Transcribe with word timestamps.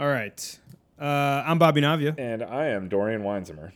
All 0.00 0.08
right. 0.08 0.58
Uh, 0.98 1.44
I'm 1.46 1.58
Bobby 1.58 1.82
Navia. 1.82 2.18
And 2.18 2.42
I 2.42 2.68
am 2.68 2.88
Dorian 2.88 3.20
Weinzimmer. 3.22 3.72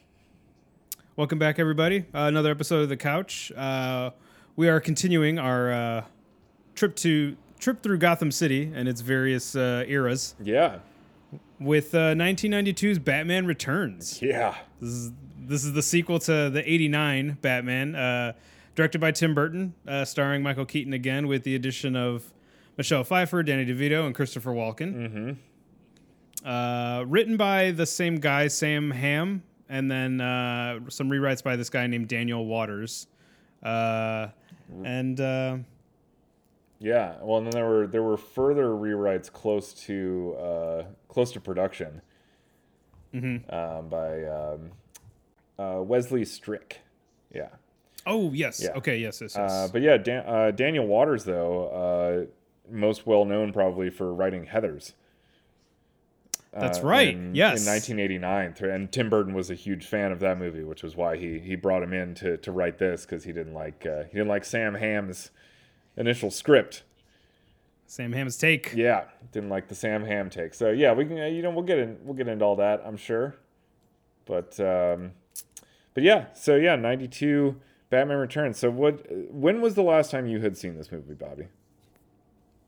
Welcome 1.16 1.38
back, 1.38 1.58
everybody. 1.58 2.00
Uh, 2.14 2.20
another 2.24 2.50
episode 2.50 2.80
of 2.82 2.88
The 2.88 2.96
Couch. 2.96 3.52
Uh, 3.54 4.08
we 4.56 4.70
are 4.70 4.80
continuing 4.80 5.38
our 5.38 5.70
uh, 5.70 6.04
trip 6.74 6.96
to 6.96 7.36
trip 7.58 7.82
through 7.82 7.98
Gotham 7.98 8.30
City 8.30 8.72
and 8.74 8.88
its 8.88 9.02
various 9.02 9.54
uh, 9.54 9.84
eras 9.86 10.34
Yeah. 10.42 10.78
with 11.60 11.94
uh, 11.94 12.14
1992's 12.14 12.98
Batman 13.00 13.44
Returns. 13.44 14.22
Yeah. 14.22 14.54
This 14.80 14.90
is 14.90 15.12
this 15.46 15.62
is 15.62 15.74
the 15.74 15.82
sequel 15.82 16.18
to 16.20 16.48
the 16.48 16.62
'89 16.66 17.36
Batman, 17.42 17.94
uh, 17.94 18.32
directed 18.74 18.98
by 18.98 19.10
Tim 19.10 19.34
Burton, 19.34 19.74
uh, 19.86 20.06
starring 20.06 20.42
Michael 20.42 20.64
Keaton 20.64 20.94
again, 20.94 21.26
with 21.26 21.42
the 21.44 21.54
addition 21.54 21.94
of 21.96 22.32
Michelle 22.78 23.04
Pfeiffer, 23.04 23.42
Danny 23.42 23.66
DeVito, 23.66 24.06
and 24.06 24.14
Christopher 24.14 24.52
Walken. 24.52 24.94
Mm-hmm. 24.94 25.32
Uh, 26.44 27.04
written 27.06 27.36
by 27.36 27.70
the 27.70 27.86
same 27.86 28.16
guy, 28.16 28.48
Sam 28.48 28.90
Hamm, 28.90 29.42
and 29.68 29.90
then 29.90 30.20
uh, 30.20 30.78
some 30.90 31.08
rewrites 31.08 31.42
by 31.42 31.56
this 31.56 31.70
guy 31.70 31.86
named 31.86 32.08
Daniel 32.08 32.44
Waters. 32.46 33.06
Uh, 33.62 34.28
and 34.84 35.18
uh, 35.20 35.56
Yeah. 36.80 37.14
Well, 37.22 37.38
and 37.38 37.46
then 37.46 37.52
there 37.52 37.66
were 37.68 37.86
there 37.86 38.02
were 38.02 38.16
further 38.18 38.66
rewrites 38.68 39.32
close 39.32 39.72
to 39.86 40.36
uh, 40.38 40.82
close 41.08 41.32
to 41.32 41.40
production 41.40 42.00
Mm-hmm. 43.14 43.54
um, 43.54 43.88
by 43.88 44.24
um, 44.24 44.70
uh, 45.56 45.80
Wesley 45.82 46.24
Strick. 46.24 46.80
Yeah. 47.32 47.48
oh 48.06 48.32
yes, 48.32 48.60
Yeah. 48.62 48.72
okay, 48.76 48.98
yes, 48.98 49.20
yes, 49.20 49.34
yes. 49.36 49.50
Uh, 49.52 49.68
but 49.72 49.82
yeah, 49.82 49.96
Dan- 49.96 50.26
uh, 50.26 50.50
Daniel 50.50 50.86
Waters 50.86 51.22
though, 51.24 51.68
uh, 51.68 52.72
most 52.74 53.06
well 53.06 53.24
known 53.24 53.52
probably 53.52 53.88
for 53.88 54.12
writing 54.12 54.46
Heathers. 54.46 54.94
That's 56.60 56.78
uh, 56.78 56.86
right, 56.86 57.14
In, 57.14 57.34
yes. 57.34 57.66
in 57.66 57.72
1989, 57.72 58.54
Th- 58.54 58.70
and 58.70 58.90
Tim 58.92 59.10
Burton 59.10 59.34
was 59.34 59.50
a 59.50 59.54
huge 59.54 59.86
fan 59.86 60.12
of 60.12 60.20
that 60.20 60.38
movie, 60.38 60.62
which 60.62 60.82
was 60.82 60.94
why 60.96 61.16
he 61.16 61.38
he 61.38 61.56
brought 61.56 61.82
him 61.82 61.92
in 61.92 62.14
to 62.16 62.36
to 62.38 62.52
write 62.52 62.78
this 62.78 63.04
because 63.04 63.24
he 63.24 63.32
didn't 63.32 63.54
like 63.54 63.84
uh, 63.86 64.04
he 64.04 64.12
didn't 64.12 64.28
like 64.28 64.44
Sam 64.44 64.74
Hamm's 64.74 65.30
initial 65.96 66.30
script. 66.30 66.82
Sam 67.86 68.12
Hamm's 68.12 68.36
take. 68.36 68.72
Yeah, 68.74 69.04
didn't 69.32 69.50
like 69.50 69.68
the 69.68 69.74
Sam 69.74 70.04
Hamm 70.04 70.30
take. 70.30 70.54
So 70.54 70.70
yeah, 70.70 70.92
we 70.94 71.04
can 71.04 71.16
you 71.16 71.42
know 71.42 71.50
we'll 71.50 71.64
get 71.64 71.78
in 71.78 71.98
we'll 72.04 72.14
get 72.16 72.28
into 72.28 72.44
all 72.44 72.56
that 72.56 72.82
I'm 72.84 72.96
sure, 72.96 73.36
but 74.24 74.58
um, 74.60 75.12
but 75.92 76.02
yeah, 76.02 76.26
so 76.34 76.56
yeah, 76.56 76.76
92 76.76 77.56
Batman 77.90 78.16
Returns. 78.18 78.58
So 78.58 78.70
what? 78.70 79.04
When 79.30 79.60
was 79.60 79.74
the 79.74 79.82
last 79.82 80.10
time 80.10 80.26
you 80.26 80.40
had 80.40 80.56
seen 80.56 80.76
this 80.76 80.90
movie, 80.90 81.14
Bobby? 81.14 81.48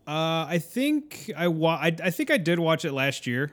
Uh, 0.06 0.47
I 0.48 0.59
think 0.62 1.31
I, 1.37 1.48
wa- 1.48 1.78
I 1.81 1.95
I 2.03 2.11
think 2.11 2.31
I 2.31 2.37
did 2.37 2.59
watch 2.61 2.84
it 2.84 2.93
last 2.93 3.27
year. 3.27 3.53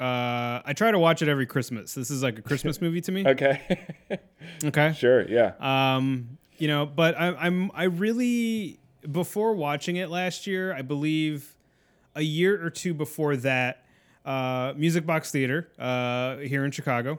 Uh, 0.00 0.62
I 0.64 0.72
try 0.74 0.90
to 0.90 0.98
watch 0.98 1.20
it 1.20 1.28
every 1.28 1.44
Christmas. 1.46 1.94
This 1.94 2.10
is 2.10 2.22
like 2.22 2.38
a 2.38 2.42
Christmas 2.42 2.80
movie 2.84 3.00
to 3.02 3.12
me. 3.12 3.26
Okay, 3.26 3.88
Okay. 4.64 4.94
sure, 4.96 5.28
yeah, 5.28 5.52
Um, 5.60 6.38
you 6.58 6.68
know, 6.68 6.86
but 6.86 7.18
I, 7.18 7.28
I'm 7.34 7.70
I 7.74 7.84
really 7.84 8.78
before 9.10 9.54
watching 9.54 9.96
it 9.96 10.08
last 10.10 10.46
year, 10.46 10.72
I 10.74 10.82
believe 10.82 11.56
a 12.14 12.22
year 12.22 12.64
or 12.64 12.70
two 12.70 12.92
before 12.94 13.36
that, 13.36 13.84
uh, 14.24 14.72
Music 14.76 15.04
Box 15.06 15.30
Theater 15.30 15.68
uh, 15.78 16.36
here 16.38 16.64
in 16.64 16.70
Chicago, 16.70 17.18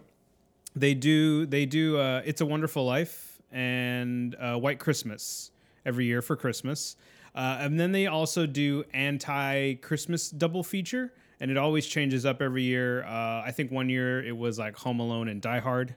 they 0.76 0.94
do 0.94 1.46
they 1.46 1.66
do 1.66 1.98
uh, 2.00 2.22
It's 2.26 2.42
a 2.42 2.46
Wonderful 2.46 2.86
Life 2.86 3.42
and 3.52 4.36
uh, 4.40 4.58
White 4.58 4.80
Christmas 4.80 5.52
every 5.86 6.06
year 6.06 6.22
for 6.22 6.36
Christmas, 6.36 6.96
uh, 7.36 7.58
and 7.59 7.80
then 7.80 7.92
they 7.92 8.08
also 8.08 8.46
do 8.48 8.84
anti 8.94 9.76
Christmas 9.76 10.30
double 10.30 10.64
feature, 10.64 11.14
and 11.42 11.52
it 11.52 11.58
always 11.58 11.86
changes 11.86 12.25
up 12.25 12.42
every 12.42 12.64
year. 12.64 13.03
Uh, 13.03 13.42
I 13.45 13.52
think 13.53 13.72
one 13.72 13.89
year 13.89 14.23
it 14.23 14.38
was 14.38 14.58
like 14.58 14.78
Home 14.78 15.00
Alone 15.02 15.28
and 15.28 15.42
Die 15.42 15.59
Hard 15.59 15.95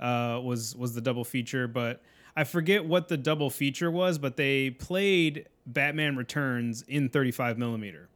uh, 0.00 0.40
was 0.42 0.74
was 0.74 0.94
the 0.94 1.00
double 1.00 1.24
feature, 1.24 1.68
but 1.68 2.02
I 2.34 2.42
forget 2.44 2.84
what 2.84 3.06
the 3.08 3.16
double 3.16 3.50
feature 3.50 3.90
was. 3.90 4.18
But 4.18 4.36
they 4.36 4.70
played 4.70 5.46
Batman 5.66 6.16
Returns 6.16 6.82
in 6.88 7.08
35 7.10 7.58
millimeter, 7.58 8.08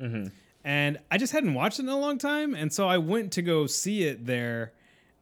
and 0.64 0.98
I 1.10 1.18
just 1.18 1.32
hadn't 1.32 1.54
watched 1.54 1.78
it 1.78 1.82
in 1.82 1.88
a 1.88 1.98
long 1.98 2.18
time, 2.18 2.54
and 2.54 2.72
so 2.72 2.88
I 2.88 2.98
went 2.98 3.32
to 3.32 3.42
go 3.42 3.66
see 3.66 4.04
it 4.04 4.26
there. 4.26 4.72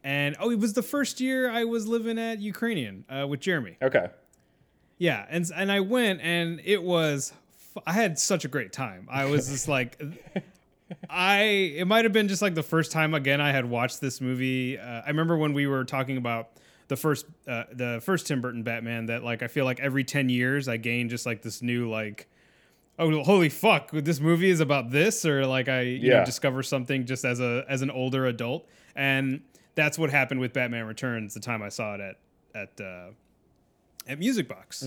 And 0.05 0.37
oh, 0.41 0.51
it 0.51 0.59
was 0.59 0.73
the 0.73 0.83
first 0.83 1.21
year 1.21 1.51
I 1.51 1.65
was 1.65 1.87
living 1.87 2.19
at 2.19 2.39
Ukrainian 2.41 3.05
uh, 3.11 3.27
with 3.27 3.41
Jeremy. 3.41 3.77
okay, 3.83 4.07
Yeah, 4.99 5.27
and 5.29 5.45
and 5.55 5.71
I 5.73 5.81
went 5.81 6.21
and 6.23 6.61
it 6.65 6.83
was 6.83 7.33
f- 7.77 7.83
I 7.87 7.93
had 7.93 8.19
such 8.19 8.45
a 8.45 8.49
great 8.49 8.73
time. 8.73 9.09
I 9.11 9.25
was 9.27 9.49
just 9.49 9.67
like 9.69 10.01
I 11.09 11.43
it 11.77 11.87
might 11.87 12.05
have 12.05 12.13
been 12.13 12.29
just 12.29 12.43
like 12.43 12.55
the 12.55 12.63
first 12.63 12.93
time 12.93 13.15
again 13.15 13.41
I 13.41 13.53
had 13.53 13.65
watched 13.65 14.01
this 14.01 14.21
movie. 14.21 14.79
Uh, 14.79 15.03
I 15.05 15.09
remember 15.09 15.37
when 15.37 15.53
we 15.53 15.67
were 15.67 15.85
talking 15.85 16.17
about 16.17 16.51
the 16.89 16.97
first 16.97 17.27
uh, 17.49 17.65
the 17.73 18.01
first 18.03 18.27
Tim 18.27 18.41
Burton 18.41 18.63
Batman 18.63 19.07
that 19.07 19.23
like 19.23 19.43
I 19.43 19.47
feel 19.49 19.65
like 19.65 19.81
every 19.81 20.05
10 20.05 20.29
years 20.29 20.69
I 20.69 20.77
gain 20.77 21.09
just 21.09 21.27
like 21.27 21.43
this 21.43 21.63
new 21.63 21.89
like 21.89 22.29
oh 22.99 23.23
holy 23.23 23.49
fuck 23.49 23.91
this 23.93 24.21
movie 24.21 24.51
is 24.51 24.61
about 24.61 24.91
this 24.91 25.25
or 25.25 25.47
like 25.47 25.69
I 25.69 25.83
you 25.83 26.11
know 26.11 26.25
discover 26.25 26.63
something 26.63 27.07
just 27.07 27.25
as 27.25 27.41
a 27.41 27.65
as 27.69 27.83
an 27.83 27.91
older 27.91 28.27
adult 28.27 28.69
and 28.97 29.43
that's 29.77 29.99
what 29.99 30.11
happened 30.11 30.41
with 30.41 30.53
Batman 30.53 30.87
Returns 30.87 31.35
the 31.35 31.41
time 31.41 31.63
I 31.63 31.69
saw 31.69 31.95
it 31.95 32.01
at 32.01 32.17
at 32.55 32.81
uh, 32.85 33.11
at 34.09 34.19
Music 34.19 34.49
Box. 34.49 34.83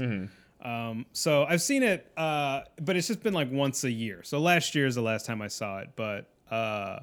Um, 0.64 1.06
so 1.12 1.44
I've 1.44 1.62
seen 1.62 1.84
it, 1.84 2.10
uh, 2.16 2.62
but 2.82 2.96
it's 2.96 3.08
just 3.08 3.22
been 3.22 3.34
like 3.34 3.52
once 3.52 3.84
a 3.84 3.92
year. 3.92 4.22
So 4.24 4.40
last 4.40 4.74
year 4.76 4.88
is 4.88 4.96
the 4.96 5.02
last 5.02 5.26
time 5.26 5.42
I 5.42 5.48
saw 5.50 5.80
it, 5.80 5.90
but 5.98 6.30
uh, 6.50 7.00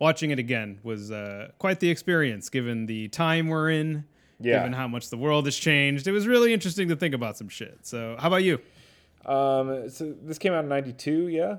watching 0.00 0.30
it 0.32 0.38
again 0.40 0.80
was 0.82 1.12
uh, 1.12 1.50
quite 1.58 1.78
the 1.80 1.88
experience 1.90 2.48
given 2.48 2.86
the 2.86 3.06
time 3.08 3.46
we're 3.48 3.70
in, 3.70 4.04
Yeah. 4.40 4.58
given 4.58 4.72
how 4.72 4.88
much 4.88 5.10
the 5.10 5.16
world 5.16 5.44
has 5.46 5.56
changed. 5.56 6.08
It 6.08 6.12
was 6.12 6.26
really 6.26 6.52
interesting 6.52 6.88
to 6.88 6.96
think 6.96 7.14
about 7.14 7.36
some 7.38 7.48
shit. 7.48 7.78
So 7.86 8.16
how 8.18 8.26
about 8.26 8.42
you? 8.42 8.58
Um, 9.24 9.88
so 9.90 10.12
this 10.22 10.38
came 10.38 10.52
out 10.52 10.64
in 10.64 10.68
'92, 10.68 11.28
yeah. 11.28 11.58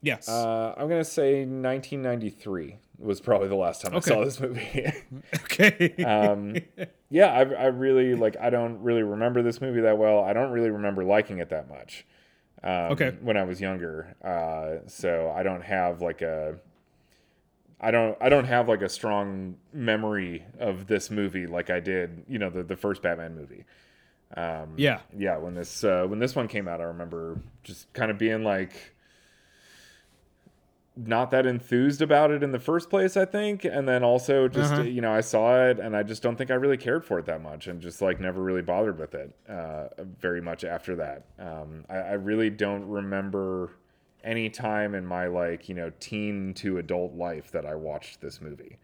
Yes. 0.00 0.28
Uh, 0.28 0.74
I'm 0.76 0.88
gonna 0.88 1.04
say 1.04 1.44
1993 1.44 2.76
was 2.98 3.20
probably 3.20 3.48
the 3.48 3.54
last 3.56 3.82
time 3.82 3.94
I 3.94 4.00
saw 4.00 4.24
this 4.24 4.40
movie. 4.40 4.92
okay. 5.34 5.94
um, 6.04 6.56
yeah, 7.10 7.26
I, 7.26 7.40
I 7.40 7.66
really 7.66 8.14
like. 8.14 8.36
I 8.40 8.50
don't 8.50 8.82
really 8.82 9.02
remember 9.02 9.42
this 9.42 9.60
movie 9.60 9.80
that 9.82 9.98
well. 9.98 10.20
I 10.20 10.32
don't 10.32 10.50
really 10.50 10.70
remember 10.70 11.04
liking 11.04 11.38
it 11.38 11.50
that 11.50 11.68
much. 11.68 12.06
Um, 12.62 12.92
Okay. 12.92 13.16
When 13.20 13.36
I 13.36 13.42
was 13.42 13.60
younger, 13.60 14.16
uh, 14.24 14.88
so 14.88 15.32
I 15.34 15.42
don't 15.42 15.62
have 15.62 16.00
like 16.00 16.22
a. 16.22 16.56
I 17.80 17.90
don't. 17.90 18.16
I 18.20 18.28
don't 18.28 18.46
have 18.46 18.68
like 18.68 18.82
a 18.82 18.88
strong 18.88 19.56
memory 19.72 20.44
of 20.58 20.86
this 20.86 21.10
movie 21.10 21.46
like 21.46 21.70
I 21.70 21.80
did. 21.80 22.24
You 22.28 22.38
know, 22.38 22.50
the 22.50 22.62
the 22.62 22.76
first 22.76 23.02
Batman 23.02 23.34
movie. 23.34 23.64
Um, 24.36 24.74
yeah. 24.76 25.00
yeah 25.16 25.36
when 25.36 25.54
this 25.54 25.84
uh, 25.84 26.06
when 26.08 26.18
this 26.18 26.34
one 26.34 26.48
came 26.48 26.66
out 26.66 26.80
i 26.80 26.84
remember 26.84 27.38
just 27.62 27.92
kind 27.92 28.10
of 28.10 28.18
being 28.18 28.42
like 28.42 28.93
not 30.96 31.30
that 31.32 31.44
enthused 31.44 32.00
about 32.00 32.30
it 32.30 32.42
in 32.42 32.52
the 32.52 32.58
first 32.58 32.88
place 32.88 33.16
i 33.16 33.24
think. 33.24 33.64
And 33.64 33.88
then 33.88 34.04
also 34.04 34.46
just 34.48 34.72
Uh-huh. 34.74 34.82
you 34.82 35.00
know 35.00 35.12
i 35.12 35.20
saw 35.20 35.66
it 35.66 35.78
and 35.80 35.96
i 35.96 36.02
just 36.04 36.22
don't 36.22 36.36
think 36.36 36.50
i 36.50 36.54
really 36.54 36.76
cared 36.76 37.04
for 37.04 37.18
it 37.18 37.26
that 37.26 37.42
much 37.42 37.66
and 37.66 37.80
just 37.80 38.00
like 38.00 38.20
never 38.20 38.40
really 38.42 38.62
bothered 38.62 38.98
with 38.98 39.14
it 39.14 39.34
uh, 39.48 39.88
very 40.20 40.40
much 40.40 40.62
after 40.64 40.94
that. 40.96 41.24
Um, 41.38 41.84
I, 41.88 41.96
I 41.96 42.12
really 42.12 42.48
don't 42.50 42.84
remember 42.88 43.72
any 44.22 44.48
time 44.48 44.94
in 44.94 45.04
my 45.04 45.26
like 45.26 45.68
you 45.68 45.74
know 45.74 45.90
teen 46.00 46.54
to 46.54 46.78
adult 46.78 47.12
life 47.14 47.50
that 47.50 47.66
i 47.66 47.74
watched 47.74 48.20
this 48.22 48.40
movie 48.40 48.78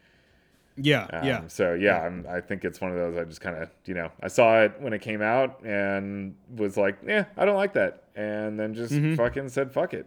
Yeah. 0.82 1.06
um, 1.12 1.24
yeah. 1.26 1.40
So 1.48 1.74
yeah, 1.74 2.00
I'm, 2.00 2.26
I 2.28 2.40
think 2.40 2.64
it's 2.64 2.80
one 2.80 2.90
of 2.90 2.96
those. 2.96 3.16
I 3.16 3.24
just 3.24 3.40
kind 3.40 3.56
of, 3.56 3.68
you 3.84 3.94
know, 3.94 4.10
I 4.22 4.28
saw 4.28 4.60
it 4.62 4.74
when 4.80 4.92
it 4.92 5.00
came 5.00 5.22
out 5.22 5.62
and 5.64 6.34
was 6.56 6.76
like, 6.76 6.98
yeah, 7.06 7.24
I 7.36 7.44
don't 7.44 7.56
like 7.56 7.72
that, 7.74 8.04
and 8.16 8.58
then 8.58 8.74
just 8.74 8.92
Mm-hmm. 8.92 9.14
fucking 9.16 9.48
said 9.50 9.72
fuck 9.72 9.94
it. 9.94 10.06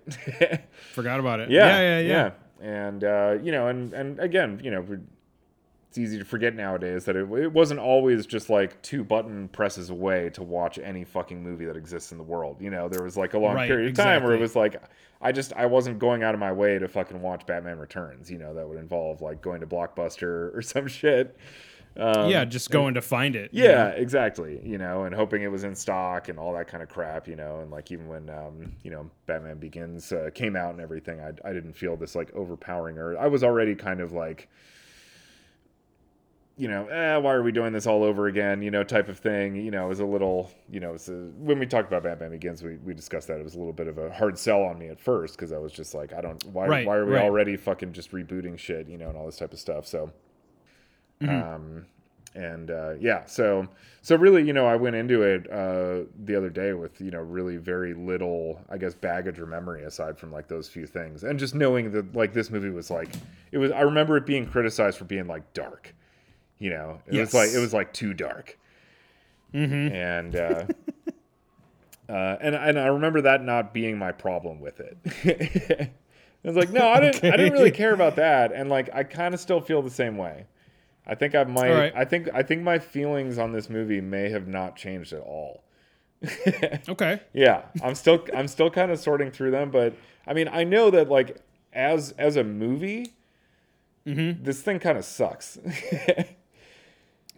Forgot 0.94 1.20
about 1.20 1.40
it. 1.40 1.50
yeah, 1.52 1.80
Yeah. 1.80 2.00
Yeah. 2.00 2.08
Yeah. 2.08 2.32
And 2.62 3.04
uh, 3.04 3.38
you 3.42 3.52
know, 3.52 3.68
and 3.68 3.94
and 3.94 4.20
again, 4.20 4.62
you 4.64 4.72
know, 4.72 4.86
it's 5.94 6.00
easy 6.00 6.18
to 6.18 6.26
forget 6.26 6.56
nowadays 6.56 7.06
that 7.06 7.16
it, 7.16 7.32
it 7.34 7.54
wasn't 7.54 7.80
always 7.80 8.26
just 8.26 8.50
like 8.50 8.82
two 8.82 9.04
button 9.04 9.48
presses 9.50 9.92
away 9.92 10.32
to 10.32 10.42
watch 10.42 10.80
any 10.80 11.04
fucking 11.04 11.44
movie 11.44 11.66
that 11.66 11.78
exists 11.78 12.12
in 12.12 12.18
the 12.18 12.24
world. 12.24 12.58
You 12.60 12.72
know, 12.72 12.90
there 12.90 13.04
was 13.04 13.16
like 13.16 13.36
a 13.36 13.38
long 13.38 13.54
Right, 13.54 13.68
period 13.68 13.92
of 13.92 13.96
time 13.96 14.24
where 14.24 14.34
it 14.34 14.40
was 14.40 14.56
like 14.56 14.82
I 15.22 15.32
just 15.32 15.54
I 15.54 15.68
wasn't 15.68 16.00
going 16.00 16.24
out 16.24 16.34
of 16.34 16.40
my 16.40 16.52
way 16.52 16.80
to 16.80 16.88
fucking 16.88 17.22
watch 17.22 17.46
Batman 17.46 17.78
Returns. 17.78 18.32
You 18.32 18.40
know, 18.40 18.56
that 18.56 18.68
would 18.68 18.80
involve 18.80 19.22
like 19.22 19.44
going 19.44 19.62
to 19.62 19.68
Blockbuster 19.68 20.56
or 20.56 20.64
some 20.64 20.88
shit. 20.88 21.38
Um, 21.96 22.28
yeah. 22.28 22.44
Just 22.44 22.72
going 22.72 22.96
to 22.96 23.02
find 23.04 23.36
it. 23.36 23.52
yeah, 23.54 23.90
exactly. 23.90 24.60
You 24.64 24.80
know, 24.80 25.04
and 25.04 25.14
hoping 25.14 25.44
it 25.44 25.52
was 25.52 25.64
in 25.64 25.76
stock 25.76 26.28
and 26.28 26.40
all 26.40 26.54
that 26.56 26.68
kind 26.68 26.82
of 26.82 26.90
crap. 26.90 27.28
You 27.28 27.36
know, 27.36 27.60
and 27.60 27.70
like 27.70 27.92
even 27.92 28.08
when 28.08 28.32
um, 28.32 28.72
you 28.82 28.90
know 28.90 29.12
Batman 29.28 29.60
Begins 29.60 30.12
uh, 30.12 30.32
came 30.34 30.56
out 30.56 30.72
and 30.72 30.82
everything, 30.82 31.20
I 31.20 31.34
I 31.48 31.54
didn't 31.54 31.74
feel 31.74 31.96
this 31.98 32.16
like 32.16 32.34
overpowering 32.34 32.98
or 32.98 33.16
I 33.16 33.28
was 33.28 33.44
already 33.44 33.76
kind 33.76 34.02
of 34.02 34.12
like 34.12 34.50
you 36.58 36.68
know, 36.68 36.86
eh, 36.88 37.18
why 37.18 37.34
are 37.34 37.42
we 37.42 37.52
doing 37.52 37.74
this 37.74 37.88
all 37.88 38.04
over 38.04 38.28
again? 38.28 38.62
You 38.62 38.70
know, 38.72 38.84
type 38.84 39.10
of 39.10 39.18
thing. 39.18 39.56
You 39.56 39.72
know, 39.72 39.86
it 39.86 39.90
was 39.90 40.00
a 40.02 40.06
little, 40.06 40.52
you 40.70 40.80
know, 40.80 40.94
a, 40.96 41.12
when 41.40 41.58
we 41.58 41.66
talked 41.66 41.88
about 41.88 42.04
Batman 42.04 42.30
Begins, 42.32 42.62
we, 42.62 42.76
we 42.78 42.94
discussed 42.94 43.28
that 43.30 43.40
it 43.40 43.44
was 43.44 43.56
a 43.56 43.58
little 43.58 43.74
bit 43.74 43.88
of 43.88 43.98
a 43.98 44.12
hard 44.14 44.38
sell 44.38 44.62
on 44.62 44.78
me 44.78 44.88
at 44.90 45.00
first 45.00 45.36
because 45.36 45.52
I 45.52 45.58
was 45.58 45.72
just 45.72 45.96
like, 45.96 46.14
I 46.14 46.22
don't, 46.22 46.44
why, 46.48 46.68
Right, 46.68 46.86
why 46.86 46.96
are 46.98 47.06
we 47.06 47.14
right. 47.14 47.24
already 47.24 47.58
fucking 47.58 47.94
just 47.94 48.12
rebooting 48.12 48.58
shit, 48.60 48.88
you 48.88 48.98
know, 49.00 49.10
and 49.10 49.18
all 49.18 49.26
this 49.26 49.38
type 49.38 49.54
of 49.54 49.60
stuff. 49.60 49.88
So, 49.88 50.12
Mm-hmm. 51.22 51.54
um, 51.56 51.86
and 52.36 52.72
uh, 52.72 52.94
yeah, 53.00 53.26
so 53.26 53.68
so 54.02 54.16
really, 54.16 54.44
you 54.44 54.54
know, 54.54 54.66
I 54.66 54.76
went 54.76 54.96
into 54.96 55.22
it 55.22 55.50
uh, 55.52 56.10
the 56.26 56.36
other 56.36 56.50
day 56.50 56.74
with 56.74 57.00
you 57.00 57.12
know 57.12 57.20
really 57.20 57.58
very 57.58 57.94
little, 57.94 58.60
I 58.70 58.78
guess, 58.78 58.96
baggage 58.96 59.40
or 59.40 59.46
memory 59.46 59.84
aside 59.84 60.18
from 60.18 60.32
like 60.32 60.48
those 60.48 60.68
few 60.68 60.88
things, 60.88 61.24
and 61.24 61.38
just 61.38 61.54
knowing 61.54 61.92
that 61.92 62.16
like 62.16 62.34
this 62.34 62.50
movie 62.50 62.72
was 62.72 62.90
like 62.90 63.10
it 63.52 63.60
was. 63.60 63.72
I 63.72 63.82
remember 63.82 64.18
it 64.18 64.26
being 64.26 64.48
criticized 64.48 64.98
for 64.98 65.06
being 65.06 65.28
like 65.28 65.54
dark, 65.54 65.94
you 66.64 66.70
know, 66.70 67.00
it 67.08 67.20
was 67.20 67.34
like 67.34 67.50
it 67.50 67.60
was 67.60 67.74
like 67.74 67.92
too 67.94 68.14
dark, 68.14 68.58
Mm-hmm. 69.54 69.94
and 69.94 70.36
uh, 70.36 70.66
uh, 72.10 72.38
and 72.42 72.56
and 72.56 72.80
I 72.80 72.88
remember 72.88 73.22
that 73.22 73.44
not 73.44 73.74
being 73.74 73.98
my 73.98 74.12
problem 74.12 74.60
with 74.62 74.80
it. 74.80 75.92
I 76.46 76.48
was 76.48 76.56
like, 76.58 76.72
no, 76.72 76.88
I 76.88 77.00
didn't. 77.00 77.24
I 77.34 77.38
didn't 77.38 77.54
really 77.54 77.72
care 77.72 77.94
about 77.94 78.16
that, 78.16 78.52
and 78.54 78.70
like 78.70 78.90
I 78.94 79.04
kind 79.04 79.34
of 79.34 79.40
still 79.40 79.62
feel 79.62 79.82
the 79.82 79.90
same 79.90 80.18
way. 80.18 80.46
I 81.06 81.16
think 81.16 81.36
I 81.36 81.44
might. 81.44 81.74
Right. 81.74 81.94
I 81.96 82.06
think 82.06 82.30
I 82.34 82.44
think 82.44 82.62
my 82.62 82.80
feelings 82.80 83.38
on 83.38 83.52
this 83.52 83.70
movie 83.70 84.00
may 84.02 84.30
have 84.30 84.48
not 84.48 84.76
changed 84.78 85.12
at 85.14 85.22
all. 85.22 85.64
Okay. 86.88 87.20
Yeah, 87.34 87.64
I'm 87.84 87.96
still 87.96 88.26
I'm 88.34 88.48
still 88.48 88.70
kind 88.70 88.90
of 88.92 89.00
sorting 89.00 89.32
through 89.32 89.52
them, 89.52 89.70
but 89.72 89.94
I 90.26 90.34
mean, 90.34 90.48
I 90.48 90.64
know 90.64 90.90
that 90.92 91.10
like 91.10 91.38
as 91.74 92.14
as 92.18 92.38
a 92.38 92.44
movie, 92.44 93.14
Mm-hmm. 94.08 94.44
this 94.44 94.62
thing 94.62 94.80
kind 94.80 94.98
of 94.98 95.06
sucks. 95.06 95.58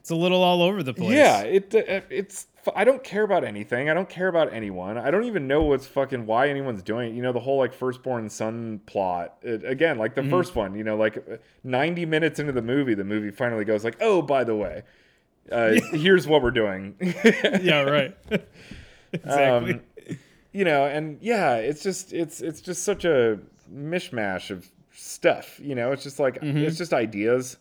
It's 0.05 0.11
a 0.11 0.15
little 0.15 0.43
all 0.43 0.61
over 0.61 0.83
the 0.83 0.93
place. 0.93 1.15
Yeah, 1.15 1.41
it 1.41 1.73
uh, 1.73 2.01
it's. 2.11 2.45
I 2.75 2.83
don't 2.83 3.03
care 3.03 3.23
about 3.23 3.43
anything. 3.43 3.89
I 3.89 3.95
don't 3.95 4.07
care 4.07 4.27
about 4.27 4.53
anyone. 4.53 4.99
I 4.99 5.09
don't 5.09 5.23
even 5.23 5.47
know 5.47 5.63
what's 5.63 5.87
fucking 5.87 6.27
why 6.27 6.47
anyone's 6.47 6.83
doing 6.83 7.09
it. 7.11 7.15
You 7.15 7.23
know, 7.23 7.33
the 7.33 7.39
whole 7.39 7.57
like 7.57 7.73
firstborn 7.73 8.29
son 8.29 8.81
plot. 8.85 9.33
It, 9.41 9.65
again, 9.65 9.97
like 9.97 10.13
the 10.13 10.21
Mm-hmm. 10.21 10.29
first 10.29 10.55
one. 10.55 10.75
You 10.75 10.83
know, 10.83 10.95
like 10.95 11.41
ninety 11.63 12.05
minutes 12.05 12.39
into 12.39 12.51
the 12.51 12.61
movie, 12.61 12.93
the 12.93 13.03
movie 13.03 13.31
finally 13.31 13.65
goes 13.65 13.83
like, 13.83 13.97
"Oh, 13.99 14.21
by 14.21 14.43
the 14.43 14.55
way, 14.55 14.83
uh, 15.51 15.73
here's 15.91 16.27
what 16.27 16.43
we're 16.43 16.51
doing." 16.51 16.93
Yeah. 17.63 17.81
Right. 17.81 18.15
exactly. 19.11 19.73
Um, 19.73 19.81
you 20.51 20.65
know, 20.65 20.85
and 20.85 21.17
yeah, 21.19 21.55
it's 21.55 21.81
just 21.81 22.13
it's 22.13 22.41
it's 22.41 22.61
just 22.61 22.83
such 22.83 23.05
a 23.05 23.39
mishmash 23.73 24.51
of 24.51 24.69
stuff. 24.93 25.59
You 25.59 25.73
know, 25.73 25.93
it's 25.93 26.03
just 26.03 26.19
like 26.19 26.37
it's 26.43 26.77
just 26.77 26.93
ideas, 26.93 27.57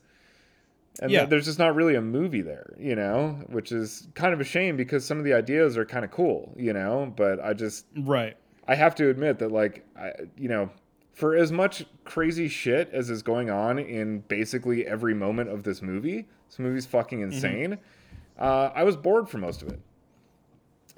and 1.01 1.11
Yeah. 1.11 1.21
th- 1.21 1.31
there's 1.31 1.45
just 1.47 1.59
not 1.59 1.75
really 1.75 1.95
a 1.95 2.01
movie 2.01 2.43
there. 2.43 2.75
You 2.79 2.95
know, 2.97 3.39
which 3.49 3.73
is 3.73 4.09
kind 4.15 4.33
of 4.35 4.41
a 4.41 4.45
shame 4.45 4.77
because 4.77 5.05
some 5.05 5.19
of 5.19 5.25
the 5.25 5.33
ideas 5.35 5.77
are 5.77 5.85
kind 5.85 6.05
of 6.05 6.11
cool. 6.11 6.53
You 6.57 6.73
know, 6.73 7.13
but 7.17 7.39
I 7.45 7.53
just 7.55 7.87
right. 7.97 8.37
I 8.69 8.75
have 8.75 8.95
to 8.97 9.09
admit 9.11 9.39
that 9.41 9.51
like 9.53 9.85
I 9.99 10.13
you 10.37 10.49
know. 10.49 10.71
For 11.13 11.37
as 11.37 11.53
much 11.53 11.87
crazy 12.05 12.49
shit 12.49 12.91
as 12.93 13.09
is 13.09 13.23
going 13.23 13.49
on 13.49 13.79
in 13.79 14.25
basically 14.27 14.85
every 14.85 15.15
moment 15.15 15.49
of 15.49 15.63
this 15.63 15.81
movie, 15.81 16.27
this 16.49 16.59
movie's 16.59 16.87
fucking 16.87 17.21
Mm-hmm. 17.21 17.31
insane. 17.33 17.79
Uh, 18.37 18.71
I 18.75 18.83
was 18.83 18.97
bored 18.97 19.29
for 19.29 19.39
most 19.39 19.63
of 19.63 19.69
it 19.69 19.79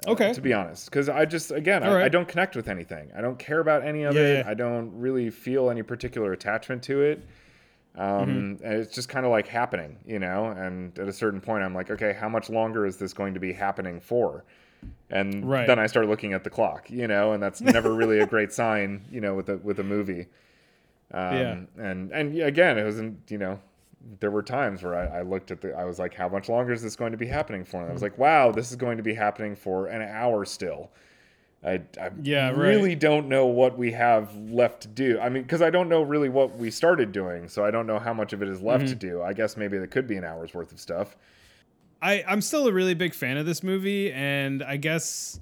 uh, 0.07 0.11
Okay. 0.13 0.33
to 0.33 0.41
be 0.41 0.53
honest 0.53 0.85
because 0.89 1.07
i 1.07 1.23
just 1.23 1.51
again 1.51 1.83
I, 1.83 2.05
I 2.05 2.09
don't 2.09 2.27
connect 2.27 2.55
with 2.55 2.67
anything 2.67 3.11
i 3.15 3.21
don't 3.21 3.37
care 3.37 3.59
about 3.59 3.83
any 3.83 4.03
of 4.03 4.15
Yeah, 4.15 4.21
it 4.39 4.45
i 4.47 4.55
don't 4.55 4.91
really 4.99 5.29
feel 5.29 5.69
any 5.69 5.83
particular 5.83 6.31
attachment 6.33 6.81
to 6.83 7.01
it 7.01 7.23
um, 7.97 8.05
Mm-hmm. 8.29 8.63
and 8.65 8.73
it's 8.81 8.93
just 8.93 9.09
kind 9.09 9.25
of 9.25 9.31
like 9.31 9.47
happening 9.47 9.97
you 10.05 10.19
know 10.19 10.45
and 10.47 10.97
at 10.99 11.07
a 11.07 11.13
certain 11.13 11.41
point 11.41 11.63
i'm 11.63 11.73
like 11.73 11.89
okay 11.89 12.13
how 12.13 12.29
much 12.29 12.49
longer 12.49 12.85
is 12.85 12.97
this 12.97 13.11
going 13.13 13.33
to 13.33 13.39
be 13.39 13.51
happening 13.51 13.99
for 13.99 14.43
and 15.09 15.49
Right. 15.49 15.65
then 15.67 15.79
i 15.79 15.87
start 15.87 16.07
looking 16.07 16.33
at 16.33 16.43
the 16.43 16.49
clock 16.51 16.89
you 16.91 17.07
know 17.07 17.31
and 17.33 17.41
that's 17.41 17.59
never 17.61 17.93
really 17.95 18.19
a 18.19 18.27
great 18.27 18.53
sign 18.61 19.03
you 19.11 19.19
know 19.21 19.33
with 19.35 19.49
a 19.49 19.57
with 19.57 19.79
a 19.79 19.83
movie 19.83 20.27
um, 21.11 21.33
Yeah. 21.35 21.57
and 21.77 22.11
and 22.11 22.37
again 22.39 22.77
it 22.77 22.83
wasn't 22.83 23.19
you 23.29 23.37
know 23.39 23.59
there 24.19 24.31
were 24.31 24.43
times 24.43 24.83
where 24.83 24.95
I, 24.95 25.19
I 25.19 25.21
looked 25.23 25.51
at 25.51 25.59
the 25.59 25.73
I 25.73 25.83
was 25.83 25.97
like, 25.99 26.13
how 26.13 26.29
much 26.29 26.47
longer 26.49 26.71
is 26.71 26.81
this 26.81 26.95
going 26.95 27.11
to 27.11 27.17
be 27.17 27.25
happening 27.27 27.65
for? 27.65 27.81
And 27.81 27.89
I 27.89 27.93
was 27.93 28.01
like, 28.01 28.17
wow, 28.17 28.51
this 28.51 28.69
is 28.69 28.77
going 28.77 28.95
to 28.97 29.03
be 29.03 29.13
happening 29.13 29.53
for 29.55 29.87
an 29.87 30.01
hour 30.01 30.45
still. 30.45 30.91
I, 31.63 31.81
I 31.99 32.11
Yeah, 32.21 32.49
right. 32.49 32.57
really 32.57 32.95
don't 32.95 33.27
know 33.27 33.47
what 33.47 33.77
we 33.77 33.91
have 33.93 34.33
left 34.35 34.81
to 34.83 34.87
do. 34.87 35.19
I 35.19 35.29
mean, 35.29 35.43
because 35.43 35.61
I 35.61 35.69
don't 35.69 35.89
know 35.89 36.03
really 36.03 36.29
what 36.29 36.55
we 36.55 36.69
started 36.71 37.11
doing, 37.11 37.47
so 37.49 37.65
I 37.65 37.71
don't 37.71 37.87
know 37.87 37.99
how 37.99 38.13
much 38.13 38.31
of 38.33 38.41
it 38.43 38.47
is 38.47 38.61
left 38.61 38.87
to 38.87 38.95
Mm-hmm. 38.95 38.99
do. 39.17 39.21
I 39.23 39.33
guess 39.33 39.57
maybe 39.57 39.77
there 39.77 39.87
could 39.87 40.07
be 40.07 40.17
an 40.17 40.23
hour's 40.23 40.53
worth 40.53 40.71
of 40.71 40.79
stuff. 40.79 41.15
I 42.01 42.23
I'm 42.27 42.41
still 42.41 42.67
a 42.67 42.71
really 42.71 42.93
big 42.93 43.13
fan 43.15 43.37
of 43.37 43.45
this 43.47 43.63
movie, 43.63 44.11
and 44.13 44.61
I 44.63 44.77
guess. 44.77 45.39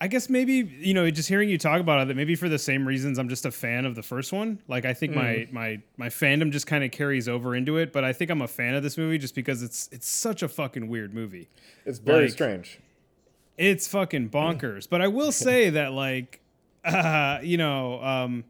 I 0.00 0.06
guess 0.06 0.30
maybe 0.30 0.54
you 0.78 0.94
know 0.94 1.10
just 1.10 1.28
hearing 1.28 1.48
you 1.48 1.58
talk 1.58 1.80
about 1.80 2.00
it 2.00 2.08
that 2.08 2.14
maybe 2.16 2.36
for 2.36 2.48
the 2.48 2.58
same 2.58 2.86
reasons 2.86 3.18
I'm 3.18 3.28
just 3.28 3.44
a 3.44 3.50
fan 3.50 3.84
of 3.84 3.94
the 3.96 4.02
first 4.02 4.32
one. 4.32 4.60
Like 4.68 4.84
I 4.84 4.94
think 4.94 5.14
my 5.14 5.48
my 5.50 5.80
my 5.96 6.08
fandom 6.08 6.50
just 6.52 6.66
kind 6.68 6.84
of 6.84 6.92
carries 6.92 7.28
over 7.28 7.54
into 7.56 7.76
it, 7.78 7.92
but 7.92 8.04
I 8.04 8.12
think 8.12 8.30
I'm 8.30 8.42
a 8.42 8.48
fan 8.48 8.74
of 8.74 8.82
this 8.84 8.96
movie 8.96 9.18
just 9.18 9.34
because 9.34 9.62
it's 9.62 9.88
it's 9.92 10.08
such 10.08 10.42
a 10.42 10.48
fucking 10.48 10.88
weird 10.88 11.12
movie. 11.12 11.48
It's 11.84 11.98
very 11.98 12.24
Like- 12.24 12.32
strange. 12.32 12.78
It's 13.58 13.86
fucking 13.88 14.30
bonkers. 14.30 14.88
but 14.88 15.00
I 15.00 15.08
will 15.08 15.32
say 15.46 15.70
that 15.70 15.92
like 15.92 16.40
uh, 16.84 17.38
you 17.42 17.56
know, 17.56 18.02
um 18.02 18.44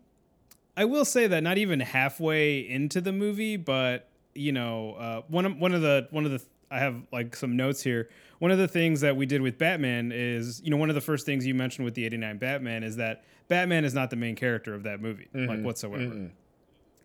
I 0.77 0.87
will 0.87 1.05
say 1.05 1.27
that 1.27 1.43
not 1.43 1.59
even 1.59 1.81
halfway 1.81 2.61
into 2.61 3.01
the 3.01 3.13
movie, 3.13 3.57
but 3.57 4.09
you 4.35 4.53
know, 4.53 4.95
uh 4.95 5.23
one 5.29 5.45
of 5.47 5.59
one 5.59 5.73
of 5.73 5.83
the 5.83 6.09
one 6.11 6.25
of 6.25 6.31
the 6.31 6.43
I 6.71 6.79
have 6.79 7.03
like 7.13 7.37
some 7.37 7.57
notes 7.57 7.83
here. 7.83 8.09
One 8.39 8.51
of 8.51 8.59
the 8.59 8.67
things 8.69 9.03
that 9.03 9.15
we 9.17 9.27
did 9.27 9.43
with 9.43 9.59
Batman 9.59 10.11
is, 10.13 10.61
you 10.65 10.71
know, 10.71 10.77
one 10.79 10.89
of 10.89 10.95
the 10.95 11.01
first 11.03 11.27
things 11.27 11.47
you 11.47 11.55
mentioned 11.55 11.85
with 11.85 11.95
the 11.95 12.05
89 12.07 12.39
Batman 12.39 12.83
is 12.83 12.97
that 12.97 13.23
Batman 13.49 13.85
is 13.85 13.93
not 13.95 14.09
the 14.11 14.17
main 14.17 14.35
character 14.35 14.75
of 14.75 14.83
that 14.85 15.01
movie, 15.01 15.29
like 15.35 15.61
whatsoever. 15.61 16.31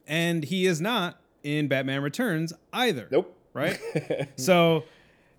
And 0.08 0.44
he 0.44 0.66
is 0.66 0.80
not 0.82 1.20
in 1.44 1.68
Batman 1.68 2.02
Returns 2.02 2.54
either 2.74 3.08
Nope. 3.12 3.38
right? 3.54 3.78
so, 4.38 4.86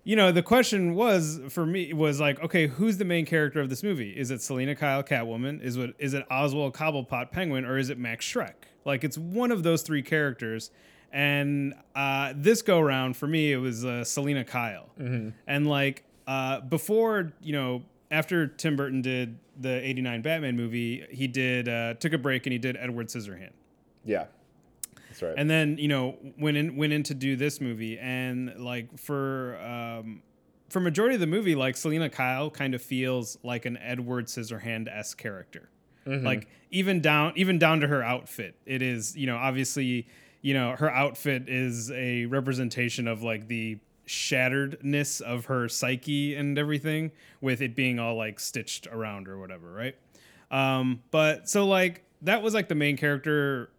you 0.03 0.15
know, 0.15 0.31
the 0.31 0.41
question 0.41 0.95
was 0.95 1.39
for 1.49 1.65
me 1.65 1.93
was 1.93 2.19
like, 2.19 2.41
okay, 2.41 2.67
who's 2.67 2.97
the 2.97 3.05
main 3.05 3.25
character 3.25 3.59
of 3.59 3.69
this 3.69 3.83
movie? 3.83 4.11
Is 4.11 4.31
it 4.31 4.41
Selina 4.41 4.75
Kyle 4.75 5.03
Catwoman? 5.03 5.61
Is 5.61 5.77
it 5.77 5.95
is 5.99 6.13
it 6.13 6.25
Oswald 6.31 6.73
Cobblepot 6.73 7.31
Penguin 7.31 7.65
or 7.65 7.77
is 7.77 7.89
it 7.89 7.97
Max 7.97 8.25
Shreck? 8.25 8.53
Like 8.85 9.03
it's 9.03 9.17
one 9.17 9.51
of 9.51 9.63
those 9.63 9.81
three 9.81 10.01
characters. 10.01 10.71
And 11.11 11.73
uh, 11.95 12.33
this 12.35 12.61
go 12.61 12.79
round 12.79 13.17
for 13.17 13.27
me, 13.27 13.51
it 13.51 13.57
was 13.57 13.83
uh, 13.83 14.03
Selina 14.03 14.43
Kyle. 14.43 14.89
And 15.47 15.67
like 15.67 16.03
uh, 16.27 16.61
before, 16.61 17.33
you 17.41 17.53
know, 17.53 17.83
after 18.11 18.47
Tim 18.47 18.75
Burton 18.75 19.01
did 19.01 19.37
the 19.59 19.85
'89 19.85 20.21
Batman 20.21 20.55
movie, 20.55 21.05
he 21.09 21.27
did 21.27 21.67
uh, 21.67 21.95
took 21.95 22.13
a 22.13 22.17
break 22.17 22.45
and 22.45 22.53
he 22.53 22.59
did 22.59 22.77
Edward 22.77 23.07
Scissorhand 23.07 23.51
Yeah. 24.05 24.25
That's 25.19 25.31
right. 25.31 25.35
and 25.37 25.49
then 25.49 25.77
you 25.77 25.87
know 25.87 26.17
went 26.37 26.57
in 26.57 26.75
went 26.75 26.93
in 26.93 27.03
to 27.03 27.13
do 27.13 27.35
this 27.35 27.59
movie. 27.59 27.97
And 27.99 28.53
like 28.57 28.97
for 28.97 29.57
um 29.59 30.21
for 30.69 30.79
majority 30.79 31.15
of 31.15 31.21
the 31.21 31.27
movie 31.27 31.55
like 31.55 31.75
selina 31.75 32.09
kyle 32.09 32.51
kind 32.51 32.75
of 32.75 32.81
feels 32.81 33.37
like 33.43 33.65
an 33.65 33.75
edward 33.77 34.27
scissorhand-esque 34.27 35.17
character. 35.17 35.69
Like 36.05 36.47
even 36.71 37.01
down 37.01 37.33
even 37.35 37.59
down 37.59 37.81
to 37.81 37.87
her 37.87 38.01
outfit. 38.01 38.55
It 38.65 38.81
is 38.81 39.15
you 39.15 39.27
know 39.27 39.37
obviously 39.37 40.07
you 40.41 40.53
know 40.55 40.75
her 40.75 40.91
outfit 40.91 41.47
is 41.47 41.91
a 41.91 42.25
representation 42.25 43.07
of 43.07 43.21
like 43.21 43.47
the 43.47 43.77
shatteredness 44.07 45.21
of 45.21 45.45
her 45.45 45.69
psyche 45.69 46.33
and 46.35 46.57
everything 46.57 47.11
with 47.41 47.61
it 47.61 47.75
being 47.75 47.99
all 47.99 48.15
like 48.15 48.39
stitched 48.39 48.87
around 48.87 49.27
or 49.27 49.37
whatever 49.37 49.71
right? 49.71 49.95
Um 50.49 51.03
but 51.11 51.47
so 51.47 51.67
like 51.67 52.03
that 52.23 52.41
was 52.41 52.53
like 52.53 52.69
the 52.69 52.75
main 52.75 52.97
character 52.97 53.69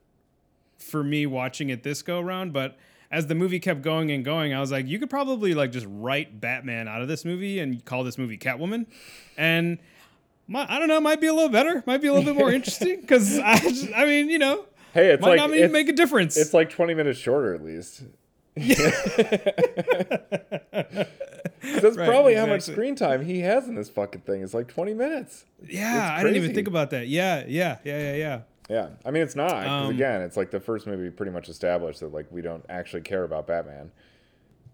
for 0.81 1.05
me 1.05 1.27
watching 1.27 1.71
it 1.71 1.83
this 1.83 2.03
go 2.03 2.19
around, 2.21 2.53
but 2.53 2.77
as 3.11 3.27
the 3.27 3.35
movie 3.35 3.59
kept 3.61 3.83
going 3.83 4.11
and 4.11 4.25
going, 4.25 4.55
I 4.55 4.61
was 4.61 4.71
like, 4.73 4.87
you 4.87 4.99
could 4.99 5.11
probably 5.11 5.53
like 5.55 5.73
just 5.73 5.87
write 5.89 6.41
Batman 6.41 6.89
out 6.89 7.03
of 7.03 7.09
this 7.09 7.25
movie 7.25 7.59
and 7.59 7.85
call 7.85 8.05
this 8.05 8.17
movie 8.19 8.39
Catwoman, 8.39 8.87
and 9.37 9.79
my, 10.47 10.67
I 10.69 10.79
don't 10.79 10.89
know, 10.89 11.01
might 11.01 11.21
be 11.21 11.27
a 11.29 11.35
little 11.35 11.49
better, 11.49 11.83
might 11.87 12.01
be 12.03 12.09
a 12.09 12.13
little 12.13 12.33
bit 12.33 12.39
more 12.39 12.51
interesting 12.53 13.01
because 13.01 13.39
I, 13.39 13.57
just- 13.59 13.89
I 13.95 14.05
mean, 14.07 14.29
you 14.31 14.39
know, 14.39 14.65
hey, 14.95 15.09
it's 15.11 15.21
might 15.23 15.31
like 15.31 15.37
not 15.39 15.51
even 15.51 15.65
it's, 15.65 15.73
make 15.73 15.89
a 15.89 15.93
difference. 15.93 16.37
it's 16.37 16.55
like 16.55 16.71
20 16.71 16.95
minutes 16.95 17.19
shorter 17.19 17.55
at 17.55 17.63
least. 17.65 18.03
That's 21.63 21.97
Right, 21.97 22.09
probably 22.09 22.35
how 22.35 22.47
much 22.47 22.63
screen 22.63 22.95
time 22.95 23.25
he 23.25 23.41
has 23.41 23.69
in 23.69 23.75
this 23.75 23.89
fucking 23.89 24.23
thing. 24.23 24.43
It's 24.43 24.55
like 24.55 24.69
20 24.69 24.95
minutes. 24.95 25.45
yeah, 25.69 26.15
I 26.19 26.23
didn't 26.23 26.37
even 26.37 26.55
think 26.55 26.69
about 26.69 26.91
that. 26.91 27.07
Yeah, 27.09 27.45
yeah, 27.47 27.79
yeah, 27.85 27.99
yeah, 27.99 28.15
yeah. 28.17 28.41
Yeah, 28.71 28.91
I 29.05 29.11
mean 29.11 29.23
it's 29.23 29.35
not 29.35 29.49
because 29.63 29.89
Um, 29.89 29.95
again, 29.95 30.23
it's 30.23 30.37
like 30.37 30.51
the 30.53 30.61
first 30.61 30.87
movie 30.87 31.11
pretty 31.11 31.33
much 31.33 31.49
established 31.49 32.01
that 32.01 32.13
like 32.15 32.27
we 32.31 32.41
don't 32.41 32.65
actually 32.69 33.03
care 33.03 33.25
about 33.25 33.47
Batman. 33.49 33.91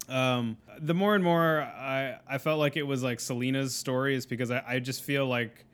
um, 0.09 0.59
the 0.79 0.93
more 0.95 1.15
and 1.15 1.25
more 1.25 1.62
I, 1.62 2.19
I 2.29 2.38
felt 2.38 2.59
like 2.61 2.76
it 2.76 2.83
was 2.85 3.03
like 3.03 3.19
Selina's 3.21 3.75
story 3.75 4.15
is 4.15 4.26
because 4.26 4.50
I, 4.50 4.62
I 4.67 4.79
just 4.81 5.03
feel 5.03 5.26
like 5.26 5.65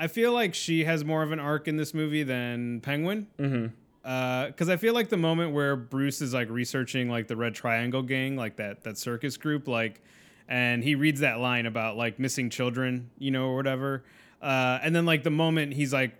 I 0.00 0.08
feel 0.08 0.32
like 0.32 0.54
she 0.54 0.84
has 0.84 1.04
more 1.04 1.22
of 1.22 1.30
an 1.30 1.38
arc 1.38 1.68
in 1.68 1.76
this 1.76 1.94
movie 1.94 2.22
than 2.24 2.80
Penguin. 2.80 3.28
Mm-hmm. 3.38 4.46
because 4.48 4.68
I 4.68 4.76
feel 4.76 4.92
like 4.94 5.08
the 5.08 5.16
moment 5.16 5.52
where 5.52 5.76
Bruce 5.76 6.20
is 6.20 6.34
like 6.34 6.50
researching 6.50 7.08
like 7.08 7.28
the 7.28 7.36
Red 7.36 7.54
Triangle 7.54 8.02
gang, 8.02 8.34
like 8.36 8.56
that 8.56 8.82
that 8.84 8.98
circus 8.98 9.36
group, 9.36 9.68
like, 9.68 10.00
and 10.48 10.82
he 10.82 10.94
reads 10.94 11.20
that 11.20 11.38
line 11.38 11.66
about 11.66 11.96
like 11.96 12.18
missing 12.18 12.50
children, 12.50 13.10
you 13.18 13.30
know, 13.30 13.46
or 13.50 13.56
whatever, 13.56 14.04
uh, 14.44 14.78
and 14.82 14.94
then 14.94 15.06
like 15.06 15.22
the 15.24 15.30
moment 15.30 15.72
he's 15.74 15.92
like, 15.92 16.12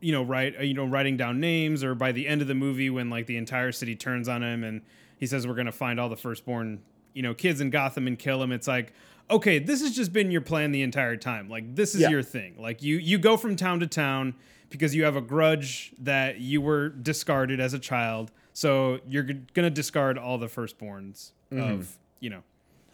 you 0.00 0.12
know, 0.12 0.22
write 0.22 0.60
you 0.62 0.74
know 0.74 0.84
writing 0.86 1.16
down 1.16 1.40
names, 1.40 1.82
or 1.84 1.94
by 1.94 2.12
the 2.12 2.26
end 2.28 2.40
of 2.40 2.48
the 2.48 2.54
movie 2.54 2.88
when 2.90 3.10
like 3.10 3.26
the 3.26 3.36
entire 3.36 3.72
city 3.72 3.94
turns 3.96 4.28
on 4.28 4.42
him 4.42 4.64
and 4.64 4.80
he 5.18 5.26
says 5.26 5.46
we're 5.46 5.54
gonna 5.54 5.70
find 5.72 6.00
all 6.00 6.08
the 6.08 6.16
firstborn, 6.16 6.80
you 7.14 7.22
know, 7.22 7.34
kids 7.34 7.60
in 7.60 7.70
Gotham 7.70 8.06
and 8.06 8.18
kill 8.18 8.42
him. 8.42 8.52
It's 8.52 8.66
like. 8.68 8.92
Okay, 9.30 9.58
this 9.60 9.80
has 9.80 9.94
just 9.94 10.12
been 10.12 10.30
your 10.30 10.40
plan 10.42 10.72
the 10.72 10.82
entire 10.82 11.16
time. 11.16 11.48
Like 11.48 11.74
this 11.76 11.94
is 11.94 12.02
Yeah. 12.02 12.10
your 12.10 12.22
thing. 12.24 12.56
Like 12.58 12.82
you 12.82 12.96
you 12.96 13.18
go 13.18 13.36
from 13.38 13.54
town 13.56 13.80
to 13.80 13.86
town 13.86 14.34
because 14.68 14.94
you 14.94 15.04
have 15.04 15.16
a 15.16 15.22
grudge 15.22 15.92
that 16.00 16.40
you 16.40 16.60
were 16.60 16.88
discarded 16.90 17.58
as 17.60 17.72
a 17.72 17.78
child. 17.78 18.30
So 18.52 18.98
you're 19.08 19.22
g- 19.22 19.40
gonna 19.54 19.70
discard 19.70 20.18
all 20.18 20.36
the 20.38 20.48
firstborns 20.48 21.30
of 21.52 21.96
you 22.20 22.28
know 22.30 22.42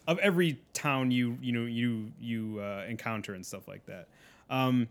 of 0.07 0.18
every 0.18 0.61
town 0.75 1.11
you 1.11 1.38
you 1.40 1.50
know 1.52 1.64
you 1.64 2.12
you 2.21 2.61
uh, 2.61 2.85
encounter 2.88 3.35
and 3.35 3.45
stuff 3.45 3.66
like 3.66 3.87
that. 3.87 4.07
Um, 4.50 4.88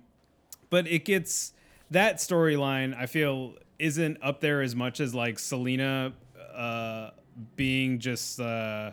but 0.70 0.88
it 0.88 1.06
gets 1.06 1.54
that 1.92 2.18
storyline. 2.18 2.96
I 2.96 3.06
feel 3.06 3.56
isn't 3.80 4.18
up 4.22 4.42
there 4.42 4.62
as 4.62 4.76
much 4.76 5.00
as 5.00 5.14
like 5.16 5.40
Selina 5.40 6.14
uh, 6.56 7.12
being 7.56 8.00
just. 8.00 8.40
Uh, 8.40 8.92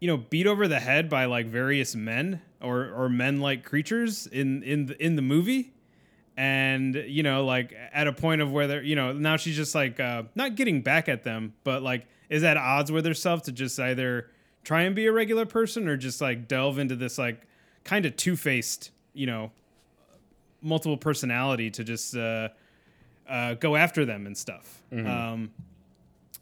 you 0.00 0.08
know 0.08 0.16
beat 0.16 0.46
over 0.46 0.66
the 0.66 0.80
head 0.80 1.08
by 1.08 1.26
like 1.26 1.46
various 1.46 1.94
men 1.94 2.40
or 2.60 2.90
or 2.90 3.08
men 3.08 3.38
like 3.40 3.64
creatures 3.64 4.26
in 4.26 4.62
in 4.62 4.86
the, 4.86 5.04
in 5.04 5.16
the 5.16 5.22
movie 5.22 5.72
and 6.36 6.94
you 6.94 7.22
know 7.22 7.44
like 7.44 7.74
at 7.92 8.06
a 8.08 8.12
point 8.12 8.40
of 8.40 8.50
where 8.50 8.66
they're 8.66 8.82
you 8.82 8.96
know 8.96 9.12
now 9.12 9.36
she's 9.36 9.56
just 9.56 9.74
like 9.74 10.00
uh 10.00 10.22
not 10.34 10.56
getting 10.56 10.80
back 10.80 11.08
at 11.08 11.22
them 11.22 11.52
but 11.64 11.82
like 11.82 12.06
is 12.28 12.42
at 12.42 12.56
odds 12.56 12.90
with 12.90 13.04
herself 13.04 13.42
to 13.42 13.52
just 13.52 13.78
either 13.78 14.30
try 14.64 14.82
and 14.82 14.96
be 14.96 15.06
a 15.06 15.12
regular 15.12 15.44
person 15.44 15.86
or 15.86 15.96
just 15.96 16.20
like 16.20 16.48
delve 16.48 16.78
into 16.78 16.96
this 16.96 17.18
like 17.18 17.42
kind 17.84 18.06
of 18.06 18.16
two-faced 18.16 18.90
you 19.14 19.26
know 19.26 19.50
multiple 20.62 20.96
personality 20.96 21.70
to 21.70 21.82
just 21.84 22.16
uh 22.16 22.48
uh 23.28 23.54
go 23.54 23.76
after 23.76 24.04
them 24.04 24.26
and 24.26 24.36
stuff 24.36 24.82
um 25.06 25.50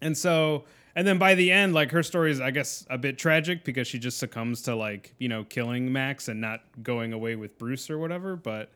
and 0.01 0.17
so, 0.17 0.65
and 0.95 1.07
then 1.07 1.17
by 1.17 1.35
the 1.35 1.51
end, 1.51 1.73
like 1.73 1.91
her 1.91 2.03
story 2.03 2.31
is, 2.31 2.39
I 2.39 2.51
guess, 2.51 2.85
a 2.89 2.97
bit 2.97 3.17
tragic 3.17 3.63
because 3.63 3.87
she 3.87 3.99
just 3.99 4.17
succumbs 4.17 4.61
to 4.63 4.75
like 4.75 5.13
you 5.17 5.27
know 5.27 5.43
killing 5.43 5.91
Max 5.91 6.27
and 6.27 6.41
not 6.41 6.61
going 6.81 7.13
away 7.13 7.35
with 7.35 7.57
Bruce 7.57 7.89
or 7.89 7.97
whatever. 7.97 8.35
But 8.35 8.71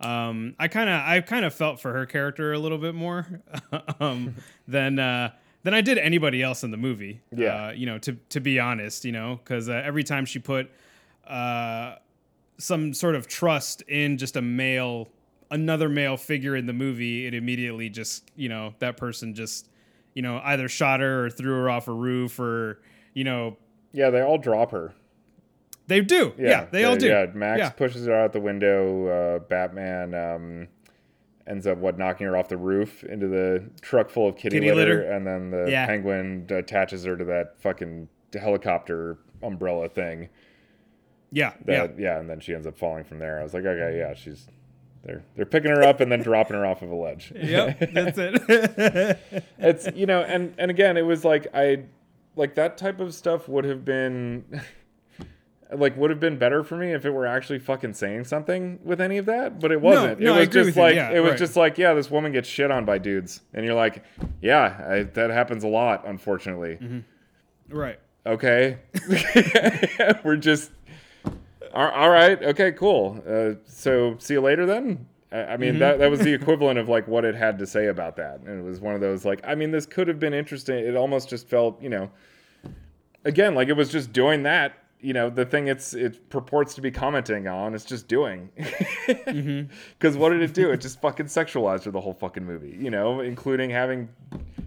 um, 0.00 0.54
I 0.58 0.68
kind 0.68 0.88
of, 0.88 1.00
I 1.00 1.20
kind 1.20 1.44
of 1.44 1.54
felt 1.54 1.80
for 1.80 1.92
her 1.92 2.06
character 2.06 2.52
a 2.52 2.58
little 2.58 2.78
bit 2.78 2.94
more 2.94 3.26
um, 4.00 4.36
than 4.68 4.98
uh, 4.98 5.32
than 5.62 5.74
I 5.74 5.80
did 5.80 5.98
anybody 5.98 6.42
else 6.42 6.64
in 6.64 6.70
the 6.70 6.76
movie. 6.76 7.20
Yeah. 7.34 7.68
uh, 7.68 7.70
you 7.72 7.86
know, 7.86 7.98
to 7.98 8.12
to 8.30 8.40
be 8.40 8.60
honest, 8.60 9.04
you 9.04 9.12
know, 9.12 9.40
because 9.42 9.68
uh, 9.68 9.82
every 9.84 10.04
time 10.04 10.24
she 10.26 10.38
put 10.38 10.70
uh, 11.26 11.96
some 12.58 12.92
sort 12.92 13.14
of 13.14 13.26
trust 13.28 13.82
in 13.82 14.18
just 14.18 14.36
a 14.36 14.42
male 14.42 15.08
another 15.50 15.88
male 15.88 16.16
figure 16.16 16.54
in 16.56 16.66
the 16.66 16.72
movie 16.72 17.26
it 17.26 17.32
immediately 17.34 17.88
just 17.88 18.30
you 18.36 18.48
know 18.48 18.74
that 18.80 18.96
person 18.96 19.34
just 19.34 19.68
you 20.14 20.20
know 20.22 20.40
either 20.44 20.68
shot 20.68 21.00
her 21.00 21.26
or 21.26 21.30
threw 21.30 21.54
her 21.54 21.70
off 21.70 21.88
a 21.88 21.92
roof 21.92 22.38
or 22.38 22.80
you 23.14 23.24
know 23.24 23.56
Yeah, 23.92 24.10
they 24.10 24.20
all 24.20 24.36
drop 24.38 24.72
her. 24.72 24.92
they 25.86 26.00
do 26.02 26.34
yeah, 26.38 26.66
they 26.70 26.84
all 26.84 26.96
do 26.96 27.06
Yeah, 27.06 27.26
Max 27.32 27.58
Yeah. 27.60 27.70
pushes 27.70 28.06
her 28.06 28.14
out 28.14 28.32
the 28.32 28.40
window. 28.40 29.06
Uh, 29.06 29.38
Batman 29.38 30.12
um, 30.14 30.68
ends 31.46 31.66
up 31.66 31.78
what 31.78 31.96
knocking 31.96 32.26
her 32.26 32.36
off 32.36 32.48
the 32.48 32.58
roof 32.58 33.02
into 33.04 33.26
the 33.28 33.64
truck 33.80 34.10
full 34.10 34.28
of 34.28 34.36
kitty, 34.36 34.58
Kitty 34.58 34.70
litter, 34.72 34.96
litter. 34.96 35.12
and 35.12 35.26
then 35.26 35.50
the 35.50 35.70
Yeah. 35.70 35.86
Penguin 35.86 36.46
attaches 36.50 37.04
her 37.04 37.16
to 37.16 37.24
that 37.24 37.58
fucking 37.60 38.08
helicopter 38.38 39.16
umbrella 39.42 39.88
thing. 39.88 40.28
Yeah 41.30 41.52
That 41.64 41.98
yeah. 41.98 42.18
and 42.18 42.28
then 42.28 42.40
she 42.40 42.54
ends 42.54 42.66
up 42.66 42.78
falling 42.78 43.04
from 43.04 43.18
there. 43.18 43.40
I 43.40 43.42
was 43.42 43.54
like, 43.54 43.64
okay, 43.64 43.98
yeah, 43.98 44.14
she's 44.14 44.48
they're 45.04 45.22
they're 45.36 45.46
picking 45.46 45.70
her 45.70 45.82
up 45.82 46.00
and 46.00 46.10
then 46.10 46.20
dropping 46.20 46.56
her 46.56 46.66
off 46.66 46.82
of 46.82 46.90
a 46.90 46.94
ledge. 46.94 47.32
yeah 47.34 47.74
yep 47.80 47.90
that's 47.92 48.18
it 48.18 49.18
it's 49.58 49.88
you 49.94 50.06
know 50.06 50.22
and 50.22 50.54
and 50.58 50.70
again 50.70 50.96
it 50.96 51.02
was 51.02 51.24
like 51.24 51.46
i 51.54 51.82
like 52.36 52.54
that 52.56 52.76
type 52.76 53.00
of 53.00 53.14
stuff 53.14 53.48
would 53.48 53.64
have 53.64 53.84
been 53.84 54.44
like 55.72 55.96
would 55.96 56.10
have 56.10 56.20
been 56.20 56.38
better 56.38 56.62
for 56.64 56.76
me 56.76 56.92
if 56.92 57.04
it 57.04 57.10
were 57.10 57.26
actually 57.26 57.58
fucking 57.58 57.92
saying 57.92 58.24
something 58.24 58.78
with 58.82 59.00
any 59.00 59.18
of 59.18 59.26
that 59.26 59.60
but 59.60 59.70
it 59.70 59.80
wasn't 59.80 60.18
no, 60.20 60.34
it 60.34 60.36
I 60.36 60.40
was 60.40 60.48
just 60.48 60.76
like 60.76 60.94
Yeah, 60.94 61.10
it 61.10 61.20
was 61.20 61.32
right. 61.32 61.38
just 61.38 61.56
like 61.56 61.78
yeah 61.78 61.94
this 61.94 62.10
woman 62.10 62.32
gets 62.32 62.48
shit 62.48 62.70
on 62.70 62.84
by 62.84 62.98
dudes 62.98 63.42
and 63.52 63.64
you're 63.64 63.74
like 63.74 64.04
yeah 64.40 64.86
I, 64.88 65.02
that 65.02 65.30
happens 65.30 65.64
a 65.64 65.68
lot 65.68 66.06
unfortunately 66.06 66.78
mm-hmm. 66.80 67.76
right 67.76 68.00
okay 68.26 68.78
we're 70.24 70.36
just 70.36 70.70
all 71.74 72.10
right. 72.10 72.42
Okay 72.42 72.72
cool. 72.72 73.22
Uh, 73.28 73.54
so 73.66 74.16
see 74.18 74.34
you 74.34 74.40
later 74.40 74.66
then? 74.66 75.06
I, 75.32 75.44
I 75.44 75.56
mean 75.56 75.78
that, 75.78 75.98
that 75.98 76.10
was 76.10 76.20
the 76.20 76.32
equivalent 76.40 76.78
of 76.78 76.88
like 76.88 77.06
what 77.06 77.24
it 77.24 77.34
had 77.34 77.58
to 77.58 77.66
say 77.66 77.86
about 77.86 78.16
that. 78.16 78.40
And 78.40 78.60
it 78.60 78.64
was 78.64 78.80
one 78.80 78.94
of 78.94 79.00
those 79.00 79.24
like 79.24 79.40
i 79.46 79.54
mean 79.54 79.70
this 79.70 79.86
could 79.86 80.08
have 80.08 80.18
been 80.18 80.34
interesting. 80.34 80.78
It 80.78 80.96
almost 80.96 81.28
just 81.28 81.48
felt 81.48 81.80
you 81.82 81.88
know 81.88 82.10
again 83.24 83.54
like 83.54 83.68
it 83.68 83.74
was 83.74 83.90
just 83.90 84.12
doing 84.12 84.44
that 84.44 84.74
you 85.00 85.12
know 85.12 85.30
the 85.30 85.44
thing 85.44 85.68
it's 85.68 85.94
it 85.94 86.28
purports 86.28 86.74
to 86.74 86.80
be 86.80 86.90
commenting 86.90 87.46
on 87.46 87.74
it's 87.74 87.84
just 87.84 88.08
doing. 88.08 88.50
Because 89.98 90.16
what 90.16 90.30
did 90.30 90.42
it 90.42 90.52
do? 90.52 90.70
It 90.70 90.80
just 90.82 91.00
fucking 91.00 91.26
sexualized 91.26 91.84
her 91.84 91.90
the 91.90 92.00
whole 92.00 92.14
fucking 92.14 92.44
movie 92.44 92.76
you 92.78 92.90
know 92.90 93.20
including 93.20 93.70
having 93.70 94.08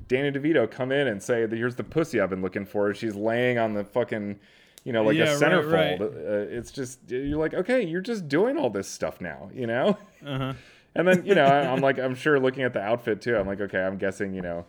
Danny 0.08 0.32
DeVito 0.32 0.70
come 0.70 0.92
in 0.92 1.08
and 1.08 1.22
say 1.22 1.48
here's 1.48 1.76
the 1.76 1.84
pussy 1.84 2.20
I've 2.20 2.30
been 2.30 2.42
looking 2.42 2.66
for 2.66 2.94
she's 2.94 3.16
laying 3.16 3.58
on 3.58 3.74
the 3.74 3.84
fucking 3.84 4.40
you 4.84 4.92
know 4.94 5.04
like 5.04 5.16
Yeah, 5.16 5.26
a 5.26 5.38
right, 5.38 5.42
centerfold 5.42 5.72
right. 5.72 6.02
Uh, 6.02 6.58
it's 6.58 6.72
just 6.72 7.00
you're 7.10 7.38
like 7.40 7.54
okay 7.54 7.86
you're 7.86 8.02
just 8.02 8.28
doing 8.28 8.58
all 8.58 8.70
this 8.70 8.88
stuff 8.88 9.22
now 9.22 9.50
you 9.54 9.68
know? 9.68 9.98
Uh-huh. 10.26 10.54
And 10.94 11.08
then 11.08 11.26
you 11.26 11.36
know 11.36 11.46
I, 11.46 11.72
I'm 11.72 11.80
like 11.80 12.00
I'm 12.00 12.16
sure 12.16 12.38
looking 12.38 12.64
at 12.64 12.74
the 12.74 12.82
outfit 12.82 13.22
too 13.22 13.38
I'm 13.38 13.48
like 13.48 13.62
okay 13.62 13.80
I'm 13.82 13.98
guessing 13.98 14.34
you 14.34 14.42
know 14.42 14.66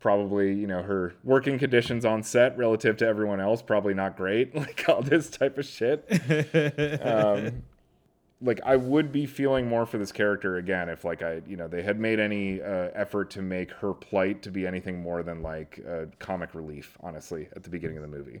probably 0.00 0.52
you 0.54 0.66
know 0.66 0.82
her 0.82 1.14
working 1.22 1.58
conditions 1.58 2.04
on 2.06 2.22
set 2.22 2.56
relative 2.56 2.96
to 2.96 3.06
everyone 3.06 3.38
else 3.40 3.60
probably 3.62 3.92
not 3.94 4.16
great 4.16 4.54
like 4.56 4.84
all 4.88 5.02
this 5.02 5.28
type 5.30 5.58
of 5.58 5.64
shit. 5.66 6.08
Um, 7.02 7.62
like 8.40 8.60
I 8.64 8.76
would 8.76 9.12
be 9.12 9.26
feeling 9.26 9.68
more 9.68 9.86
for 9.86 9.98
this 9.98 10.10
character 10.10 10.56
again 10.56 10.88
if 10.88 11.04
like 11.04 11.22
I 11.22 11.42
you 11.46 11.56
know 11.56 11.68
they 11.68 11.82
had 11.82 12.00
made 12.00 12.18
any 12.18 12.60
uh, 12.60 12.88
effort 12.94 13.30
to 13.32 13.42
make 13.42 13.70
her 13.72 13.92
plight 13.92 14.42
to 14.42 14.50
be 14.50 14.66
anything 14.66 15.00
more 15.00 15.22
than 15.22 15.42
like 15.42 15.80
uh, 15.88 16.06
comic 16.18 16.54
relief 16.54 16.96
honestly 17.02 17.48
at 17.54 17.62
the 17.62 17.70
beginning 17.70 17.98
of 17.98 18.02
the 18.02 18.08
movie 18.08 18.40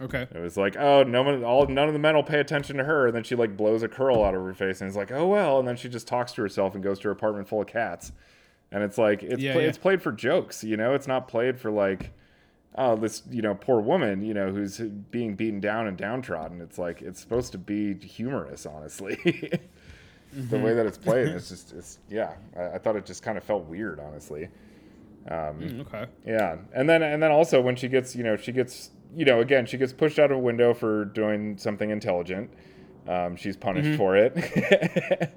okay. 0.00 0.22
It 0.34 0.38
was 0.38 0.56
like 0.56 0.76
oh 0.76 1.02
no 1.02 1.22
one 1.22 1.44
all 1.44 1.66
none 1.66 1.88
of 1.88 1.92
the 1.92 1.98
men 1.98 2.14
will 2.14 2.22
pay 2.22 2.40
attention 2.40 2.76
to 2.76 2.84
her. 2.84 3.06
And 3.06 3.14
then 3.16 3.22
she 3.24 3.34
like 3.34 3.56
blows 3.56 3.82
a 3.82 3.88
curl 3.88 4.22
out 4.24 4.34
of 4.34 4.42
her 4.42 4.54
face 4.54 4.80
and 4.80 4.88
it's 4.88 4.96
like 4.96 5.10
oh 5.12 5.26
well. 5.26 5.58
And 5.58 5.66
then 5.66 5.76
she 5.76 5.88
just 5.88 6.06
talks 6.08 6.32
to 6.32 6.42
herself 6.42 6.74
and 6.74 6.82
goes 6.82 6.98
to 7.00 7.08
her 7.08 7.12
apartment 7.12 7.48
full 7.48 7.60
of 7.62 7.66
cats. 7.66 8.12
And 8.72 8.82
it's 8.82 8.98
like 8.98 9.22
it's 9.22 9.40
Yeah, 9.40 9.52
pla- 9.52 9.62
yeah. 9.62 9.68
it's 9.68 9.78
played 9.78 10.02
for 10.02 10.12
jokes 10.12 10.62
you 10.64 10.76
know? 10.76 10.94
It's 10.94 11.06
not 11.08 11.28
played 11.28 11.58
for 11.58 11.70
like 11.70 12.12
oh 12.78 12.94
this 12.96 13.22
you 13.30 13.40
know 13.42 13.54
poor 13.54 13.80
woman 13.80 14.22
you 14.22 14.34
know 14.34 14.50
who's 14.50 14.78
being 14.78 15.34
beaten 15.34 15.60
down 15.60 15.86
and 15.86 15.96
downtrodden. 15.96 16.60
It's 16.60 16.78
like 16.78 17.00
it's 17.02 17.20
supposed 17.20 17.52
to 17.52 17.58
be 17.58 17.94
humorous 17.94 18.66
honestly. 18.66 19.50
The 20.32 20.58
way 20.58 20.74
that 20.74 20.84
it's 20.84 20.98
played 20.98 21.28
it's 21.28 21.48
just 21.54 21.72
it's 21.72 21.98
yeah. 22.10 22.34
I, 22.54 22.72
I 22.74 22.78
thought 22.78 22.96
it 22.96 23.06
just 23.06 23.22
kind 23.22 23.38
of 23.38 23.44
felt 23.44 23.64
weird 23.64 23.98
honestly. 24.00 24.48
Mm, 25.30 25.80
okay. 25.86 26.06
yeah, 26.26 26.56
and 26.74 26.88
then 26.88 27.02
and 27.02 27.22
then 27.22 27.30
also 27.32 27.60
when 27.62 27.74
she 27.74 27.88
gets, 27.88 28.14
you 28.14 28.22
know, 28.22 28.36
she 28.36 28.52
gets, 28.52 28.90
you 29.16 29.24
know, 29.24 29.40
again, 29.40 29.64
she 29.64 29.78
gets 29.78 29.94
pushed 29.94 30.18
out 30.18 30.30
of 30.30 30.36
a 30.36 30.40
window 30.40 30.74
for 30.74 31.06
doing 31.06 31.56
something 31.56 31.88
intelligent. 31.88 32.50
Um, 33.08 33.34
she's 33.36 33.56
punished 33.56 33.96
for 33.96 34.14
it. 34.16 35.32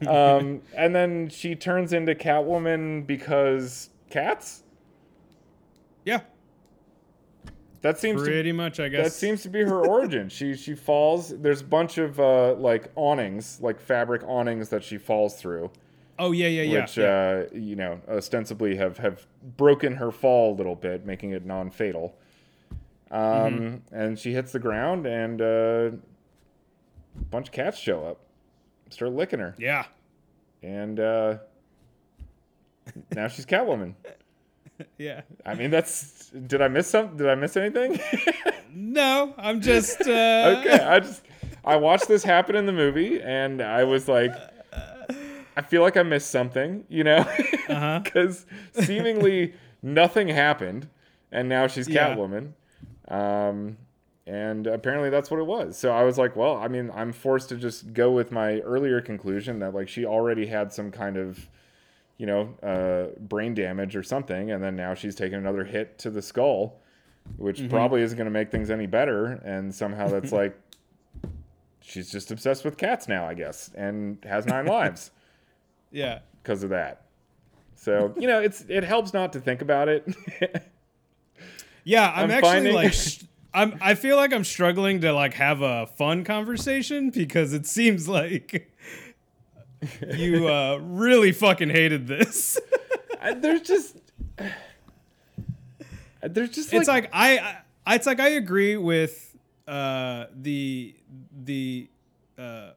um, 0.06 0.62
and 0.76 0.94
then 0.94 1.28
she 1.28 1.56
turns 1.56 1.92
into 1.92 2.14
Catwoman 2.14 3.06
because 3.06 3.90
cats. 4.10 4.62
yeah 6.04 6.20
That 7.80 7.98
seems 7.98 8.20
to, 8.20 8.26
pretty 8.26 8.52
much 8.52 8.80
i 8.80 8.88
guess 8.88 9.04
that 9.06 9.12
seems 9.12 9.42
to 9.42 9.48
be 9.48 9.60
her 9.62 9.84
origin. 9.86 10.28
she 10.28 10.54
she 10.54 10.74
falls. 10.74 11.30
There's 11.30 11.62
a 11.62 11.64
bunch 11.64 11.98
of 11.98 12.20
uh, 12.20 12.54
like 12.54 12.90
awnings, 12.96 13.58
like 13.60 13.80
fabric 13.80 14.22
awnings 14.26 14.68
that 14.68 14.84
she 14.84 14.98
falls 14.98 15.40
through. 15.40 15.70
oh 16.18 16.32
yeah 16.32 16.48
yeah 16.48 16.62
yeah, 16.62 16.80
which 16.82 16.96
yeah. 16.98 17.06
Uh, 17.06 17.44
you 17.54 17.76
know 17.76 18.00
ostensibly 18.08 18.76
have 18.76 18.98
have 18.98 19.26
broken 19.56 19.94
her 19.96 20.10
fall 20.12 20.52
a 20.52 20.56
little 20.56 20.76
bit, 20.76 21.06
making 21.06 21.30
it 21.30 21.46
non-fatal. 21.46 22.14
Um, 23.10 23.20
Mm-hmm. 23.20 23.94
And 23.94 24.18
she 24.18 24.32
hits 24.32 24.52
the 24.52 24.58
ground, 24.58 25.06
and 25.06 25.40
uh, 25.42 25.90
a 25.96 27.24
bunch 27.30 27.48
of 27.48 27.52
cats 27.52 27.78
show 27.78 28.04
up, 28.04 28.20
start 28.90 29.12
licking 29.12 29.40
her, 29.40 29.54
yeah 29.58 29.86
and 30.62 31.00
uh, 31.00 31.38
now 33.14 33.28
she's 33.28 33.46
Catwoman. 33.46 33.94
yeah 34.98 35.22
I 35.44 35.54
mean, 35.54 35.70
that's. 35.70 36.30
Did 36.30 36.62
I 36.62 36.68
miss 36.68 36.88
some? 36.88 37.16
Did 37.16 37.28
I 37.28 37.34
miss 37.34 37.56
anything? 37.56 37.98
no 38.72 39.34
i'm 39.36 39.60
just 39.60 40.00
uh 40.02 40.54
okay, 40.58 40.78
I 40.78 41.00
just 41.00 41.22
I 41.64 41.74
watched 41.74 42.06
this 42.06 42.22
happen 42.22 42.54
in 42.54 42.66
the 42.66 42.72
movie, 42.72 43.20
and 43.20 43.60
I 43.60 43.84
was 43.84 44.08
like, 44.08 44.32
I 45.56 45.62
feel 45.62 45.82
like 45.82 45.96
I 45.96 46.02
missed 46.04 46.30
something, 46.30 46.84
you 46.88 47.04
know, 47.04 47.26
because 48.02 48.46
uh-huh. 48.46 48.82
seemingly 48.84 49.54
nothing 49.82 50.28
happened, 50.28 50.88
and 51.32 51.48
now 51.48 51.66
she's 51.66 51.88
Catwoman. 51.88 52.52
Um, 53.10 53.76
and 54.26 54.66
apparently 54.68 55.10
that's 55.10 55.30
what 55.30 55.40
it 55.40 55.46
was. 55.46 55.76
So 55.76 55.90
I 55.90 56.04
was 56.04 56.16
like, 56.16 56.36
well, 56.36 56.56
I 56.56 56.68
mean, 56.68 56.90
I'm 56.94 57.12
forced 57.12 57.48
to 57.48 57.56
just 57.56 57.92
go 57.92 58.12
with 58.12 58.30
my 58.30 58.60
earlier 58.60 59.00
conclusion 59.00 59.58
that 59.58 59.74
like 59.74 59.88
she 59.88 60.04
already 60.04 60.46
had 60.46 60.72
some 60.72 60.92
kind 60.92 61.16
of, 61.16 61.48
you 62.16 62.26
know, 62.26 62.54
uh, 62.62 63.18
brain 63.20 63.54
damage 63.54 63.96
or 63.96 64.02
something, 64.02 64.52
and 64.52 64.62
then 64.62 64.76
now 64.76 64.94
she's 64.94 65.16
taking 65.16 65.38
another 65.38 65.64
hit 65.64 65.98
to 65.98 66.10
the 66.10 66.22
skull, 66.22 66.80
which 67.38 67.58
mm-hmm. 67.58 67.70
probably 67.70 68.02
isn't 68.02 68.16
going 68.16 68.26
to 68.26 68.30
make 68.30 68.50
things 68.52 68.70
any 68.70 68.86
better. 68.86 69.40
And 69.44 69.74
somehow 69.74 70.08
that's 70.08 70.32
like, 70.32 70.56
she's 71.80 72.10
just 72.10 72.30
obsessed 72.30 72.64
with 72.64 72.76
cats 72.76 73.08
now, 73.08 73.26
I 73.26 73.34
guess, 73.34 73.70
and 73.74 74.18
has 74.24 74.46
nine 74.46 74.66
lives. 74.66 75.10
Yeah, 75.90 76.20
because 76.42 76.62
of 76.62 76.70
that. 76.70 77.06
So 77.74 78.14
you 78.16 78.28
know, 78.28 78.40
it's 78.40 78.64
it 78.68 78.84
helps 78.84 79.12
not 79.14 79.32
to 79.32 79.40
think 79.40 79.62
about 79.62 79.88
it. 79.88 80.06
yeah, 81.90 82.12
I'm, 82.14 82.24
I'm 82.24 82.30
actually 82.30 82.50
finding... 82.50 82.74
like. 82.74 82.94
I'm 83.52 83.76
I 83.80 83.96
feel 83.96 84.14
like 84.14 84.32
I'm 84.32 84.44
struggling 84.44 85.00
to 85.00 85.12
like 85.12 85.34
have 85.34 85.60
a 85.60 85.88
fun 85.88 86.22
conversation 86.22 87.10
because 87.10 87.52
it 87.52 87.66
seems 87.66 88.08
like 88.08 88.72
you 90.16 90.46
uh, 90.46 90.78
really 90.80 91.32
fucking 91.32 91.68
hated 91.68 92.06
this. 92.06 92.60
there's 93.38 93.62
just 93.62 93.96
there's 96.22 96.50
just 96.50 96.72
it's 96.72 96.86
like, 96.86 97.10
I, 97.12 97.60
I 97.86 97.94
it's 97.96 98.06
like 98.06 98.20
I 98.20 98.28
agree 98.28 98.76
with 98.76 99.36
uh, 99.66 100.26
the 100.32 100.94
the 101.42 101.88
uh, 102.38 102.70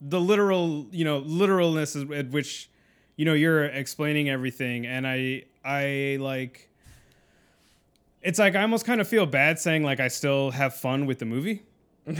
the 0.00 0.20
literal 0.20 0.86
you 0.92 1.04
know 1.04 1.18
literalness 1.18 1.96
at 1.96 2.30
which 2.30 2.70
you 3.16 3.24
know 3.24 3.34
you're 3.34 3.64
explaining 3.64 4.28
everything 4.30 4.86
and 4.86 5.04
I 5.04 5.44
I 5.64 6.18
like 6.20 6.68
it's 8.22 8.38
like 8.38 8.54
I 8.54 8.62
almost 8.62 8.84
kind 8.84 9.00
of 9.00 9.08
feel 9.08 9.26
bad 9.26 9.58
saying 9.58 9.82
like 9.82 10.00
I 10.00 10.08
still 10.08 10.52
have 10.52 10.74
fun 10.74 11.06
with 11.06 11.18
the 11.18 11.24
movie. 11.26 11.64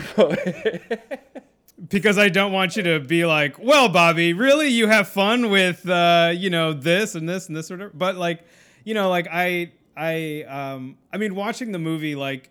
because 1.88 2.18
I 2.18 2.28
don't 2.28 2.52
want 2.52 2.76
you 2.76 2.82
to 2.85 3.00
be 3.00 3.25
like, 3.25 3.59
well, 3.59 3.88
Bobby, 3.88 4.32
really, 4.32 4.68
you 4.68 4.87
have 4.88 5.09
fun 5.09 5.50
with, 5.50 5.88
uh, 5.88 6.32
you 6.35 6.50
know, 6.50 6.73
this 6.73 7.14
and 7.14 7.28
this 7.28 7.49
and 7.49 7.56
this 7.56 7.71
or 7.71 7.75
whatever. 7.75 7.92
But 7.94 8.16
like, 8.16 8.44
you 8.85 8.94
know, 8.94 9.09
like 9.09 9.28
I, 9.30 9.73
I, 9.97 10.42
um, 10.42 10.97
I 11.12 11.18
mean, 11.18 11.35
watching 11.35 11.73
the 11.73 11.78
movie, 11.78 12.14
like, 12.14 12.50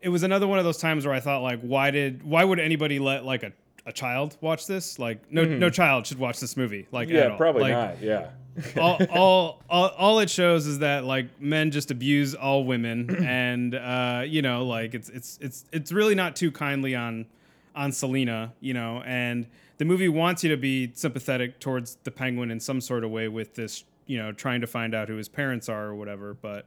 it 0.00 0.08
was 0.08 0.22
another 0.22 0.46
one 0.46 0.58
of 0.58 0.64
those 0.64 0.78
times 0.78 1.04
where 1.04 1.14
I 1.14 1.20
thought, 1.20 1.42
like, 1.42 1.60
why 1.62 1.90
did, 1.90 2.22
why 2.22 2.44
would 2.44 2.60
anybody 2.60 2.98
let 2.98 3.24
like 3.24 3.42
a, 3.42 3.52
a 3.86 3.92
child 3.92 4.36
watch 4.40 4.66
this? 4.66 4.98
Like, 4.98 5.32
no, 5.32 5.44
mm-hmm. 5.44 5.58
no 5.58 5.70
child 5.70 6.06
should 6.06 6.18
watch 6.18 6.38
this 6.38 6.56
movie. 6.56 6.86
Like, 6.92 7.08
yeah, 7.08 7.36
probably 7.36 7.62
like, 7.62 7.72
not. 7.72 8.02
Yeah 8.02 8.28
all, 8.76 8.98
all, 9.10 9.62
all, 9.68 9.88
all 9.90 10.18
it 10.20 10.30
shows 10.30 10.66
is 10.66 10.78
that 10.78 11.04
like 11.04 11.40
men 11.40 11.70
just 11.70 11.90
abuse 11.90 12.34
all 12.34 12.64
women, 12.64 13.16
and 13.24 13.74
uh, 13.74 14.22
you 14.26 14.42
know, 14.42 14.64
like 14.64 14.94
it's 14.94 15.08
it's 15.08 15.38
it's 15.40 15.64
it's 15.72 15.92
really 15.92 16.14
not 16.14 16.36
too 16.36 16.50
kindly 16.50 16.94
on 16.94 17.26
on 17.74 17.92
Selina, 17.92 18.52
you 18.60 18.72
know, 18.72 19.02
and 19.04 19.46
the 19.78 19.84
movie 19.84 20.08
wants 20.08 20.42
you 20.42 20.50
to 20.50 20.56
be 20.56 20.90
sympathetic 20.94 21.60
towards 21.60 21.98
the 22.04 22.10
penguin 22.10 22.50
in 22.50 22.58
some 22.58 22.80
sort 22.80 23.04
of 23.04 23.10
way 23.10 23.28
with 23.28 23.54
this, 23.54 23.84
you 24.06 24.16
know, 24.16 24.32
trying 24.32 24.62
to 24.62 24.66
find 24.66 24.94
out 24.94 25.08
who 25.08 25.16
his 25.16 25.28
parents 25.28 25.68
are 25.68 25.86
or 25.86 25.94
whatever. 25.94 26.34
But 26.34 26.64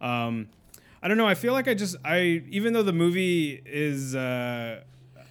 um, 0.00 0.48
I 1.02 1.08
don't 1.08 1.18
know. 1.18 1.28
I 1.28 1.34
feel 1.34 1.52
like 1.52 1.68
I 1.68 1.74
just 1.74 1.96
I 2.04 2.42
even 2.50 2.72
though 2.72 2.82
the 2.82 2.92
movie 2.92 3.62
is. 3.64 4.14
Uh, 4.14 4.82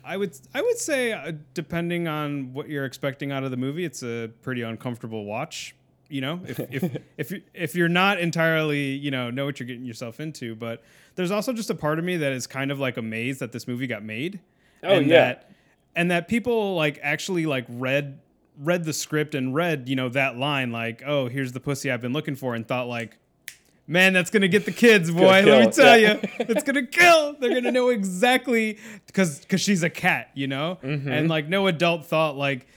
I 0.05 0.15
would 0.15 0.37
I 0.55 0.61
would 0.61 0.77
say 0.77 1.11
uh, 1.11 1.33
depending 1.53 2.07
on 2.07 2.53
what 2.53 2.69
you're 2.69 2.85
expecting 2.85 3.33
out 3.33 3.43
of 3.43 3.51
the 3.51 3.57
movie, 3.57 3.83
it's 3.83 4.03
a 4.03 4.31
pretty 4.41 4.61
uncomfortable 4.61 5.25
watch 5.25 5.75
you 6.09 6.21
know 6.21 6.39
if 6.47 6.59
if 6.59 6.97
if, 7.17 7.31
you, 7.31 7.41
if 7.53 7.75
you're 7.75 7.89
not 7.89 8.19
entirely 8.19 8.91
you 8.91 9.11
know 9.11 9.29
know 9.29 9.45
what 9.45 9.59
you're 9.59 9.67
getting 9.67 9.85
yourself 9.85 10.19
into 10.19 10.55
but 10.55 10.83
there's 11.17 11.31
also 11.31 11.51
just 11.51 11.69
a 11.69 11.75
part 11.75 11.99
of 11.99 12.05
me 12.05 12.15
that 12.15 12.31
is 12.31 12.47
kind 12.47 12.71
of 12.71 12.79
like 12.79 12.95
amazed 12.95 13.41
that 13.41 13.51
this 13.51 13.67
movie 13.67 13.87
got 13.87 14.03
made. 14.03 14.39
Oh 14.83 14.89
and 14.89 15.07
yeah. 15.07 15.15
that, 15.15 15.51
and 15.95 16.11
that 16.11 16.27
people 16.27 16.75
like 16.75 16.99
actually 17.01 17.45
like 17.45 17.65
read 17.67 18.19
read 18.59 18.85
the 18.85 18.93
script 18.93 19.35
and 19.35 19.53
read 19.53 19.89
you 19.89 19.95
know 19.95 20.09
that 20.09 20.37
line 20.37 20.71
like 20.71 21.03
oh 21.05 21.27
here's 21.27 21.51
the 21.51 21.59
pussy 21.59 21.91
i've 21.91 22.01
been 22.01 22.13
looking 22.13 22.35
for 22.35 22.55
and 22.55 22.67
thought 22.67 22.87
like 22.87 23.15
man 23.85 24.13
that's 24.13 24.31
gonna 24.31 24.47
get 24.47 24.65
the 24.65 24.71
kids 24.71 25.11
boy 25.11 25.43
let 25.43 25.65
me 25.65 25.71
tell 25.71 25.95
yeah. 25.95 26.13
you 26.13 26.19
it's 26.39 26.63
gonna 26.63 26.85
kill. 26.85 27.33
They're 27.39 27.53
gonna 27.53 27.71
know 27.71 27.89
exactly 27.89 28.77
because 29.05 29.39
because 29.39 29.61
she's 29.61 29.83
a 29.83 29.89
cat 29.89 30.29
you 30.35 30.47
know? 30.47 30.77
Mm-hmm. 30.83 31.09
and 31.09 31.29
like 31.29 31.47
no 31.47 31.67
adult 31.67 32.05
thought 32.05 32.35
like 32.35 32.67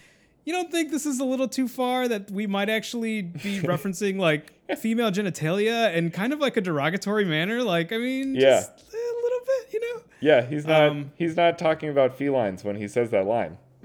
you 0.51 0.57
don't 0.57 0.73
think 0.73 0.91
this 0.91 1.07
is 1.07 1.21
a 1.21 1.25
little 1.25 1.47
too 1.47 1.69
far 1.69 2.09
that 2.09 2.29
we 2.29 2.49
might 2.49 2.69
actually 2.69 3.23
be 3.23 3.61
referencing 3.61 4.19
like 4.19 4.53
female 4.77 5.13
genitalia 5.13 5.95
in 5.95 6.11
kind 6.11 6.33
of 6.33 6.41
like 6.41 6.57
a 6.57 6.61
derogatory 6.61 7.25
manner? 7.25 7.63
Like, 7.63 7.93
I 7.93 7.99
mean, 7.99 8.35
yeah, 8.35 8.59
a 8.59 9.23
little 9.23 9.39
bit, 9.47 9.73
you 9.73 9.81
know? 9.81 10.03
Yeah, 10.21 10.45
he's 10.45 10.67
not. 10.67 10.89
Um, 10.89 11.13
he's 11.15 11.37
not 11.37 11.57
talking 11.57 11.89
about 11.89 12.19
felines 12.19 12.65
when 12.65 12.75
he 12.75 12.89
says 12.89 13.11
that 13.11 13.27
line. 13.27 13.59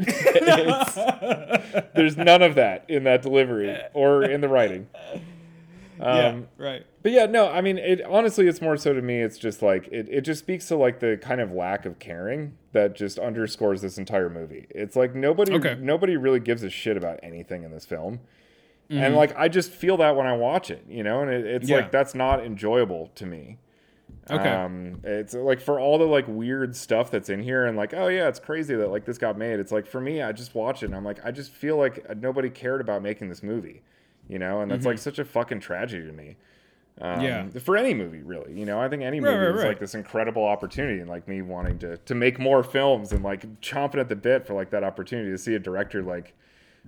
there's 1.96 2.18
none 2.18 2.42
of 2.42 2.56
that 2.56 2.86
in 2.88 3.04
that 3.04 3.22
delivery 3.22 3.78
or 3.94 4.24
in 4.24 4.42
the 4.42 4.50
writing. 4.50 4.88
Um, 6.00 6.18
yeah, 6.18 6.40
right. 6.58 6.86
But 7.04 7.12
yeah, 7.12 7.26
no, 7.26 7.50
I 7.50 7.62
mean, 7.62 7.78
it 7.78 8.02
honestly, 8.04 8.48
it's 8.48 8.62
more 8.62 8.78
so 8.78 8.94
to 8.94 9.02
me. 9.02 9.22
It's 9.22 9.38
just 9.38 9.62
like 9.62 9.88
it, 9.88 10.08
it 10.10 10.22
just 10.22 10.40
speaks 10.40 10.68
to 10.68 10.76
like 10.76 11.00
the 11.00 11.18
kind 11.22 11.40
of 11.40 11.52
lack 11.52 11.86
of 11.86 12.00
caring 12.00 12.58
that 12.74 12.96
just 12.96 13.18
underscores 13.18 13.82
this 13.82 13.98
entire 13.98 14.30
movie. 14.30 14.68
It's 14.70 14.96
like 14.96 15.16
nobody, 15.16 15.54
okay. 15.54 15.78
nobody 15.80 16.18
really 16.18 16.40
gives 16.40 16.64
a 16.64 16.70
shit 16.70 16.98
about 16.98 17.20
anything 17.24 17.64
in 17.64 17.72
this 17.72 17.86
film, 17.86 18.20
mm-hmm. 18.90 19.02
and 19.02 19.16
like 19.16 19.34
I 19.38 19.48
just 19.48 19.72
feel 19.72 19.98
that 19.98 20.16
when 20.16 20.28
I 20.28 20.34
watch 20.36 20.70
it, 20.70 20.86
you 20.90 21.04
know, 21.04 21.22
and 21.22 21.32
it, 21.32 21.46
it's 21.46 21.70
yeah. 21.70 21.78
like 21.78 21.92
that's 21.92 22.14
not 22.14 22.44
enjoyable 22.44 23.12
to 23.16 23.26
me. 23.26 23.58
Okay. 24.30 24.50
Um, 24.50 25.02
it's 25.04 25.36
like 25.36 25.62
for 25.62 25.80
all 25.80 25.98
the 25.98 26.06
like 26.06 26.26
weird 26.28 26.76
stuff 26.76 27.12
that's 27.12 27.30
in 27.30 27.42
here, 27.42 27.66
and 27.66 27.78
like, 27.78 27.94
oh 27.94 28.08
yeah, 28.08 28.28
it's 28.28 28.40
crazy 28.40 28.76
that 28.76 28.90
like 28.90 29.06
this 29.06 29.18
got 29.18 29.38
made. 29.38 29.60
It's 29.60 29.72
like 29.72 29.86
for 29.86 30.02
me, 30.02 30.22
I 30.22 30.32
just 30.32 30.56
watch 30.56 30.82
it, 30.82 30.88
and 30.88 30.96
I'm 30.96 31.06
like, 31.06 31.20
I 31.24 31.32
just 31.32 31.52
feel 31.52 31.78
like 31.78 32.18
nobody 32.18 32.50
cared 32.50 32.82
about 32.82 33.04
making 33.04 33.30
this 33.30 33.44
movie, 33.44 33.84
you 34.28 34.40
know, 34.40 34.62
and 34.62 34.72
that's 34.72 34.80
mm-hmm. 34.80 34.90
like 34.90 34.98
such 34.98 35.20
a 35.20 35.26
fucking 35.26 35.60
tragedy 35.60 36.06
to 36.06 36.14
me. 36.14 36.38
Um, 37.02 37.22
yeah. 37.22 37.50
For 37.50 37.76
any 37.76 37.94
movie, 37.94 38.22
really, 38.22 38.58
you 38.58 38.66
know, 38.66 38.80
I 38.80 38.88
think 38.88 39.04
any 39.04 39.20
movie 39.20 39.36
right, 39.36 39.48
right, 39.48 39.56
is 39.56 39.62
right. 39.62 39.68
like 39.70 39.80
this 39.80 39.96
incredible 39.96 40.46
opportunity, 40.46 41.00
and 41.00 41.10
like 41.10 41.28
me 41.28 41.42
wanting 41.42 41.78
to 41.80 41.98
to 41.98 42.16
make 42.16 42.40
more 42.40 42.64
films 42.64 43.12
and 43.12 43.24
like 43.24 43.62
chomping 43.62 44.00
at 44.00 44.08
the 44.08 44.16
bit 44.16 44.48
for 44.48 44.54
like 44.54 44.70
that 44.70 44.84
opportunity 44.84 45.30
to 45.32 45.38
see 45.38 45.56
a 45.56 45.60
director 45.60 46.02
like 46.02 46.34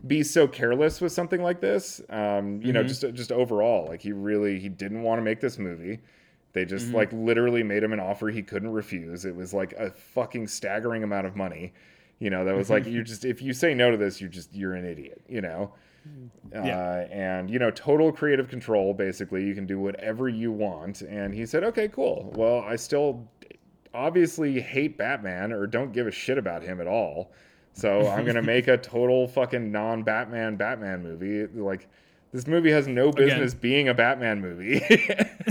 be 0.05 0.23
so 0.23 0.47
careless 0.47 1.01
with 1.01 1.11
something 1.11 1.41
like 1.41 1.59
this. 1.59 1.99
Um, 2.09 2.61
you 2.61 2.67
mm-hmm. 2.67 2.71
know, 2.71 2.83
just 2.83 3.01
just 3.13 3.31
overall, 3.31 3.87
like 3.87 4.01
he 4.01 4.13
really 4.13 4.59
he 4.59 4.69
didn't 4.69 5.03
want 5.03 5.19
to 5.19 5.23
make 5.23 5.41
this 5.41 5.57
movie. 5.57 5.99
They 6.53 6.63
just 6.63 6.87
mm-hmm. 6.87 6.95
like 6.95 7.11
literally 7.11 7.63
made 7.63 7.83
him 7.83 7.91
an 7.91 7.99
offer 7.99 8.29
he 8.29 8.41
couldn't 8.41 8.71
refuse. 8.71 9.25
It 9.25 9.35
was 9.35 9.53
like 9.53 9.73
a 9.73 9.91
fucking 9.91 10.47
staggering 10.47 11.03
amount 11.03 11.27
of 11.27 11.35
money. 11.35 11.73
You 12.19 12.29
know, 12.29 12.45
that 12.45 12.55
was 12.55 12.69
like 12.69 12.85
you 12.85 13.03
just 13.03 13.25
if 13.25 13.41
you 13.41 13.53
say 13.53 13.73
no 13.73 13.91
to 13.91 13.97
this, 13.97 14.21
you're 14.21 14.29
just 14.29 14.53
you're 14.53 14.73
an 14.73 14.85
idiot. 14.85 15.21
You 15.27 15.41
know. 15.41 15.73
Yeah. 16.51 16.77
Uh, 16.77 17.07
and 17.11 17.49
you 17.49 17.59
know, 17.59 17.71
total 17.71 18.11
creative 18.11 18.47
control. 18.49 18.93
Basically, 18.93 19.43
you 19.45 19.53
can 19.53 19.65
do 19.65 19.79
whatever 19.79 20.29
you 20.29 20.51
want. 20.51 21.01
And 21.01 21.33
he 21.33 21.45
said, 21.45 21.63
"Okay, 21.63 21.87
cool. 21.87 22.31
Well, 22.35 22.59
I 22.59 22.75
still 22.75 23.27
obviously 23.93 24.59
hate 24.61 24.97
Batman 24.97 25.51
or 25.51 25.67
don't 25.67 25.91
give 25.91 26.07
a 26.07 26.11
shit 26.11 26.37
about 26.37 26.63
him 26.63 26.79
at 26.79 26.87
all. 26.87 27.31
So 27.73 28.07
I'm 28.09 28.25
gonna 28.25 28.41
make 28.41 28.67
a 28.67 28.77
total 28.77 29.27
fucking 29.27 29.71
non-Batman 29.71 30.55
Batman 30.55 31.03
movie. 31.03 31.47
Like." 31.47 31.87
This 32.33 32.45
movie 32.45 32.71
has 32.71 32.89
no 32.89 33.09
business 33.09 33.53
Again. 33.53 33.61
being 33.61 33.89
a 33.89 33.93
Batman 33.93 34.41
movie 34.41 34.81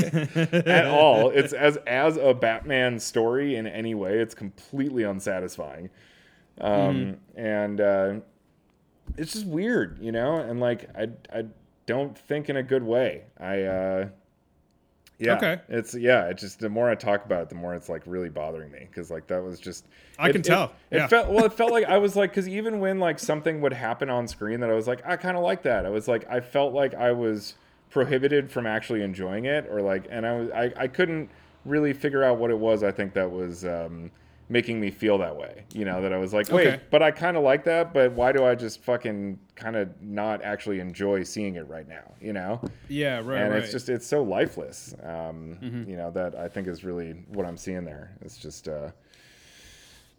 at 0.71 0.87
all. 0.87 1.31
It's 1.31 1.55
as 1.55 1.79
as 1.87 2.19
a 2.19 2.35
Batman 2.35 3.01
story 3.01 3.57
in 3.57 3.67
any 3.67 3.95
way. 3.95 4.19
It's 4.19 4.35
completely 4.35 5.03
unsatisfying. 5.03 5.89
Um, 6.61 6.71
mm-hmm. 6.71 7.41
And 7.41 7.81
uh, 7.81 8.15
it's 9.17 9.33
just 9.33 9.47
weird, 9.47 9.99
you 10.01 10.13
know, 10.13 10.37
and 10.37 10.61
like 10.61 10.89
I 10.97 11.09
I 11.33 11.45
don't 11.87 12.17
think 12.17 12.49
in 12.49 12.57
a 12.57 12.63
good 12.63 12.83
way. 12.83 13.25
I 13.39 13.63
uh 13.63 14.09
yeah, 15.19 15.37
okay. 15.37 15.61
It's 15.69 15.95
yeah. 15.95 16.29
It 16.29 16.37
just 16.37 16.61
the 16.61 16.69
more 16.69 16.91
I 16.91 16.95
talk 16.95 17.25
about 17.25 17.43
it, 17.43 17.49
the 17.49 17.55
more 17.55 17.75
it's 17.75 17.89
like 17.89 18.03
really 18.05 18.29
bothering 18.29 18.71
me 18.71 18.81
because 18.81 19.11
like 19.11 19.27
that 19.29 19.43
was 19.43 19.59
just. 19.59 19.87
I 20.19 20.29
it, 20.29 20.33
can 20.33 20.43
tell. 20.43 20.73
It, 20.91 20.99
yeah. 20.99 21.07
felt 21.07 21.31
well. 21.31 21.47
It 21.47 21.55
felt 21.55 21.73
like 21.73 21.87
I 21.87 21.97
was 21.97 22.17
like 22.17 22.31
because 22.31 22.49
even 22.49 22.81
when 22.81 22.99
like 22.99 23.19
something 23.19 23.63
would 23.63 23.73
happen 23.73 24.11
on 24.11 24.29
screen 24.29 24.61
that 24.61 24.71
I 24.71 24.75
was 24.75 24.87
like 24.87 25.07
I 25.07 25.17
kind 25.17 25.37
of 25.37 25.43
like 25.43 25.63
that. 25.63 25.87
I 25.87 25.89
was 25.89 26.07
like 26.07 26.29
I 26.29 26.41
felt 26.41 26.75
like 26.75 26.95
I 26.95 27.13
was 27.13 27.55
prohibited 27.89 28.51
from 28.51 28.67
actually 28.67 29.03
enjoying 29.03 29.47
it 29.47 29.67
or 29.71 29.81
like 29.81 30.07
and 30.11 30.27
I 30.27 30.37
was 30.37 30.51
I 30.51 30.73
I 30.77 30.89
couldn't 30.89 31.31
really 31.65 31.95
figure 31.95 32.23
out 32.23 32.37
what 32.37 32.51
it 32.51 32.59
was. 32.59 32.83
I 32.83 32.93
think 32.93 33.15
that 33.15 33.31
was. 33.31 33.65
um 33.65 34.11
making 34.49 34.81
me 34.81 34.91
feel 34.91 35.19
that 35.19 35.37
way. 35.37 35.65
You 35.73 35.85
know, 35.85 36.01
that 36.03 36.13
I 36.13 36.19
was 36.19 36.33
like, 36.33 36.51
wait, 36.51 36.67
okay. 36.67 36.81
but 36.91 37.03
I 37.03 37.11
kind 37.11 37.37
of 37.37 37.43
like 37.43 37.65
that, 37.65 37.93
but 37.93 38.13
why 38.13 38.33
do 38.33 38.45
I 38.45 38.55
just 38.55 38.83
fucking 38.83 39.39
kind 39.55 39.77
of 39.77 39.91
not 40.01 40.43
actually 40.43 40.81
enjoy 40.81 41.23
seeing 41.25 41.57
it 41.57 41.69
right 41.69 41.89
now? 41.89 42.15
You 42.21 42.33
know? 42.33 42.61
Yeah, 42.89 43.17
right. 43.17 43.43
And 43.43 43.53
right. 43.53 43.63
it's 43.63 43.73
just 43.73 43.89
it's 43.89 44.07
so 44.07 44.23
lifeless. 44.23 44.95
Um, 45.03 45.59
mm-hmm. 45.61 45.91
You 45.91 45.97
know 45.97 46.11
that 46.13 46.35
I 46.35 46.49
think 46.49 46.69
is 46.69 46.85
really 46.85 47.13
what 47.29 47.47
I'm 47.47 47.57
seeing 47.57 47.85
there. 47.85 48.17
It's 48.23 48.39
just. 48.39 48.69
Uh, 48.69 48.91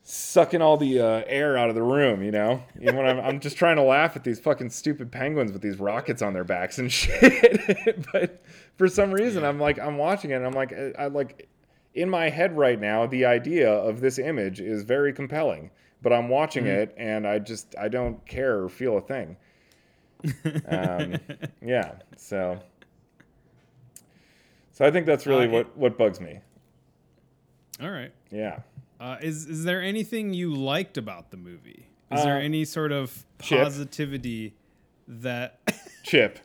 sucking 0.09 0.61
all 0.61 0.77
the 0.77 1.01
uh, 1.01 1.23
air 1.27 1.57
out 1.57 1.67
of 1.67 1.75
the 1.75 1.83
room, 1.83 2.23
you 2.23 2.31
know? 2.31 2.63
Even 2.79 2.95
when 2.95 3.05
I'm, 3.05 3.19
I'm 3.19 3.39
just 3.41 3.57
trying 3.57 3.75
to 3.75 3.81
laugh 3.81 4.15
at 4.15 4.23
these 4.23 4.39
fucking 4.39 4.69
stupid 4.69 5.11
penguins 5.11 5.51
with 5.51 5.61
these 5.61 5.81
rockets 5.81 6.21
on 6.21 6.31
their 6.31 6.45
backs 6.45 6.79
and 6.79 6.89
shit. 6.93 8.05
but 8.13 8.41
for 8.77 8.87
some 8.87 9.11
reason, 9.11 9.43
I'm 9.43 9.59
like, 9.59 9.77
I'm 9.77 9.97
watching 9.97 10.31
it 10.31 10.35
and 10.35 10.45
I'm 10.45 10.53
like, 10.53 10.71
I, 10.71 10.93
I 10.97 11.07
like, 11.07 11.49
in 11.93 12.09
my 12.09 12.29
head 12.29 12.55
right 12.57 12.79
now, 12.79 13.05
the 13.07 13.25
idea 13.25 13.71
of 13.71 14.01
this 14.01 14.19
image 14.19 14.59
is 14.61 14.83
very 14.83 15.13
compelling. 15.13 15.71
But 16.01 16.13
I'm 16.13 16.29
watching 16.29 16.65
Mm-hmm. 16.65 16.79
it 16.81 16.95
and 16.97 17.25
I 17.27 17.39
just, 17.39 17.75
I 17.79 17.87
don't 17.87 18.23
care 18.27 18.61
or 18.63 18.69
feel 18.69 18.97
a 18.97 19.01
thing. 19.01 19.35
um, 20.67 21.15
yeah, 21.61 21.93
so. 22.15 22.59
So 24.73 24.85
I 24.85 24.91
think 24.91 25.05
that's 25.07 25.25
really 25.25 25.47
Uh, 25.47 25.51
what, 25.51 25.77
what 25.77 25.97
bugs 25.97 26.21
me. 26.21 26.39
All 27.81 27.89
right. 27.89 28.11
Yeah. 28.31 28.59
Uh, 28.99 29.17
is 29.21 29.45
is 29.47 29.63
there 29.63 29.81
anything 29.81 30.33
you 30.33 30.53
liked 30.53 30.97
about 30.97 31.29
the 31.31 31.37
movie? 31.37 31.87
Is 32.11 32.23
there 32.23 32.37
Uh, 32.37 32.41
any 32.41 32.65
sort 32.65 32.91
of 32.91 33.25
Chip. 33.41 33.63
positivity 33.63 34.55
that? 35.07 35.59
Chip. 36.03 36.39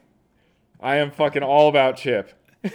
I 0.80 0.96
am 0.96 1.10
fucking 1.10 1.42
all 1.42 1.68
about 1.68 1.96
Chip. 1.96 2.32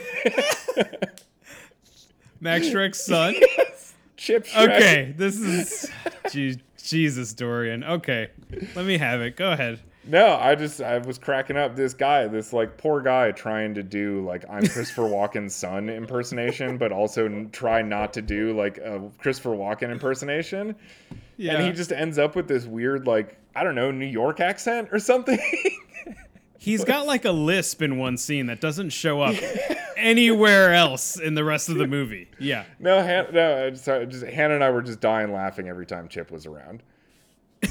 Max 2.40 2.66
Shreck's 2.70 3.04
son. 3.06 3.36
yes. 3.40 3.94
Chip 4.16 4.46
Shreck. 4.48 4.64
Okay, 4.76 5.14
this 5.16 5.40
is 5.40 5.92
Je- 6.32 6.58
Jesus 6.84 7.34
Dorian. 7.34 7.84
Okay, 7.84 8.30
let 8.76 8.86
me 8.86 8.98
have 8.98 9.22
it. 9.22 9.36
Go 9.36 9.52
ahead. 9.52 9.80
No, 10.10 10.36
I 10.38 10.56
just 10.56 10.82
I 10.82 10.98
was 11.00 11.18
cracking 11.18 11.58
up. 11.58 11.76
This 11.76 11.94
guy, 11.94 12.28
this 12.28 12.54
like 12.54 12.78
poor 12.78 13.02
guy, 13.02 13.32
trying 13.32 13.74
to 13.76 13.84
do 13.84 14.26
like 14.26 14.46
I'm 14.50 14.66
Christopher 14.66 15.02
Walken's 15.10 15.54
son 15.54 15.90
impersonation, 15.90 16.78
but 16.78 16.92
also 16.94 17.26
n- 17.26 17.50
try 17.52 17.82
not 17.82 18.14
to 18.14 18.22
do 18.22 18.56
like 18.56 18.78
a 18.78 19.12
Christopher 19.20 19.50
Walken 19.50 19.92
impersonation, 19.92 20.76
Yeah. 21.36 21.56
and 21.56 21.66
he 21.66 21.72
just 21.74 21.92
ends 21.92 22.18
up 22.18 22.36
with 22.38 22.48
this 22.48 22.66
weird 22.66 23.06
like 23.06 23.38
I 23.56 23.64
don't 23.66 23.76
know 23.76 23.92
New 23.92 24.06
York 24.06 24.40
accent 24.40 24.90
or 24.94 25.00
something. 25.00 25.38
He's 26.60 26.84
got 26.84 27.06
like 27.06 27.26
a 27.26 27.32
lisp 27.32 27.82
in 27.82 27.98
one 27.98 28.18
scene 28.18 28.48
that 28.48 28.60
doesn't 28.62 28.90
show 28.90 29.22
up 29.22 29.36
anywhere 29.98 30.74
else 30.74 31.20
in 31.20 31.36
the 31.36 31.44
rest 31.44 31.70
of 31.70 31.76
the 31.78 31.88
movie. 31.88 32.28
Yeah. 32.40 32.66
no, 32.80 33.02
Han- 33.02 33.28
no, 33.34 33.74
sorry, 33.76 34.06
just 34.08 34.24
Hannah 34.26 34.56
and 34.56 34.64
I 34.64 34.70
were 34.70 34.82
just 34.82 35.00
dying 35.00 35.32
laughing 35.32 35.68
every 35.70 35.86
time 35.86 36.08
Chip 36.08 36.32
was 36.32 36.46
around. 36.46 36.84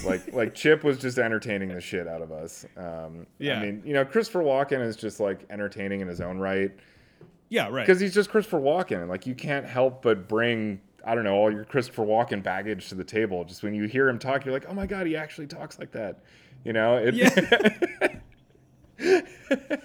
like 0.05 0.33
like 0.33 0.55
Chip 0.55 0.85
was 0.85 0.99
just 0.99 1.19
entertaining 1.19 1.69
the 1.69 1.81
shit 1.81 2.07
out 2.09 2.23
of 2.23 2.33
us. 2.33 2.65
Um, 2.77 3.27
Yeah. 3.39 3.59
I 3.59 3.63
mean, 3.67 3.83
you 3.85 3.93
know, 3.95 4.05
Christopher 4.05 4.43
Walken 4.43 4.81
is 4.85 4.97
just 4.97 5.21
like 5.21 5.45
entertaining 5.51 6.01
in 6.01 6.09
his 6.09 6.21
own 6.21 6.39
right. 6.39 6.73
Yeah, 7.49 7.69
right. 7.69 7.87
because 7.87 8.01
he's 8.01 8.13
just 8.15 8.29
Christopher 8.31 8.59
Walken, 8.61 9.01
and 9.01 9.09
like 9.09 9.25
you 9.27 9.35
can't 9.37 9.65
help 9.67 10.03
but 10.03 10.29
bring 10.29 10.81
I 11.05 11.15
don't 11.15 11.23
know 11.23 11.35
all 11.37 11.53
your 11.53 11.65
Christopher 11.65 12.03
Walken 12.05 12.43
baggage 12.43 12.89
to 12.89 12.97
the 12.97 13.05
table. 13.05 13.45
Just 13.45 13.63
when 13.63 13.73
you 13.75 13.85
hear 13.85 14.09
him 14.09 14.19
talk, 14.19 14.45
you're 14.45 14.53
like, 14.53 14.67
oh 14.69 14.75
my 14.75 14.87
god, 14.87 15.07
he 15.07 15.17
actually 15.17 15.47
talks 15.47 15.79
like 15.79 15.93
that. 15.93 16.19
You 16.65 16.73
know, 16.73 16.97
it, 17.01 17.15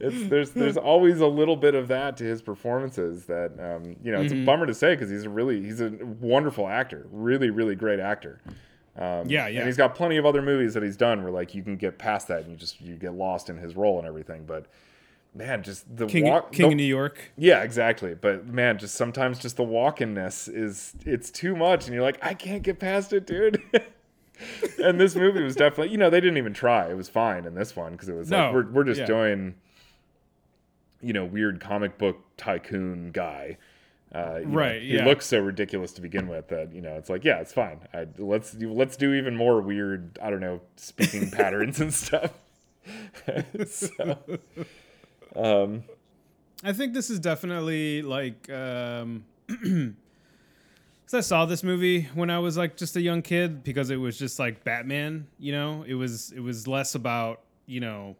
it's 0.00 0.28
there's 0.28 0.50
there's 0.50 0.76
always 0.76 1.20
a 1.20 1.26
little 1.26 1.56
bit 1.56 1.74
of 1.74 1.88
that 1.88 2.16
to 2.18 2.24
his 2.24 2.40
performances 2.42 3.24
that 3.26 3.52
um, 3.58 3.96
you 4.02 4.12
know 4.12 4.20
it's 4.20 4.32
Mm-hmm. 4.32 4.42
a 4.42 4.46
bummer 4.46 4.66
to 4.66 4.74
say 4.74 4.94
because 4.94 5.10
he's 5.10 5.24
a 5.24 5.28
really 5.30 5.62
he's 5.62 5.80
a 5.80 5.90
wonderful 6.20 6.68
actor, 6.68 7.06
really 7.10 7.50
really 7.50 7.74
great 7.74 8.00
actor. 8.00 8.40
Um, 8.96 9.28
Yeah, 9.28 9.46
yeah. 9.48 9.60
And 9.60 9.66
he's 9.68 9.76
got 9.76 9.94
plenty 9.94 10.16
of 10.16 10.26
other 10.26 10.42
movies 10.42 10.74
that 10.74 10.82
he's 10.82 10.96
done 10.96 11.22
where 11.22 11.32
like 11.32 11.54
you 11.54 11.62
can 11.62 11.76
get 11.76 11.98
past 11.98 12.28
that 12.28 12.42
and 12.42 12.50
you 12.50 12.56
just 12.56 12.80
you 12.80 12.94
get 12.96 13.14
lost 13.14 13.48
in 13.50 13.56
his 13.58 13.76
role 13.76 13.98
and 13.98 14.06
everything, 14.06 14.44
but. 14.46 14.66
Man, 15.34 15.62
just 15.62 15.94
the 15.94 16.06
King, 16.06 16.24
walk, 16.24 16.52
King 16.52 16.68
the- 16.68 16.72
of 16.72 16.76
New 16.78 16.82
York. 16.84 17.32
yeah, 17.36 17.62
exactly. 17.62 18.14
But 18.14 18.46
man, 18.48 18.78
just 18.78 18.94
sometimes 18.94 19.38
just 19.38 19.56
the 19.56 19.62
walk-inness 19.62 20.48
is 20.48 20.94
it's 21.04 21.30
too 21.30 21.54
much, 21.54 21.84
and 21.84 21.94
you're 21.94 22.02
like, 22.02 22.18
I 22.22 22.32
can't 22.32 22.62
get 22.62 22.80
past 22.80 23.12
it, 23.12 23.26
dude. 23.26 23.62
and 24.82 25.00
this 25.00 25.14
movie 25.16 25.42
was 25.42 25.56
definitely, 25.56 25.90
you 25.92 25.98
know, 25.98 26.10
they 26.10 26.20
didn't 26.20 26.38
even 26.38 26.52
try. 26.54 26.88
It 26.90 26.96
was 26.96 27.08
fine 27.08 27.44
in 27.44 27.54
this 27.54 27.74
one 27.76 27.92
because 27.92 28.08
it 28.08 28.14
was 28.14 28.30
No, 28.30 28.46
like 28.46 28.54
we're 28.54 28.70
we're 28.70 28.84
just 28.84 29.00
yeah. 29.00 29.06
doing, 29.06 29.54
you 31.00 31.12
know, 31.12 31.24
weird 31.24 31.60
comic 31.60 31.98
book 31.98 32.18
tycoon 32.36 33.10
guy. 33.12 33.58
Uh, 34.14 34.36
you 34.40 34.46
know, 34.46 34.56
Right, 34.58 34.80
he 34.82 34.96
yeah. 34.96 35.04
looks 35.04 35.26
so 35.26 35.38
ridiculous 35.38 35.92
to 35.92 36.00
begin 36.00 36.28
with 36.28 36.48
that 36.48 36.72
you 36.72 36.80
know 36.80 36.94
it's 36.94 37.10
like 37.10 37.24
yeah, 37.24 37.40
it's 37.40 37.52
fine. 37.52 37.80
I, 37.92 38.06
let's 38.16 38.54
let's 38.58 38.96
do 38.96 39.12
even 39.14 39.36
more 39.36 39.60
weird. 39.60 40.18
I 40.22 40.30
don't 40.30 40.40
know 40.40 40.60
speaking 40.76 41.30
patterns 41.32 41.78
and 41.80 41.92
stuff. 41.92 42.32
so, 43.66 44.16
um, 45.36 45.84
I 46.64 46.72
think 46.72 46.94
this 46.94 47.10
is 47.10 47.20
definitely 47.20 48.00
like 48.00 48.48
um 48.50 49.24
cuz 51.08 51.14
I 51.14 51.20
saw 51.20 51.46
this 51.46 51.62
movie 51.64 52.02
when 52.14 52.28
I 52.28 52.38
was 52.38 52.56
like 52.56 52.76
just 52.76 52.96
a 52.96 53.00
young 53.00 53.22
kid 53.22 53.64
because 53.64 53.88
it 53.90 53.96
was 53.96 54.18
just 54.18 54.38
like 54.38 54.62
Batman, 54.62 55.26
you 55.38 55.52
know? 55.52 55.82
It 55.86 55.94
was 55.94 56.32
it 56.32 56.40
was 56.40 56.66
less 56.68 56.94
about, 56.94 57.40
you 57.66 57.80
know, 57.80 58.16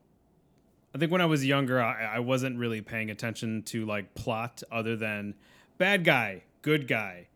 I 0.94 0.98
think 0.98 1.12
when 1.12 1.20
I 1.20 1.27
was 1.27 1.44
younger 1.44 1.83
I, 1.83 2.16
I 2.16 2.18
wasn't 2.20 2.59
really 2.59 2.81
paying 2.81 3.11
attention 3.11 3.62
to 3.64 3.85
like 3.85 4.14
plot 4.14 4.62
other 4.72 4.96
than 4.96 5.35
bad 5.77 6.05
guy, 6.05 6.42
good 6.62 6.88
guy. 6.88 7.29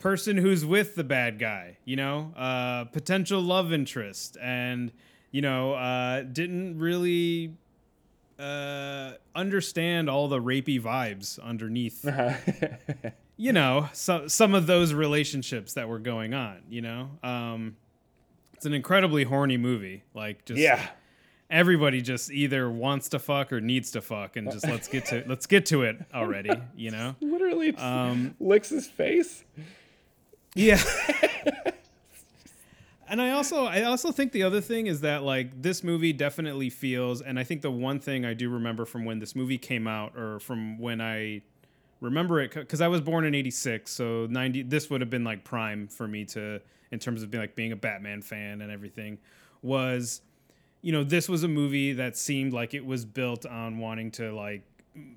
Person 0.00 0.36
who's 0.36 0.64
with 0.64 0.96
the 0.96 1.04
bad 1.04 1.38
guy, 1.38 1.78
you 1.84 1.96
know, 1.96 2.32
uh, 2.36 2.84
potential 2.84 3.40
love 3.40 3.72
interest, 3.72 4.36
and 4.42 4.92
you 5.30 5.40
know, 5.40 5.74
uh, 5.74 6.22
didn't 6.22 6.78
really 6.78 7.54
uh, 8.38 9.12
understand 9.34 10.10
all 10.10 10.28
the 10.28 10.40
rapey 10.40 10.80
vibes 10.80 11.40
underneath, 11.42 12.04
you 13.36 13.52
know, 13.52 13.88
so, 13.92 14.28
some 14.28 14.54
of 14.54 14.66
those 14.66 14.94
relationships 14.94 15.74
that 15.74 15.88
were 15.88 15.98
going 15.98 16.34
on, 16.34 16.62
you 16.68 16.80
know. 16.80 17.10
Um, 17.22 17.76
it's 18.54 18.66
an 18.66 18.72
incredibly 18.72 19.24
horny 19.24 19.58
movie. 19.58 20.02
Like, 20.14 20.44
just 20.46 20.58
yeah. 20.58 20.88
everybody 21.50 22.00
just 22.00 22.30
either 22.30 22.70
wants 22.70 23.10
to 23.10 23.18
fuck 23.18 23.52
or 23.52 23.60
needs 23.60 23.90
to 23.92 24.00
fuck, 24.00 24.36
and 24.36 24.50
just 24.50 24.66
let's 24.66 24.88
get 24.88 25.04
to 25.06 25.24
let's 25.26 25.46
get 25.46 25.66
to 25.66 25.82
it 25.82 25.98
already, 26.14 26.50
you 26.74 26.90
know. 26.90 27.14
Literally 27.20 27.76
Um, 27.76 28.34
licks 28.40 28.70
his 28.70 28.86
face. 28.86 29.44
Yeah. 30.54 30.80
and 33.08 33.20
I 33.20 33.32
also 33.32 33.66
I 33.66 33.82
also 33.82 34.10
think 34.10 34.32
the 34.32 34.42
other 34.42 34.62
thing 34.62 34.86
is 34.86 35.02
that 35.02 35.22
like 35.22 35.60
this 35.60 35.84
movie 35.84 36.14
definitely 36.14 36.70
feels 36.70 37.20
and 37.20 37.38
I 37.38 37.44
think 37.44 37.60
the 37.60 37.70
one 37.70 38.00
thing 38.00 38.24
I 38.24 38.32
do 38.32 38.48
remember 38.48 38.86
from 38.86 39.04
when 39.04 39.18
this 39.18 39.36
movie 39.36 39.58
came 39.58 39.86
out 39.86 40.16
or 40.16 40.40
from 40.40 40.78
when 40.78 41.02
I 41.02 41.42
remember 42.00 42.40
it 42.40 42.68
cuz 42.68 42.80
I 42.80 42.88
was 42.88 43.00
born 43.00 43.24
in 43.24 43.34
86 43.34 43.90
so 43.90 44.26
90 44.26 44.62
this 44.62 44.90
would 44.90 45.00
have 45.00 45.10
been 45.10 45.24
like 45.24 45.44
prime 45.44 45.88
for 45.88 46.06
me 46.06 46.24
to 46.26 46.60
in 46.90 46.98
terms 46.98 47.22
of 47.22 47.30
being 47.30 47.42
like 47.42 47.54
being 47.54 47.72
a 47.72 47.76
Batman 47.76 48.22
fan 48.22 48.60
and 48.60 48.70
everything 48.70 49.18
was 49.62 50.20
you 50.82 50.92
know 50.92 51.02
this 51.02 51.28
was 51.28 51.42
a 51.42 51.48
movie 51.48 51.92
that 51.94 52.16
seemed 52.16 52.52
like 52.52 52.74
it 52.74 52.84
was 52.84 53.04
built 53.04 53.46
on 53.46 53.78
wanting 53.78 54.10
to 54.12 54.32
like 54.32 54.62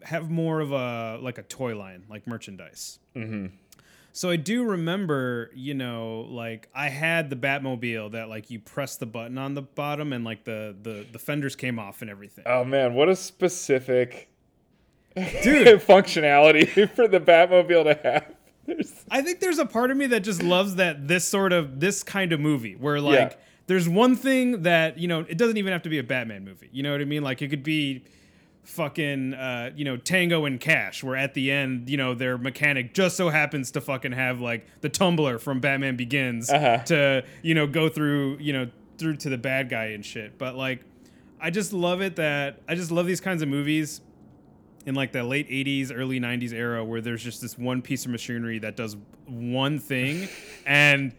have 0.01 0.29
more 0.29 0.59
of 0.59 0.71
a 0.71 1.19
like 1.21 1.37
a 1.37 1.43
toy 1.43 1.77
line 1.77 2.03
like 2.09 2.25
merchandise 2.27 2.99
mm-hmm. 3.15 3.47
so 4.11 4.29
I 4.29 4.35
do 4.35 4.63
remember, 4.63 5.51
you 5.53 5.73
know, 5.73 6.27
like 6.29 6.67
I 6.73 6.89
had 6.89 7.29
the 7.29 7.35
Batmobile 7.35 8.11
that 8.11 8.27
like 8.27 8.49
you 8.49 8.59
press 8.59 8.97
the 8.97 9.05
button 9.05 9.37
on 9.37 9.53
the 9.53 9.61
bottom 9.61 10.11
and 10.11 10.25
like 10.25 10.43
the 10.43 10.75
the, 10.81 11.05
the 11.11 11.19
fenders 11.19 11.55
came 11.55 11.79
off 11.79 12.01
and 12.01 12.09
everything. 12.09 12.43
Oh 12.47 12.63
man, 12.65 12.93
what 12.93 13.07
a 13.07 13.15
specific 13.15 14.28
Dude. 15.43 15.67
functionality 15.81 16.89
for 16.95 17.07
the 17.07 17.19
Batmobile 17.19 17.83
to 17.95 17.99
have. 18.03 18.25
There's, 18.65 18.93
I 19.09 19.21
think 19.21 19.39
there's 19.39 19.57
a 19.59 19.65
part 19.65 19.89
of 19.91 19.97
me 19.97 20.07
that 20.07 20.19
just 20.19 20.43
loves 20.43 20.75
that 20.75 21.07
this 21.07 21.25
sort 21.25 21.53
of 21.53 21.79
this 21.79 22.03
kind 22.03 22.31
of 22.33 22.39
movie 22.39 22.75
where 22.75 23.01
like 23.01 23.31
Yeah. 23.31 23.37
there's 23.67 23.89
one 23.89 24.15
thing 24.15 24.61
that, 24.63 24.97
you 24.99 25.07
know, 25.07 25.21
it 25.27 25.37
doesn't 25.37 25.57
even 25.57 25.73
have 25.73 25.81
to 25.83 25.89
be 25.89 25.97
a 25.97 26.03
Batman 26.03 26.45
movie. 26.45 26.69
You 26.71 26.83
know 26.83 26.91
what 26.91 27.01
I 27.01 27.05
mean? 27.05 27.23
Like 27.23 27.41
it 27.41 27.47
could 27.49 27.63
be 27.63 28.03
fucking 28.63 29.33
uh, 29.33 29.71
you 29.75 29.83
know, 29.85 29.97
Tango 29.97 30.45
and 30.45 30.59
Cash 30.59 31.03
where 31.03 31.15
at 31.15 31.33
the 31.33 31.51
end, 31.51 31.89
you 31.89 31.97
know, 31.97 32.13
their 32.13 32.37
mechanic 32.37 32.93
just 32.93 33.17
so 33.17 33.29
happens 33.29 33.71
to 33.71 33.81
fucking 33.81 34.11
have 34.11 34.39
like 34.41 34.67
the 34.81 34.89
tumbler 34.89 35.39
from 35.39 35.59
Batman 35.59 35.95
Begins 35.95 36.49
Uh-huh. 36.49 36.77
to, 36.85 37.23
you 37.41 37.55
know, 37.55 37.65
go 37.65 37.89
through, 37.89 38.37
you 38.39 38.53
know, 38.53 38.69
through 38.99 39.15
to 39.17 39.29
the 39.29 39.37
bad 39.37 39.69
guy 39.69 39.85
and 39.85 40.05
shit. 40.05 40.37
But 40.37 40.55
like 40.55 40.81
I 41.41 41.49
just 41.49 41.73
love 41.73 42.01
it 42.01 42.17
that 42.17 42.61
I 42.67 42.75
just 42.75 42.91
love 42.91 43.07
these 43.07 43.21
kinds 43.21 43.41
of 43.41 43.47
movies 43.49 44.01
in 44.85 44.95
like 44.95 45.11
the 45.11 45.23
late 45.23 45.49
80s 45.49 45.91
early 45.93 46.19
90s 46.19 46.53
era 46.53 46.83
where 46.83 47.01
there's 47.01 47.23
just 47.23 47.41
this 47.41 47.57
one 47.57 47.81
piece 47.81 48.05
of 48.05 48.11
machinery 48.11 48.59
that 48.59 48.75
does 48.75 48.95
one 49.25 49.79
thing. 49.79 50.27
And 50.65 51.13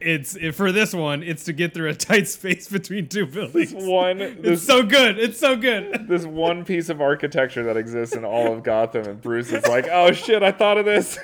it's 0.00 0.34
it, 0.34 0.52
for 0.56 0.72
this 0.72 0.92
one 0.92 1.22
it's 1.22 1.44
to 1.44 1.52
get 1.52 1.74
through 1.74 1.90
a 1.90 1.94
tight 1.94 2.26
space 2.26 2.68
between 2.68 3.06
two 3.06 3.26
buildings. 3.26 3.72
this 3.72 3.84
one, 3.84 4.20
it's 4.42 4.62
so 4.62 4.82
good 4.82 5.18
it's 5.18 5.38
so 5.38 5.54
good. 5.56 6.06
this 6.08 6.24
one 6.24 6.64
piece 6.64 6.88
of 6.88 7.00
architecture 7.00 7.62
that 7.64 7.76
exists 7.76 8.16
in 8.16 8.24
all 8.24 8.52
of 8.52 8.64
Gotham, 8.64 9.06
and 9.06 9.20
Bruce 9.20 9.52
is 9.52 9.64
like, 9.66 9.86
"Oh 9.90 10.10
shit, 10.10 10.42
I 10.42 10.50
thought 10.50 10.78
of 10.78 10.86
this." 10.86 11.18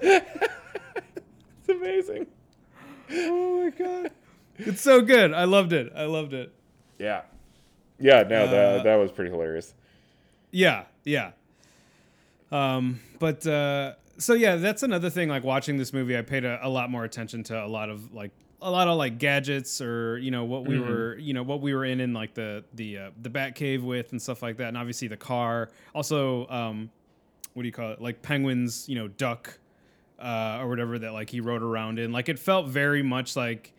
it's 0.00 1.68
amazing. 1.68 2.26
oh 3.10 3.64
my 3.64 3.70
god. 3.70 4.10
It's 4.56 4.80
so 4.80 5.02
good. 5.02 5.32
I 5.34 5.44
loved 5.44 5.72
it. 5.72 5.92
I 5.94 6.04
loved 6.04 6.32
it. 6.32 6.52
Yeah, 6.98 7.22
yeah. 7.98 8.22
No, 8.24 8.44
Uh, 8.44 8.50
that 8.50 8.84
that 8.84 8.96
was 8.96 9.10
pretty 9.12 9.30
hilarious. 9.30 9.74
yeah 10.50 10.84
yeah 11.04 11.32
um 12.50 13.00
but 13.18 13.46
uh 13.46 13.94
so 14.20 14.34
yeah, 14.34 14.56
that's 14.56 14.82
another 14.82 15.10
thing. 15.10 15.28
Like 15.28 15.44
watching 15.44 15.76
this 15.78 15.92
movie, 15.92 16.18
I 16.18 16.22
paid 16.22 16.44
a, 16.44 16.58
a 16.60 16.68
lot 16.68 16.90
more 16.90 17.04
attention 17.04 17.44
to 17.44 17.64
a 17.64 17.68
lot 17.68 17.88
of 17.88 18.12
like 18.12 18.32
a 18.60 18.68
lot 18.68 18.88
of 18.88 18.96
like 18.96 19.18
gadgets 19.18 19.80
or 19.80 20.18
you 20.18 20.32
know 20.32 20.42
what 20.44 20.64
we 20.66 20.74
Mm-hmm. 20.74 20.88
were 20.90 21.16
you 21.18 21.32
know 21.34 21.44
what 21.44 21.60
we 21.60 21.72
were 21.72 21.84
in 21.84 22.00
in 22.00 22.12
like 22.14 22.34
the 22.34 22.64
the 22.74 22.98
uh, 22.98 23.10
the 23.22 23.30
bat 23.30 23.54
cave 23.54 23.84
with 23.84 24.10
and 24.10 24.20
stuff 24.20 24.42
like 24.42 24.56
that 24.56 24.66
and 24.66 24.76
obviously 24.76 25.06
the 25.06 25.16
car 25.16 25.70
also 25.94 26.48
um 26.48 26.90
what 27.54 27.62
do 27.62 27.68
you 27.68 27.72
call 27.72 27.92
it 27.92 28.00
like 28.00 28.20
penguins 28.20 28.88
you 28.88 28.96
know 28.96 29.06
duck 29.06 29.56
uh 30.20 30.58
or 30.60 30.68
whatever 30.68 30.98
that 30.98 31.12
like 31.12 31.30
he 31.30 31.38
rode 31.40 31.62
around 31.62 32.00
in 32.00 32.10
like 32.10 32.28
it 32.28 32.40
felt 32.40 32.66
very 32.66 33.04
much 33.04 33.36
like 33.36 33.72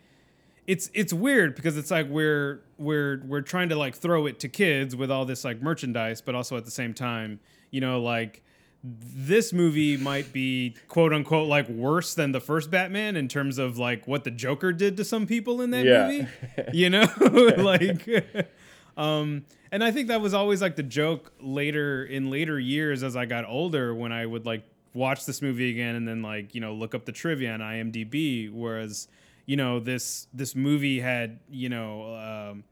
it's 0.69 0.89
it's 0.93 1.11
weird 1.11 1.55
because 1.55 1.77
it's 1.77 1.89
like 1.89 2.07
we're 2.09 2.61
we're 2.77 3.21
we're 3.25 3.41
trying 3.41 3.69
to 3.69 3.75
like 3.75 3.95
throw 3.95 4.27
it 4.27 4.39
to 4.39 4.47
kids 4.47 4.95
with 4.95 5.09
all 5.09 5.25
this 5.25 5.43
like 5.43 5.61
merchandise 5.63 6.21
but 6.21 6.35
also 6.35 6.55
at 6.57 6.63
the 6.65 6.71
same 6.71 6.93
time 6.93 7.39
you 7.71 7.81
know 7.81 7.99
like 8.01 8.43
this 8.83 9.51
movie 9.51 9.97
might 9.97 10.31
be 10.31 10.75
quote 10.87 11.11
unquote 11.11 11.47
like 11.47 11.67
worse 11.69 12.13
than 12.13 12.31
the 12.31 12.39
first 12.39 12.69
Batman 12.69 13.15
in 13.15 13.27
terms 13.27 13.57
of 13.57 13.77
like 13.77 14.07
what 14.07 14.23
the 14.23 14.31
Joker 14.31 14.71
did 14.71 14.95
to 14.97 15.03
some 15.03 15.25
people 15.25 15.61
in 15.61 15.71
that 15.71 15.85
Yeah. 15.85 16.07
movie. 16.07 16.27
You 16.71 16.89
know? 16.91 17.05
like 17.57 18.07
um 18.97 19.45
and 19.71 19.83
I 19.83 19.91
think 19.91 20.07
that 20.07 20.21
was 20.21 20.33
always 20.33 20.61
like 20.61 20.75
the 20.75 20.83
joke 20.83 21.31
later 21.41 22.03
in 22.05 22.29
later 22.29 22.59
years 22.59 23.03
as 23.03 23.15
I 23.15 23.25
got 23.25 23.43
older 23.47 23.93
when 23.93 24.11
I 24.11 24.25
would 24.25 24.45
like 24.45 24.63
watch 24.93 25.25
this 25.25 25.41
movie 25.41 25.69
again 25.71 25.95
and 25.95 26.07
then 26.07 26.21
like, 26.21 26.55
you 26.55 26.61
know, 26.61 26.73
look 26.73 26.93
up 26.95 27.05
the 27.05 27.11
trivia 27.11 27.53
on 27.53 27.59
IMDb 27.59 28.51
whereas 28.51 29.07
you 29.49 29.55
know 29.55 29.79
this 29.79 30.27
this 30.31 30.55
movie 30.55 30.99
had, 30.99 31.39
you 31.49 31.69
know, 31.69 32.13
um 32.13 32.63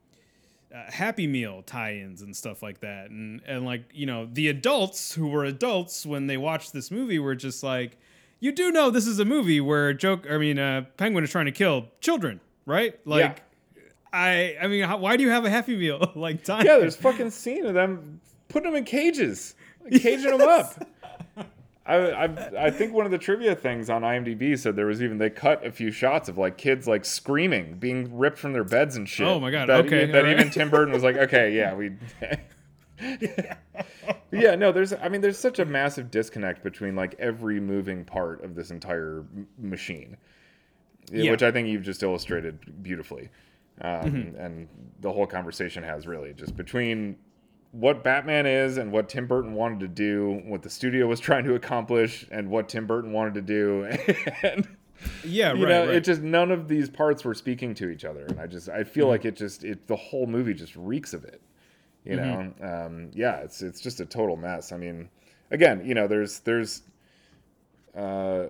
uh, 0.71 0.91
Happy 0.91 1.25
Meal 1.25 1.63
tie-ins 1.63 2.21
and 2.21 2.35
stuff 2.35 2.61
like 2.61 2.81
that, 2.81 3.09
and 3.09 3.41
and 3.47 3.65
like 3.65 3.85
you 3.93 4.05
know 4.05 4.29
the 4.31 4.47
adults 4.47 5.15
who 5.15 5.27
were 5.27 5.43
adults 5.43 6.05
when 6.05 6.27
they 6.27 6.37
watched 6.37 6.73
this 6.73 6.91
movie 6.91 7.17
were 7.17 7.33
just 7.33 7.63
like, 7.63 7.97
you 8.39 8.51
do 8.51 8.71
know 8.71 8.91
this 8.91 9.07
is 9.07 9.17
a 9.17 9.25
movie 9.25 9.59
where 9.59 9.91
joke, 9.91 10.27
I 10.29 10.37
mean, 10.37 10.59
uh, 10.59 10.85
Penguin 10.97 11.23
is 11.23 11.31
trying 11.31 11.45
to 11.45 11.51
kill 11.51 11.87
children, 11.99 12.41
right? 12.67 12.99
Like, 13.07 13.41
I 14.13 14.55
I 14.61 14.67
mean, 14.67 14.83
how, 14.83 14.97
why 14.97 15.17
do 15.17 15.23
you 15.23 15.31
have 15.31 15.45
a 15.45 15.49
Happy 15.49 15.75
Meal 15.75 16.11
like 16.15 16.43
tie? 16.43 16.61
Yeah, 16.63 16.77
there's 16.77 16.95
fucking 16.95 17.31
scene 17.31 17.65
of 17.65 17.73
them 17.73 18.21
putting 18.49 18.69
them 18.71 18.77
in 18.77 18.85
cages, 18.85 19.55
caging 19.91 20.37
them 20.37 20.47
up. 20.47 20.75
I, 21.88 21.95
I 22.26 22.65
I 22.65 22.69
think 22.71 22.93
one 22.93 23.06
of 23.06 23.12
the 23.12 23.17
trivia 23.17 23.56
things 23.56 23.89
on 23.89 24.02
IMDb 24.02 24.58
said 24.60 24.76
there 24.76 24.88
was 24.88 25.02
even 25.02 25.17
they 25.17 25.30
cut 25.30 25.65
a 25.65 25.71
few 25.71 25.89
shots 25.91 26.28
of 26.28 26.38
like 26.38 26.58
kids 26.58 26.88
like 26.88 27.06
screaming, 27.06 27.76
being 27.80 28.17
ripped 28.17 28.38
from 28.38 28.52
their 28.54 28.63
beds 28.65 28.97
and 28.97 29.08
shit. 29.08 29.26
Oh 29.26 29.39
my 29.39 29.52
God, 29.52 29.69
That, 29.69 29.86
okay, 29.86 30.06
that 30.06 30.26
all 30.26 30.32
even. 30.32 30.50
Tim 30.50 30.69
Burton 30.69 30.93
was 30.93 31.04
like, 31.04 31.15
okay, 31.15 31.56
yeah, 31.56 31.73
we. 31.73 31.91
yeah, 34.32 34.56
no, 34.56 34.71
there's 34.71 34.93
I 34.93 35.10
mean, 35.10 35.21
there's 35.21 35.38
such 35.39 35.60
a 35.60 35.65
massive 35.65 36.12
disconnect 36.12 36.63
between 36.63 36.95
like 36.95 37.15
every 37.19 37.60
moving 37.60 38.04
part 38.06 38.43
of 38.43 38.56
this 38.56 38.71
entire 38.71 39.23
m- 39.36 39.47
machine, 39.58 40.17
Yeah. 41.12 41.32
which 41.32 41.43
I 41.43 41.52
think 41.52 41.67
you've 41.67 41.84
just 41.84 42.04
illustrated 42.04 42.84
beautifully. 42.84 43.30
Um, 43.82 44.02
Mm-hmm. 44.12 44.39
And 44.39 44.67
the 45.02 45.12
whole 45.12 45.28
conversation 45.28 45.84
has 45.84 46.08
really 46.08 46.34
just 46.34 46.56
between 46.58 47.15
what 47.71 48.03
Batman 48.03 48.45
is 48.45 48.77
and 48.77 48.91
what 48.91 49.10
Tim 49.10 49.27
Burton 49.27 49.53
wanted 49.53 49.80
to 49.82 49.88
do, 49.88 50.41
what 50.45 50.62
the 50.62 50.69
studio 50.69 51.08
was 51.08 51.19
trying 51.19 51.43
to 51.45 51.56
accomplish, 51.56 52.25
and 52.32 52.49
what 52.49 52.69
Tim 52.69 52.88
Burton 52.88 53.12
wanted 53.12 53.34
to 53.36 53.41
do. 53.41 53.86
and 54.43 54.67
yeah, 55.23 55.53
you 55.53 55.63
right, 55.65 55.69
know, 55.69 55.86
right. 55.88 55.95
it 55.95 56.03
just 56.03 56.21
none 56.21 56.51
of 56.51 56.67
these 56.67 56.89
parts 56.89 57.23
were 57.23 57.34
speaking 57.34 57.73
to 57.75 57.89
each 57.89 58.06
other, 58.06 58.25
and 58.25 58.39
I 58.39 58.47
just 58.47 58.69
I 58.69 58.84
feel 58.84 59.06
Mm-hmm. 59.06 59.12
like 59.12 59.25
it 59.25 59.36
just 59.36 59.63
it 59.63 59.88
the 59.88 59.95
whole 59.95 60.25
movie 60.27 60.53
just 60.53 60.75
reeks 60.75 61.13
of 61.13 61.23
it. 61.25 61.41
You 62.03 62.15
know, 62.15 62.53
um, 62.62 63.12
yeah, 63.13 63.38
it's 63.39 63.62
it's 63.62 63.82
just 63.82 63.99
a 63.99 64.06
total 64.06 64.38
mess. 64.38 64.71
I 64.71 64.77
mean, 64.77 65.10
again, 65.51 65.86
you 65.86 65.93
know, 65.93 66.08
there's 66.08 66.39
there's. 66.39 66.84
Uh, 67.95 68.47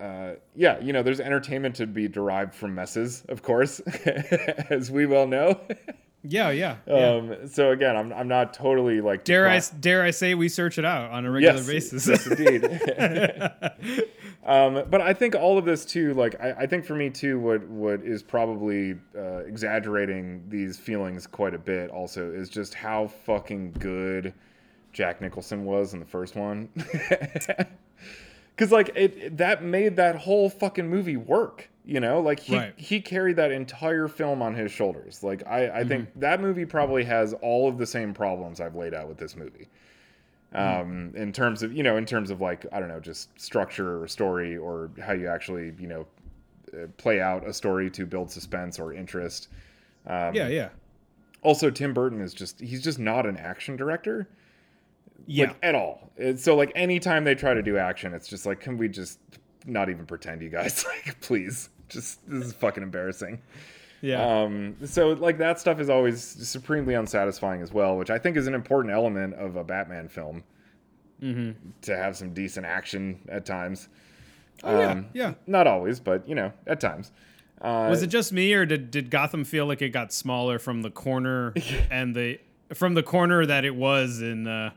uh, 0.00 0.34
yeah, 0.54 0.78
you 0.80 0.92
know, 0.92 1.02
there's 1.02 1.20
entertainment 1.20 1.74
to 1.76 1.86
be 1.86 2.06
derived 2.08 2.54
from 2.54 2.74
messes, 2.74 3.24
of 3.28 3.42
course, 3.42 3.80
as 4.70 4.90
we 4.90 5.06
well 5.06 5.26
know. 5.26 5.58
yeah, 6.22 6.50
yeah. 6.50 6.76
yeah. 6.86 6.94
Um, 6.94 7.48
so 7.48 7.70
again, 7.70 7.96
I'm 7.96 8.12
I'm 8.12 8.28
not 8.28 8.54
totally 8.54 9.00
like 9.00 9.24
dare 9.24 9.48
I 9.48 9.60
dare 9.80 10.02
I 10.02 10.10
say 10.10 10.34
we 10.34 10.48
search 10.48 10.78
it 10.78 10.84
out 10.84 11.10
on 11.10 11.24
a 11.24 11.30
regular 11.30 11.56
yes, 11.56 11.66
basis? 11.66 12.08
yes, 12.08 12.26
indeed. 12.26 12.64
um, 14.46 14.84
but 14.90 15.00
I 15.00 15.12
think 15.12 15.34
all 15.34 15.58
of 15.58 15.64
this 15.64 15.84
too, 15.84 16.14
like 16.14 16.40
I, 16.40 16.52
I 16.52 16.66
think 16.66 16.84
for 16.84 16.94
me 16.94 17.10
too, 17.10 17.38
what 17.38 17.66
what 17.68 18.00
is 18.02 18.22
probably 18.22 18.96
uh, 19.16 19.38
exaggerating 19.38 20.44
these 20.48 20.78
feelings 20.78 21.26
quite 21.26 21.54
a 21.54 21.58
bit 21.58 21.90
also 21.90 22.30
is 22.30 22.48
just 22.48 22.74
how 22.74 23.08
fucking 23.08 23.72
good 23.78 24.34
Jack 24.92 25.20
Nicholson 25.20 25.64
was 25.64 25.94
in 25.94 26.00
the 26.00 26.06
first 26.06 26.36
one. 26.36 26.68
Because 28.56 28.72
like 28.72 28.90
it, 28.94 29.36
that 29.36 29.62
made 29.62 29.96
that 29.96 30.16
whole 30.16 30.48
fucking 30.48 30.88
movie 30.88 31.16
work. 31.16 31.68
You 31.88 32.00
know, 32.00 32.20
like 32.20 32.40
he 32.40 32.56
Right. 32.56 32.74
he 32.76 33.00
carried 33.00 33.36
that 33.36 33.52
entire 33.52 34.08
film 34.08 34.42
on 34.42 34.54
his 34.56 34.72
shoulders. 34.72 35.22
Like 35.22 35.46
I 35.46 35.70
I 35.80 35.84
think 35.84 36.08
that 36.16 36.40
movie 36.40 36.66
probably 36.66 37.04
has 37.04 37.32
all 37.42 37.68
of 37.68 37.78
the 37.78 37.86
same 37.86 38.12
problems 38.12 38.60
I've 38.60 38.74
laid 38.74 38.92
out 38.92 39.06
with 39.08 39.18
this 39.18 39.36
movie 39.36 39.68
um, 40.52 41.12
in 41.14 41.32
terms 41.32 41.62
of 41.62 41.72
you 41.72 41.82
know 41.84 41.96
in 41.96 42.04
terms 42.04 42.30
of 42.30 42.40
like 42.40 42.66
I 42.72 42.80
don't 42.80 42.88
know 42.88 42.98
just 43.00 43.38
structure 43.40 44.02
or 44.02 44.08
story 44.08 44.56
or 44.56 44.90
how 45.00 45.12
you 45.12 45.28
actually 45.28 45.74
you 45.78 45.86
know 45.86 46.06
uh, 46.74 46.86
play 46.96 47.20
out 47.20 47.46
a 47.46 47.52
story 47.52 47.88
to 47.90 48.04
build 48.04 48.30
suspense 48.32 48.78
or 48.80 48.92
interest. 48.92 49.48
Um, 50.06 50.34
yeah, 50.34 50.48
yeah. 50.48 50.68
Also, 51.42 51.70
Tim 51.70 51.94
Burton 51.94 52.20
is 52.20 52.34
just 52.34 52.60
he's 52.60 52.82
just 52.82 52.98
not 52.98 53.26
an 53.26 53.36
action 53.36 53.76
director 53.76 54.28
Yeah. 55.26 55.46
like 55.48 55.56
at 55.62 55.74
all. 55.76 56.10
It's, 56.16 56.42
so 56.42 56.56
like 56.56 56.72
anytime 56.74 57.22
they 57.22 57.36
try 57.36 57.54
to 57.54 57.62
do 57.62 57.76
action, 57.78 58.12
it's 58.12 58.26
just 58.26 58.44
like 58.44 58.58
can 58.58 58.76
we 58.76 58.88
just 58.88 59.20
not 59.66 59.88
even 59.88 60.04
pretend, 60.06 60.42
you 60.42 60.48
guys? 60.48 60.84
Like 61.06 61.20
please, 61.20 61.68
just 61.88 62.20
this 62.28 62.46
is 62.46 62.52
fucking 62.52 62.82
embarrassing. 62.82 63.40
yeah. 64.00 64.42
Um, 64.42 64.76
so 64.84 65.10
like 65.10 65.38
that 65.38 65.58
stuff 65.60 65.80
is 65.80 65.88
always 65.90 66.22
supremely 66.22 66.94
unsatisfying 66.94 67.62
as 67.62 67.72
well, 67.72 67.96
which 67.96 68.10
I 68.10 68.18
think 68.18 68.36
is 68.36 68.46
an 68.46 68.54
important 68.54 68.92
element 68.94 69.34
of 69.34 69.56
a 69.56 69.64
Batman 69.64 70.08
film. 70.08 70.42
Mm-hmm. 71.22 71.70
To 71.82 71.96
have 71.96 72.14
some 72.16 72.34
decent 72.34 72.66
action 72.66 73.20
at 73.30 73.46
times. 73.46 73.88
oh, 74.62 74.78
yeah, 74.80 74.90
um, 74.90 75.06
yeah. 75.14 75.32
Not 75.46 75.66
always, 75.66 75.98
but 75.98 76.28
you 76.28 76.34
know, 76.34 76.52
at 76.66 76.78
times. 76.78 77.10
Uh, 77.58 77.86
Was 77.88 78.02
it 78.02 78.08
just 78.08 78.34
me, 78.34 78.52
or 78.52 78.66
did, 78.66 78.90
did 78.90 79.08
Gotham 79.10 79.42
feel 79.44 79.64
like 79.64 79.80
it 79.80 79.88
got 79.88 80.12
smaller 80.12 80.58
from 80.58 80.82
the 80.82 80.90
corner 80.90 81.54
and 81.90 82.14
the 82.14 82.38
from 82.74 82.92
the 82.92 83.02
corner 83.02 83.46
that 83.46 83.64
it 83.64 83.74
was 83.74 84.20
in 84.20 84.46
uh, 84.46 84.72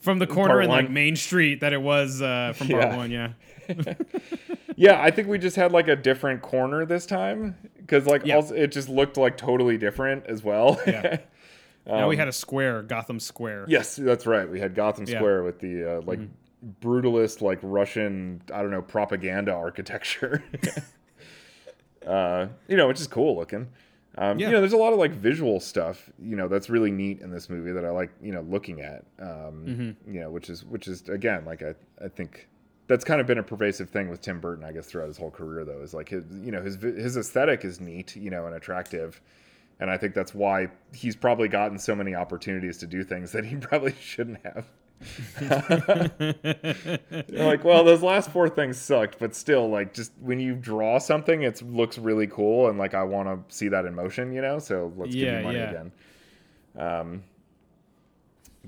from 0.00 0.18
the 0.18 0.26
corner 0.26 0.60
in 0.60 0.68
like? 0.68 0.90
Main 0.90 1.16
Street 1.16 1.60
that 1.60 1.72
it 1.72 1.80
was 1.80 2.20
uh, 2.20 2.52
from 2.54 2.68
part 2.68 2.82
Yeah. 2.82 2.96
one? 2.96 3.10
Yeah, 3.10 3.32
yeah, 4.76 5.00
I 5.02 5.10
think 5.10 5.28
we 5.28 5.38
just 5.38 5.56
had 5.56 5.72
like 5.72 5.88
a 5.88 5.96
different 5.96 6.42
corner 6.42 6.84
this 6.84 7.06
time 7.06 7.56
because 7.76 8.06
like 8.06 8.24
Yeah. 8.26 8.36
also, 8.36 8.54
it 8.54 8.72
just 8.72 8.88
looked 8.88 9.16
like 9.16 9.36
totally 9.36 9.76
different 9.78 10.26
as 10.26 10.42
well. 10.42 10.80
Yeah. 10.86 11.18
now 11.86 12.02
Um, 12.04 12.08
we 12.08 12.16
had 12.16 12.28
a 12.28 12.32
square, 12.32 12.82
Gotham 12.82 13.18
Square. 13.20 13.66
Yes, 13.68 13.96
that's 13.96 14.26
right. 14.26 14.48
We 14.48 14.60
had 14.60 14.74
Gotham 14.74 15.04
Yeah. 15.06 15.18
Square 15.18 15.42
with 15.44 15.58
the 15.60 15.98
uh, 15.98 16.00
like 16.02 16.18
Mm-hmm. 16.20 16.70
brutalist, 16.88 17.40
like 17.40 17.58
Russian, 17.62 18.40
I 18.54 18.62
don't 18.62 18.70
know, 18.70 18.82
propaganda 18.82 19.52
architecture. 19.52 20.42
uh, 22.06 22.46
you 22.68 22.76
know, 22.76 22.88
which 22.88 23.00
is 23.00 23.06
cool 23.06 23.36
looking. 23.36 23.68
Um, 24.18 24.38
Yeah. 24.38 24.48
You 24.48 24.52
know, 24.54 24.60
there's 24.60 24.72
a 24.74 24.76
lot 24.78 24.92
of 24.92 24.98
like 24.98 25.12
visual 25.12 25.58
stuff, 25.60 26.10
you 26.22 26.36
know, 26.36 26.46
that's 26.48 26.68
really 26.68 26.90
neat 26.90 27.20
in 27.20 27.30
this 27.30 27.48
movie 27.48 27.72
that 27.72 27.84
I 27.84 27.90
like, 27.90 28.10
you 28.22 28.32
know, 28.32 28.42
looking 28.42 28.80
at. 28.80 29.04
Um, 29.18 29.64
Mm-hmm. 29.66 30.14
You 30.14 30.20
know, 30.20 30.30
which 30.30 30.50
is 30.50 30.64
which 30.64 30.86
is 30.88 31.08
again, 31.08 31.44
like 31.44 31.62
I 31.62 31.74
I 32.04 32.08
think 32.08 32.48
that's 32.88 33.04
kind 33.04 33.20
of 33.20 33.26
been 33.26 33.38
a 33.38 33.42
pervasive 33.42 33.90
thing 33.90 34.08
with 34.10 34.20
Tim 34.20 34.40
Burton, 34.40 34.64
I 34.64 34.72
guess, 34.72 34.86
throughout 34.86 35.08
his 35.08 35.16
whole 35.18 35.30
career. 35.30 35.64
Though, 35.64 35.80
is 35.82 35.94
like 35.94 36.08
his 36.10 36.24
you 36.42 36.50
know 36.52 36.62
his 36.62 36.76
his 36.76 37.16
aesthetic 37.16 37.64
is 37.64 37.80
neat, 37.80 38.16
you 38.16 38.30
know, 38.30 38.46
and 38.46 38.54
attractive. 38.54 39.20
And 39.80 39.90
I 39.90 39.96
think 39.96 40.14
that's 40.14 40.34
why 40.34 40.68
he's 40.94 41.16
probably 41.16 41.48
gotten 41.48 41.78
so 41.78 41.94
many 41.96 42.14
opportunities 42.14 42.78
to 42.78 42.86
do 42.86 43.02
things 43.04 43.32
that 43.32 43.44
he 43.44 43.56
probably 43.68 43.94
shouldn't 44.00 44.40
have. 44.44 44.66
Like, 47.28 47.64
well, 47.64 47.84
those 47.84 48.02
last 48.02 48.30
four 48.30 48.48
things 48.48 48.78
sucked, 48.80 49.18
but 49.18 49.34
still, 49.34 49.68
like, 49.68 49.94
just 49.94 50.12
when 50.20 50.40
you 50.40 50.54
draw 50.54 50.98
something, 50.98 51.42
it 51.42 51.62
looks 51.62 51.98
really 51.98 52.26
cool, 52.26 52.68
and 52.68 52.78
like, 52.78 52.94
I 52.94 53.02
want 53.02 53.28
to 53.48 53.54
see 53.54 53.68
that 53.68 53.84
in 53.84 53.94
motion, 53.94 54.32
you 54.32 54.42
know. 54.42 54.58
So 54.58 54.92
let's 54.96 55.14
give 55.14 55.28
Yeah, 55.28 55.32
you 55.32 55.38
money 55.38 55.58
yeah. 55.58 55.64
again. 55.64 55.92
Um, 56.76 57.24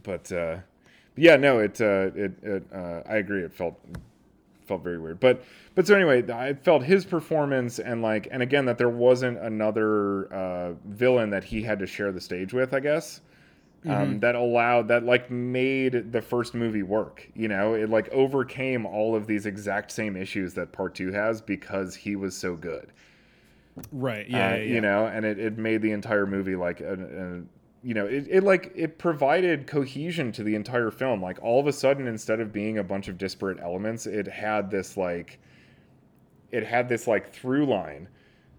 but 0.03 0.31
uh, 0.33 0.59
yeah, 1.17 1.37
no, 1.37 1.59
it 1.61 1.81
uh, 1.81 2.11
it, 2.15 2.33
it 2.43 2.63
uh, 2.73 3.03
I 3.07 3.17
agree. 3.17 3.43
It 3.43 3.53
felt 3.53 3.79
felt 4.67 4.83
very 4.83 4.99
weird, 4.99 5.21
but 5.21 5.45
but 5.75 5.87
so 5.87 5.95
anyway, 5.95 6.29
I 6.31 6.55
felt 6.55 6.83
his 6.83 7.05
performance 7.05 7.79
and 7.79 8.03
like, 8.03 8.29
and 8.31 8.43
again, 8.43 8.65
that 8.67 8.79
there 8.79 8.89
wasn't 8.89 9.39
another 9.39 10.33
uh, 10.33 10.73
villain 10.87 11.31
that 11.31 11.45
he 11.45 11.63
had 11.63 11.79
to 11.81 11.87
share 11.87 12.13
the 12.13 12.21
stage 12.21 12.53
with. 12.53 12.73
I 12.73 12.81
guess 12.81 13.21
um, 13.87 14.21
that 14.21 14.35
allowed 14.35 14.89
that 14.89 15.05
like 15.05 15.31
made 15.31 16.13
the 16.13 16.23
first 16.23 16.55
movie 16.55 16.83
work. 16.83 17.29
You 17.35 17.49
know, 17.49 17.75
it 17.75 17.91
like 17.91 18.09
overcame 18.11 18.87
all 18.87 19.15
of 19.15 19.27
these 19.27 19.47
exact 19.47 19.91
same 19.91 20.17
issues 20.17 20.55
that 20.55 20.73
part 20.73 20.95
two 20.95 21.13
has 21.13 21.43
because 21.43 21.95
he 21.95 22.17
was 22.17 22.37
so 22.37 22.55
good. 22.57 22.93
Right. 23.93 24.27
Uh, 24.27 24.29
Yeah. 24.29 24.57
yeah, 24.57 24.63
yeah. 24.63 24.75
You 24.75 24.81
know, 24.81 25.07
and 25.07 25.27
it, 25.27 25.39
it 25.39 25.59
made 25.59 25.83
the 25.83 25.93
entire 25.93 26.27
movie 26.27 26.57
like 26.57 26.81
a 26.81 27.43
you 27.85 27.93
know, 27.93 28.07
it, 28.07 28.27
it 28.31 28.43
like 28.43 28.73
it 28.75 28.97
provided 28.99 29.67
cohesion 29.67 30.33
to 30.33 30.43
the 30.43 30.55
entire 30.55 30.91
film. 30.91 31.21
Like 31.23 31.39
all 31.43 31.61
of 31.61 31.67
a 31.67 31.73
sudden, 31.73 32.07
instead 32.09 32.41
of 32.41 32.51
being 32.51 32.79
a 32.79 32.83
bunch 32.83 33.09
of 33.09 33.19
disparate 33.19 33.59
elements, 33.61 34.07
it 34.07 34.27
had 34.27 34.71
this 34.71 34.97
like 34.97 35.39
it 36.51 36.65
had 36.65 36.89
this 36.89 37.07
like 37.07 37.31
through 37.33 37.67
line 37.67 38.09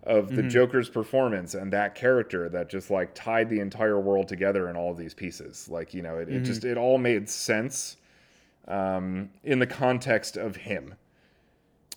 of 0.03 0.29
the 0.29 0.43
Mm-hmm. 0.43 0.49
Joker's 0.49 0.89
performance 0.89 1.55
and 1.55 1.73
that 1.73 1.95
character 1.95 2.47
that 2.49 2.69
just 2.69 2.91
like 2.91 3.15
tied 3.15 3.49
the 3.49 3.59
entire 3.59 3.99
world 3.99 4.27
together 4.27 4.69
in 4.69 4.75
all 4.77 4.91
of 4.91 4.97
these 4.97 5.15
pieces. 5.15 5.67
Like, 5.67 5.95
you 5.95 6.03
know, 6.03 6.19
it, 6.19 6.29
it 6.29 6.41
just 6.41 6.61
Mm-hmm. 6.61 6.71
it 6.71 6.77
all 6.77 6.99
made 6.99 7.27
sense 7.27 7.97
um, 8.67 9.31
in 9.43 9.57
the 9.57 9.65
context 9.65 10.37
of 10.37 10.55
him. 10.55 10.93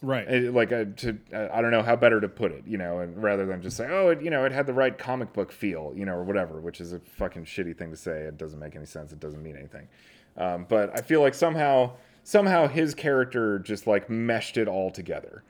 Right. 0.01 0.29
It- 0.29 0.55
like 0.55 0.73
uh, 0.73 0.85
to 0.99 1.19
uh, 1.33 1.49
I 1.53 1.61
don't 1.61 1.71
know 1.73 1.83
how 1.83 1.97
better 1.97 2.21
to 2.21 2.29
put 2.29 2.53
it, 2.53 2.65
you 2.67 2.79
know, 2.79 3.01
and 3.01 3.21
rather 3.21 3.47
than 3.47 3.61
just 3.63 3.77
say, 3.77 3.89
oh, 3.91 4.11
it, 4.11 4.23
you 4.23 4.31
know, 4.31 4.45
it 4.45 4.53
had 4.53 4.67
the 4.67 4.73
right 4.73 4.97
comic 4.97 5.33
book 5.33 5.51
feel, 5.51 5.93
you 5.97 6.05
know, 6.05 6.15
or 6.15 6.25
whatever, 6.25 6.61
which 6.61 6.81
is 6.81 6.93
a 6.93 7.01
fucking 7.01 7.45
shitty 7.45 7.77
thing 7.77 7.91
to 7.91 7.97
say. 7.97 8.21
It 8.23 8.37
doesn't 8.39 8.59
make 8.61 8.77
any 8.77 8.87
sense. 8.87 9.13
It 9.13 9.19
doesn't 9.21 9.43
mean 9.43 9.57
anything. 9.57 9.89
Um, 10.37 10.67
but 10.69 10.97
I 10.97 11.01
feel 11.03 11.21
like 11.21 11.35
somehow 11.35 11.93
somehow 12.23 12.69
his 12.69 12.95
character 12.95 13.59
just 13.59 13.87
like 13.87 14.09
meshed 14.09 14.57
it 14.57 14.69
all 14.69 14.91
together. 14.91 15.43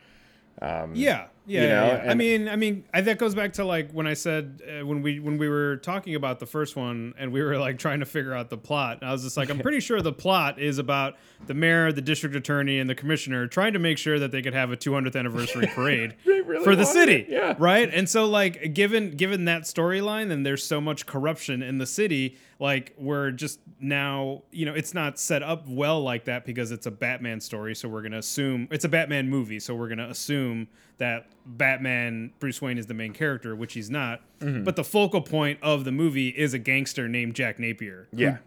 Um, 0.61 0.95
Yeah, 0.95 1.27
yeah. 1.47 1.63
you 1.63 1.69
know, 1.69 2.03
yeah. 2.05 2.11
I 2.11 2.15
mean, 2.15 2.49
I 2.49 2.57
mean, 2.57 2.85
I, 2.93 3.01
that 3.01 3.19
goes 3.19 3.35
back 3.35 3.55
to 3.55 3.65
like 3.65 3.91
when 3.93 4.07
I 4.07 4.15
said 4.15 4.61
uh, 4.67 4.85
when 4.85 5.03
we 5.03 5.21
when 5.21 5.39
we 5.39 5.49
were 5.49 5.77
talking 5.79 6.15
about 6.15 6.41
the 6.41 6.47
first 6.47 6.77
one 6.77 7.15
and 7.19 7.33
we 7.33 7.43
were 7.43 7.59
like 7.59 7.79
trying 7.79 8.01
to 8.01 8.07
figure 8.07 8.35
out 8.35 8.51
the 8.51 8.59
plot. 8.59 9.03
I 9.03 9.13
was 9.13 9.23
just 9.23 9.37
like, 9.37 9.51
I'm 9.51 9.59
pretty 9.61 9.81
sure 9.81 10.03
the 10.03 10.13
plot 10.13 10.59
is 10.59 10.79
about 10.79 11.17
the 11.47 11.55
mayor, 11.55 11.93
the 11.93 12.03
district 12.03 12.37
attorney, 12.37 12.79
and 12.79 12.89
the 12.89 12.95
commissioner 12.95 13.47
trying 13.47 13.73
to 13.73 13.79
make 13.79 13.99
sure 13.99 14.19
that 14.19 14.31
they 14.31 14.43
could 14.43 14.55
have 14.55 14.71
a 14.71 14.77
200th 14.77 15.17
anniversary 15.17 15.67
parade 15.75 16.15
really 16.27 16.65
for 16.65 16.77
the 16.77 16.85
city. 16.85 17.23
it, 17.23 17.29
yeah. 17.29 17.55
right. 17.59 17.89
And 17.93 18.09
so 18.09 18.27
like 18.27 18.75
given 18.75 19.13
given 19.13 19.47
that 19.47 19.63
storyline, 19.63 20.31
and 20.31 20.45
there's 20.45 20.65
so 20.65 20.81
much 20.81 21.07
corruption 21.07 21.63
in 21.63 21.79
the 21.79 21.87
city, 21.87 22.37
like 22.59 22.95
we're 22.99 23.31
just 23.31 23.61
now, 23.81 24.43
you 24.51 24.67
know, 24.67 24.75
it's 24.75 24.93
not 24.95 25.19
set 25.19 25.43
up 25.43 25.67
well 25.69 26.01
like 26.03 26.25
that 26.25 26.45
because 26.45 26.73
it's 26.73 26.87
a 26.87 26.91
Batman 26.91 27.41
story. 27.41 27.75
So 27.75 27.89
we're 27.89 28.03
gonna 28.03 28.19
assume 28.19 28.69
it's 28.71 28.85
a 28.85 28.89
Batman 28.89 29.29
movie. 29.31 29.61
So 29.61 29.75
we're 29.75 29.89
gonna 29.89 30.09
assume 30.09 30.69
that 30.99 31.27
Batman 31.47 32.33
Bruce 32.41 32.61
Wayne 32.61 32.77
is 32.79 32.87
the 32.87 32.95
main 32.95 33.13
character, 33.13 33.55
which 33.55 33.75
he's 33.75 33.89
not. 33.91 34.21
Mm-hmm. 34.41 34.65
But 34.65 34.77
the 34.77 34.85
focal 34.85 35.21
point 35.21 35.59
of 35.63 35.85
the 35.85 35.93
movie 35.93 36.29
is 36.31 36.55
a 36.55 36.59
gangster 36.59 37.09
named 37.09 37.35
Jack 37.35 37.59
Napier. 37.59 38.09
who- 38.11 38.19
Yeah. 38.23 38.39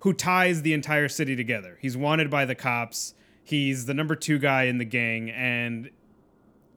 who 0.00 0.12
ties 0.12 0.62
the 0.62 0.72
entire 0.74 1.08
city 1.08 1.34
together. 1.34 1.76
He's 1.80 1.96
wanted 1.96 2.30
by 2.30 2.44
the 2.44 2.54
cops. 2.54 3.14
He's 3.42 3.86
the 3.86 3.94
number 3.94 4.14
two 4.14 4.38
guy 4.38 4.64
in 4.64 4.78
the 4.78 4.84
gang, 4.84 5.30
and 5.30 5.90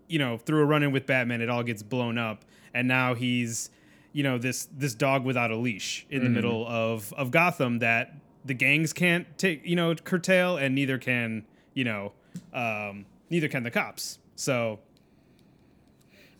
you 0.08 0.18
know, 0.20 0.38
through 0.38 0.62
a 0.62 0.66
run-in 0.66 0.92
with 0.92 1.06
Batman, 1.06 1.40
it 1.42 1.50
all 1.50 1.64
gets 1.64 1.84
blown 1.84 2.18
up, 2.18 2.44
and 2.74 2.88
now 2.88 3.14
he's, 3.14 3.70
you 4.14 4.24
know, 4.24 4.38
this 4.38 4.68
this 4.78 4.94
dog 4.94 5.24
without 5.24 5.52
a 5.52 5.56
leash 5.58 6.06
in 6.10 6.24
the 6.24 6.30
middle 6.30 6.68
of 6.68 7.14
of 7.14 7.32
Gotham 7.32 7.80
that 7.80 8.14
the 8.44 8.54
gangs 8.54 8.92
can't 8.94 9.26
take, 9.38 9.66
you 9.66 9.76
know, 9.76 9.94
curtail, 9.96 10.58
and 10.58 10.74
neither 10.76 10.98
can, 10.98 11.46
you 11.74 11.84
know, 11.84 12.12
um, 12.54 13.06
neither 13.30 13.48
can 13.48 13.64
the 13.64 13.72
cops. 13.72 14.20
So. 14.36 14.80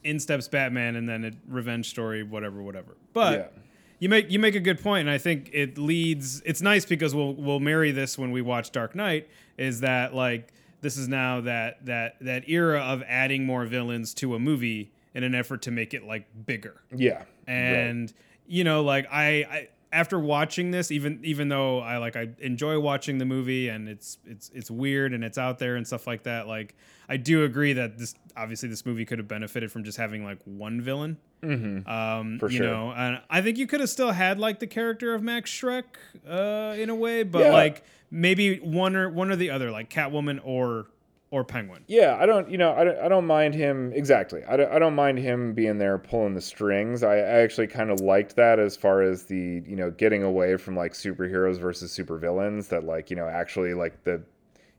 In 0.04 0.20
steps 0.20 0.48
Batman, 0.48 0.96
and 0.96 1.08
then 1.08 1.24
a 1.26 1.32
revenge 1.48 1.88
story, 1.88 2.24
whatever, 2.24 2.64
whatever. 2.64 2.98
But 3.14 3.34
Yeah. 3.38 3.62
you 4.00 4.10
make 4.10 4.32
you 4.32 4.40
make 4.40 4.56
a 4.56 4.60
good 4.60 4.82
point, 4.82 5.02
and 5.02 5.12
I 5.12 5.20
think 5.20 5.52
it 5.54 5.78
leads. 5.78 6.42
It's 6.42 6.60
nice 6.60 6.86
because 6.86 7.14
we'll 7.14 7.36
we'll 7.36 7.60
marry 7.60 7.92
this 7.92 8.18
when 8.18 8.32
we 8.32 8.42
watch 8.42 8.72
Dark 8.72 8.96
Knight. 8.96 9.30
Is 9.60 9.82
that 9.82 10.16
like 10.16 10.52
this 10.82 10.98
is 10.98 11.08
now 11.08 11.42
that 11.42 11.86
that 11.86 12.16
that 12.20 12.50
era 12.50 12.80
of 12.80 13.04
adding 13.08 13.46
more 13.46 13.66
villains 13.66 14.16
to 14.16 14.34
a 14.34 14.40
movie 14.40 14.92
in 15.14 15.24
an 15.24 15.36
effort 15.36 15.62
to 15.64 15.72
make 15.72 15.94
it 15.94 16.04
like 16.04 16.26
bigger 16.46 16.82
Yeah. 16.96 17.24
and 17.48 18.12
you 18.48 18.64
know 18.64 18.82
like 18.84 19.08
I, 19.12 19.28
I 19.44 19.70
after 19.94 20.18
watching 20.20 20.72
this 20.72 20.90
even 20.90 21.20
even 21.24 21.50
though 21.50 21.80
i 21.80 21.98
like 21.98 22.16
i 22.16 22.30
enjoy 22.40 22.80
watching 22.80 23.18
the 23.18 23.26
movie 23.26 23.68
and 23.68 23.90
it's 23.90 24.18
it's 24.26 24.50
it's 24.54 24.72
weird 24.72 25.14
and 25.14 25.22
it's 25.24 25.38
out 25.38 25.60
there 25.60 25.76
and 25.76 25.86
stuff 25.86 26.08
like 26.08 26.24
that 26.24 26.48
like 26.48 26.76
i 27.10 27.18
do 27.18 27.44
agree 27.44 27.74
that 27.74 27.98
this 27.98 28.16
obviously 28.38 28.70
this 28.70 28.86
movie 28.86 29.04
could 29.06 29.20
have 29.20 29.28
benefited 29.28 29.70
from 29.70 29.84
just 29.84 29.98
having 29.98 30.24
like 30.24 30.40
one 30.46 30.80
villain 30.82 31.18
Mm-hmm. 31.44 31.90
um 31.90 32.38
For 32.40 32.50
you 32.52 32.58
sure. 32.60 32.68
know 32.68 32.92
and 32.92 33.20
i 33.30 33.42
think 33.42 33.58
you 33.58 33.66
could 33.68 33.80
have 33.80 33.90
still 33.90 34.12
had 34.12 34.38
like 34.40 34.60
the 34.60 34.68
character 34.68 35.14
of 35.16 35.24
max 35.24 35.50
shreck 35.52 35.84
uh 36.30 36.76
in 36.78 36.90
a 36.92 36.96
way 36.96 37.24
but 37.24 37.42
Yeah. 37.46 37.52
like 37.52 37.84
maybe 38.12 38.58
one 38.60 38.96
or 38.96 39.10
one 39.10 39.32
or 39.32 39.36
the 39.36 39.50
other 39.50 39.72
like 39.72 39.90
catwoman 39.90 40.40
or 40.44 40.86
or 41.32 41.46
penguin 41.46 41.84
Yeah, 41.88 42.18
I 42.20 42.26
don't, 42.26 42.50
you 42.50 42.58
know, 42.58 42.74
I 42.74 42.84
don't, 42.84 43.00
I 43.00 43.08
don't 43.08 43.26
mind 43.26 43.56
him 43.56 43.92
exactly. 43.94 44.44
I 44.48 44.58
don't, 44.58 44.72
I 44.72 44.80
don't 44.80 44.94
mind 44.96 45.18
him 45.18 45.54
being 45.54 45.78
there 45.78 45.98
pulling 45.98 46.34
the 46.34 46.42
strings. 46.42 47.04
I, 47.04 47.16
I 47.16 47.42
actually 47.42 47.68
kind 47.68 47.90
of 47.90 48.02
liked 48.02 48.36
that 48.36 48.60
as 48.60 48.76
far 48.76 49.02
as 49.02 49.24
the, 49.24 49.64
you 49.66 49.78
know, 49.78 49.90
getting 49.92 50.24
away 50.24 50.58
from 50.58 50.76
like 50.76 50.92
superheroes 50.92 51.58
versus 51.58 51.98
supervillains. 51.98 52.68
That 52.68 52.84
like, 52.84 53.10
you 53.10 53.16
know, 53.16 53.28
actually 53.28 53.74
like 53.74 54.04
the, 54.04 54.22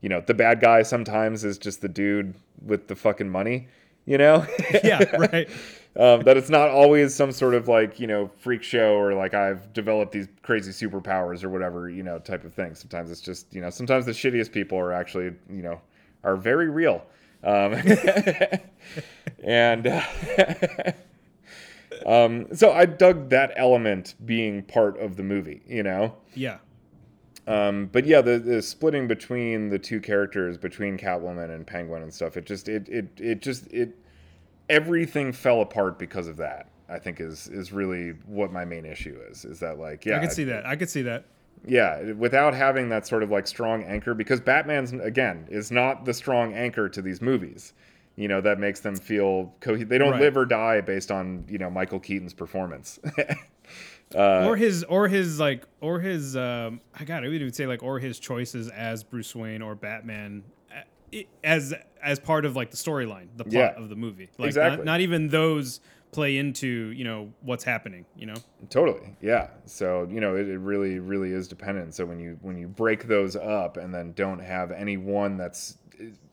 you 0.03 0.11
know, 0.11 0.21
the 0.21 0.35
bad 0.35 0.61
guy 0.61 0.83
sometimes 0.83 1.43
is 1.43 1.57
just 1.57 1.81
the 1.81 1.89
dude 1.89 2.35
with 2.65 2.87
the 2.87 2.95
fucking 2.97 3.31
money. 3.31 3.69
You 4.05 4.19
know, 4.19 4.45
yeah 4.85 5.05
right 5.17 5.49
um, 5.97 6.23
that 6.23 6.37
it's 6.37 6.51
not 6.51 6.71
always 6.71 7.15
some 7.15 7.31
sort 7.31 7.55
of 7.55 7.69
like 7.69 8.01
you 8.01 8.09
know 8.09 8.31
freak 8.37 8.65
show 8.65 8.97
or 8.97 9.15
like 9.15 9.33
I've 9.33 9.73
developed 9.73 10.11
these 10.11 10.27
crazy 10.43 10.73
superpowers 10.73 11.45
or 11.45 11.51
whatever 11.51 11.89
you 11.89 12.03
know 12.03 12.19
type 12.19 12.45
of 12.45 12.53
thing. 12.53 12.75
Sometimes 12.75 13.13
it's 13.13 13.21
just 13.21 13.55
you 13.55 13.61
know 13.61 13.71
sometimes 13.71 14.05
the 14.05 14.11
shittiest 14.11 14.51
people 14.51 14.77
are 14.77 14.93
actually 14.93 15.35
you 15.49 15.63
know 15.63 15.81
are 16.25 16.37
very 16.37 16.69
real, 16.69 17.05
um, 17.43 17.75
and 19.45 19.87
uh, 19.87 20.03
um, 22.07 22.47
so 22.55 22.73
I 22.73 22.87
dug 22.87 23.31
that 23.31 23.53
element 23.57 24.15
being 24.25 24.63
part 24.63 24.99
of 24.99 25.17
the 25.17 25.23
movie. 25.23 25.63
You 25.67 25.83
know. 25.83 26.17
yeah 26.35 26.59
Um, 27.47 27.87
but 27.91 28.07
yeah, 28.07 28.21
the, 28.21 28.39
the 28.39 28.63
splitting 28.63 29.09
between 29.09 29.69
the 29.69 29.79
two 29.79 30.01
characters, 30.01 30.57
between 30.57 30.97
Catwoman 30.97 31.53
and 31.55 31.67
Penguin 31.67 32.03
and 32.03 32.15
stuff, 32.15 32.37
it 32.37 32.47
just 32.47 32.69
it 32.69 32.89
it 32.89 33.09
it 33.17 33.43
just 33.43 33.67
it 33.73 33.99
everything 34.69 35.33
fell 35.33 35.61
apart 35.61 35.99
because 35.99 36.29
of 36.29 36.37
that. 36.37 36.69
I 36.89 36.99
think 36.99 37.21
is 37.21 37.49
is 37.49 37.73
really 37.73 38.11
what 38.27 38.53
my 38.53 38.65
main 38.65 38.85
issue 38.85 39.19
is. 39.31 39.45
Is 39.45 39.59
that 39.61 39.79
like 39.79 40.05
yeah, 40.05 40.17
i 40.17 40.21
could 40.21 40.33
see 40.33 40.45
that 40.45 40.67
i 40.67 40.77
could 40.77 40.91
see 40.91 41.03
that 41.03 41.25
yeah, 41.67 42.13
without 42.13 42.55
having 42.55 42.89
that 42.91 43.07
sort 43.07 43.23
of 43.23 43.31
like 43.31 43.47
strong 43.47 43.85
anchor, 43.85 44.15
because 44.15 44.41
Batman's 44.41 44.93
again 44.93 45.47
is 45.51 45.71
not 45.71 46.05
the 46.05 46.15
strong 46.15 46.55
anchor 46.55 46.89
to 46.89 47.03
these 47.03 47.21
movies. 47.23 47.73
You 48.17 48.29
know 48.29 48.41
that 48.43 48.59
makes 48.59 48.81
them 48.81 48.97
feel 48.97 49.55
co- 49.61 49.77
they 49.77 49.97
don't 49.99 50.11
Right. 50.13 50.21
live 50.21 50.37
or 50.37 50.45
die 50.45 50.81
based 50.83 51.11
on 51.11 51.45
you 51.49 51.59
know 51.59 51.71
Michael 51.71 52.01
Keaton's 52.01 52.35
performance. 52.35 52.99
Uh, 54.15 54.45
or 54.47 54.57
his 54.57 54.85
or 54.85 55.09
his 55.09 55.41
like 55.41 55.67
or 55.81 55.99
his 55.99 56.37
um 56.37 56.83
i 57.01 57.03
got 57.03 57.25
it 57.25 57.29
we 57.29 57.33
would 57.35 57.41
even 57.41 57.55
say 57.55 57.67
like 57.67 57.83
or 57.83 57.99
his 57.99 58.19
choices 58.19 58.69
as 58.69 59.03
bruce 59.03 59.35
wayne 59.35 59.63
or 59.63 59.75
batman 59.75 60.43
uh, 60.71 61.21
as 61.43 61.73
as 62.03 62.21
part 62.21 62.45
of 62.45 62.55
like 62.55 62.71
the 62.71 62.77
storyline 62.77 63.29
the 63.39 63.45
plot 63.45 63.53
Yeah. 63.55 63.83
of 63.83 63.89
the 63.89 63.97
movie 63.97 64.29
like 64.37 64.49
Exactly. 64.49 64.77
not, 64.77 64.85
not 64.85 65.01
even 65.01 65.29
those 65.29 65.81
play 66.13 66.37
into 66.37 66.93
you 66.93 67.05
know 67.05 67.33
what's 67.41 67.65
happening 67.65 68.05
you 68.17 68.27
know 68.27 68.35
Totally, 68.71 69.17
yeah. 69.21 69.49
So 69.67 70.09
you 70.11 70.21
know, 70.21 70.37
it, 70.37 70.49
it 70.49 70.59
really, 70.59 70.99
really 70.99 71.33
is 71.33 71.49
dependent. 71.49 71.95
So 71.95 72.07
when 72.07 72.21
you 72.21 72.39
when 72.43 72.57
you 72.57 72.69
break 72.69 73.09
those 73.09 73.35
up 73.37 73.77
and 73.77 73.93
then 73.93 74.13
don't 74.13 74.39
have 74.39 74.71
any 74.71 74.97
one 74.97 75.37
that's 75.37 75.77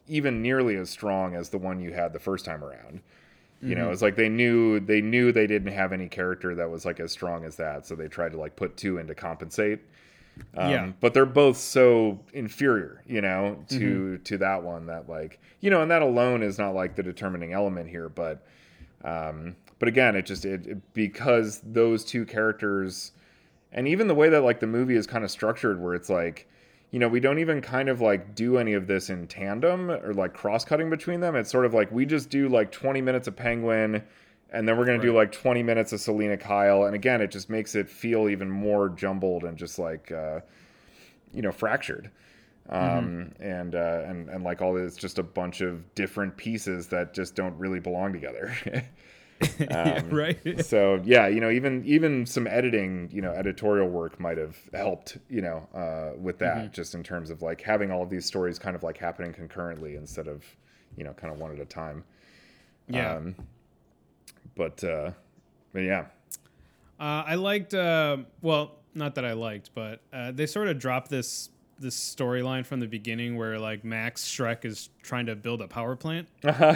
even 0.07 0.41
nearly 0.41 0.75
as 0.75 0.89
strong 0.89 1.35
as 1.35 1.49
the 1.49 1.57
one 1.57 1.79
you 1.79 1.91
had 1.91 2.13
the 2.13 2.19
first 2.19 2.45
time 2.45 2.63
around, 2.63 3.01
you 3.61 3.75
know, 3.75 3.91
it's 3.91 4.01
like 4.01 4.15
they 4.15 4.29
knew 4.29 4.79
they 4.79 5.01
knew 5.01 5.31
they 5.31 5.47
didn't 5.47 5.73
have 5.73 5.91
any 5.91 6.07
character 6.07 6.55
that 6.55 6.69
was 6.69 6.85
like 6.85 6.99
as 6.99 7.11
strong 7.11 7.43
as 7.43 7.55
that, 7.57 7.85
so 7.85 7.95
they 7.95 8.07
tried 8.07 8.31
to 8.31 8.37
like 8.39 8.55
put 8.55 8.77
two 8.77 8.99
in 8.99 9.07
to 9.07 9.15
compensate. 9.15 9.81
Um, 10.55 10.69
Yeah. 10.69 10.91
But 11.01 11.13
they're 11.13 11.25
both 11.25 11.57
so 11.57 12.19
inferior, 12.31 13.03
you 13.05 13.21
know, 13.21 13.65
to 13.69 14.17
to 14.19 14.37
that 14.37 14.63
one 14.63 14.85
that 14.85 15.09
like 15.09 15.39
you 15.59 15.69
know, 15.71 15.81
and 15.81 15.91
that 15.91 16.03
alone 16.03 16.43
is 16.43 16.57
not 16.57 16.73
like 16.73 16.95
the 16.95 17.03
determining 17.03 17.53
element 17.53 17.89
here, 17.89 18.07
but 18.07 18.45
um, 19.03 19.55
but 19.79 19.87
again, 19.87 20.15
it 20.15 20.25
just 20.25 20.45
it, 20.45 20.67
it 20.67 20.93
because 20.93 21.61
those 21.63 22.03
two 22.03 22.25
characters, 22.25 23.13
and 23.71 23.87
even 23.87 24.07
the 24.07 24.15
way 24.15 24.29
that 24.29 24.41
like 24.41 24.59
the 24.59 24.67
movie 24.67 24.95
is 24.95 25.07
kind 25.07 25.23
of 25.23 25.31
structured, 25.31 25.81
where 25.81 25.95
it's 25.95 26.09
like, 26.09 26.47
you 26.91 26.99
know, 26.99 27.07
we 27.07 27.21
don't 27.21 27.39
even 27.39 27.61
kind 27.61 27.87
of 27.87 28.01
like 28.01 28.35
do 28.35 28.57
any 28.57 28.73
of 28.73 28.87
this 28.87 29.09
in 29.09 29.25
tandem 29.27 29.89
or 29.89 30.13
like 30.13 30.33
cross 30.33 30.65
cutting 30.65 30.89
between 30.89 31.21
them. 31.21 31.35
It's 31.35 31.49
sort 31.49 31.65
of 31.65 31.73
like 31.73 31.91
we 31.91 32.05
just 32.05 32.29
do 32.29 32.49
like 32.49 32.71
20 32.71 33.01
minutes 33.01 33.27
of 33.29 33.37
Penguin, 33.37 34.03
and 34.51 34.67
then 34.67 34.77
we're 34.77 34.85
gonna 34.85 34.99
do 34.99 35.15
like 35.15 35.31
20 35.31 35.63
minutes 35.63 35.93
of 35.93 36.01
Selina 36.01 36.37
Kyle, 36.37 36.83
and 36.83 36.93
again, 36.93 37.21
it 37.21 37.31
just 37.31 37.49
makes 37.49 37.73
it 37.73 37.89
feel 37.89 38.27
even 38.27 38.49
more 38.49 38.89
jumbled 38.89 39.45
and 39.45 39.57
just 39.57 39.79
like, 39.79 40.11
uh, 40.11 40.41
you 41.33 41.41
know, 41.41 41.51
fractured. 41.51 42.11
Um, 42.71 43.31
and, 43.39 43.73
uh, 43.73 44.03
and, 44.05 44.29
and 44.29 44.43
like 44.43 44.61
all 44.61 44.75
this, 44.75 44.95
just 44.95 45.17
a 45.17 45.23
bunch 45.23 45.62
of 45.62 45.95
different 45.95 46.37
pieces 46.37 46.87
that 46.89 47.15
just 47.15 47.33
don't 47.33 47.58
really 47.58 47.79
belong 47.79 48.13
together. 48.13 48.54
yeah, 49.60 50.02
Um, 50.04 50.10
right 50.10 50.65
so 50.65 51.02
yeah, 51.06 51.27
you 51.27 51.40
know, 51.40 51.50
even 51.50 51.83
even 51.85 52.25
some 52.25 52.46
editing, 52.48 53.10
you 53.12 53.21
know, 53.21 53.31
editorial 53.31 53.87
work 53.87 54.19
might 54.19 54.37
have 54.37 54.58
helped, 54.73 55.17
you 55.29 55.42
know, 55.42 55.67
uh, 55.73 56.17
with 56.19 56.40
that, 56.40 56.73
just 56.73 56.94
in 56.96 57.04
terms 57.04 57.29
of 57.29 57.42
like 57.42 57.62
having 57.62 57.92
all 57.92 58.04
of 58.04 58.10
these 58.10 58.25
stories 58.25 58.60
kind 58.60 58.75
of 58.75 58.83
like 58.83 58.98
happening 58.98 59.31
concurrently 59.33 59.96
instead 59.96 60.27
of, 60.27 60.44
you 60.98 61.04
know, 61.04 61.13
kind 61.13 61.33
of 61.33 61.40
one 61.40 61.52
at 61.54 61.60
a 61.60 61.65
time. 61.65 62.04
yeah 62.90 63.15
Um, 63.15 63.35
but 64.56 64.83
uh, 64.83 65.12
but 65.73 65.79
yeah, 65.83 66.06
Uh, 67.00 67.23
I 67.27 67.35
liked. 67.35 67.73
Uh, 67.73 68.17
well, 68.42 68.75
not 68.94 69.15
that 69.15 69.23
I 69.25 69.33
liked, 69.33 69.69
but 69.73 70.02
uh, 70.12 70.31
they 70.31 70.46
sort 70.48 70.67
of 70.67 70.79
dropped 70.79 71.10
this 71.10 71.50
this 71.79 71.96
storyline 71.96 72.65
from 72.65 72.81
the 72.81 72.87
beginning 72.87 73.37
where 73.37 73.58
like 73.58 73.85
Max 73.85 74.25
Shreck 74.25 74.65
is 74.65 74.90
trying 75.02 75.27
to 75.27 75.35
build 75.37 75.62
a 75.62 75.67
power 75.67 75.96
plant, 75.96 76.27
Uh-huh. 76.44 76.75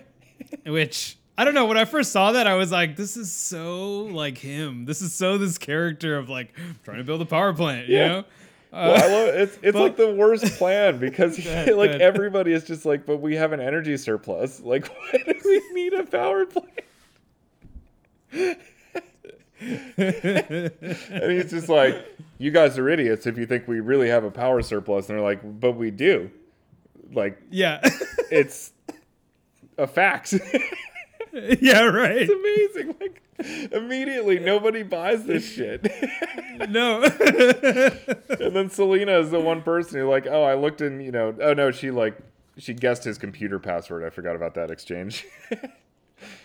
which 0.66 1.18
I 1.40 1.44
don't 1.44 1.54
know. 1.54 1.64
When 1.64 1.78
I 1.78 1.86
first 1.86 2.12
saw 2.12 2.32
that, 2.32 2.46
I 2.46 2.54
was 2.54 2.70
like, 2.70 2.96
"This 2.96 3.16
is 3.16 3.32
so 3.32 4.02
like 4.02 4.36
him. 4.36 4.84
This 4.84 5.00
is 5.00 5.14
so 5.14 5.38
this 5.38 5.56
character 5.56 6.18
of 6.18 6.28
like 6.28 6.52
trying 6.84 6.98
to 6.98 7.04
build 7.04 7.22
a 7.22 7.24
power 7.24 7.54
plant." 7.54 7.88
You 7.88 7.96
Yeah. 7.96 8.08
know? 8.08 8.18
Uh, 8.18 8.22
well, 8.72 8.94
I 9.02 9.06
love 9.06 9.34
it's 9.36 9.58
it's 9.62 9.72
but- 9.72 9.80
like 9.82 9.96
the 9.96 10.14
worst 10.14 10.44
plan 10.58 10.98
because 10.98 11.38
like 11.46 11.92
everybody 11.92 12.52
is 12.52 12.64
just 12.64 12.84
like, 12.84 13.06
but 13.06 13.16
we 13.22 13.36
have 13.36 13.52
an 13.52 13.60
energy 13.60 13.96
surplus. 13.96 14.60
Like, 14.60 14.86
why 15.12 15.12
do 15.24 15.32
we 15.42 15.62
need 15.72 15.94
a 15.94 16.04
power 16.04 16.44
plant? 16.44 16.68
and 19.96 21.32
he's 21.32 21.50
just 21.50 21.70
like, 21.70 21.96
you 22.36 22.50
guys 22.50 22.76
are 22.78 22.88
idiots 22.88 23.26
if 23.26 23.38
you 23.38 23.46
think 23.46 23.66
we 23.66 23.80
really 23.80 24.08
have 24.08 24.24
a 24.24 24.30
power 24.30 24.60
surplus. 24.62 25.08
And 25.08 25.16
they're 25.18 25.24
like, 25.24 25.40
but 25.60 25.72
we 25.72 25.90
do. 25.90 26.30
Like, 27.12 27.40
yeah, 27.50 27.80
it's 28.30 28.72
a 29.78 29.86
fact. 29.86 30.34
yeah, 31.60 31.82
right. 31.84 32.28
It's 32.28 32.74
amazing. 32.74 32.96
Like, 33.00 33.22
immediately 33.72 34.38
nobody 34.38 34.82
buys 34.82 35.24
this 35.24 35.44
shit. 35.50 35.86
No, 36.68 37.02
And 38.38 38.54
then 38.54 38.68
Selina 38.68 39.18
is 39.18 39.30
the 39.30 39.40
one 39.40 39.62
person 39.62 39.98
who 39.98 40.10
like, 40.10 40.26
oh, 40.26 40.42
I 40.42 40.54
looked 40.54 40.82
in, 40.82 41.00
you 41.00 41.10
know, 41.10 41.34
oh 41.40 41.54
no, 41.54 41.70
she 41.70 41.90
like 41.90 42.18
she 42.58 42.74
guessed 42.74 43.02
his 43.02 43.16
computer 43.16 43.58
password. 43.58 44.04
I 44.04 44.10
forgot 44.10 44.36
about 44.36 44.52
that 44.56 44.70
exchange. 44.70 45.24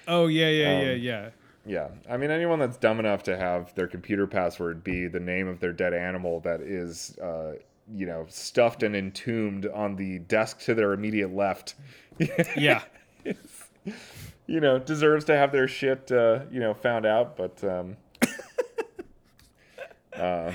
oh 0.08 0.28
yeah, 0.28 0.48
yeah, 0.48 0.82
yeah, 0.82 0.94
Um, 0.94 1.00
yeah. 1.02 1.30
yeah. 1.66 1.88
I 2.10 2.16
mean 2.16 2.32
anyone 2.32 2.60
that's 2.60 2.78
dumb 2.78 3.00
enough 3.00 3.24
to 3.24 3.36
have 3.36 3.76
their 3.76 3.88
computer 3.88 4.26
password 4.26 4.86
be 4.86 5.08
the 5.08 5.20
name 5.20 5.50
of 5.50 5.60
their 5.60 5.74
dead 5.74 5.94
animal 5.94 6.40
that 6.42 6.62
is 6.62 7.18
uh, 7.20 7.56
you 7.94 8.06
know, 8.06 8.26
stuffed 8.30 8.84
and 8.84 8.96
entombed 8.96 9.66
on 9.68 9.98
the 9.98 10.20
desk 10.20 10.62
to 10.62 10.74
their 10.74 10.94
immediate 10.94 11.36
left. 11.36 11.76
Yeah. 12.56 12.84
You 14.48 14.60
know, 14.60 14.78
deserves 14.80 15.26
to 15.26 15.36
have 15.36 15.52
their 15.52 15.68
shit 15.68 16.12
uh, 16.12 16.42
you 16.52 16.60
know, 16.60 16.74
found 16.74 17.06
out, 17.06 17.36
but 17.36 17.64
um 17.64 17.98
uh 20.16 20.52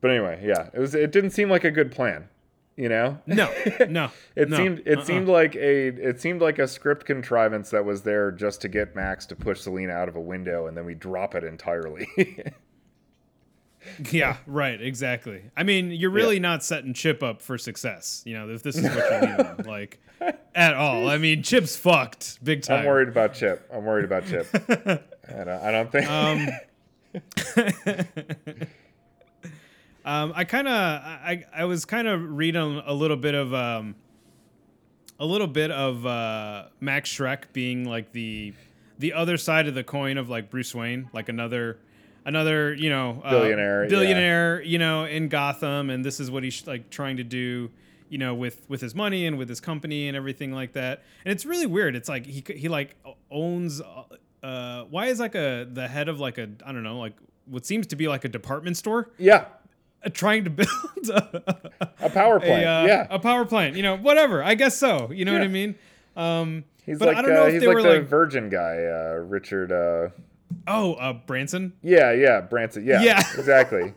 but 0.00 0.10
anyway, 0.12 0.40
yeah. 0.44 0.68
It 0.72 0.78
was 0.78 0.94
it 0.94 1.10
didn't 1.10 1.30
seem 1.30 1.50
like 1.50 1.64
a 1.64 1.70
good 1.72 1.90
plan, 1.90 2.28
you 2.76 2.88
know? 2.88 3.18
No, 3.26 3.52
no. 3.88 4.10
It 4.36 4.48
no. 4.48 4.56
seemed 4.56 4.82
it 4.86 4.98
Uh-uh. 4.98 5.04
seemed 5.04 5.26
like 5.28 5.56
a 5.56 5.88
it 5.88 6.20
seemed 6.20 6.40
like 6.40 6.58
a 6.60 6.68
script 6.68 7.04
contrivance 7.06 7.70
that 7.70 7.84
was 7.84 8.02
there 8.02 8.30
just 8.30 8.60
to 8.62 8.68
get 8.68 8.94
Max 8.94 9.26
to 9.26 9.36
push 9.36 9.60
Selina 9.60 9.92
out 9.92 10.08
of 10.08 10.14
a 10.16 10.20
window 10.20 10.66
and 10.66 10.76
then 10.76 10.84
we 10.84 10.94
drop 10.94 11.34
it 11.34 11.42
entirely. 11.44 12.06
Yeah, 14.10 14.36
right, 14.46 14.80
exactly. 14.80 15.42
I 15.56 15.62
mean, 15.62 15.90
you're 15.90 16.10
really 16.10 16.40
not 16.40 16.62
setting 16.64 16.94
Chip 16.94 17.22
up 17.22 17.42
for 17.42 17.58
success, 17.58 18.22
you 18.24 18.34
know, 18.34 18.48
if 18.48 18.62
this 18.62 18.76
is 18.76 18.84
what 18.84 19.12
you 19.12 19.28
need 19.28 19.36
him, 19.46 19.56
like 19.66 20.00
at 20.54 20.74
all. 20.74 21.08
I 21.08 21.18
mean, 21.18 21.42
Chip's 21.42 21.76
fucked 21.76 22.42
big 22.44 22.62
time. 22.62 22.80
I'm 22.80 22.86
worried 22.86 23.08
about 23.08 23.34
Chip. 23.34 23.68
I'm 23.72 23.84
worried 23.84 24.04
about 24.04 24.26
Chip. 24.26 24.46
I 25.28 25.44
don't, 25.44 25.48
I 25.48 25.70
don't 25.70 25.92
think 25.92 26.10
Um, 26.10 26.48
um, 30.04 30.32
I 30.34 30.44
kind 30.44 30.68
of, 30.68 30.72
I, 30.74 31.44
I 31.54 31.64
was 31.64 31.84
kind 31.84 32.08
of 32.08 32.36
reading 32.36 32.82
a 32.84 32.94
little 32.94 33.16
bit 33.16 33.34
of, 33.34 33.52
um, 33.54 33.94
a 35.20 35.26
little 35.26 35.46
bit 35.48 35.70
of 35.70 36.06
uh, 36.06 36.66
Max 36.80 37.10
Shreck 37.10 37.52
being 37.52 37.84
like 37.84 38.12
the, 38.12 38.54
the 38.98 39.12
other 39.12 39.36
side 39.36 39.68
of 39.68 39.74
the 39.74 39.84
coin 39.84 40.16
of 40.16 40.28
like 40.28 40.50
Bruce 40.50 40.74
Wayne, 40.74 41.10
like 41.12 41.28
another, 41.28 41.78
another, 42.28 42.74
you 42.74 42.90
know, 42.90 43.20
uh, 43.24 43.30
Billionaire, 43.30 43.82
yeah. 43.84 43.88
billionaire, 43.88 44.62
you 44.62 44.78
know, 44.78 45.04
in 45.04 45.28
Gotham, 45.28 45.90
and 45.90 46.04
this 46.04 46.20
is 46.20 46.30
what 46.30 46.42
he's 46.44 46.66
like 46.66 46.90
trying 46.90 47.16
to 47.16 47.24
do. 47.24 47.70
You 48.10 48.16
know, 48.16 48.34
with 48.34 48.64
with 48.68 48.80
his 48.80 48.94
money 48.94 49.26
and 49.26 49.36
with 49.36 49.48
his 49.50 49.60
company 49.60 50.08
and 50.08 50.16
everything 50.16 50.50
like 50.52 50.72
that, 50.72 51.02
and 51.26 51.32
it's 51.32 51.44
really 51.44 51.66
weird. 51.66 51.94
It's 51.94 52.08
like 52.08 52.24
he 52.24 52.42
he 52.54 52.68
like 52.70 52.96
owns. 53.30 53.82
Uh, 54.42 54.84
why 54.84 55.06
is 55.06 55.18
like 55.20 55.34
a 55.34 55.68
the 55.70 55.86
head 55.88 56.08
of 56.08 56.18
like 56.20 56.38
a 56.38 56.48
I 56.64 56.72
don't 56.72 56.82
know 56.84 56.98
like 56.98 57.14
what 57.46 57.66
seems 57.66 57.86
to 57.88 57.96
be 57.96 58.08
like 58.08 58.24
a 58.24 58.28
department 58.28 58.76
store 58.78 59.10
Yeah. 59.18 59.46
uh, 60.04 60.08
trying 60.10 60.44
to 60.44 60.50
build 60.60 61.08
a, 61.12 61.70
A 62.00 62.08
power 62.10 62.38
plant. 62.40 62.64
a, 62.64 62.66
uh, 62.66 62.84
yeah. 62.86 63.06
a 63.10 63.18
power 63.18 63.44
plant. 63.44 63.76
You 63.76 63.82
know, 63.82 63.96
whatever. 63.96 64.42
I 64.42 64.54
guess 64.54 64.76
so. 64.78 65.10
You 65.10 65.24
know 65.26 65.32
what 65.34 65.42
I 65.42 65.48
mean? 65.48 65.74
Um, 66.16 66.64
he's 66.86 66.98
but 66.98 67.08
like 67.08 67.16
I 67.18 67.22
don't 67.22 67.34
know 67.34 67.42
uh, 67.42 67.46
if 67.46 67.52
he's 67.54 67.60
they 67.62 67.66
like 67.68 67.76
were 67.76 67.82
the 67.82 67.98
like, 67.98 68.08
virgin 68.08 68.48
guy, 68.48 68.84
uh, 68.84 69.16
Richard 69.26 69.70
uh 69.72 70.08
oh, 70.66 70.94
uh, 70.94 71.12
Branson. 71.12 71.72
Yeah, 71.82 72.12
yeah, 72.12 72.40
Branson. 72.40 72.84
Yeah. 72.86 73.02
Yeah. 73.02 73.22
Exactly. 73.38 73.94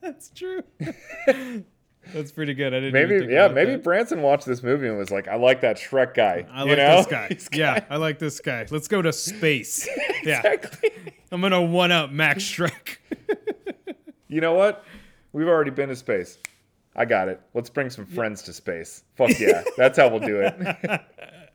That's 0.00 0.30
true. 0.30 0.62
That's 2.12 2.32
pretty 2.32 2.54
good. 2.54 2.74
I 2.74 2.80
didn't. 2.80 2.92
Maybe 2.92 3.32
yeah, 3.32 3.48
maybe 3.48 3.72
that. 3.72 3.84
Branson 3.84 4.22
watched 4.22 4.44
this 4.44 4.62
movie 4.62 4.88
and 4.88 4.98
was 4.98 5.10
like, 5.10 5.28
I 5.28 5.36
like 5.36 5.60
that 5.60 5.76
Shreck 5.76 6.14
guy. 6.14 6.46
I 6.50 6.64
you 6.64 6.70
like 6.70 6.78
know? 6.78 6.96
this 6.96 7.06
guy. 7.06 7.56
Yeah, 7.56 7.84
I 7.88 7.96
like 7.96 8.18
this 8.18 8.40
guy. 8.40 8.66
Let's 8.70 8.88
go 8.88 9.00
to 9.00 9.12
space. 9.12 9.88
Yeah, 10.24 10.42
I'm 11.30 11.40
gonna 11.40 11.62
one 11.62 11.92
up 11.92 12.10
Max 12.10 12.42
Shreck. 12.42 12.98
You 14.28 14.40
know 14.40 14.54
what? 14.54 14.84
We've 15.32 15.48
already 15.48 15.70
been 15.70 15.88
to 15.90 15.96
space. 15.96 16.38
I 16.96 17.04
got 17.04 17.28
it. 17.28 17.40
Let's 17.54 17.70
bring 17.70 17.88
some 17.88 18.06
friends 18.06 18.42
to 18.42 18.52
space. 18.52 19.04
Fuck 19.16 19.38
yeah. 19.38 19.62
That's 19.76 19.98
how 19.98 20.08
we'll 20.08 20.20
do 20.20 20.40
it. 20.40 20.54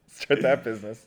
Start 0.07 0.41
that 0.41 0.63
business. 0.63 1.05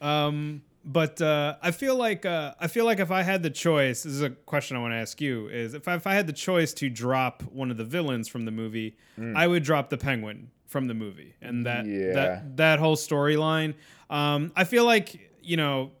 Um, 0.00 0.62
but 0.84 1.20
uh, 1.20 1.56
I 1.62 1.70
feel 1.72 1.96
like 1.96 2.24
uh, 2.24 2.54
I 2.58 2.66
feel 2.66 2.84
like 2.84 3.00
if 3.00 3.10
I 3.10 3.22
had 3.22 3.42
the 3.42 3.50
choice, 3.50 4.02
this 4.04 4.12
is 4.12 4.22
a 4.22 4.30
question 4.30 4.76
I 4.76 4.80
want 4.80 4.92
to 4.92 4.96
ask 4.96 5.20
you: 5.20 5.48
is 5.48 5.74
if 5.74 5.86
I, 5.88 5.94
if 5.94 6.06
I 6.06 6.14
had 6.14 6.26
the 6.26 6.32
choice 6.32 6.72
to 6.74 6.88
drop 6.88 7.42
one 7.42 7.70
of 7.70 7.76
the 7.76 7.84
villains 7.84 8.28
from 8.28 8.44
the 8.44 8.50
movie, 8.50 8.96
I 9.36 9.46
would 9.46 9.62
drop 9.62 9.90
the 9.90 9.98
Penguin 9.98 10.50
from 10.66 10.86
the 10.86 10.94
movie, 10.94 11.34
and 11.42 11.66
that 11.66 11.86
Yeah. 11.86 12.12
that 12.14 12.56
that 12.56 12.78
whole 12.78 12.96
storyline. 12.96 13.74
Um, 14.08 14.52
I 14.56 14.64
feel 14.64 14.84
like 14.84 15.30
you 15.42 15.56
know, 15.56 15.92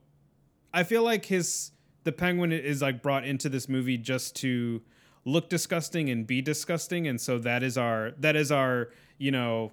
I 0.72 0.84
feel 0.84 1.02
like 1.02 1.26
his 1.26 1.72
the 2.04 2.12
Penguin 2.12 2.50
is 2.52 2.80
like 2.80 3.02
brought 3.02 3.24
into 3.24 3.48
this 3.48 3.68
movie 3.68 3.98
just 3.98 4.34
to 4.36 4.80
look 5.26 5.50
disgusting 5.50 6.08
and 6.08 6.26
be 6.26 6.40
disgusting, 6.40 7.06
and 7.06 7.20
so 7.20 7.38
that 7.38 7.62
is 7.62 7.76
our 7.76 8.12
that 8.18 8.34
is 8.36 8.50
our 8.50 8.88
you 9.18 9.30
know 9.30 9.72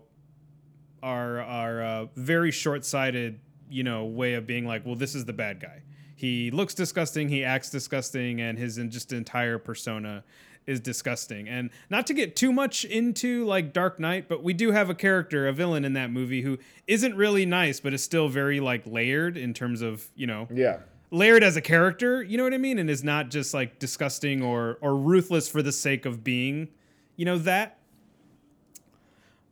our 1.02 1.40
our 1.42 1.82
uh, 1.82 2.06
very 2.16 2.52
short-sighted 2.52 3.40
you 3.70 3.84
know 3.84 4.06
way 4.06 4.34
of 4.34 4.46
being 4.48 4.66
like 4.66 4.86
well 4.86 4.96
this 4.96 5.14
is 5.16 5.26
the 5.26 5.34
bad 5.34 5.60
guy 5.60 5.82
he 6.16 6.50
looks 6.52 6.74
disgusting 6.74 7.30
he 7.30 7.44
acts 7.44 7.70
disgusting 7.70 8.42
and 8.42 8.58
his 8.58 8.78
just 8.90 9.12
entire 9.14 9.58
persona 9.58 10.24
is 10.66 10.80
disgusting 10.82 11.48
and 11.48 11.70
not 11.90 12.06
to 12.08 12.14
get 12.14 12.36
too 12.36 12.52
much 12.52 12.84
into 12.86 13.46
like 13.46 13.72
dark 13.72 14.00
knight 14.00 14.28
but 14.28 14.44
we 14.44 14.54
do 14.54 14.72
have 14.72 14.90
a 14.90 14.96
character 14.96 15.48
a 15.48 15.54
villain 15.54 15.86
in 15.86 15.94
that 15.94 16.12
movie 16.12 16.42
who 16.42 16.58
isn't 16.88 17.16
really 17.16 17.46
nice 17.46 17.80
but 17.80 17.94
is 17.94 18.04
still 18.04 18.28
very 18.28 18.60
like 18.60 18.86
layered 18.86 19.38
in 19.38 19.54
terms 19.54 19.82
of 19.82 20.08
you 20.16 20.28
know 20.28 20.48
Yeah. 20.54 20.80
layered 21.10 21.42
as 21.42 21.56
a 21.56 21.62
character, 21.62 22.22
you 22.22 22.38
know 22.38 22.44
what 22.44 22.54
I 22.54 22.58
mean, 22.58 22.80
and 22.80 22.90
is 22.90 23.02
not 23.02 23.30
just 23.30 23.54
like 23.54 23.80
disgusting 23.80 24.42
or 24.44 24.78
or 24.82 24.94
ruthless 24.98 25.48
for 25.48 25.62
the 25.62 25.72
sake 25.72 26.06
of 26.06 26.22
being, 26.22 26.68
you 27.16 27.24
know 27.24 27.38
that. 27.38 27.78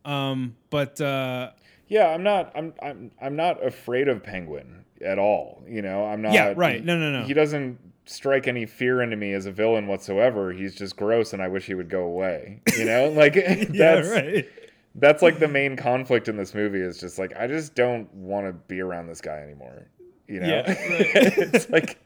Um, 0.04 0.56
but 0.70 1.00
uh, 1.02 1.52
Yeah, 1.88 2.08
I'm 2.08 2.24
not 2.24 2.52
I'm 2.56 2.74
I'm 2.82 3.12
I'm 3.22 3.36
not 3.36 3.66
afraid 3.66 4.08
of 4.08 4.24
Penguin 4.24 4.86
at 5.04 5.20
all. 5.20 5.64
You 5.68 5.82
know, 5.82 6.06
I'm 6.06 6.22
not 6.22 6.34
Yeah, 6.34 6.54
right. 6.56 6.84
No, 6.84 6.98
no, 6.98 7.12
no. 7.12 7.26
He 7.26 7.34
doesn't 7.34 7.80
strike 8.06 8.48
any 8.48 8.66
fear 8.66 9.02
into 9.02 9.16
me 9.16 9.34
as 9.34 9.46
a 9.46 9.52
villain 9.52 9.88
whatsoever. 9.88 10.52
He's 10.52 10.76
just 10.76 10.96
gross 10.96 11.34
and 11.34 11.42
I 11.42 11.48
wish 11.48 11.66
he 11.66 11.74
would 11.74 11.90
go 11.90 12.04
away. 12.04 12.62
You 12.78 12.86
know? 12.86 13.10
Like 13.16 13.34
that's 13.36 13.70
yeah, 13.72 14.00
right. 14.00 14.50
that's 14.96 15.22
like 15.22 15.40
the 15.40 15.48
main 15.48 15.76
conflict 15.76 16.28
in 16.28 16.38
this 16.38 16.54
movie 16.54 16.82
is 16.82 17.00
just 17.00 17.20
like 17.20 17.36
I 17.38 17.48
just 17.48 17.76
don't 17.76 18.12
want 18.14 18.48
to 18.48 18.54
be 18.54 18.82
around 18.82 19.08
this 19.08 19.22
guy 19.22 19.40
anymore. 19.40 19.88
You 20.28 20.40
know? 20.40 20.48
Yeah, 20.48 20.70
right. 20.70 20.78
it's 21.54 21.70
like 21.70 21.98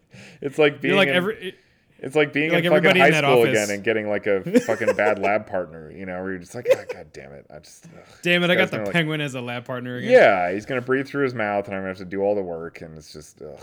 it's 0.41 0.57
like 0.57 0.81
being 0.81 0.93
You're 0.93 0.97
like 0.97 1.09
in, 1.09 1.15
every. 1.15 1.55
It's 2.01 2.15
like 2.15 2.33
being 2.33 2.51
you're 2.51 2.59
in 2.59 2.69
fucking 2.69 2.99
high 2.99 3.07
in 3.07 3.13
school 3.13 3.39
office. 3.41 3.49
again 3.49 3.69
and 3.71 3.83
getting 3.83 4.09
like 4.09 4.25
a 4.27 4.59
fucking 4.65 4.95
bad 4.95 5.19
lab 5.19 5.45
partner, 5.47 5.91
you 5.91 6.05
know, 6.05 6.21
where 6.21 6.31
you're 6.31 6.39
just 6.39 6.55
like, 6.55 6.67
oh, 6.71 6.83
god 6.93 7.07
damn 7.13 7.31
it. 7.33 7.45
I 7.53 7.59
just 7.59 7.85
ugh. 7.85 8.05
Damn 8.21 8.43
it! 8.43 8.49
I 8.49 8.55
got 8.55 8.71
the 8.71 8.79
like- 8.79 8.91
penguin 8.91 9.21
as 9.21 9.35
a 9.35 9.41
lab 9.41 9.65
partner 9.65 9.97
again. 9.97 10.11
Yeah, 10.11 10.51
he's 10.51 10.65
gonna 10.65 10.81
breathe 10.81 11.07
through 11.07 11.23
his 11.23 11.33
mouth, 11.33 11.65
and 11.67 11.75
I'm 11.75 11.81
gonna 11.81 11.89
have 11.89 11.97
to 11.97 12.05
do 12.05 12.21
all 12.21 12.35
the 12.35 12.41
work, 12.41 12.81
and 12.81 12.97
it's 12.97 13.11
just, 13.13 13.41
ugh. 13.41 13.59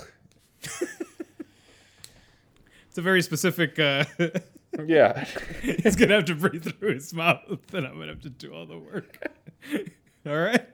it's 2.88 2.98
a 2.98 3.02
very 3.02 3.22
specific. 3.22 3.78
Uh, 3.78 4.04
yeah, 4.86 5.24
he's 5.62 5.96
gonna 5.96 6.14
have 6.14 6.26
to 6.26 6.34
breathe 6.34 6.64
through 6.78 6.94
his 6.94 7.12
mouth, 7.14 7.40
and 7.72 7.86
I'm 7.86 7.94
gonna 7.94 8.08
have 8.08 8.22
to 8.22 8.30
do 8.30 8.52
all 8.52 8.66
the 8.66 8.78
work. 8.78 9.26
all 10.26 10.36
right. 10.36 10.66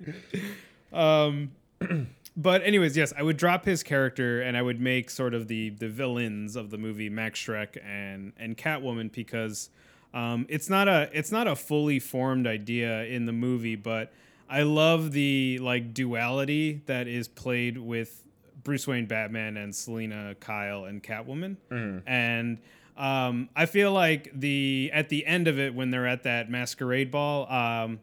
Um, 0.92 1.52
but 2.36 2.62
anyways, 2.62 2.96
yes, 2.96 3.12
I 3.16 3.22
would 3.22 3.36
drop 3.36 3.64
his 3.64 3.82
character, 3.82 4.40
and 4.40 4.56
I 4.56 4.62
would 4.62 4.80
make 4.80 5.10
sort 5.10 5.34
of 5.34 5.48
the 5.48 5.70
the 5.70 5.88
villains 5.88 6.56
of 6.56 6.70
the 6.70 6.78
movie 6.78 7.08
Max 7.10 7.38
Shreck 7.40 7.76
and 7.84 8.32
and 8.38 8.56
Catwoman 8.56 9.12
because 9.12 9.70
um, 10.14 10.46
it's 10.48 10.68
not 10.70 10.88
a 10.88 11.08
it's 11.12 11.30
not 11.32 11.46
a 11.46 11.56
fully 11.56 11.98
formed 11.98 12.46
idea 12.46 13.04
in 13.04 13.26
the 13.26 13.32
movie, 13.32 13.76
but 13.76 14.12
I 14.48 14.62
love 14.62 15.12
the 15.12 15.58
like 15.60 15.94
duality 15.94 16.82
that 16.86 17.08
is 17.08 17.28
played 17.28 17.78
with 17.78 18.22
Bruce 18.64 18.86
Wayne 18.86 19.06
Batman 19.06 19.56
and 19.56 19.74
Selina 19.74 20.34
Kyle 20.40 20.84
and 20.84 21.02
Catwoman, 21.02 21.56
Mm-hmm. 21.70 22.08
and 22.08 22.58
um, 22.96 23.48
I 23.56 23.64
feel 23.66 23.90
like 23.92 24.30
the 24.38 24.90
at 24.92 25.08
the 25.08 25.24
end 25.26 25.48
of 25.48 25.58
it 25.58 25.74
when 25.74 25.90
they're 25.90 26.06
at 26.06 26.22
that 26.24 26.50
masquerade 26.50 27.10
ball, 27.10 27.50
um, 27.50 28.00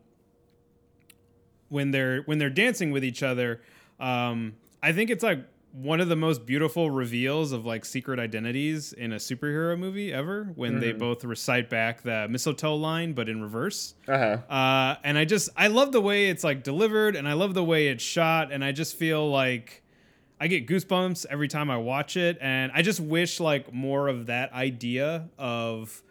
when 1.70 1.92
they're 1.92 2.22
when 2.24 2.40
they're 2.40 2.50
dancing 2.50 2.92
with 2.92 3.04
each 3.04 3.22
other, 3.22 3.62
um, 4.00 4.56
I 4.82 4.92
think 4.92 5.10
it's 5.10 5.24
like 5.24 5.46
one 5.72 6.02
of 6.02 6.10
the 6.10 6.16
most 6.16 6.46
beautiful 6.46 6.90
reveals 6.90 7.52
of 7.52 7.66
like 7.66 7.86
secret 7.86 8.20
identities 8.20 8.92
in 8.92 9.14
a 9.14 9.18
superhero 9.18 9.78
movie 9.78 10.12
ever 10.12 10.52
when 10.56 10.80
they 10.80 10.92
both 10.92 11.24
recite 11.24 11.70
back 11.70 12.02
the 12.02 12.28
mistletoe 12.28 12.76
line 12.76 13.14
but 13.14 13.30
in 13.30 13.42
reverse. 13.42 13.94
Uh-huh. 14.08 14.38
Uh, 14.52 14.96
and 15.04 15.18
I 15.18 15.26
just 15.26 15.50
I 15.56 15.68
love 15.68 15.92
the 15.92 16.02
way 16.02 16.30
it's 16.30 16.44
like 16.44 16.64
delivered, 16.64 17.16
and 17.16 17.28
I 17.28 17.34
love 17.34 17.54
the 17.54 17.64
way 17.64 17.88
it's 17.88 18.04
shot, 18.04 18.52
and 18.52 18.64
I 18.64 18.72
just 18.72 18.96
feel 18.96 19.30
like 19.30 19.84
I 20.40 20.48
get 20.48 20.68
goosebumps 20.68 21.26
every 21.30 21.48
time 21.48 21.70
I 21.70 21.78
watch 21.78 22.18
it, 22.18 22.38
and 22.42 22.72
I 22.74 22.82
just 22.82 23.00
wish 23.00 23.40
like 23.40 23.72
more 23.74 24.08
of 24.08 24.28
that 24.28 24.52
idea 24.54 25.30
of 25.38 26.02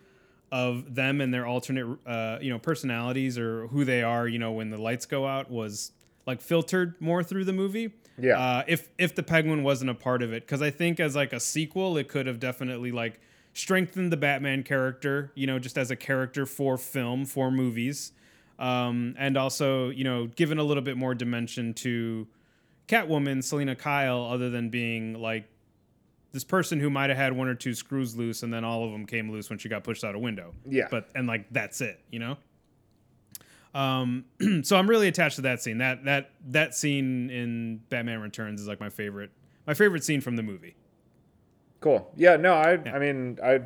of 0.50 0.94
them 0.94 1.20
and 1.20 1.32
their 1.32 1.46
alternate 1.46 1.98
uh, 2.06 2.38
you 2.40 2.50
know 2.50 2.58
personalities 2.58 3.38
or 3.38 3.66
who 3.68 3.84
they 3.84 4.02
are, 4.02 4.28
you 4.28 4.38
know, 4.38 4.52
when 4.52 4.70
the 4.70 4.78
lights 4.78 5.06
go 5.06 5.26
out 5.26 5.50
was 5.50 5.92
like 6.28 6.42
filtered 6.42 6.94
more 7.00 7.24
through 7.24 7.46
the 7.46 7.54
movie. 7.54 7.90
Yeah. 8.18 8.38
Uh, 8.38 8.64
if 8.68 8.90
if 8.98 9.14
the 9.14 9.22
Penguin 9.22 9.62
wasn't 9.62 9.90
a 9.90 9.94
part 9.94 10.22
of 10.22 10.30
it, 10.30 10.42
because 10.42 10.60
I 10.60 10.70
think 10.70 11.00
as 11.00 11.16
like 11.16 11.32
a 11.32 11.40
sequel, 11.40 11.96
it 11.96 12.08
could 12.08 12.26
have 12.26 12.38
definitely 12.38 12.92
like 12.92 13.18
strengthened 13.54 14.12
the 14.12 14.18
Batman 14.18 14.62
character, 14.62 15.32
you 15.34 15.46
know, 15.46 15.58
just 15.58 15.78
as 15.78 15.90
a 15.90 15.96
character 15.96 16.44
for 16.44 16.76
film 16.76 17.24
for 17.24 17.50
movies, 17.50 18.12
um, 18.58 19.14
and 19.18 19.38
also 19.38 19.88
you 19.88 20.04
know 20.04 20.26
given 20.26 20.58
a 20.58 20.62
little 20.62 20.82
bit 20.82 20.98
more 20.98 21.14
dimension 21.14 21.72
to 21.74 22.28
Catwoman, 22.88 23.42
Selina 23.42 23.74
Kyle, 23.74 24.24
other 24.24 24.50
than 24.50 24.68
being 24.68 25.14
like 25.14 25.48
this 26.32 26.44
person 26.44 26.78
who 26.78 26.90
might 26.90 27.08
have 27.08 27.16
had 27.16 27.32
one 27.32 27.48
or 27.48 27.54
two 27.54 27.72
screws 27.72 28.14
loose, 28.14 28.42
and 28.42 28.52
then 28.52 28.64
all 28.64 28.84
of 28.84 28.92
them 28.92 29.06
came 29.06 29.30
loose 29.30 29.48
when 29.48 29.58
she 29.58 29.70
got 29.70 29.82
pushed 29.82 30.04
out 30.04 30.14
a 30.14 30.18
window. 30.18 30.52
Yeah. 30.68 30.88
but 30.90 31.08
and 31.14 31.26
like 31.26 31.46
that's 31.50 31.80
it, 31.80 31.98
you 32.10 32.18
know. 32.18 32.36
Um, 33.74 34.24
so 34.62 34.76
I'm 34.76 34.88
really 34.88 35.08
attached 35.08 35.36
to 35.36 35.42
that 35.42 35.62
scene. 35.62 35.78
That 35.78 36.04
that 36.04 36.30
that 36.48 36.74
scene 36.74 37.30
in 37.30 37.80
Batman 37.88 38.20
Returns 38.20 38.60
is 38.60 38.68
like 38.68 38.80
my 38.80 38.90
favorite. 38.90 39.30
My 39.66 39.74
favorite 39.74 40.02
scene 40.04 40.20
from 40.20 40.36
the 40.36 40.42
movie. 40.42 40.76
Cool. 41.80 42.10
Yeah, 42.16 42.36
no, 42.36 42.54
I 42.54 42.72
I 42.90 42.98
mean, 42.98 43.38
I 43.42 43.60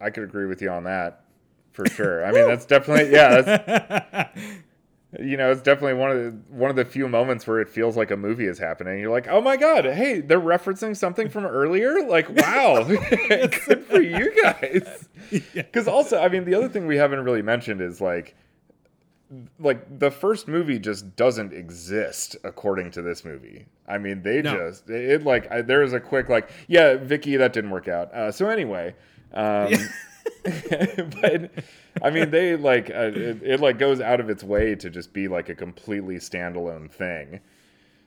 I 0.00 0.10
could 0.10 0.24
agree 0.24 0.46
with 0.46 0.62
you 0.62 0.70
on 0.70 0.84
that 0.84 1.24
for 1.72 1.86
sure. 1.90 2.24
I 2.24 2.32
mean, 2.32 2.46
that's 2.46 2.66
definitely 2.66 3.12
yeah, 3.12 3.40
that's 3.40 4.38
you 5.20 5.36
know, 5.36 5.50
it's 5.50 5.62
definitely 5.62 5.94
one 5.94 6.10
of 6.10 6.16
the 6.18 6.30
one 6.48 6.70
of 6.70 6.76
the 6.76 6.84
few 6.84 7.08
moments 7.08 7.46
where 7.46 7.60
it 7.60 7.68
feels 7.68 7.96
like 7.96 8.10
a 8.10 8.16
movie 8.16 8.46
is 8.46 8.58
happening. 8.58 8.98
You're 8.98 9.10
like, 9.10 9.28
"Oh 9.28 9.40
my 9.40 9.56
god, 9.56 9.84
hey, 9.84 10.20
they're 10.20 10.40
referencing 10.40 10.96
something 10.96 11.28
from 11.28 11.44
earlier?" 11.44 12.06
Like, 12.06 12.28
wow. 12.30 12.84
Good 13.28 13.84
for 13.86 14.00
you 14.00 14.32
guys. 14.42 15.08
Cuz 15.72 15.88
also, 15.88 16.20
I 16.20 16.28
mean, 16.28 16.44
the 16.44 16.54
other 16.54 16.68
thing 16.68 16.86
we 16.86 16.96
haven't 16.96 17.24
really 17.24 17.42
mentioned 17.42 17.80
is 17.80 18.00
like 18.00 18.34
like 19.58 19.98
the 19.98 20.10
first 20.10 20.46
movie 20.48 20.78
just 20.78 21.16
doesn't 21.16 21.52
exist 21.52 22.36
according 22.44 22.90
to 22.92 23.02
this 23.02 23.24
movie. 23.24 23.66
I 23.88 23.98
mean, 23.98 24.22
they 24.22 24.42
No. 24.42 24.52
just 24.52 24.88
it, 24.88 25.24
like 25.24 25.50
I, 25.50 25.62
there 25.62 25.80
was 25.80 25.92
a 25.92 26.00
quick 26.00 26.28
like 26.28 26.50
yeah, 26.68 26.94
Vicki, 26.96 27.36
that 27.36 27.52
didn't 27.52 27.70
work 27.70 27.88
out. 27.88 28.12
Uh, 28.14 28.30
so 28.32 28.48
anyway, 28.48 28.94
um, 29.32 29.94
but 30.44 31.50
I 32.02 32.10
mean, 32.10 32.30
they 32.30 32.56
like 32.56 32.90
uh, 32.90 33.10
it, 33.14 33.42
it 33.42 33.60
like 33.60 33.78
goes 33.78 34.00
out 34.00 34.20
of 34.20 34.30
its 34.30 34.44
way 34.44 34.74
to 34.76 34.90
just 34.90 35.12
be 35.12 35.28
like 35.28 35.48
a 35.48 35.54
completely 35.54 36.16
standalone 36.16 36.90
thing. 36.90 37.40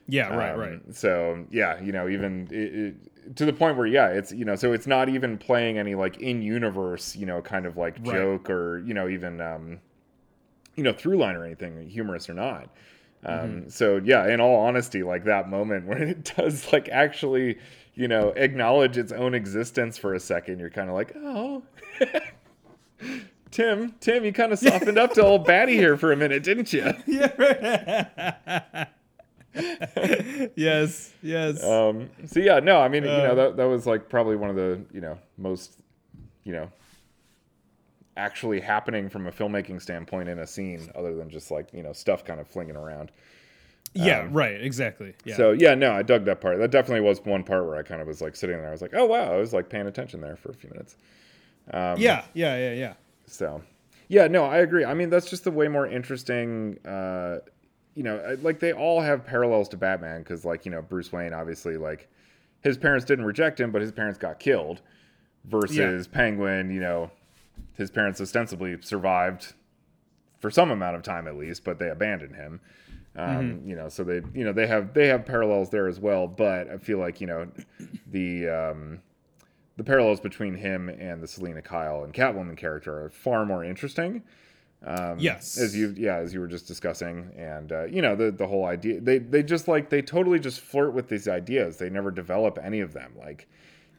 Yeah, 0.08 0.28
right, 0.28 0.54
Um, 0.54 0.56
right. 0.56 0.80
So 0.94 1.46
yeah, 1.50 1.80
you 1.80 1.92
know, 1.92 2.08
even 2.08 2.48
it, 2.50 2.74
it, 2.74 3.36
to 3.36 3.44
the 3.46 3.52
point 3.52 3.76
where 3.76 3.86
yeah, 3.86 4.08
it's 4.08 4.32
you 4.32 4.44
know, 4.44 4.56
so 4.56 4.72
it's 4.72 4.86
not 4.86 5.08
even 5.08 5.38
playing 5.38 5.78
any 5.78 5.94
like 5.94 6.18
in 6.18 6.42
universe, 6.42 7.14
you 7.16 7.26
know, 7.26 7.40
kind 7.42 7.66
of 7.66 7.76
like 7.76 8.02
Right. 8.02 8.12
joke 8.12 8.50
or 8.50 8.80
you 8.80 8.94
know 8.94 9.08
even 9.08 9.40
um, 9.40 9.80
you 10.76 10.82
know 10.84 10.92
through 10.92 11.18
line 11.18 11.36
or 11.36 11.44
anything, 11.44 11.88
humorous 11.88 12.28
or 12.28 12.34
not. 12.34 12.68
Um, 13.24 13.34
Mm-hmm. 13.38 13.68
So 13.68 14.00
yeah, 14.02 14.26
in 14.28 14.40
all 14.40 14.56
honesty, 14.56 15.02
like 15.02 15.24
that 15.24 15.48
moment 15.48 15.86
when 15.90 16.02
it 16.02 16.32
does 16.36 16.72
like 16.72 16.88
actually, 16.88 17.58
you 17.94 18.08
know, 18.08 18.30
acknowledge 18.30 18.96
its 18.96 19.12
own 19.12 19.34
existence 19.34 19.98
for 19.98 20.14
a 20.14 20.20
second, 20.20 20.58
you're 20.58 20.70
kind 20.70 20.88
of 20.88 20.94
like, 20.94 21.12
oh. 21.16 21.62
Tim, 23.50 23.94
Tim, 24.00 24.24
you 24.24 24.32
kind 24.32 24.52
of 24.52 24.58
softened 24.60 24.96
up 24.96 25.12
to 25.14 25.22
old 25.24 25.44
Batty 25.44 25.76
here 25.76 25.96
for 25.96 26.12
a 26.12 26.16
minute, 26.16 26.42
didn't 26.44 26.72
you? 26.72 26.94
Yeah. 27.06 28.86
yes, 30.54 31.12
yes. 31.22 31.64
Um, 31.64 32.08
so 32.26 32.38
yeah, 32.40 32.60
no, 32.60 32.80
I 32.80 32.88
mean, 32.88 33.02
you 33.02 33.08
know, 33.10 33.32
Uh, 33.32 33.34
that 33.34 33.56
that 33.56 33.64
was 33.64 33.86
like 33.86 34.08
probably 34.08 34.36
one 34.36 34.48
of 34.50 34.56
the 34.56 34.80
you 34.92 35.00
know 35.00 35.18
most, 35.36 35.80
you 36.44 36.52
know, 36.52 36.70
actually 38.20 38.60
happening 38.60 39.08
from 39.08 39.26
a 39.26 39.32
filmmaking 39.32 39.80
standpoint 39.80 40.28
in 40.28 40.38
a 40.38 40.46
scene, 40.46 40.90
other 40.94 41.14
than 41.14 41.30
just 41.30 41.50
like 41.50 41.72
you 41.72 41.82
know 41.82 41.92
stuff 41.92 42.24
kind 42.24 42.40
of 42.40 42.46
flinging 42.46 42.76
around. 42.76 43.10
yeah, 43.94 44.20
um, 44.20 44.32
right. 44.32 44.60
Exactly. 44.60 45.14
Yeah. 45.24 45.36
So 45.36 45.52
yeah, 45.52 45.74
no, 45.74 45.92
I 45.92 46.02
dug 46.02 46.24
that 46.26 46.40
part. 46.40 46.58
That 46.58 46.70
definitely 46.70 47.00
was 47.00 47.24
one 47.24 47.42
part 47.42 47.66
where 47.66 47.76
I 47.76 47.82
kind 47.82 48.00
of 48.00 48.06
was 48.06 48.20
like 48.20 48.36
sitting 48.36 48.56
there. 48.56 48.68
I 48.68 48.72
was 48.72 48.82
like, 48.82 48.94
oh 48.94 49.06
wow, 49.06 49.32
I 49.32 49.36
was 49.36 49.52
like 49.52 49.68
paying 49.68 49.86
attention 49.86 50.20
there 50.20 50.36
for 50.36 50.50
a 50.50 50.54
few 50.54 50.70
minutes. 50.70 50.96
Um, 51.72 51.98
yeah, 51.98 52.24
yeah, 52.34 52.56
yeah, 52.56 52.72
yeah. 52.72 52.94
So, 53.26 53.62
yeah, 54.08 54.26
no, 54.26 54.44
I 54.44 54.58
agree. 54.58 54.84
I 54.84 54.94
mean, 54.94 55.10
that's 55.10 55.30
just 55.30 55.46
a 55.46 55.50
way 55.50 55.68
more 55.68 55.86
interesting. 55.86 56.78
Uh, 56.86 57.38
you 57.94 58.02
know, 58.02 58.36
like 58.42 58.60
they 58.60 58.72
all 58.72 59.00
have 59.00 59.24
parallels 59.24 59.68
to 59.70 59.76
Batman 59.76 60.22
because, 60.22 60.44
like, 60.44 60.64
you 60.64 60.70
know, 60.70 60.82
Bruce 60.82 61.12
Wayne 61.12 61.32
obviously, 61.32 61.76
like, 61.76 62.08
his 62.62 62.76
parents 62.76 63.04
didn't 63.04 63.24
reject 63.24 63.58
him, 63.58 63.70
but 63.70 63.82
his 63.82 63.92
parents 63.92 64.18
got 64.18 64.38
killed. 64.38 64.80
Versus 65.46 66.06
Penguin, 66.06 66.70
you 66.70 66.80
know, 66.80 67.10
his 67.80 67.90
parents 67.90 68.20
ostensibly 68.20 68.76
survived 68.80 69.54
for 70.38 70.50
some 70.50 70.70
amount 70.70 70.96
of 70.96 71.02
time 71.02 71.26
at 71.26 71.36
least, 71.36 71.64
but 71.64 71.78
they 71.78 71.88
abandoned 71.90 72.36
him. 72.36 72.60
Um, 73.16 73.62
You 73.66 73.74
know, 73.74 73.88
so 73.88 74.04
they, 74.04 74.22
you 74.32 74.44
know, 74.44 74.52
they 74.52 74.66
have 74.68 74.94
they 74.94 75.08
have 75.08 75.26
parallels 75.26 75.68
there 75.70 75.88
as 75.88 75.98
well. 75.98 76.28
But 76.28 76.68
I 76.70 76.78
feel 76.78 76.98
like 76.98 77.20
you 77.20 77.26
know, 77.26 77.48
the 78.10 78.48
um, 78.48 79.00
the 79.76 79.84
parallels 79.84 80.20
between 80.20 80.54
him 80.54 80.88
and 80.88 81.20
the 81.22 81.26
Selina 81.26 81.62
Kyle 81.62 82.04
and 82.04 82.14
Catwoman 82.14 82.56
character 82.56 83.04
are 83.04 83.10
far 83.10 83.44
more 83.44 83.64
interesting. 83.64 84.22
Um, 84.82 85.18
Yes. 85.18 85.58
as 85.58 85.76
you 85.76 85.92
yeah, 85.96 86.16
as 86.16 86.32
you 86.32 86.40
were 86.40 86.46
just 86.46 86.66
discussing, 86.68 87.30
and 87.36 87.72
uh, 87.72 87.84
you 87.84 88.00
know 88.00 88.14
the 88.16 88.30
the 88.30 88.46
whole 88.46 88.64
idea 88.64 89.00
they 89.00 89.18
they 89.18 89.42
just 89.42 89.68
like 89.68 89.90
they 89.90 90.00
totally 90.02 90.38
just 90.38 90.60
flirt 90.60 90.94
with 90.94 91.08
these 91.08 91.28
ideas. 91.28 91.76
They 91.76 91.90
never 91.90 92.10
develop 92.10 92.58
any 92.62 92.80
of 92.80 92.92
them. 92.94 93.12
Like 93.18 93.48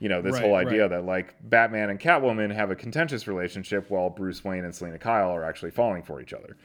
you 0.01 0.09
know 0.09 0.21
this 0.21 0.33
Right, 0.33 0.41
whole 0.41 0.55
idea 0.55 0.81
right. 0.81 0.89
that 0.89 1.05
like 1.05 1.35
Batman 1.43 1.89
and 1.91 1.99
Catwoman 1.99 2.53
have 2.53 2.71
a 2.71 2.75
contentious 2.75 3.27
relationship 3.27 3.89
while 3.89 4.09
Bruce 4.09 4.43
Wayne 4.43 4.65
and 4.65 4.75
Selina 4.75 4.97
Kyle 4.97 5.29
are 5.29 5.43
actually 5.45 5.71
falling 5.71 6.01
for 6.03 6.19
each 6.19 6.33
other. 6.33 6.57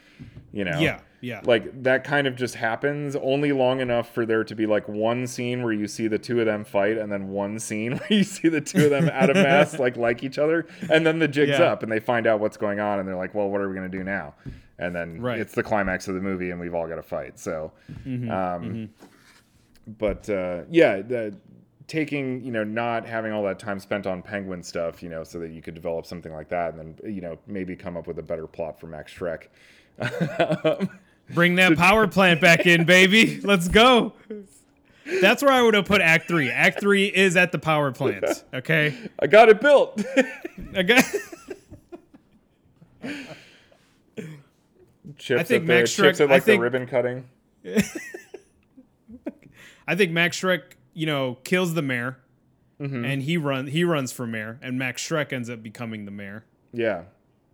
You 0.53 0.65
know, 0.65 0.79
Yeah, 0.81 1.01
yeah. 1.21 1.43
like 1.45 1.83
that 1.83 2.03
kind 2.03 2.27
of 2.27 2.35
just 2.35 2.55
happens 2.55 3.15
only 3.15 3.53
long 3.53 3.81
enough 3.81 4.09
for 4.15 4.25
there 4.25 4.43
to 4.43 4.55
be 4.55 4.65
like 4.65 4.89
one 4.89 5.27
scene 5.27 5.63
where 5.63 5.73
you 5.75 5.87
see 5.87 6.09
the 6.09 6.19
two 6.19 6.41
of 6.41 6.47
them 6.47 6.65
fight 6.65 6.97
and 6.97 7.13
then 7.13 7.29
one 7.29 7.59
scene 7.59 7.93
where 7.99 8.13
you 8.13 8.25
see 8.25 8.49
the 8.49 8.63
two 8.63 8.85
of 8.85 8.91
them 8.91 9.11
out 9.13 9.29
of 9.29 9.37
mask 9.37 9.79
like 9.87 9.99
like 9.99 10.23
each 10.25 10.39
other 10.39 10.67
and 10.91 11.05
then 11.07 11.19
the 11.19 11.29
jig's 11.29 11.59
Yeah. 11.59 11.73
up 11.73 11.83
and 11.83 11.93
they 11.93 12.01
find 12.01 12.27
out 12.27 12.41
what's 12.41 12.57
going 12.57 12.81
on 12.81 12.99
and 12.99 13.07
they're 13.07 13.17
like 13.17 13.35
well 13.35 13.51
what 13.51 13.61
are 13.61 13.69
we 13.69 13.75
going 13.77 13.91
to 13.91 13.99
do 13.99 14.03
now 14.03 14.35
and 14.79 14.95
then 14.97 15.21
Right. 15.21 15.39
it's 15.39 15.53
the 15.55 15.63
climax 15.63 16.09
of 16.09 16.15
the 16.15 16.23
movie 16.23 16.51
and 16.51 16.59
we've 16.59 16.75
all 16.75 16.89
got 16.89 16.97
to 16.97 17.03
fight 17.03 17.39
so 17.39 17.73
Mm-hmm, 18.07 18.31
um 18.31 18.89
but 19.87 20.29
uh 20.31 20.63
yeah 20.71 21.03
the 21.03 21.37
taking 21.89 22.43
you 22.45 22.51
know 22.51 22.65
not 22.65 23.07
having 23.07 23.33
all 23.33 23.43
that 23.45 23.59
time 23.59 23.79
spent 23.79 24.07
on 24.07 24.21
penguin 24.23 24.63
stuff 24.63 25.03
you 25.03 25.09
know 25.09 25.23
so 25.23 25.39
that 25.39 25.51
you 25.53 25.63
could 25.63 25.75
develop 25.75 26.05
something 26.05 26.33
like 26.33 26.49
that 26.49 26.75
and 26.75 26.97
then 27.01 27.13
you 27.15 27.21
know 27.21 27.39
maybe 27.47 27.77
come 27.77 27.97
up 27.97 28.07
with 28.09 28.19
a 28.19 28.23
better 28.23 28.47
plot 28.49 28.81
for 28.81 28.87
max 28.89 29.13
shreck 29.15 29.45
Bring 31.31 31.57
that 31.57 31.77
power 31.77 32.07
plant 32.07 32.41
back 32.41 32.67
in, 32.67 32.85
baby. 32.85 33.41
Let's 33.41 33.67
go. 33.67 34.13
That's 35.21 35.43
where 35.43 35.51
I 35.51 35.61
would 35.61 35.75
have 35.75 35.85
put 35.87 36.01
Act 36.01 36.29
Three. 36.29 36.51
Act 36.53 36.79
Three 36.79 37.07
is 37.07 37.37
at 37.37 37.51
the 37.51 37.59
power 37.59 37.91
plant. 37.91 38.45
Okay. 38.55 38.95
i 39.19 39.27
got 39.27 39.49
it 39.49 39.61
built 39.61 40.01
I 40.77 40.83
got- 40.85 41.05
chips 45.19 45.41
I 45.41 45.43
think 45.43 45.65
Max 45.65 45.93
chips 45.95 46.19
Shreck- 46.19 46.25
at 46.25 46.31
like 46.31 46.45
think- 46.45 46.61
the 46.61 46.63
ribbon 46.63 46.87
cutting 46.87 47.25
I 49.89 49.95
think 49.97 50.13
Max 50.13 50.41
Shreck, 50.41 50.63
you 50.97 51.07
know, 51.07 51.39
kills 51.45 51.75
the 51.75 51.83
mayor, 51.83 52.17
Mm-hmm. 52.81 53.05
and 53.07 53.23
he 53.23 53.37
run 53.39 53.69
he 53.69 53.85
runs 53.85 54.13
for 54.13 54.27
mayor, 54.27 54.59
and 54.61 54.79
Max 54.79 55.07
Shreck 55.07 55.33
ends 55.33 55.49
up 55.49 55.63
becoming 55.63 56.05
the 56.05 56.11
mayor. 56.11 56.45
yeah 56.73 57.05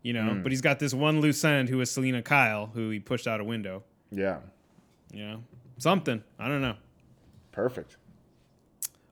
You 0.02 0.12
know, 0.14 0.22
Mm. 0.32 0.42
but 0.42 0.50
he's 0.50 0.60
got 0.62 0.78
this 0.80 0.92
one 0.94 1.20
loose 1.20 1.44
end 1.44 1.68
who 1.68 1.80
is 1.80 1.90
Selina 1.92 2.22
Kyle, 2.22 2.70
who 2.74 2.90
he 2.90 2.98
pushed 2.98 3.28
out 3.28 3.38
a 3.40 3.44
window. 3.44 3.84
yeah 4.10 4.38
You 5.12 5.24
know, 5.26 5.44
something 5.78 6.24
I 6.40 6.48
don't 6.48 6.60
know. 6.62 6.74
perfect 7.52 7.96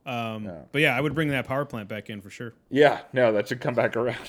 Um, 0.05 0.47
Yeah. 0.47 0.63
But 0.73 0.81
yeah, 0.81 0.97
I 0.97 1.01
would 1.01 1.15
bring 1.15 1.29
that 1.29 1.47
power 1.47 1.65
plant 1.65 1.89
back 1.89 2.11
in 2.11 2.21
for 2.21 2.31
sure. 2.31 2.55
Yeah, 2.71 3.03
no, 3.13 3.31
that 3.33 3.47
should 3.49 3.61
come 3.61 3.75
back 3.75 3.95
around. 3.97 4.29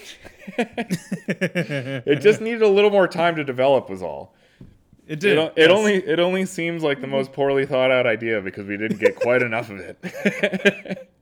it 0.57 2.19
just 2.21 2.41
needed 2.41 2.61
a 2.61 2.67
little 2.67 2.91
more 2.91 3.07
time 3.07 3.35
to 3.37 3.43
develop, 3.43 3.89
was 3.89 4.01
all. 4.03 4.35
It 5.11 5.19
did. 5.19 5.37
It, 5.37 5.53
it 5.57 5.69
yes. 5.69 5.71
only 5.71 5.95
it 5.95 6.19
only 6.21 6.45
seems 6.45 6.83
like 6.83 7.01
the 7.01 7.07
most 7.07 7.33
poorly 7.33 7.65
thought 7.65 7.91
out 7.91 8.07
idea 8.07 8.39
because 8.39 8.65
we 8.65 8.77
didn't 8.77 8.99
get 8.99 9.15
quite 9.17 9.41
enough 9.41 9.69
of 9.69 9.79
it. 9.79 11.09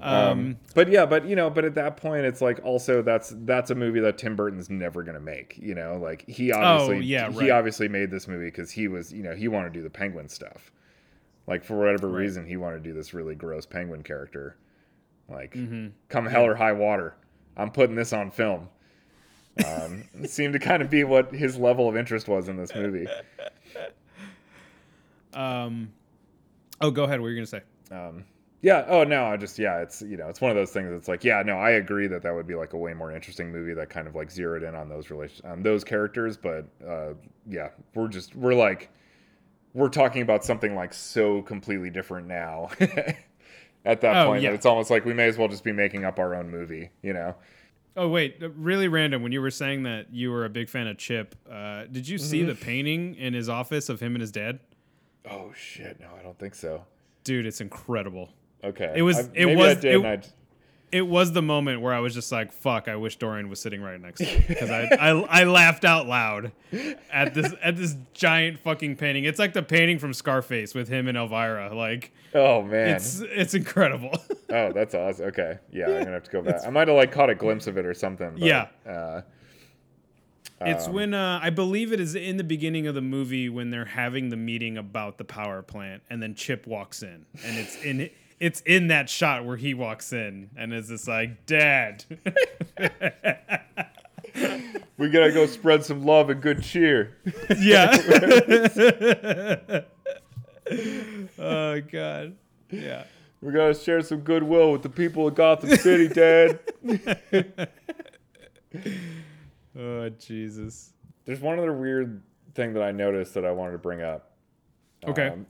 Um, 0.00 0.58
but 0.74 0.88
yeah, 0.90 1.06
but 1.06 1.26
you 1.26 1.34
know, 1.34 1.48
but 1.48 1.64
at 1.64 1.74
that 1.76 1.96
point, 1.96 2.26
it's 2.26 2.42
like 2.42 2.60
also 2.62 3.00
that's 3.00 3.32
that's 3.44 3.70
a 3.70 3.74
movie 3.74 4.00
that 4.00 4.18
Tim 4.18 4.36
Burton's 4.36 4.68
never 4.68 5.02
gonna 5.02 5.20
make. 5.20 5.56
You 5.58 5.74
know, 5.74 5.96
like 5.96 6.28
he 6.28 6.52
obviously 6.52 6.96
Oh, 6.96 7.00
yeah, 7.00 7.30
he 7.32 7.50
obviously 7.50 7.88
made 7.88 8.10
this 8.10 8.28
movie 8.28 8.44
because 8.46 8.70
he 8.70 8.86
was 8.86 9.12
you 9.12 9.22
know 9.22 9.34
he 9.34 9.48
wanted 9.48 9.72
to 9.72 9.78
do 9.78 9.82
the 9.82 9.88
penguin 9.90 10.28
stuff. 10.28 10.70
Like 11.46 11.64
for 11.64 11.78
whatever 11.78 12.08
Right. 12.08 12.18
reason, 12.20 12.46
he 12.46 12.56
wanted 12.58 12.84
to 12.84 12.90
do 12.90 12.92
this 12.92 13.14
really 13.14 13.34
gross 13.34 13.64
penguin 13.64 14.02
character. 14.02 14.56
Like, 15.28 15.54
Mm-hmm. 15.54 15.88
come 16.10 16.26
hell 16.26 16.44
or 16.44 16.54
high 16.54 16.72
water, 16.72 17.16
I'm 17.56 17.70
putting 17.70 17.96
this 17.96 18.12
on 18.12 18.30
film. 18.30 18.68
Um, 19.64 20.04
seemed 20.26 20.54
to 20.54 20.58
kind 20.58 20.82
of 20.82 20.90
be 20.90 21.04
what 21.04 21.32
his 21.34 21.56
level 21.56 21.88
of 21.88 21.96
interest 21.96 22.26
was 22.28 22.48
in 22.48 22.56
this 22.56 22.74
movie. 22.74 23.06
um, 25.32 25.92
oh, 26.80 26.90
go 26.90 27.04
ahead. 27.04 27.20
What 27.20 27.24
were 27.24 27.30
you 27.30 27.36
gonna 27.36 27.46
say? 27.46 27.62
Um, 27.90 28.24
yeah. 28.62 28.84
Oh 28.88 29.04
no. 29.04 29.26
I 29.26 29.36
just 29.36 29.58
yeah. 29.58 29.80
It's 29.80 30.02
you 30.02 30.16
know 30.16 30.28
it's 30.28 30.40
one 30.40 30.50
of 30.50 30.56
those 30.56 30.70
things. 30.70 30.90
It's 30.92 31.08
like 31.08 31.22
yeah. 31.24 31.42
No, 31.44 31.56
I 31.58 31.70
agree 31.72 32.06
that 32.08 32.22
that 32.22 32.34
would 32.34 32.46
be 32.46 32.54
like 32.54 32.72
a 32.72 32.78
way 32.78 32.94
more 32.94 33.12
interesting 33.12 33.52
movie 33.52 33.74
that 33.74 33.90
kind 33.90 34.08
of 34.08 34.14
like 34.14 34.30
zeroed 34.30 34.62
in 34.62 34.74
on 34.74 34.88
those 34.88 35.10
relation 35.10 35.46
on 35.46 35.62
those 35.62 35.84
characters. 35.84 36.36
But 36.36 36.66
uh, 36.86 37.14
yeah, 37.48 37.70
we're 37.94 38.08
just 38.08 38.34
we're 38.34 38.54
like 38.54 38.90
we're 39.72 39.88
talking 39.88 40.22
about 40.22 40.44
something 40.44 40.74
like 40.74 40.92
so 40.94 41.42
completely 41.42 41.90
different 41.90 42.26
now. 42.26 42.70
At 43.86 44.00
that 44.00 44.16
Oh, 44.16 44.28
point, 44.30 44.42
yeah. 44.42 44.48
that 44.50 44.54
it's 44.54 44.64
almost 44.66 44.90
like 44.90 45.04
we 45.04 45.12
may 45.12 45.26
as 45.28 45.36
well 45.36 45.48
just 45.48 45.62
be 45.62 45.72
making 45.72 46.04
up 46.06 46.18
our 46.18 46.34
own 46.34 46.50
movie. 46.50 46.90
You 47.02 47.12
know. 47.12 47.34
Oh 47.96 48.08
wait, 48.08 48.42
uh, 48.42 48.50
really 48.50 48.88
random. 48.88 49.22
When 49.22 49.30
you 49.32 49.40
were 49.40 49.50
saying 49.52 49.84
that 49.84 50.12
you 50.12 50.30
were 50.30 50.44
a 50.44 50.48
big 50.50 50.68
fan 50.68 50.86
of 50.88 50.98
Chip, 50.98 51.34
uh, 51.50 51.84
did 51.84 52.08
you 52.08 52.18
see 52.18 52.40
Mm-hmm. 52.40 52.48
the 52.48 52.54
painting 52.56 53.14
in 53.14 53.34
his 53.34 53.48
office 53.48 53.88
of 53.88 54.00
him 54.00 54.14
and 54.14 54.20
his 54.20 54.32
dad? 54.32 54.58
Oh 55.30 55.52
shit! 55.56 56.00
No, 56.00 56.08
I 56.18 56.22
don't 56.22 56.38
think 56.38 56.54
so. 56.54 56.84
Dude, 57.22 57.46
it's 57.46 57.60
incredible. 57.60 58.30
Okay. 58.64 58.92
It 58.96 59.02
was- 59.02 59.18
I- 59.28 59.30
it 59.34 59.56
was- 59.56 59.84
it- 59.84 60.26
It 60.94 61.08
was 61.08 61.32
the 61.32 61.42
moment 61.42 61.80
where 61.80 61.92
I 61.92 61.98
was 61.98 62.14
just 62.14 62.30
like, 62.30 62.52
"Fuck!" 62.52 62.86
I 62.86 62.94
wish 62.94 63.16
Dorian 63.16 63.48
was 63.48 63.60
sitting 63.60 63.82
right 63.82 64.00
next 64.00 64.20
to 64.20 64.26
me 64.26 64.44
because 64.46 64.70
I, 64.70 64.84
I 64.94 65.40
I 65.40 65.42
laughed 65.42 65.84
out 65.84 66.06
loud 66.06 66.52
at 67.12 67.34
this 67.34 67.52
at 67.60 67.76
this 67.76 67.96
giant 68.12 68.60
fucking 68.60 68.94
painting. 68.94 69.24
It's 69.24 69.40
like 69.40 69.54
the 69.54 69.62
painting 69.64 69.98
from 69.98 70.14
Scarface 70.14 70.72
with 70.72 70.86
him 70.86 71.08
and 71.08 71.18
Elvira. 71.18 71.74
Like 71.74 72.12
oh 72.32 72.62
man. 72.62 72.90
it's 72.90 73.18
it's 73.20 73.54
incredible. 73.54 74.12
Oh, 74.50 74.70
that's 74.72 74.94
awesome. 74.94 75.26
Okay, 75.26 75.58
yeah, 75.72 75.86
I'm 75.86 75.98
gonna 76.04 76.12
have 76.12 76.22
to 76.22 76.30
go 76.30 76.40
back. 76.40 76.60
I 76.64 76.70
might 76.70 76.86
have 76.86 76.96
like 76.96 77.10
caught 77.10 77.28
a 77.28 77.34
glimpse 77.34 77.66
of 77.66 77.76
it 77.76 77.84
or 77.84 77.94
something. 77.94 78.30
But, 78.34 78.42
Yeah. 78.42 78.68
Uh, 78.86 79.22
It's 80.60 80.86
Um, 80.86 80.92
when 80.92 81.14
uh, 81.14 81.40
I 81.42 81.50
believe 81.50 81.92
it 81.92 81.98
is 81.98 82.14
in 82.14 82.36
the 82.36 82.44
beginning 82.44 82.86
of 82.86 82.94
the 82.94 83.00
movie 83.00 83.48
when 83.48 83.70
they're 83.70 83.84
having 83.84 84.28
the 84.28 84.36
meeting 84.36 84.78
about 84.78 85.18
the 85.18 85.24
power 85.24 85.60
plant, 85.60 86.04
and 86.08 86.22
then 86.22 86.36
Chip 86.36 86.68
walks 86.68 87.02
in, 87.02 87.26
and 87.44 87.58
it's 87.58 87.82
in 87.82 88.08
it's 88.40 88.60
in 88.62 88.88
that 88.88 89.08
shot 89.08 89.44
where 89.44 89.56
he 89.56 89.74
walks 89.74 90.12
in, 90.12 90.50
and 90.56 90.72
it's 90.72 90.88
just 90.88 91.08
like, 91.08 91.46
Dad. 91.46 92.04
we 94.98 95.08
gotta 95.08 95.32
go 95.32 95.46
spread 95.46 95.84
some 95.84 96.04
love 96.04 96.30
and 96.30 96.42
good 96.42 96.62
cheer. 96.62 97.16
yeah. 97.58 97.96
oh 101.38 101.80
God. 101.80 102.36
Yeah. 102.70 103.04
We 103.40 103.52
gotta 103.52 103.74
share 103.74 104.00
some 104.02 104.20
goodwill 104.20 104.72
with 104.72 104.82
the 104.82 104.88
people 104.88 105.28
of 105.28 105.34
Gotham 105.34 105.76
City, 105.76 106.08
Dad. 106.08 106.58
Oh 109.78 110.08
Jesus. 110.10 110.92
There's 111.24 111.40
one 111.40 111.58
other 111.58 111.72
weird 111.72 112.22
thing 112.54 112.74
that 112.74 112.82
I 112.82 112.92
noticed 112.92 113.34
that 113.34 113.44
I 113.44 113.50
wanted 113.52 113.72
to 113.72 113.78
bring 113.78 114.02
up. 114.02 114.32
Okay. 115.06 115.28
Um, 115.28 115.46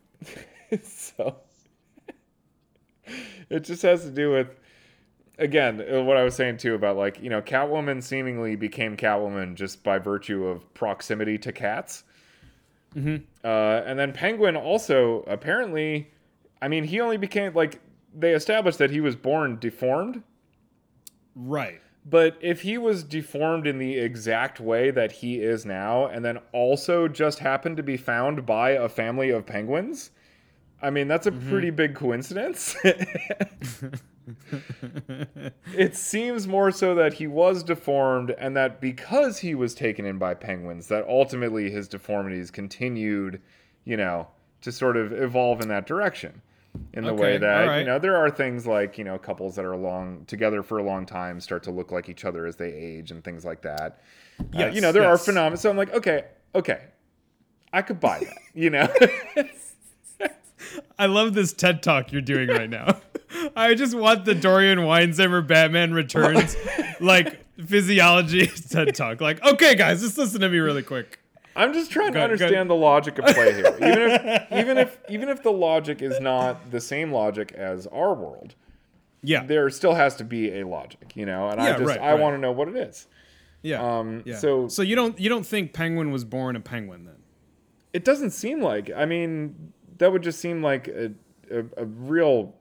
so 0.82 1.36
it 3.54 3.64
just 3.64 3.82
has 3.82 4.02
to 4.02 4.10
do 4.10 4.30
with 4.30 4.48
again 5.38 5.80
uh, 5.80 6.02
what 6.02 6.16
I 6.16 6.24
was 6.24 6.34
saying 6.34 6.58
too 6.58 6.74
about 6.74 6.96
like 6.96 7.22
you 7.22 7.30
know 7.30 7.40
Catwoman 7.40 8.02
seemingly 8.02 8.56
became 8.56 8.96
Catwoman 8.96 9.54
just 9.54 9.82
by 9.82 9.98
virtue 9.98 10.46
of 10.46 10.72
proximity 10.74 11.38
to 11.38 11.52
cats. 11.52 12.04
Uh, 13.44 13.82
and 13.86 13.98
then 13.98 14.12
Penguin 14.12 14.56
also 14.56 15.22
apparently, 15.26 16.10
I 16.62 16.68
mean, 16.68 16.84
he 16.84 17.00
only 17.00 17.16
became 17.16 17.52
like 17.54 17.80
they 18.14 18.32
established 18.32 18.78
that 18.78 18.90
he 18.90 19.00
was 19.00 19.16
born 19.16 19.58
deformed. 19.58 20.22
Right. 21.34 21.80
But 22.06 22.36
if 22.40 22.60
he 22.60 22.76
was 22.76 23.02
deformed 23.02 23.66
in 23.66 23.78
the 23.78 23.98
exact 23.98 24.60
way 24.60 24.90
that 24.90 25.10
he 25.10 25.40
is 25.40 25.64
now, 25.64 26.06
and 26.06 26.24
then 26.24 26.38
also 26.52 27.08
just 27.08 27.38
happened 27.38 27.78
to 27.78 27.82
be 27.82 27.96
found 27.96 28.44
by 28.44 28.70
a 28.70 28.88
family 28.88 29.30
of 29.30 29.46
penguins, 29.46 30.10
I 30.84 30.90
mean, 30.90 31.08
that's 31.08 31.26
a 31.26 31.32
pretty 31.32 31.70
big 31.70 31.94
coincidence. 31.94 32.76
it 35.74 35.96
seems 35.96 36.46
more 36.46 36.70
so 36.70 36.94
that 36.94 37.14
he 37.14 37.26
was 37.26 37.62
deformed, 37.62 38.34
and 38.38 38.54
that 38.56 38.80
because 38.80 39.38
he 39.38 39.54
was 39.54 39.74
taken 39.74 40.04
in 40.04 40.18
by 40.18 40.34
penguins, 40.34 40.88
that 40.88 41.06
ultimately 41.08 41.70
his 41.70 41.88
deformities 41.88 42.50
continued, 42.50 43.40
you 43.84 43.96
know, 43.96 44.28
to 44.60 44.70
sort 44.70 44.96
of 44.96 45.12
evolve 45.12 45.60
in 45.60 45.68
that 45.68 45.86
direction. 45.86 46.42
In 46.92 47.04
the 47.04 47.14
way 47.14 47.38
that, 47.38 47.66
right. 47.66 47.78
you 47.78 47.84
know, 47.84 48.00
there 48.00 48.16
are 48.16 48.28
things 48.28 48.66
like, 48.66 48.98
you 48.98 49.04
know, 49.04 49.16
couples 49.16 49.54
that 49.54 49.64
are 49.64 49.76
long 49.76 50.24
together 50.26 50.60
for 50.60 50.78
a 50.78 50.82
long 50.82 51.06
time 51.06 51.40
start 51.40 51.62
to 51.64 51.70
look 51.70 51.92
like 51.92 52.08
each 52.08 52.24
other 52.24 52.46
as 52.46 52.56
they 52.56 52.72
age 52.72 53.12
and 53.12 53.22
things 53.22 53.44
like 53.44 53.62
that. 53.62 54.00
Uh, 54.58 54.66
you 54.66 54.80
know, 54.80 54.90
there 54.90 55.06
are 55.06 55.16
phenomena. 55.16 55.56
So 55.56 55.70
I'm 55.70 55.76
like, 55.76 55.94
okay, 55.94 56.24
okay. 56.52 56.86
I 57.72 57.82
could 57.82 58.00
buy 58.00 58.18
that, 58.20 58.38
you 58.54 58.70
know? 58.70 58.88
I 60.98 61.06
love 61.06 61.34
this 61.34 61.52
TED 61.52 61.82
talk 61.82 62.12
you're 62.12 62.22
doing 62.22 62.48
right 62.48 62.70
now. 62.70 62.98
I 63.56 63.74
just 63.74 63.96
want 63.96 64.24
the 64.24 64.34
Dorian 64.34 64.78
Weinzimmer 64.80 65.44
Batman 65.46 65.92
Returns 65.92 66.56
like 67.00 67.40
physiology 67.66 68.46
TED 68.46 68.94
talk. 68.94 69.20
Like, 69.20 69.42
okay, 69.44 69.74
guys, 69.74 70.00
just 70.02 70.16
listen 70.18 70.40
to 70.40 70.48
me 70.48 70.58
really 70.58 70.82
quick. 70.82 71.18
I'm 71.56 71.72
just 71.72 71.90
trying 71.90 72.12
to 72.12 72.18
Go- 72.18 72.20
go- 72.20 72.32
understand 72.32 72.70
the 72.70 72.74
logic 72.74 73.18
of 73.18 73.26
play 73.26 73.54
here. 73.54 73.76
Even 73.76 73.98
if 74.10 74.42
even 74.52 74.78
if 74.78 74.98
even 75.08 75.28
if 75.28 75.42
the 75.42 75.52
logic 75.52 76.02
is 76.02 76.20
not 76.20 76.70
the 76.70 76.80
same 76.80 77.12
logic 77.12 77.52
as 77.52 77.86
our 77.88 78.12
world, 78.14 78.54
Yeah. 79.22 79.44
there 79.44 79.68
still 79.70 79.94
has 79.94 80.16
to 80.16 80.24
be 80.24 80.60
a 80.60 80.66
logic, 80.66 81.12
you 81.16 81.26
know. 81.26 81.48
And 81.48 81.60
I 81.60 81.72
just 81.72 81.82
right, 81.84 82.00
I 82.00 82.12
right. 82.12 82.20
want 82.20 82.34
to 82.34 82.38
know 82.38 82.50
what 82.52 82.68
it 82.68 82.76
is. 82.76 83.06
Yeah. 83.62 83.80
Um, 83.98 84.22
yeah. 84.24 84.36
so- 84.36 84.68
so 84.68 84.82
you 84.82 84.94
don't 84.96 85.18
you 85.18 85.28
don't 85.28 85.46
think 85.46 85.72
Penguin 85.72 86.10
was 86.10 86.24
born 86.24 86.54
a 86.56 86.60
penguin 86.60 87.04
then? 87.04 87.16
It 87.92 88.04
doesn't 88.04 88.30
seem 88.30 88.60
like. 88.60 88.90
I 88.94 89.04
mean, 89.04 89.72
that 89.98 90.12
would 90.12 90.22
just 90.22 90.40
seem 90.40 90.62
like 90.62 90.88
a 90.88 91.12
a, 91.50 91.64
a 91.76 91.84
real 91.84 92.54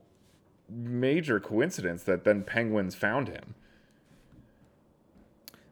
major 0.68 1.40
coincidence 1.40 2.02
that 2.04 2.24
then 2.24 2.42
penguins 2.42 2.94
found 2.94 3.28
him. 3.28 3.54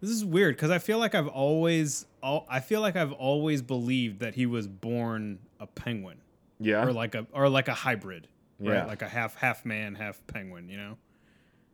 This 0.01 0.11
is 0.11 0.25
weird 0.25 0.57
because 0.57 0.71
I 0.71 0.79
feel 0.79 0.99
like 0.99 1.15
I've 1.15 1.29
always 1.29 2.07
al- 2.23 2.47
I 2.49 2.61
feel 2.61 2.81
like 2.81 2.97
I've 2.97 3.13
always 3.13 3.63
believed 3.63 4.19
that 4.21 4.35
he 4.35 4.47
was 4.47 4.67
born 4.67 5.39
a 5.61 5.67
penguin 5.67 6.19
Yeah. 6.59 6.85
or 6.85 6.93
like 6.93 7.15
a 7.15 7.27
or 7.33 7.49
like 7.49 7.69
a 7.69 7.75
hybrid, 7.75 8.27
right? 8.59 8.75
Yeah. 8.75 8.85
Like 8.87 9.03
a 9.03 9.09
half 9.09 9.37
half 9.37 9.65
man, 9.65 9.95
half 9.95 10.21
penguin, 10.27 10.69
you 10.69 10.77
know? 10.77 10.97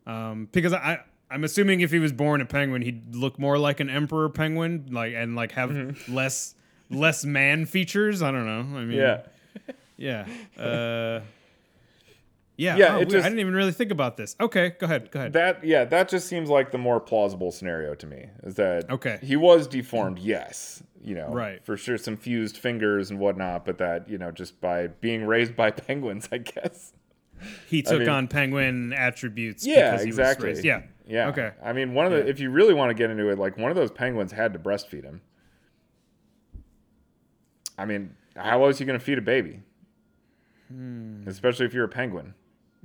Um, 0.07 0.49
because 0.53 0.75
I 0.75 1.01
I'm 1.31 1.45
assuming 1.45 1.81
if 1.81 1.91
he 1.91 1.99
was 1.99 2.13
born 2.13 2.41
a 2.43 2.47
penguin, 2.47 2.83
he'd 2.83 3.15
look 3.15 3.39
more 3.39 3.59
like 3.59 3.81
an 3.81 3.89
emperor 3.89 4.29
penguin, 4.29 4.87
like 4.91 5.15
and 5.15 5.35
like 5.35 5.53
have 5.53 5.71
Mm-hmm. 5.71 6.15
less 6.15 6.55
less 6.91 7.25
man 7.25 7.65
features. 7.65 8.21
I 8.21 8.31
don't 8.31 8.45
know. 8.47 8.79
I 8.79 8.85
mean, 8.85 8.99
yeah. 8.99 9.23
yeah. 9.97 10.27
Uh, 10.59 11.21
yeah, 12.57 12.77
Yeah, 12.77 12.97
oh, 12.97 13.05
just- 13.05 13.25
I 13.25 13.29
didn't 13.29 13.39
even 13.39 13.55
really 13.55 13.73
think 13.73 13.91
about 13.93 14.17
this. 14.17 14.35
Okay, 14.41 14.71
go 14.81 14.87
ahead. 14.87 15.11
Go 15.13 15.21
ahead. 15.21 15.33
That 15.33 15.65
yeah, 15.65 15.85
that 15.85 16.09
just 16.09 16.27
seems 16.27 16.49
like 16.51 16.73
the 16.73 16.79
more 16.79 16.99
plausible 16.99 17.53
scenario 17.53 17.95
to 17.95 18.07
me. 18.07 18.27
Is 18.43 18.55
that 18.57 18.91
Okay. 18.91 19.19
He 19.23 19.37
was 19.37 19.67
deformed, 19.69 20.19
yes, 20.19 20.83
you 21.03 21.15
know, 21.15 21.29
Right. 21.33 21.65
for 21.65 21.77
sure, 21.77 21.97
some 21.97 22.17
fused 22.17 22.57
fingers 22.57 23.11
and 23.11 23.21
whatnot, 23.21 23.65
but 23.65 23.79
that 23.79 24.09
you 24.09 24.19
know, 24.19 24.31
just 24.33 24.61
by 24.61 24.89
being 24.89 25.25
raised 25.25 25.55
by 25.55 25.71
penguins, 25.87 26.29
I 26.33 26.39
guess. 26.39 26.93
he 27.69 27.83
took 27.83 28.01
mean- 28.01 28.09
on 28.09 28.27
penguin 28.27 28.93
attributes. 28.93 29.65
Yeah, 29.65 29.93
because 29.93 30.03
he 30.03 30.09
exactly. 30.09 30.49
raised- 30.49 30.65
Yeah. 30.65 30.83
yeah. 31.07 31.29
Okay. 31.29 31.53
I 31.63 31.73
mean, 31.73 31.95
one 31.95 32.07
of 32.07 32.11
the 32.13 32.19
Yeah. 32.25 32.31
if 32.31 32.41
you 32.41 32.51
really 32.51 32.75
want 32.75 32.91
to 32.91 32.95
get 32.95 33.09
into 33.11 33.29
it, 33.29 33.39
like 33.39 33.57
one 33.57 33.71
of 33.71 33.77
those 33.77 33.93
penguins 33.93 34.33
had 34.33 34.53
to 34.55 34.59
breastfeed 34.59 35.05
him. 35.05 35.21
I 37.79 37.85
mean, 37.85 38.17
how 38.37 38.65
else 38.65 38.81
are 38.81 38.85
you 38.85 38.87
going 38.87 38.99
to 38.99 39.05
feed 39.05 39.19
a 39.19 39.23
baby? 39.23 39.63
Especially 41.27 41.65
if 41.67 41.73
you're 41.73 41.85
a 41.85 41.89
penguin, 41.89 42.35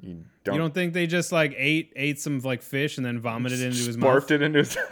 you 0.01 0.23
don't. 0.43 0.53
Hmm. 0.53 0.53
You 0.53 0.57
don't 0.59 0.73
think 0.73 0.93
they 0.93 1.05
just 1.05 1.31
like 1.31 1.53
ate 1.57 1.91
ate 1.95 2.19
some 2.19 2.39
like 2.39 2.61
fish 2.61 2.97
and 2.97 3.05
then 3.05 3.19
vomited 3.19 3.59
it 3.59 3.65
into 3.65 3.83
his 3.83 3.97
mouth? 3.97 4.23
barfed 4.23 4.31
it 4.31 4.41
into 4.41 4.59
his. 4.59 4.77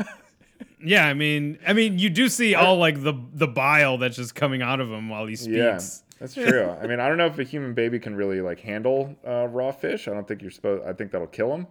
Yeah, 0.83 1.05
I 1.05 1.13
mean, 1.13 1.59
I 1.65 1.73
mean, 1.73 1.99
you 1.99 2.09
do 2.09 2.27
see 2.27 2.55
all 2.55 2.77
like 2.77 3.03
the 3.03 3.13
the 3.33 3.47
bile 3.47 3.97
that's 3.97 4.15
just 4.15 4.33
coming 4.35 4.61
out 4.61 4.79
of 4.79 4.89
him 4.91 5.09
while 5.09 5.27
he 5.27 5.35
speaks. 5.35 5.55
Yeah, 5.55 5.79
that's 6.19 6.33
true. 6.33 6.69
I 6.69 6.87
mean, 6.87 6.99
I 6.99 7.07
don't 7.07 7.17
know 7.17 7.27
if 7.27 7.37
a 7.37 7.43
human 7.43 7.73
baby 7.73 7.99
can 7.99 8.15
really 8.15 8.41
like 8.41 8.59
handle 8.59 9.15
uh, 9.25 9.47
raw 9.47 9.71
fish. 9.71 10.07
I 10.07 10.11
don't 10.11 10.27
think 10.27 10.41
you're 10.41 10.51
supposed. 10.51 10.83
I 10.83 10.93
think 10.93 11.11
that'll 11.11 11.27
kill 11.27 11.53
him, 11.53 11.67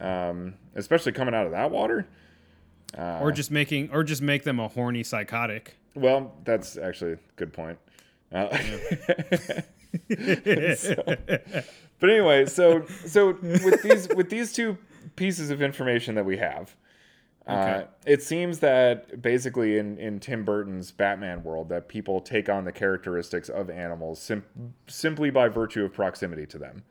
um, 0.00 0.54
especially 0.74 1.12
coming 1.12 1.34
out 1.34 1.46
of 1.46 1.52
that 1.52 1.70
water. 1.70 2.06
Uh, 2.96 3.20
or 3.20 3.30
just 3.30 3.50
making, 3.50 3.90
or 3.92 4.02
just 4.02 4.22
make 4.22 4.44
them 4.44 4.58
a 4.58 4.66
horny 4.66 5.04
psychotic. 5.04 5.76
Well, 5.94 6.34
that's 6.44 6.76
actually 6.76 7.12
a 7.12 7.18
good 7.36 7.52
point. 7.52 7.78
Uh, 8.32 8.56
so- 10.76 11.16
but 12.00 12.10
anyway, 12.10 12.46
so 12.46 12.84
so 13.06 13.32
with 13.42 13.82
these 13.82 14.08
with 14.14 14.30
these 14.30 14.52
two 14.52 14.78
pieces 15.16 15.50
of 15.50 15.60
information 15.62 16.14
that 16.14 16.24
we 16.24 16.36
have, 16.36 16.76
uh, 17.46 17.84
it 18.06 18.22
seems 18.22 18.60
that 18.60 19.20
basically 19.20 19.78
in 19.78 19.98
in 19.98 20.20
Tim 20.20 20.44
Burton's 20.44 20.92
Batman 20.92 21.42
world, 21.42 21.68
that 21.70 21.88
people 21.88 22.20
take 22.20 22.48
on 22.48 22.64
the 22.64 22.72
characteristics 22.72 23.48
of 23.48 23.68
animals 23.70 24.20
sim- 24.20 24.44
simply 24.86 25.30
by 25.30 25.48
virtue 25.48 25.84
of 25.84 25.92
proximity 25.92 26.46
to 26.46 26.58
them. 26.58 26.84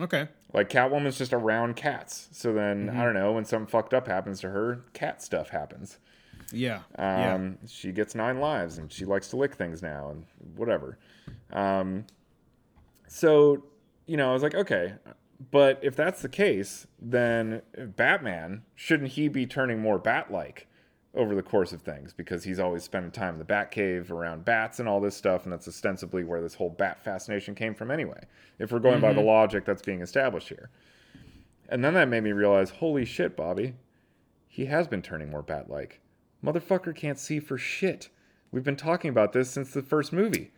Okay. 0.00 0.26
Like 0.54 0.70
Catwoman's 0.70 1.18
just 1.18 1.32
around 1.34 1.76
cats, 1.76 2.28
so 2.32 2.52
then 2.52 2.88
I 2.90 3.04
don't 3.04 3.14
know 3.14 3.32
when 3.32 3.44
something 3.44 3.66
fucked 3.68 3.94
up 3.94 4.06
happens 4.08 4.40
to 4.40 4.48
her, 4.50 4.84
cat 4.94 5.22
stuff 5.22 5.50
happens. 5.50 5.98
Yeah. 6.52 6.80
yeah. 6.98 7.34
Um, 7.34 7.58
She 7.66 7.92
gets 7.92 8.14
nine 8.14 8.40
lives 8.40 8.78
and 8.78 8.92
she 8.92 9.04
likes 9.04 9.28
to 9.28 9.36
lick 9.36 9.54
things 9.54 9.82
now 9.82 10.10
and 10.10 10.24
whatever. 10.56 10.98
Um, 11.52 12.06
so, 13.08 13.64
you 14.06 14.16
know, 14.16 14.30
I 14.30 14.32
was 14.32 14.42
like, 14.42 14.54
okay, 14.54 14.94
but 15.50 15.78
if 15.82 15.96
that's 15.96 16.22
the 16.22 16.28
case, 16.28 16.86
then 17.00 17.62
Batman, 17.76 18.62
shouldn't 18.74 19.12
he 19.12 19.28
be 19.28 19.46
turning 19.46 19.80
more 19.80 19.98
bat 19.98 20.30
like 20.30 20.66
over 21.14 21.34
the 21.34 21.42
course 21.42 21.72
of 21.72 21.82
things? 21.82 22.12
Because 22.12 22.44
he's 22.44 22.58
always 22.58 22.84
spending 22.84 23.10
time 23.10 23.34
in 23.34 23.38
the 23.38 23.44
bat 23.44 23.70
cave 23.70 24.10
around 24.12 24.44
bats 24.44 24.78
and 24.80 24.88
all 24.88 25.00
this 25.00 25.16
stuff, 25.16 25.44
and 25.44 25.52
that's 25.52 25.68
ostensibly 25.68 26.24
where 26.24 26.40
this 26.40 26.54
whole 26.54 26.70
bat 26.70 27.02
fascination 27.02 27.54
came 27.54 27.74
from 27.74 27.90
anyway, 27.90 28.22
if 28.58 28.72
we're 28.72 28.78
going 28.78 29.00
by 29.00 29.12
the 29.12 29.20
logic 29.20 29.64
that's 29.64 29.82
being 29.82 30.00
established 30.00 30.48
here. 30.48 30.70
And 31.68 31.82
then 31.84 31.94
that 31.94 32.08
made 32.08 32.22
me 32.22 32.32
realize, 32.32 32.70
holy 32.70 33.04
shit, 33.04 33.36
Bobby, 33.36 33.74
he 34.46 34.66
has 34.66 34.86
been 34.86 35.02
turning 35.02 35.30
more 35.30 35.42
bat 35.42 35.70
like. 35.70 36.00
Motherfucker 36.44 36.94
can't 36.94 37.18
see 37.18 37.40
for 37.40 37.56
shit. 37.56 38.08
We've 38.50 38.64
been 38.64 38.76
talking 38.76 39.08
about 39.08 39.32
this 39.32 39.50
since 39.50 39.72
the 39.72 39.82
first 39.82 40.12
movie. 40.12 40.50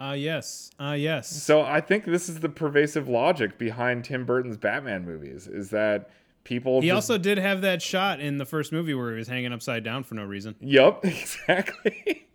Uh 0.00 0.14
yes. 0.16 0.70
Uh 0.78 0.96
yes. 0.98 1.28
So 1.28 1.62
I 1.62 1.80
think 1.80 2.04
this 2.04 2.28
is 2.28 2.40
the 2.40 2.48
pervasive 2.48 3.08
logic 3.08 3.58
behind 3.58 4.04
Tim 4.04 4.24
Burton's 4.24 4.56
Batman 4.56 5.04
movies 5.04 5.46
is 5.46 5.70
that 5.70 6.10
people 6.44 6.80
He 6.80 6.88
just, 6.88 6.94
also 6.94 7.18
did 7.18 7.38
have 7.38 7.62
that 7.62 7.82
shot 7.82 8.20
in 8.20 8.38
the 8.38 8.46
first 8.46 8.72
movie 8.72 8.94
where 8.94 9.10
he 9.12 9.18
was 9.18 9.28
hanging 9.28 9.52
upside 9.52 9.84
down 9.84 10.04
for 10.04 10.14
no 10.14 10.24
reason. 10.24 10.54
Yup, 10.60 11.04
exactly. 11.04 12.26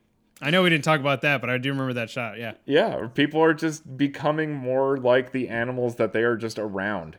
I 0.41 0.49
know 0.49 0.61
we 0.61 0.69
didn't 0.69 0.83
talk 0.83 0.99
about 0.99 1.21
that, 1.21 1.39
but 1.39 1.49
I 1.49 1.57
do 1.57 1.69
remember 1.69 1.93
that 1.93 2.09
shot. 2.09 2.37
Yeah. 2.37 2.53
yeah, 2.65 3.07
people 3.13 3.41
are 3.41 3.53
just 3.53 3.95
becoming 3.97 4.53
more 4.53 4.97
like 4.97 5.31
the 5.31 5.47
animals 5.47 5.95
that 5.95 6.11
they 6.11 6.23
are 6.23 6.35
just 6.35 6.59
around. 6.59 7.17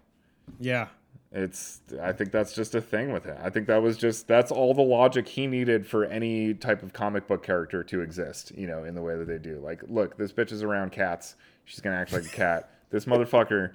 Yeah. 0.60 0.88
It's 1.36 1.80
I 2.00 2.12
think 2.12 2.30
that's 2.30 2.54
just 2.54 2.76
a 2.76 2.80
thing 2.80 3.12
with 3.12 3.26
it. 3.26 3.36
I 3.42 3.50
think 3.50 3.66
that 3.66 3.82
was 3.82 3.96
just 3.96 4.28
that's 4.28 4.52
all 4.52 4.72
the 4.72 4.82
logic 4.82 5.26
he 5.26 5.48
needed 5.48 5.84
for 5.84 6.04
any 6.04 6.54
type 6.54 6.84
of 6.84 6.92
comic 6.92 7.26
book 7.26 7.42
character 7.42 7.82
to 7.82 8.00
exist, 8.02 8.52
you 8.56 8.68
know, 8.68 8.84
in 8.84 8.94
the 8.94 9.02
way 9.02 9.16
that 9.16 9.26
they 9.26 9.38
do. 9.38 9.58
Like, 9.58 9.82
look, 9.88 10.16
this 10.16 10.32
bitch 10.32 10.52
is 10.52 10.62
around 10.62 10.92
cats. 10.92 11.34
She's 11.64 11.80
gonna 11.80 11.96
act 11.96 12.12
like 12.12 12.24
a 12.24 12.28
cat. 12.28 12.70
This 12.90 13.06
motherfucker, 13.06 13.72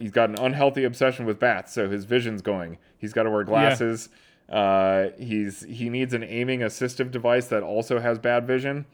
he's 0.00 0.12
got 0.12 0.30
an 0.30 0.38
unhealthy 0.38 0.84
obsession 0.84 1.26
with 1.26 1.38
bats, 1.38 1.74
so 1.74 1.90
his 1.90 2.06
vision's 2.06 2.40
going. 2.40 2.78
He's 2.96 3.12
got 3.12 3.24
to 3.24 3.30
wear 3.30 3.44
glasses. 3.44 4.08
Uh, 4.48 5.08
he's 5.18 5.60
he 5.64 5.90
needs 5.90 6.14
an 6.14 6.24
aiming 6.24 6.60
assistive 6.60 7.10
device 7.10 7.48
that 7.48 7.62
also 7.62 8.00
has 8.00 8.18
bad 8.18 8.46
vision. 8.46 8.86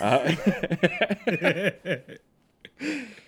Uh, 0.00 0.34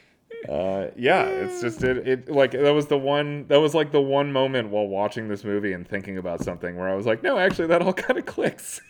uh, 0.48 0.88
yeah, 0.96 1.24
it's 1.24 1.60
just 1.60 1.82
it, 1.84 2.08
it 2.08 2.30
like 2.30 2.52
that 2.52 2.72
was 2.72 2.86
the 2.86 2.98
one 2.98 3.46
that 3.48 3.60
was 3.60 3.74
like 3.74 3.92
the 3.92 4.00
one 4.00 4.32
moment 4.32 4.70
while 4.70 4.86
watching 4.86 5.28
this 5.28 5.44
movie 5.44 5.72
and 5.72 5.86
thinking 5.86 6.18
about 6.18 6.42
something 6.42 6.76
where 6.76 6.88
I 6.88 6.94
was 6.94 7.06
like, 7.06 7.22
no, 7.22 7.38
actually, 7.38 7.68
that 7.68 7.82
all 7.82 7.92
kind 7.94 8.18
of 8.18 8.26
clicks. 8.26 8.80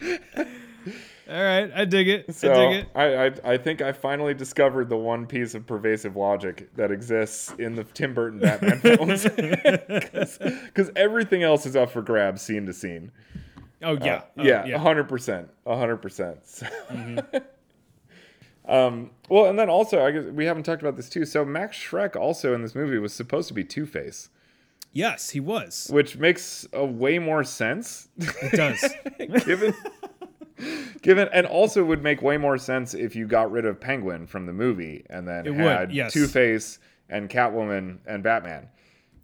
All 1.28 1.42
right. 1.42 1.72
I 1.74 1.84
dig 1.84 2.08
it. 2.08 2.32
So 2.34 2.52
I 2.52 2.54
dig 2.54 2.80
it. 2.80 2.88
I, 2.94 3.26
I 3.26 3.52
I 3.54 3.58
think 3.58 3.82
I 3.82 3.90
finally 3.92 4.32
discovered 4.32 4.88
the 4.88 4.96
one 4.96 5.26
piece 5.26 5.54
of 5.54 5.66
pervasive 5.66 6.14
logic 6.14 6.72
that 6.76 6.92
exists 6.92 7.52
in 7.58 7.74
the 7.74 7.82
Tim 7.82 8.14
Burton 8.14 8.38
Batman 8.38 8.78
films, 8.78 9.24
because 10.66 10.90
everything 10.94 11.42
else 11.42 11.66
is 11.66 11.74
up 11.74 11.90
for 11.90 12.00
grabs 12.00 12.42
scene 12.42 12.66
to 12.66 12.72
scene. 12.72 13.10
Oh 13.82 13.98
yeah. 14.02 14.22
Oh, 14.36 14.42
yeah, 14.42 14.78
hundred 14.78 15.04
percent, 15.08 15.48
hundred 15.66 15.98
percent. 15.98 16.38
Um, 18.68 19.10
well, 19.28 19.46
and 19.46 19.56
then 19.58 19.68
also, 19.70 20.04
I 20.04 20.10
guess 20.10 20.24
we 20.24 20.44
haven't 20.44 20.64
talked 20.64 20.82
about 20.82 20.96
this 20.96 21.08
too. 21.08 21.24
So 21.24 21.44
Max 21.44 21.76
Shreck 21.76 22.16
also 22.16 22.52
in 22.52 22.62
this 22.62 22.74
movie 22.74 22.98
was 22.98 23.12
supposed 23.12 23.48
to 23.48 23.54
be 23.54 23.62
Two 23.62 23.86
Face, 23.86 24.28
Yes, 24.92 25.30
he 25.30 25.40
was. 25.40 25.88
which 25.92 26.16
makes 26.16 26.66
a 26.72 26.84
way 26.84 27.18
more 27.18 27.44
sense 27.44 28.08
It 28.18 28.52
does. 28.56 28.84
given. 29.44 29.74
Given 31.02 31.28
and 31.32 31.46
also 31.46 31.84
would 31.84 32.02
make 32.02 32.22
way 32.22 32.38
more 32.38 32.56
sense 32.58 32.94
if 32.94 33.14
you 33.14 33.26
got 33.26 33.52
rid 33.52 33.66
of 33.66 33.78
Penguin 33.78 34.26
from 34.26 34.46
the 34.46 34.52
movie 34.52 35.04
and 35.10 35.28
then 35.28 35.46
It 35.46 35.54
had 35.54 35.92
yes. 35.92 36.12
Two 36.12 36.26
Face 36.26 36.78
and 37.08 37.28
Catwoman 37.30 37.98
and 38.06 38.22
Batman. 38.22 38.68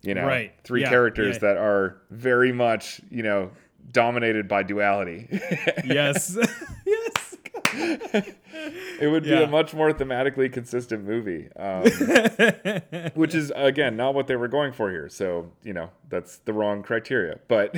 You 0.03 0.15
know, 0.15 0.27
Right, 0.27 0.53
three 0.63 0.83
yeah, 0.83 0.91
characters 0.91 1.37
yeah. 1.37 1.49
that 1.49 1.57
are 1.57 1.97
very 2.11 2.53
much 2.53 3.01
you 3.11 3.23
know 3.23 3.51
dominated 3.91 4.49
by 4.49 4.63
duality. 4.63 5.29
yes. 5.85 6.37
yes. 6.87 7.37
It 7.75 9.11
would 9.11 9.23
be 9.25 9.31
Yeah. 9.31 9.41
a 9.41 9.47
much 9.47 9.73
more 9.75 9.93
thematically 9.93 10.53
consistent 10.53 11.05
movie, 11.05 11.49
um, 11.57 11.83
which 13.15 13.35
is 13.35 13.51
again 13.57 13.97
not 13.97 14.15
what 14.15 14.27
they 14.27 14.37
were 14.37 14.49
going 14.49 14.73
for 14.73 14.91
here. 14.91 15.09
So 15.09 15.51
you 15.63 15.73
know 15.73 15.91
that's 16.09 16.39
the 16.39 16.53
wrong 16.53 16.83
criteria. 16.83 17.39
But 17.49 17.75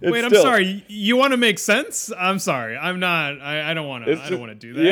Wait, 0.00 0.24
I'm 0.24 0.30
still- 0.30 0.42
sorry. 0.42 0.84
You 0.88 1.16
want 1.16 1.32
to 1.32 1.36
make 1.36 1.58
sense? 1.58 2.10
I'm 2.16 2.38
sorry. 2.38 2.76
I'm 2.76 2.98
not. 3.00 3.40
I, 3.40 3.70
I 3.70 3.74
don't 3.74 3.88
want 3.88 4.06
to. 4.06 4.20
I 4.20 4.30
don't 4.30 4.40
want 4.40 4.52
to 4.52 4.54
do 4.54 4.72
that. 4.74 4.84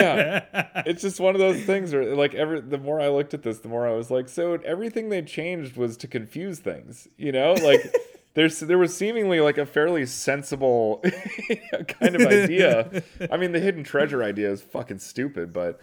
yeah. 0.52 0.82
It's 0.86 1.02
just 1.02 1.20
one 1.20 1.34
of 1.34 1.40
those 1.40 1.62
things 1.64 1.92
where, 1.92 2.14
like, 2.14 2.34
every 2.34 2.60
the 2.60 2.78
more 2.78 3.00
I 3.00 3.08
looked 3.08 3.32
at 3.34 3.42
this, 3.42 3.60
the 3.60 3.68
more 3.68 3.86
I 3.88 3.92
was 3.92 4.10
like, 4.10 4.28
so 4.28 4.54
everything 4.64 5.08
they 5.08 5.22
changed 5.22 5.76
was 5.76 5.96
to 5.98 6.06
confuse 6.08 6.58
things, 6.58 7.08
you 7.16 7.32
know, 7.32 7.54
like. 7.54 7.80
There's, 8.34 8.58
there 8.58 8.78
was 8.78 8.92
seemingly 8.96 9.40
like 9.40 9.58
a 9.58 9.64
fairly 9.64 10.04
sensible 10.06 11.00
kind 11.86 12.16
of 12.16 12.22
idea. 12.22 13.04
I 13.30 13.36
mean, 13.36 13.52
the 13.52 13.60
hidden 13.60 13.84
treasure 13.84 14.24
idea 14.24 14.50
is 14.50 14.60
fucking 14.60 14.98
stupid, 14.98 15.52
but 15.52 15.80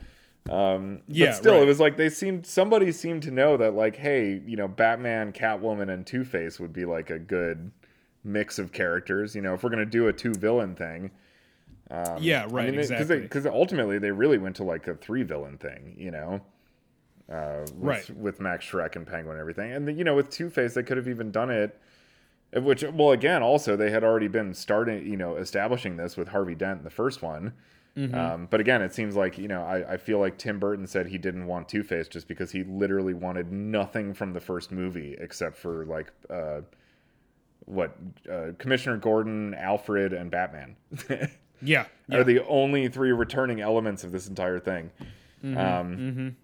um, 0.50 1.02
Yeah, 1.08 1.28
but 1.28 1.36
still, 1.36 1.54
right. 1.54 1.64
it 1.64 1.68
was 1.68 1.80
like 1.80 1.98
they 1.98 2.10
seemed 2.10 2.46
somebody 2.46 2.92
seemed 2.92 3.24
to 3.24 3.32
know 3.32 3.58
that 3.58 3.74
like, 3.76 3.96
hey, 3.96 4.42
you 4.46 4.58
know, 4.58 4.68
Batman, 4.68 5.32
Catwoman, 5.34 5.89
and 5.94 6.06
Two 6.06 6.24
Face 6.24 6.60
would 6.60 6.74
be 6.74 6.86
like 6.86 7.10
a 7.10 7.20
good 7.20 7.72
mix 8.24 8.60
of 8.60 8.72
characters. 8.72 9.36
You 9.36 9.42
know, 9.42 9.54
if 9.54 9.64
we're 9.64 9.70
gonna 9.70 9.86
do 9.86 10.08
a 10.08 10.14
two 10.14 10.34
villain 10.34 10.76
thing, 10.76 11.12
yeah. 12.20 12.48
Right. 12.50 12.74
exactly. 12.74 13.20
because 13.20 13.46
ultimately 13.46 14.00
they 14.00 14.12
really 14.12 14.38
went 14.38 14.56
to 14.58 14.64
like 14.64 14.88
a 14.88 14.96
three 14.96 15.24
villain 15.24 15.58
thing, 15.58 15.96
you 15.98 16.12
know, 16.12 16.42
uh, 17.32 17.60
with, 17.76 17.80
Right. 18.10 18.10
with 18.18 18.39
Max 18.39 18.66
Shreck 18.66 18.96
and 18.96 19.06
Penguin 19.06 19.36
and 19.36 19.39
everything, 19.42 19.72
and 19.74 19.98
you 19.98 20.04
know 20.04 20.16
with 20.16 20.30
Two 20.30 20.50
Face 20.50 20.74
they 20.74 20.84
could 20.84 20.98
have 20.98 21.08
even 21.08 21.32
done 21.32 21.50
it, 21.50 21.80
which 22.54 22.84
well 22.84 23.12
again 23.12 23.44
also 23.44 23.76
they 23.76 23.92
had 23.92 24.04
already 24.04 24.28
been 24.28 24.54
starting 24.54 25.06
you 25.06 25.18
know 25.18 25.36
establishing 25.38 25.98
this 25.98 26.18
with 26.18 26.30
Harvey 26.30 26.56
Dent 26.56 26.80
in 26.80 26.84
the 26.84 26.89
first 26.89 27.22
one. 27.22 27.54
Mm-hmm. 27.98 28.16
Um, 28.16 28.48
but 28.50 28.62
again, 28.62 28.82
it 28.82 28.94
seems 28.94 29.16
like 29.16 29.38
you 29.38 29.48
know 29.48 29.64
I, 29.64 29.94
I 29.94 29.98
feel 29.98 30.20
like 30.20 30.38
Tim 30.38 30.60
Burton 30.60 30.88
said 30.88 31.08
he 31.08 31.18
didn't 31.18 31.46
want 31.46 31.68
Two 31.68 31.84
Face 31.84 32.08
just 32.08 32.28
because 32.28 32.52
he 32.52 32.64
literally 32.64 33.14
wanted 33.14 33.52
nothing 33.52 34.14
from 34.14 34.34
the 34.34 34.39
first 34.39 34.72
movie 34.72 35.18
except 35.20 35.58
for 35.58 35.86
like 35.86 36.12
uh, 36.30 36.62
what 37.66 37.98
uh, 38.32 38.52
Commissioner 38.58 38.98
Gordon, 38.98 39.54
Alfred, 39.56 40.14
and 40.14 40.32
Batman. 40.32 40.76
yeah. 41.10 41.28
yeah. 42.08 42.18
are 42.18 42.24
the 42.24 42.46
only 42.48 42.88
three 42.88 43.12
returning 43.12 43.60
elements 43.60 44.04
of 44.04 44.12
this 44.12 44.28
entire 44.28 44.60
thing. 44.60 44.92
um, 45.44 46.36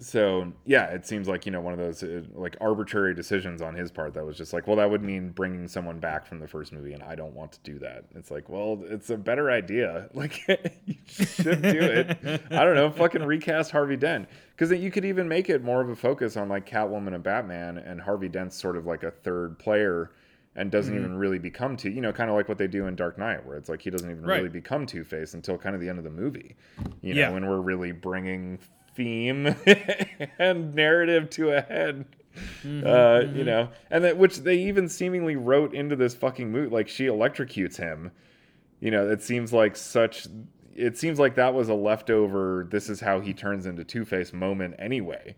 So 0.00 0.52
yeah, 0.64 0.86
it 0.86 1.06
seems 1.06 1.28
like 1.28 1.46
you 1.46 1.52
know 1.52 1.60
one 1.60 1.72
of 1.72 1.78
those 1.78 2.02
uh, 2.02 2.22
like 2.34 2.56
arbitrary 2.60 3.14
decisions 3.14 3.60
on 3.62 3.74
his 3.74 3.90
part 3.90 4.14
that 4.14 4.24
was 4.24 4.36
just 4.36 4.52
like, 4.52 4.66
well, 4.66 4.76
that 4.76 4.90
would 4.90 5.02
mean 5.02 5.30
bringing 5.30 5.68
someone 5.68 5.98
back 6.00 6.26
from 6.26 6.40
the 6.40 6.48
first 6.48 6.72
movie, 6.72 6.92
and 6.94 7.02
I 7.02 7.14
don't 7.14 7.34
want 7.34 7.52
to 7.52 7.60
do 7.62 7.78
that. 7.80 8.04
It's 8.14 8.30
like, 8.30 8.48
well, 8.48 8.82
it's 8.86 9.10
a 9.10 9.16
better 9.16 9.50
idea. 9.50 10.08
Like 10.14 10.46
you 10.86 10.96
should 11.06 11.62
do 11.62 11.80
it. 11.80 12.18
I 12.50 12.64
don't 12.64 12.74
know, 12.74 12.90
fucking 12.90 13.22
recast 13.22 13.70
Harvey 13.70 13.96
Dent 13.96 14.28
because 14.50 14.70
you 14.72 14.90
could 14.90 15.04
even 15.04 15.28
make 15.28 15.48
it 15.48 15.62
more 15.62 15.80
of 15.80 15.88
a 15.88 15.96
focus 15.96 16.36
on 16.36 16.48
like 16.48 16.68
Catwoman 16.68 17.14
and 17.14 17.22
Batman, 17.22 17.78
and 17.78 18.00
Harvey 18.00 18.28
Dent's 18.28 18.56
sort 18.56 18.76
of 18.76 18.86
like 18.86 19.02
a 19.02 19.10
third 19.10 19.58
player. 19.58 20.10
And 20.56 20.68
doesn't 20.72 20.94
even 20.94 21.16
really 21.16 21.38
become 21.38 21.76
two, 21.76 21.90
you 21.90 22.00
know, 22.00 22.12
kind 22.12 22.28
of 22.28 22.34
like 22.34 22.48
what 22.48 22.58
they 22.58 22.66
do 22.66 22.88
in 22.88 22.96
Dark 22.96 23.16
Knight, 23.16 23.46
where 23.46 23.56
it's 23.56 23.68
like 23.68 23.80
he 23.80 23.88
doesn't 23.88 24.10
even 24.10 24.24
Right. 24.24 24.38
really 24.38 24.48
become 24.48 24.84
Two 24.84 25.04
Face 25.04 25.32
until 25.34 25.56
kind 25.56 25.76
of 25.76 25.80
the 25.80 25.88
end 25.88 25.98
of 25.98 26.04
the 26.04 26.10
movie, 26.10 26.56
you 27.02 27.14
Yeah. 27.14 27.28
know, 27.28 27.34
when 27.34 27.46
we're 27.46 27.60
really 27.60 27.92
bringing 27.92 28.58
theme 28.94 29.54
and 30.38 30.74
narrative 30.74 31.30
to 31.30 31.50
a 31.56 31.60
head. 31.60 32.04
uh, 32.64 33.22
You 33.34 33.44
know, 33.44 33.68
and 33.90 34.04
that 34.04 34.16
which 34.16 34.38
they 34.38 34.56
even 34.56 34.88
seemingly 34.88 35.36
wrote 35.36 35.74
into 35.74 35.96
this 35.96 36.14
fucking 36.14 36.50
movie, 36.50 36.70
like 36.70 36.88
she 36.88 37.06
electrocutes 37.06 37.76
him. 37.76 38.12
You 38.80 38.90
know, 38.90 39.08
it 39.08 39.20
seems 39.22 39.52
like 39.52 39.76
such. 39.76 40.26
it 40.74 40.96
seems 40.96 41.18
like 41.18 41.34
that 41.34 41.52
was 41.54 41.68
a 41.68 41.74
leftover. 41.74 42.66
This 42.70 42.88
is 42.88 43.00
how 43.00 43.20
he 43.20 43.34
turns 43.34 43.66
into 43.66 43.84
Two 43.84 44.04
Face 44.04 44.32
moment 44.32 44.74
anyway. 44.78 45.36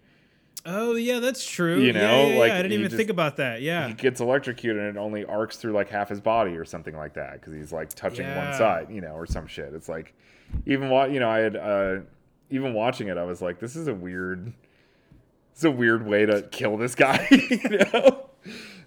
Oh 0.64 0.94
yeah, 0.94 1.18
that's 1.18 1.44
true. 1.44 1.80
You 1.80 1.92
know, 1.92 2.00
yeah, 2.00 2.26
yeah, 2.34 2.38
like, 2.38 2.52
I 2.52 2.56
didn't 2.58 2.72
even 2.74 2.84
just- 2.84 2.96
think 2.96 3.10
about 3.10 3.38
that. 3.38 3.62
Yeah, 3.62 3.88
he 3.88 3.94
gets 3.94 4.20
electrocuted 4.20 4.80
and 4.80 4.96
it 4.96 5.00
only 5.00 5.24
arcs 5.24 5.56
through 5.56 5.72
like 5.72 5.88
half 5.88 6.08
his 6.08 6.20
body 6.20 6.52
or 6.56 6.64
something 6.64 6.96
like 6.96 7.14
that 7.14 7.32
because 7.40 7.52
he's 7.52 7.72
like 7.72 7.88
touching 7.94 8.26
one 8.36 8.52
side, 8.54 8.86
you 8.90 9.00
know, 9.00 9.14
or 9.14 9.26
some 9.26 9.48
shit. 9.48 9.72
It's 9.74 9.88
like 9.88 10.14
even 10.66 10.88
wa- 10.88 11.06
you 11.06 11.18
know, 11.18 11.28
I 11.30 11.38
had 11.38 11.56
uh, 11.56 11.96
even 12.52 12.74
watching 12.74 13.08
it, 13.08 13.16
I 13.16 13.24
was 13.24 13.42
like, 13.42 13.58
this 13.58 13.74
is 13.74 13.88
a 13.88 13.94
weird, 13.94 14.52
it's 15.52 15.64
a 15.64 15.70
weird 15.70 16.06
way 16.06 16.26
to 16.26 16.42
kill 16.42 16.76
this 16.76 16.94
guy, 16.94 17.26
you 17.30 17.78
know. 17.92 18.28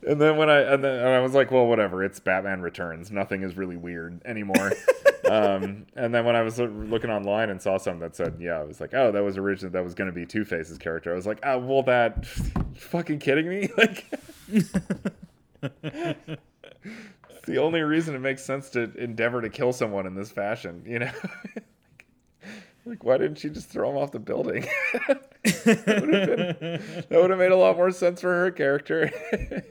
And 0.07 0.21
then 0.21 0.37
when 0.37 0.49
I 0.51 0.59
and 0.59 0.83
then 0.83 0.99
and 0.99 1.07
I 1.07 1.19
was 1.19 1.33
like, 1.33 1.49
well, 1.49 1.65
whatever. 1.65 2.03
It's 2.03 2.19
Batman 2.19 2.61
Returns. 2.61 3.11
Nothing 3.11 3.41
is 3.41 3.57
really 3.57 3.75
weird 3.75 4.21
anymore. 4.23 4.71
um, 5.31 5.87
and 5.95 6.13
then 6.13 6.25
when 6.25 6.35
I 6.35 6.43
was 6.43 6.59
looking 6.59 7.09
online 7.09 7.49
and 7.49 7.59
saw 7.59 7.77
something 7.77 8.01
that 8.01 8.15
said, 8.15 8.37
yeah, 8.39 8.59
I 8.59 8.63
was 8.63 8.79
like, 8.79 8.93
oh, 8.93 9.11
that 9.11 9.23
was 9.23 9.37
originally 9.37 9.71
that 9.73 9.83
was 9.83 9.95
going 9.95 10.09
to 10.09 10.13
be 10.13 10.27
Two 10.27 10.45
Face's 10.45 10.77
character. 10.77 11.11
I 11.11 11.15
was 11.15 11.25
like, 11.25 11.39
oh, 11.43 11.57
well, 11.57 11.83
that 11.83 12.25
fucking 12.75 13.19
kidding 13.19 13.49
me? 13.49 13.69
Like, 13.77 14.05
it's 14.47 14.71
the 17.45 17.57
only 17.57 17.81
reason 17.81 18.13
it 18.13 18.19
makes 18.19 18.43
sense 18.43 18.69
to 18.71 18.93
endeavor 18.95 19.41
to 19.41 19.49
kill 19.49 19.73
someone 19.73 20.05
in 20.05 20.13
this 20.13 20.29
fashion, 20.29 20.83
you 20.85 20.99
know. 20.99 21.11
Like, 22.85 23.03
why 23.03 23.17
didn't 23.17 23.39
she 23.39 23.49
just 23.49 23.67
throw 23.69 23.89
him 23.89 23.97
off 23.97 24.11
the 24.11 24.19
building? 24.19 24.67
that 25.43 25.85
would 26.01 26.13
have 26.13 26.59
been 26.59 27.05
that 27.09 27.21
would 27.21 27.29
have 27.31 27.39
made 27.39 27.51
a 27.51 27.55
lot 27.55 27.75
more 27.77 27.91
sense 27.91 28.21
for 28.21 28.31
her 28.31 28.51
character. 28.51 29.11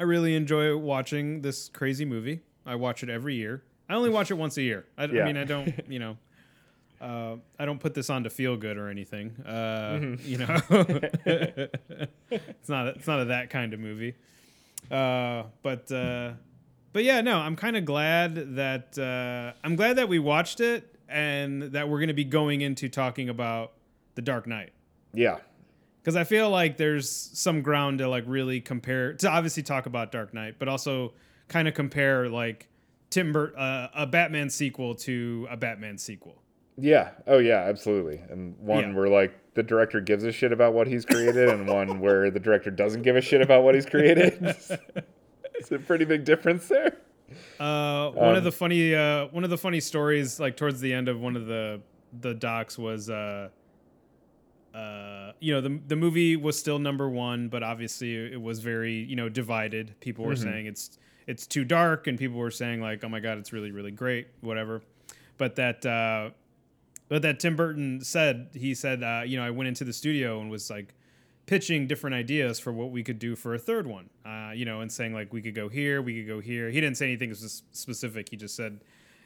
I 0.00 0.04
really 0.04 0.34
enjoy 0.34 0.74
watching 0.76 1.42
this 1.42 1.68
crazy 1.68 2.06
movie. 2.06 2.40
I 2.64 2.76
watch 2.76 3.02
it 3.02 3.10
every 3.10 3.34
year. 3.34 3.62
I 3.88 3.94
only 3.94 4.08
watch 4.08 4.30
it 4.30 4.34
once 4.34 4.56
a 4.56 4.62
year. 4.62 4.86
I, 4.96 5.04
I 5.04 5.06
mean, 5.08 5.36
I 5.36 5.44
don't, 5.44 5.74
you 5.88 5.98
know, 5.98 6.16
uh, 7.02 7.36
I 7.58 7.66
don't 7.66 7.80
put 7.80 7.92
this 7.92 8.08
on 8.08 8.24
to 8.24 8.30
feel 8.30 8.56
good 8.56 8.78
or 8.78 8.88
anything. 8.88 9.36
Uh, 9.44 9.50
Mm-hmm. 10.00 10.28
You 10.28 10.38
know, 10.38 11.70
it's 12.30 12.68
not 12.68 12.86
it's 12.88 13.06
not 13.06 13.20
a 13.20 13.24
that 13.26 13.50
kind 13.50 13.74
of 13.74 13.80
movie. 13.80 14.14
Uh, 14.90 15.44
but 15.62 15.92
uh, 15.92 16.32
but 16.92 17.04
yeah, 17.04 17.20
no, 17.20 17.36
I'm 17.38 17.56
kind 17.56 17.76
of 17.76 17.84
glad 17.84 18.56
that 18.56 18.98
uh, 18.98 19.52
I'm 19.62 19.76
glad 19.76 19.96
that 19.96 20.08
we 20.08 20.18
watched 20.18 20.60
it 20.60 20.96
and 21.10 21.62
that 21.72 21.88
we're 21.88 21.98
going 21.98 22.08
to 22.08 22.14
be 22.14 22.24
going 22.24 22.60
into 22.60 22.88
talking 22.88 23.28
about 23.28 23.72
the 24.14 24.22
Dark 24.22 24.46
Knight 24.46 24.70
yeah, 25.12 25.38
because 26.02 26.16
I 26.16 26.24
feel 26.24 26.50
like 26.50 26.76
there's 26.76 27.10
some 27.10 27.62
ground 27.62 27.98
to 27.98 28.08
like 28.08 28.24
really 28.26 28.60
compare 28.60 29.12
to 29.14 29.28
obviously 29.28 29.62
talk 29.62 29.86
about 29.86 30.12
Dark 30.12 30.32
Knight, 30.32 30.56
but 30.58 30.68
also 30.68 31.12
kind 31.48 31.66
of 31.68 31.74
compare 31.74 32.28
like 32.28 32.68
Tim 33.10 33.32
Burt 33.32 33.56
uh, 33.56 33.88
a 33.94 34.06
Batman 34.06 34.50
sequel 34.50 34.94
to 34.96 35.48
a 35.50 35.56
Batman 35.56 35.98
sequel. 35.98 36.42
yeah, 36.78 37.10
oh 37.26 37.38
yeah, 37.38 37.58
absolutely. 37.66 38.20
And 38.30 38.56
one 38.58 38.90
Yeah. 38.90 38.94
where 38.94 39.08
like 39.08 39.34
the 39.54 39.64
director 39.64 40.00
gives 40.00 40.22
a 40.22 40.30
shit 40.30 40.52
about 40.52 40.74
what 40.74 40.86
he's 40.86 41.04
created, 41.04 41.48
and 41.48 41.66
one 41.66 41.98
where 41.98 42.30
the 42.30 42.38
director 42.38 42.70
doesn't 42.70 43.02
give 43.02 43.16
a 43.16 43.20
shit 43.20 43.42
about 43.42 43.64
what 43.64 43.74
he's 43.74 43.84
created. 43.86 44.38
it's 45.54 45.72
a 45.72 45.78
pretty 45.80 46.04
big 46.04 46.24
difference 46.24 46.68
there. 46.68 46.96
Uh, 47.58 48.10
one 48.10 48.30
of 48.30 48.38
Um, 48.38 48.44
the 48.44 48.52
funny 48.52 48.94
uh, 48.94 49.26
one 49.26 49.44
of 49.44 49.50
the 49.50 49.58
funny 49.58 49.80
stories 49.80 50.40
like 50.40 50.56
towards 50.56 50.80
the 50.80 50.92
end 50.92 51.08
of 51.08 51.20
one 51.20 51.36
of 51.36 51.46
the 51.46 51.80
the 52.20 52.34
docs 52.34 52.76
was 52.78 53.08
uh, 53.10 53.48
uh, 54.74 55.32
you 55.40 55.52
know 55.52 55.60
the 55.60 55.80
the 55.88 55.96
movie 55.96 56.36
was 56.36 56.58
still 56.58 56.78
number 56.78 57.08
one, 57.08 57.48
but 57.48 57.62
obviously 57.62 58.14
it 58.16 58.40
was 58.40 58.60
very 58.60 58.94
you 58.94 59.16
know 59.16 59.28
divided. 59.28 59.94
People 60.00 60.24
were 60.24 60.36
saying 60.36 60.66
it's 60.66 60.98
it's 61.26 61.46
too 61.46 61.64
dark, 61.64 62.06
and 62.06 62.18
people 62.18 62.38
were 62.38 62.50
saying 62.50 62.80
like, 62.80 63.04
oh 63.04 63.08
my 63.08 63.20
god, 63.20 63.38
it's 63.38 63.52
really 63.52 63.70
really 63.70 63.90
great, 63.90 64.28
whatever. 64.40 64.82
But 65.38 65.56
that 65.56 65.84
uh, 65.86 66.30
but 67.08 67.22
that 67.22 67.40
Tim 67.40 67.56
Burton 67.56 68.00
said 68.02 68.50
he 68.54 68.74
said 68.74 69.02
uh, 69.02 69.22
you 69.24 69.36
know 69.36 69.44
I 69.44 69.50
went 69.50 69.68
into 69.68 69.84
the 69.84 69.92
studio 69.92 70.40
and 70.40 70.50
was 70.50 70.70
like 70.70 70.94
pitching 71.50 71.88
different 71.88 72.14
ideas 72.14 72.60
for 72.60 72.72
what 72.72 72.92
we 72.92 73.02
could 73.02 73.18
do 73.18 73.34
for 73.34 73.54
a 73.54 73.58
third 73.58 73.84
one. 73.84 74.08
Uh, 74.24 74.52
you 74.54 74.64
know, 74.64 74.82
and 74.82 74.92
saying 74.92 75.12
like 75.12 75.32
we 75.32 75.42
could 75.42 75.54
go 75.54 75.68
here, 75.68 76.00
we 76.00 76.14
could 76.14 76.28
go 76.28 76.38
here. 76.38 76.70
He 76.70 76.80
didn't 76.80 76.96
say 76.96 77.06
anything 77.06 77.34
specific. 77.34 78.28
He 78.28 78.36
just 78.36 78.54
said, 78.54 78.78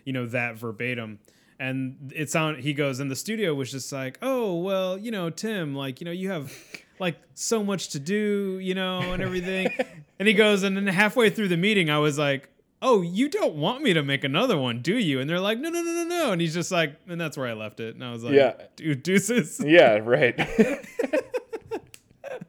you 0.06 0.14
know, 0.14 0.24
that 0.28 0.56
verbatim. 0.56 1.18
And 1.60 2.10
it 2.16 2.30
sound 2.30 2.60
he 2.60 2.72
goes, 2.72 2.98
and 2.98 3.10
the 3.10 3.14
studio 3.16 3.54
was 3.54 3.70
just 3.70 3.92
like, 3.92 4.18
oh 4.22 4.54
well, 4.54 4.96
you 4.96 5.10
know, 5.10 5.28
Tim, 5.28 5.74
like 5.74 6.00
you 6.00 6.06
know, 6.06 6.12
you 6.12 6.30
have 6.30 6.50
like 6.98 7.18
so 7.34 7.62
much 7.62 7.90
to 7.90 8.00
do, 8.00 8.58
you 8.58 8.74
know, 8.74 9.00
and 9.00 9.22
everything. 9.22 9.68
and 10.18 10.26
he 10.26 10.32
goes, 10.32 10.62
and 10.62 10.74
then 10.74 10.86
halfway 10.86 11.28
through 11.28 11.48
the 11.48 11.58
meeting, 11.58 11.90
I 11.90 11.98
was 11.98 12.18
like. 12.18 12.48
Oh, 12.86 13.00
you 13.00 13.30
don't 13.30 13.54
want 13.54 13.82
me 13.82 13.94
to 13.94 14.02
make 14.02 14.24
another 14.24 14.58
one, 14.58 14.82
do 14.82 14.98
you? 14.98 15.18
And 15.18 15.30
they're 15.30 15.40
like, 15.40 15.58
no, 15.58 15.70
no, 15.70 15.80
no, 15.80 15.90
no, 15.90 16.04
no. 16.04 16.32
And 16.32 16.40
he's 16.42 16.52
just 16.52 16.70
like, 16.70 16.96
and 17.08 17.18
that's 17.18 17.34
where 17.34 17.46
I 17.46 17.54
left 17.54 17.80
it. 17.80 17.94
And 17.94 18.04
I 18.04 18.12
was 18.12 18.22
like, 18.22 18.34
Yeah. 18.34 18.52
dude, 18.76 19.02
deuces. 19.02 19.58
Yeah, 19.64 20.00
right. 20.02 20.38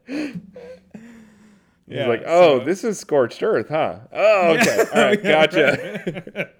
He's 1.88 1.98
Yeah, 1.98 2.08
like, 2.08 2.22
oh, 2.26 2.58
so- 2.58 2.64
this 2.64 2.82
is 2.84 2.98
scorched 2.98 3.42
earth, 3.42 3.68
huh? 3.68 4.00
Oh, 4.12 4.56
okay, 4.58 4.84
all 4.94 5.02
right, 5.02 5.22
gotcha. 5.22 6.50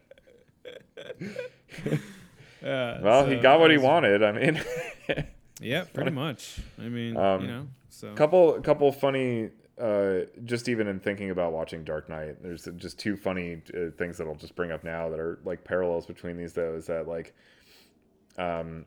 Yeah, 2.63 3.01
well, 3.01 3.27
he 3.27 3.37
got 3.37 3.61
what 3.61 3.69
that 3.69 3.73
he 3.73 3.79
wanted. 3.79 4.23
I 4.23 4.33
mean, 4.33 4.61
Yeah, 5.61 5.85
pretty 5.85 6.11
much. 6.11 6.59
I 6.79 6.89
mean, 6.89 7.17
Um, 7.17 7.41
you 7.43 7.47
know, 7.49 7.67
so 7.89 8.09
a 8.09 8.15
couple 8.15 8.55
a 8.57 8.61
couple 8.61 8.91
funny 8.93 9.51
uh 9.81 10.21
just 10.45 10.69
even 10.69 10.87
in 10.87 10.99
thinking 10.99 11.31
about 11.31 11.53
watching 11.53 11.85
dark 11.85 12.09
knight 12.09 12.43
there's 12.43 12.67
just 12.77 12.99
two 12.99 13.15
funny 13.15 13.61
uh, 13.75 13.91
things 13.99 14.17
that 14.17 14.27
i'll 14.27 14.35
just 14.35 14.57
bring 14.57 14.71
up 14.73 14.83
now 14.83 15.11
that 15.11 15.21
are 15.21 15.39
like 15.45 15.63
parallels 15.65 16.07
between 16.07 16.35
these 16.39 16.55
though 16.55 16.75
is 16.77 16.87
that 16.87 17.07
like 17.07 17.35
um 18.39 18.87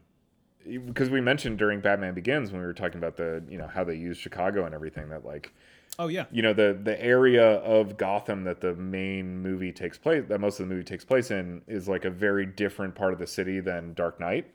because 0.85 1.09
we 1.09 1.21
mentioned 1.21 1.57
during 1.57 1.79
batman 1.79 2.13
begins 2.13 2.51
when 2.51 2.59
we 2.61 2.67
were 2.67 2.73
talking 2.73 2.97
about 2.97 3.17
the 3.17 3.43
you 3.49 3.57
know 3.57 3.67
how 3.67 3.83
they 3.83 3.95
use 3.95 4.17
chicago 4.17 4.65
and 4.65 4.75
everything 4.75 5.09
that 5.09 5.25
like 5.25 5.51
oh 5.99 6.07
yeah, 6.07 6.25
you 6.31 6.41
know 6.41 6.53
the 6.53 6.79
the 6.81 6.99
area 7.03 7.57
of 7.57 7.97
Gotham 7.97 8.45
that 8.45 8.61
the 8.61 8.73
main 8.75 9.37
movie 9.37 9.71
takes 9.71 9.97
place 9.97 10.23
that 10.29 10.39
most 10.39 10.59
of 10.59 10.67
the 10.67 10.73
movie 10.73 10.85
takes 10.85 11.05
place 11.05 11.29
in 11.29 11.61
is 11.67 11.87
like 11.87 12.05
a 12.05 12.09
very 12.09 12.45
different 12.45 12.95
part 12.95 13.13
of 13.13 13.19
the 13.19 13.27
city 13.27 13.59
than 13.59 13.93
Dark 13.93 14.19
Knight. 14.19 14.51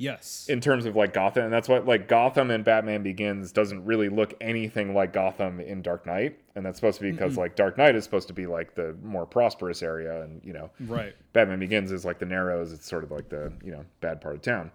Yes, 0.00 0.46
in 0.48 0.60
terms 0.60 0.86
of 0.86 0.94
like 0.94 1.12
Gotham 1.12 1.44
and 1.44 1.52
that's 1.52 1.68
what 1.68 1.84
like 1.84 2.06
Gotham 2.06 2.52
and 2.52 2.64
Batman 2.64 3.02
Begins 3.02 3.50
doesn't 3.50 3.84
really 3.84 4.08
look 4.08 4.32
anything 4.40 4.94
like 4.94 5.12
Gotham 5.12 5.58
in 5.58 5.82
Dark 5.82 6.06
Knight 6.06 6.38
and 6.54 6.64
that's 6.64 6.78
supposed 6.78 6.98
to 6.98 7.02
be 7.02 7.10
because 7.10 7.36
like 7.36 7.56
Dark 7.56 7.76
Knight 7.76 7.96
is 7.96 8.04
supposed 8.04 8.28
to 8.28 8.34
be 8.34 8.46
like 8.46 8.76
the 8.76 8.96
more 9.02 9.26
prosperous 9.26 9.82
area 9.82 10.22
and 10.22 10.40
you 10.44 10.52
know 10.52 10.70
right, 10.86 11.16
Batman 11.32 11.58
Begins 11.58 11.90
is 11.90 12.04
like 12.04 12.20
the 12.20 12.26
Narrows 12.26 12.72
it's 12.72 12.88
sort 12.88 13.02
of 13.02 13.10
like 13.10 13.28
the 13.28 13.52
you 13.64 13.72
know 13.72 13.84
bad 14.00 14.20
part 14.20 14.36
of 14.36 14.42
town 14.42 14.70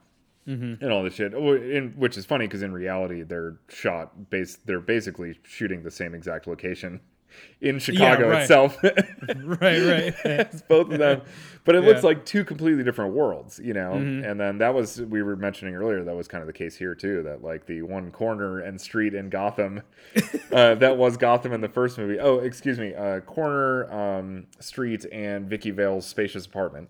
and 0.46 0.92
all 0.92 1.04
this 1.04 1.16
shit. 1.16 1.34
Oh, 1.34 1.54
in, 1.54 1.94
which 1.96 2.18
is 2.18 2.26
funny 2.26 2.48
because 2.48 2.64
in 2.64 2.74
reality, 2.74 3.24
they're 3.24 3.58
shot 3.70 4.30
base. 4.30 4.58
They're 4.66 4.82
basically 4.82 5.40
shooting 5.44 5.84
the 5.84 5.92
same 5.92 6.14
exact 6.14 6.48
location 6.48 7.00
in 7.62 7.80
Chicago 7.80 8.30
right. 8.30 8.42
itself. 8.42 8.78
right, 8.84 10.14
right. 10.26 10.68
both 10.68 10.92
of 10.92 11.00
them, 11.00 11.22
but 11.64 11.76
it 11.76 11.82
looks 11.82 12.04
like 12.04 12.26
two 12.26 12.44
completely 12.44 12.84
different 12.84 13.14
worlds, 13.14 13.60
you 13.64 13.74
know. 13.74 13.94
And 13.94 14.40
then 14.40 14.58
that 14.58 14.74
was 14.74 15.02
we 15.02 15.24
were 15.24 15.36
mentioning 15.36 15.76
earlier. 15.76 16.04
That 16.04 16.16
was 16.16 16.28
kind 16.28 16.42
of 16.42 16.48
the 16.48 16.54
case 16.54 16.76
here 16.76 16.94
too. 16.94 17.24
That 17.24 17.42
like 17.42 17.66
the 17.66 17.82
one 17.82 18.12
corner 18.12 18.60
and 18.60 18.80
street 18.80 19.14
in 19.14 19.30
Gotham, 19.30 19.82
uh, 20.52 20.76
that 20.76 20.98
was 20.98 21.16
Gotham 21.16 21.54
in 21.54 21.62
the 21.62 21.70
first 21.70 21.98
movie. 21.98 22.20
Oh, 22.20 22.40
excuse 22.40 22.80
me, 22.80 22.94
uh, 22.94 23.22
corner, 23.22 23.92
um, 23.92 24.48
street, 24.60 25.06
and 25.12 25.50
Vicki 25.50 25.72
Vale's 25.72 26.06
spacious 26.06 26.46
apartment 26.46 26.90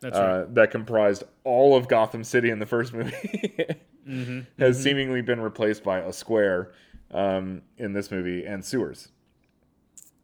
That's 0.00 0.16
right. 0.16 0.42
uh, 0.42 0.46
that 0.50 0.70
comprised 0.70 1.24
all 1.44 1.76
of 1.76 1.88
Gotham 1.88 2.22
City 2.24 2.50
in 2.50 2.58
the 2.58 2.66
first 2.66 2.92
movie 2.92 3.66
has 4.58 4.80
seemingly 4.80 5.22
been 5.22 5.40
replaced 5.40 5.82
by 5.82 5.98
a 5.98 6.12
square 6.12 6.72
um, 7.10 7.62
in 7.76 7.92
this 7.92 8.10
movie 8.10 8.44
and 8.44 8.64
sewers. 8.64 9.08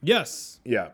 Yes, 0.03 0.61
Yeah. 0.65 0.91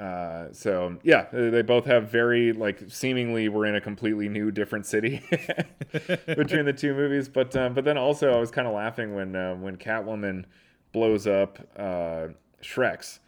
Uh, 0.00 0.52
so 0.52 0.98
yeah, 1.04 1.26
they 1.32 1.48
they 1.50 1.62
both 1.62 1.84
have 1.84 2.10
very 2.10 2.52
like 2.52 2.82
seemingly 2.88 3.48
we're 3.48 3.66
in 3.66 3.76
a 3.76 3.80
completely 3.80 4.28
new 4.28 4.50
different 4.50 4.84
city 4.84 5.22
between 6.26 6.64
the 6.64 6.74
two 6.76 6.92
movies. 6.92 7.28
But 7.28 7.54
um, 7.54 7.72
but 7.72 7.84
then 7.84 7.96
also 7.96 8.32
I 8.32 8.40
was 8.40 8.50
kind 8.50 8.66
of 8.66 8.74
laughing 8.74 9.14
when 9.14 9.36
uh, 9.36 9.54
when 9.54 9.76
Catwoman 9.76 10.46
blows 10.90 11.28
up 11.28 11.60
uh, 11.76 12.28
Shreck's 12.62 13.20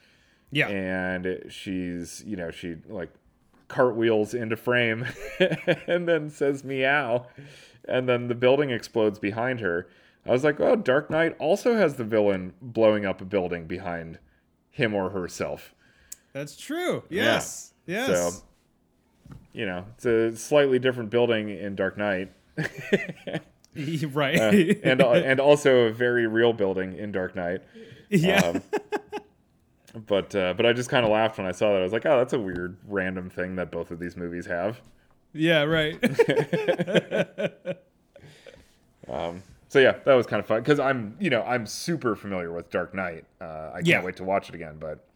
yeah, 0.50 0.68
and 0.68 1.44
she's 1.48 2.24
you 2.26 2.36
know 2.36 2.50
she 2.50 2.76
like 2.88 3.10
cartwheels 3.68 4.34
into 4.34 4.56
frame 4.56 5.06
and 5.86 6.08
then 6.08 6.30
says 6.30 6.64
meow. 6.64 7.26
And 7.86 8.08
then 8.08 8.28
the 8.28 8.34
building 8.34 8.70
explodes 8.70 9.18
behind 9.18 9.60
her. 9.60 9.88
I 10.26 10.30
was 10.30 10.44
like 10.44 10.58
oh 10.60 10.76
dark 10.76 11.10
knight 11.10 11.36
also 11.38 11.74
has 11.76 11.96
the 11.96 12.04
villain 12.04 12.54
blowing 12.62 13.04
up 13.04 13.20
a 13.20 13.24
building 13.24 13.66
behind 13.66 14.18
him 14.70 14.94
or 14.94 15.10
herself. 15.10 15.74
That's 16.32 16.56
true. 16.56 17.04
Yes, 17.10 17.74
yes. 17.86 18.06
so 18.06 18.42
you 19.52 19.66
know 19.66 19.84
it's 19.94 20.06
a 20.06 20.34
slightly 20.36 20.78
different 20.78 21.10
building 21.10 21.50
in 21.50 21.74
dark 21.76 21.96
knight. 21.98 22.32
Right. 23.76 24.38
uh, 24.38 24.52
and 24.84 25.00
and 25.02 25.40
also 25.40 25.86
a 25.86 25.90
very 25.90 26.28
real 26.28 26.52
building 26.52 26.96
in 26.96 27.10
dark 27.12 27.34
knight. 27.34 27.62
Yeah, 28.10 28.36
um, 28.40 28.62
but 29.94 30.34
uh, 30.34 30.54
but 30.54 30.66
I 30.66 30.72
just 30.72 30.88
kind 30.90 31.04
of 31.04 31.12
laughed 31.12 31.38
when 31.38 31.46
I 31.46 31.52
saw 31.52 31.72
that. 31.72 31.80
I 31.80 31.82
was 31.82 31.92
like, 31.92 32.06
oh, 32.06 32.18
that's 32.18 32.32
a 32.32 32.38
weird 32.38 32.76
random 32.86 33.30
thing 33.30 33.56
that 33.56 33.70
both 33.70 33.90
of 33.90 33.98
these 33.98 34.16
movies 34.16 34.46
have. 34.46 34.80
Yeah, 35.32 35.62
right. 35.62 35.98
Um, 39.08 39.42
so 39.68 39.80
yeah, 39.80 39.96
that 40.04 40.14
was 40.14 40.26
kind 40.26 40.40
of 40.40 40.46
fun 40.46 40.60
because 40.60 40.80
I'm, 40.80 41.16
you 41.20 41.28
know, 41.30 41.42
I'm 41.42 41.66
super 41.66 42.16
familiar 42.16 42.52
with 42.52 42.70
Dark 42.70 42.94
Knight. 42.94 43.24
Uh, 43.40 43.70
I 43.74 43.82
can't 43.82 43.86
Yeah. 43.86 44.02
wait 44.02 44.16
to 44.16 44.24
watch 44.24 44.48
it 44.48 44.54
again, 44.54 44.76
but 44.78 45.06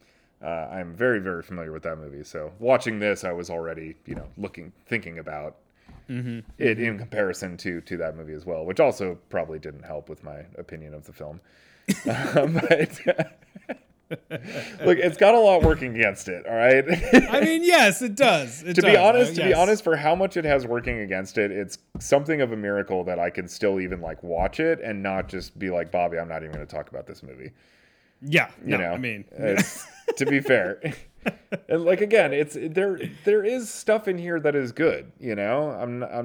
uh, 0.42 0.68
I'm 0.70 0.94
very, 0.94 1.20
very 1.20 1.42
familiar 1.42 1.72
with 1.72 1.84
that 1.84 1.96
movie. 1.96 2.22
So 2.24 2.52
watching 2.58 2.98
this, 2.98 3.24
I 3.24 3.32
was 3.32 3.48
already, 3.50 3.96
you 4.04 4.14
know, 4.14 4.26
looking, 4.36 4.72
thinking 4.86 5.18
about 5.18 5.56
Mm-hmm. 6.10 6.40
it 6.58 6.78
in 6.78 6.98
comparison 6.98 7.56
to 7.58 7.80
to 7.82 7.96
that 7.98 8.16
movie 8.16 8.32
as 8.32 8.44
well, 8.46 8.64
which 8.64 8.80
also 8.80 9.18
probably 9.30 9.58
didn't 9.58 9.84
help 9.84 10.08
with 10.08 10.22
my 10.24 10.40
opinion 10.56 10.92
of 10.94 11.04
the 11.04 11.12
film. 11.12 11.40
um, 12.36 12.54
but 12.54 12.98
look, 14.30 14.98
it's 14.98 15.16
got 15.16 15.34
a 15.34 15.38
lot 15.38 15.62
working 15.62 15.94
against 15.96 16.28
it. 16.28 16.46
All 16.46 16.54
right. 16.54 16.84
I 17.30 17.40
mean, 17.40 17.62
yes, 17.64 18.00
it 18.02 18.14
does. 18.14 18.62
It 18.66 18.74
to 18.74 18.82
be 18.82 18.96
honest, 18.96 19.32
Uh, 19.32 19.42
to 19.42 19.44
be 19.48 19.54
honest, 19.54 19.84
for 19.84 19.96
how 19.96 20.14
much 20.14 20.36
it 20.36 20.44
has 20.44 20.66
working 20.66 21.00
against 21.00 21.36
it, 21.38 21.50
it's 21.50 21.78
something 21.98 22.40
of 22.40 22.52
a 22.52 22.56
miracle 22.56 23.04
that 23.04 23.18
I 23.18 23.30
can 23.30 23.48
still 23.48 23.80
even 23.80 24.00
like 24.00 24.22
watch 24.22 24.60
it 24.60 24.80
and 24.80 25.02
not 25.02 25.28
just 25.28 25.58
be 25.58 25.70
like, 25.70 25.90
Bobby, 25.90 26.18
I'm 26.18 26.28
not 26.28 26.42
even 26.42 26.54
going 26.54 26.66
to 26.66 26.74
talk 26.74 26.88
about 26.88 27.06
this 27.06 27.22
movie. 27.22 27.50
yeah. 28.22 28.50
You 28.64 28.76
No, 28.76 28.78
know, 28.78 28.92
I 28.92 28.98
mean, 28.98 29.24
to 30.16 30.26
be 30.26 30.40
fair, 30.40 30.80
and 31.68 31.84
like 31.84 32.00
again, 32.00 32.32
it's 32.32 32.56
there. 32.58 32.98
There 33.24 33.44
is 33.44 33.68
stuff 33.70 34.08
in 34.08 34.16
here 34.18 34.40
that 34.40 34.54
is 34.54 34.72
good. 34.72 35.12
You 35.20 35.34
know, 35.34 35.70
I'm, 35.70 36.02
I'm. 36.02 36.24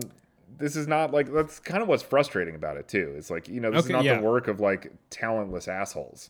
This 0.58 0.76
is 0.76 0.88
not 0.88 1.12
like 1.12 1.34
that's 1.34 1.60
kind 1.60 1.82
of 1.82 1.90
what's 1.90 2.04
frustrating 2.04 2.56
about 2.56 2.78
it 2.78 2.88
too. 2.88 3.14
It's 3.18 3.30
like 3.30 3.48
you 3.50 3.60
know, 3.60 3.70
this 3.72 3.80
Okay, 3.86 3.88
is 3.88 3.92
not 3.92 4.04
yeah. 4.06 4.18
the 4.18 4.24
work 4.24 4.48
of 4.48 4.60
like 4.60 4.92
talentless 5.10 5.68
assholes. 5.68 6.30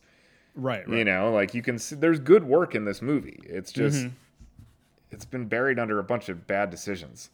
Right, 0.55 0.87
right. 0.87 0.97
You 0.99 1.05
know, 1.05 1.31
like 1.31 1.53
you 1.53 1.61
can 1.61 1.77
see 1.79 1.95
there's 1.95 2.19
good 2.19 2.43
work 2.43 2.75
in 2.75 2.85
this 2.85 3.01
movie. 3.01 3.39
It's 3.45 3.71
just 3.71 3.97
Mm-hmm. 4.05 4.13
it's 5.11 5.25
been 5.25 5.45
buried 5.45 5.79
under 5.79 5.99
a 5.99 6.03
bunch 6.03 6.29
of 6.29 6.47
bad 6.47 6.69
decisions. 6.69 7.29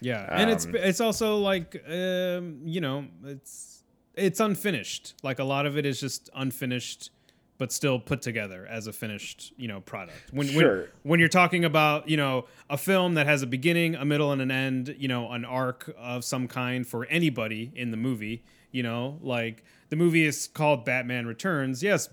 Yeah, 0.00 0.26
and 0.30 0.48
it's 0.50 0.64
Um, 0.66 0.76
it's 0.76 1.00
also 1.00 1.38
like 1.38 1.82
um, 1.88 2.60
you 2.64 2.80
know 2.80 3.06
it's 3.24 3.82
it's 4.14 4.40
unfinished. 4.40 5.14
Like 5.22 5.38
a 5.38 5.44
lot 5.44 5.66
of 5.66 5.76
it 5.76 5.84
is 5.86 5.98
just 6.00 6.30
unfinished, 6.34 7.10
but 7.58 7.72
still 7.72 7.98
put 7.98 8.22
together 8.22 8.64
as 8.70 8.86
a 8.86 8.92
finished 8.92 9.52
you 9.56 9.66
know 9.66 9.80
product. 9.80 10.32
When 10.32 10.46
Sure. 10.46 10.76
when 10.78 10.86
when 11.02 11.20
you're 11.20 11.28
talking 11.28 11.64
about 11.64 12.08
you 12.08 12.16
know 12.16 12.44
a 12.70 12.76
film 12.78 13.14
that 13.14 13.26
has 13.26 13.42
a 13.42 13.46
beginning, 13.46 13.96
a 13.96 14.04
middle, 14.04 14.30
and 14.30 14.40
an 14.40 14.50
end, 14.52 14.94
you 14.98 15.08
know 15.08 15.32
an 15.32 15.44
arc 15.44 15.92
of 15.98 16.24
some 16.24 16.46
kind 16.46 16.86
for 16.86 17.04
anybody 17.06 17.72
in 17.74 17.90
the 17.90 17.96
movie. 17.96 18.44
You 18.70 18.82
know, 18.84 19.18
like 19.22 19.64
the 19.88 19.96
movie 19.96 20.24
is 20.26 20.46
called 20.46 20.84
Batman 20.84 21.26
Returns. 21.26 21.82
Yes, 21.82 22.08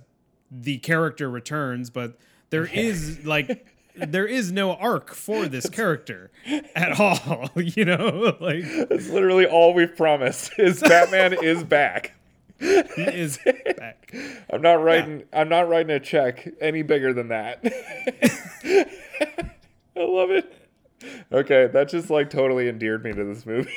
the 0.51 0.77
character 0.79 1.29
returns, 1.29 1.89
but 1.89 2.17
there 2.49 2.65
is 2.65 3.25
like. 3.25 3.67
There 3.97 4.25
is 4.27 4.51
no 4.51 4.73
arc 4.73 5.13
for 5.13 5.45
this 5.47 5.69
character 5.69 6.29
at 6.75 6.99
all, 6.99 7.49
you 7.55 7.85
know. 7.85 8.35
Like 8.41 8.65
That's 8.89 9.07
literally 9.09 9.45
all 9.45 9.73
we've 9.73 9.95
promised 9.95 10.51
is 10.59 10.81
Batman 10.81 11.31
is 11.41 11.63
back. 11.63 12.11
he 12.59 12.67
is 12.67 13.39
back. 13.77 14.13
I'm 14.49 14.61
not 14.61 14.83
writing 14.83 15.23
I'm 15.31 15.47
not 15.47 15.69
writing 15.69 15.91
a 15.91 16.01
check 16.01 16.45
any 16.59 16.81
bigger 16.81 17.13
than 17.13 17.29
that. 17.29 17.59
I 19.95 20.03
love 20.03 20.29
it. 20.31 20.44
Okay, 21.35 21.67
that 21.67 21.89
just 21.89 22.09
like 22.09 22.29
totally 22.29 22.69
endeared 22.69 23.03
me 23.03 23.11
to 23.11 23.23
this 23.25 23.45
movie. 23.45 23.69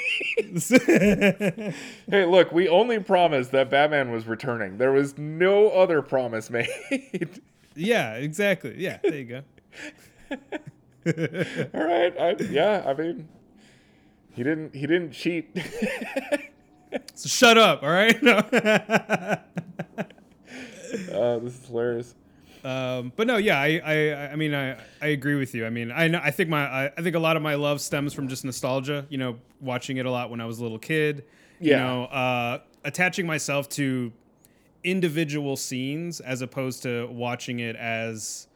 hey, 2.09 2.24
look, 2.24 2.52
we 2.52 2.68
only 2.68 3.00
promised 3.00 3.50
that 3.50 3.68
Batman 3.68 4.12
was 4.12 4.28
returning. 4.28 4.78
There 4.78 4.92
was 4.92 5.18
no 5.18 5.68
other 5.70 6.00
promise 6.00 6.50
made. 6.50 7.40
yeah, 7.74 8.14
exactly. 8.14 8.76
Yeah, 8.78 8.98
there 9.02 9.16
you 9.16 9.24
go. 9.24 9.42
All 11.74 11.84
right. 11.84 12.16
I, 12.16 12.36
yeah, 12.48 12.84
I 12.86 12.94
mean 12.94 13.28
he 14.36 14.44
didn't 14.44 14.72
he 14.72 14.82
didn't 14.82 15.11
cheat. 15.11 15.50
So 17.14 17.28
shut 17.28 17.59
up, 17.59 17.82
all 17.82 17.88
right? 17.90 18.22
No. 18.22 18.36
uh, 18.36 19.36
this 21.40 21.59
is 21.59 21.66
hilarious. 21.66 22.14
Um, 22.69 23.12
but 23.16 23.27
no, 23.27 23.37
yeah, 23.37 23.59
I, 23.59 23.81
I, 23.85 24.33
I 24.33 24.37
mean, 24.37 24.55
I, 24.55 24.77
I 25.01 25.09
agree 25.09 25.37
with 25.37 25.55
you. 25.55 25.64
I 25.64 25.71
mean, 25.71 25.91
I, 25.91 26.05
I 26.27 26.31
think 26.31 26.51
my, 26.51 26.66
I, 26.66 26.93
I 26.97 27.03
think 27.03 27.16
a 27.16 27.19
lot 27.19 27.37
of 27.37 27.43
my 27.43 27.55
love 27.55 27.81
stems 27.81 28.12
from 28.12 28.29
just 28.29 28.45
nostalgia. 28.45 29.07
You 29.09 29.19
know, 29.19 29.37
watching 29.61 29.97
it 29.97 30.07
a 30.07 30.11
lot 30.11 30.31
when 30.31 30.41
I 30.41 30.45
was 30.45 30.59
a 30.59 30.62
little 30.62 30.79
kid. 30.79 31.25
Yeah. 31.61 31.77
You 31.79 31.85
know, 31.85 32.05
uh, 32.05 32.59
attaching 32.85 33.27
myself 33.27 33.69
to 33.71 34.12
individual 34.85 35.57
scenes 35.57 36.21
as 36.21 36.43
opposed 36.43 36.83
to 36.83 37.07
watching 37.07 37.61
it 37.61 37.75
as, 37.77 38.49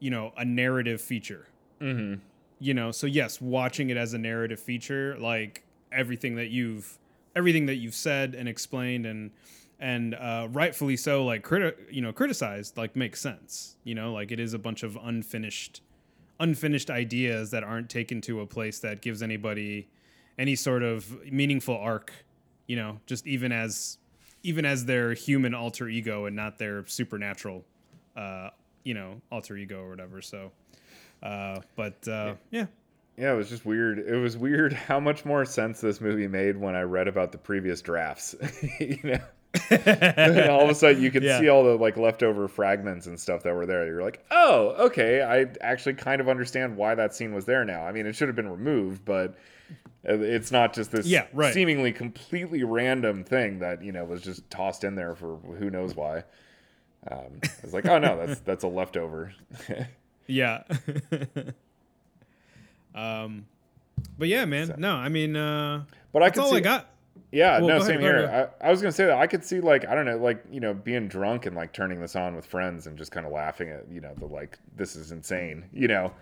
you 0.00 0.10
know, 0.10 0.32
a 0.36 0.44
narrative 0.44 1.00
feature. 1.00 1.46
Mm-hmm. 1.80 2.20
you 2.58 2.74
know 2.74 2.90
so 2.90 3.06
yes 3.06 3.40
watching 3.40 3.90
it 3.90 3.96
as 3.96 4.12
a 4.12 4.18
narrative 4.18 4.58
feature 4.58 5.16
like 5.20 5.62
everything 5.92 6.34
that 6.34 6.48
you've 6.48 6.98
everything 7.36 7.66
that 7.66 7.76
you've 7.76 7.94
said 7.94 8.34
and 8.34 8.48
explained 8.48 9.06
and 9.06 9.30
and 9.80 10.14
uh, 10.14 10.48
rightfully 10.50 10.96
so 10.96 11.24
like 11.24 11.44
criti- 11.44 11.74
you 11.90 12.00
know 12.00 12.12
criticized 12.12 12.76
like 12.76 12.96
makes 12.96 13.20
sense 13.20 13.76
you 13.84 13.94
know 13.94 14.12
like 14.12 14.32
it 14.32 14.40
is 14.40 14.54
a 14.54 14.58
bunch 14.58 14.82
of 14.82 14.98
unfinished 15.02 15.82
unfinished 16.40 16.90
ideas 16.90 17.50
that 17.50 17.64
aren't 17.64 17.88
taken 17.88 18.20
to 18.20 18.40
a 18.40 18.46
place 18.46 18.78
that 18.80 19.02
gives 19.02 19.22
anybody 19.22 19.88
any 20.38 20.54
sort 20.54 20.82
of 20.82 21.16
meaningful 21.30 21.76
arc 21.76 22.12
you 22.66 22.76
know 22.76 22.98
just 23.06 23.26
even 23.26 23.52
as 23.52 23.98
even 24.42 24.64
as 24.64 24.84
their 24.84 25.14
human 25.14 25.54
alter 25.54 25.88
ego 25.88 26.26
and 26.26 26.34
not 26.36 26.58
their 26.58 26.86
supernatural 26.86 27.64
uh 28.16 28.50
you 28.84 28.94
know 28.94 29.20
alter 29.30 29.56
ego 29.56 29.80
or 29.82 29.90
whatever 29.90 30.20
so 30.22 30.50
uh 31.22 31.60
but 31.76 32.06
uh 32.08 32.34
yeah 32.50 32.66
Yeah, 33.16 33.32
it 33.32 33.36
was 33.36 33.48
just 33.48 33.66
weird. 33.66 33.98
It 33.98 34.14
was 34.14 34.36
weird 34.36 34.72
how 34.88 35.00
much 35.00 35.24
more 35.24 35.44
sense 35.44 35.80
this 35.80 36.00
movie 36.00 36.28
made 36.28 36.56
when 36.56 36.76
I 36.76 36.82
read 36.82 37.08
about 37.08 37.32
the 37.32 37.38
previous 37.38 37.82
drafts. 37.82 38.36
you 38.78 38.96
know, 39.02 39.12
and 39.14 39.22
all 40.50 40.62
of 40.62 40.70
a 40.70 40.74
sudden 40.74 41.02
you 41.02 41.10
could 41.10 41.22
Yeah. 41.22 41.40
see 41.40 41.48
all 41.48 41.64
the 41.64 41.76
like 41.76 41.96
leftover 41.96 42.48
fragments 42.48 43.06
and 43.06 43.18
stuff 43.18 43.42
that 43.44 43.54
were 43.54 43.66
there. 43.66 43.86
You're 43.86 44.02
like, 44.02 44.24
oh, 44.30 44.74
okay, 44.86 45.22
I 45.22 45.46
actually 45.66 45.94
kind 45.94 46.20
of 46.20 46.28
understand 46.28 46.76
why 46.76 46.94
that 46.94 47.14
scene 47.14 47.32
was 47.34 47.44
there 47.46 47.64
now. 47.64 47.84
I 47.84 47.92
mean, 47.92 48.06
it 48.06 48.14
should 48.14 48.28
have 48.28 48.36
been 48.36 48.50
removed, 48.50 49.04
but 49.04 49.38
uh, 50.08 50.14
it's 50.20 50.52
not 50.52 50.74
just 50.74 50.92
this 50.92 51.06
Yeah, 51.06 51.26
right. 51.32 51.52
seemingly 51.54 51.92
completely 51.92 52.62
random 52.62 53.24
thing 53.24 53.58
that 53.60 53.82
you 53.82 53.92
know 53.92 54.04
was 54.04 54.22
just 54.22 54.48
tossed 54.50 54.84
in 54.84 54.94
there 54.94 55.14
for 55.14 55.36
who 55.58 55.70
knows 55.70 55.96
why. 55.96 56.24
Um, 57.10 57.40
I 57.42 57.48
was 57.62 57.72
like, 57.72 57.86
oh 57.86 57.98
no, 57.98 58.26
that's 58.26 58.40
that's 58.44 58.64
a 58.64 58.68
leftover. 58.68 59.32
Yeah. 60.26 60.62
um, 62.94 63.46
but 64.18 64.28
yeah, 64.28 64.44
man. 64.44 64.74
No, 64.78 64.94
I 64.94 65.08
mean, 65.08 65.36
uh, 65.36 65.84
But 66.12 66.22
I 66.22 66.30
could 66.30 66.42
all 66.42 66.50
see, 66.50 66.56
I 66.58 66.60
got. 66.60 66.90
Yeah, 67.32 67.58
Well, 67.58 67.68
no, 67.68 67.80
same 67.80 68.00
ahead, 68.00 68.00
here. 68.00 68.50
I, 68.62 68.68
I 68.68 68.70
was 68.70 68.80
gonna 68.80 68.92
say 68.92 69.06
that 69.06 69.18
I 69.18 69.26
could 69.26 69.44
see 69.44 69.60
like 69.60 69.86
I 69.86 69.94
don't 69.94 70.06
know, 70.06 70.16
like 70.18 70.44
you 70.50 70.60
know, 70.60 70.74
being 70.74 71.08
drunk 71.08 71.46
and 71.46 71.54
like 71.54 71.72
turning 71.72 72.00
this 72.00 72.16
on 72.16 72.34
with 72.36 72.46
friends 72.46 72.86
and 72.86 72.96
just 72.96 73.12
kind 73.12 73.26
of 73.26 73.32
laughing 73.32 73.68
at 73.68 73.90
you 73.90 74.00
know 74.00 74.14
the 74.18 74.26
like 74.26 74.58
this 74.76 74.96
is 74.96 75.12
insane, 75.12 75.64
you 75.72 75.88
know, 75.88 76.12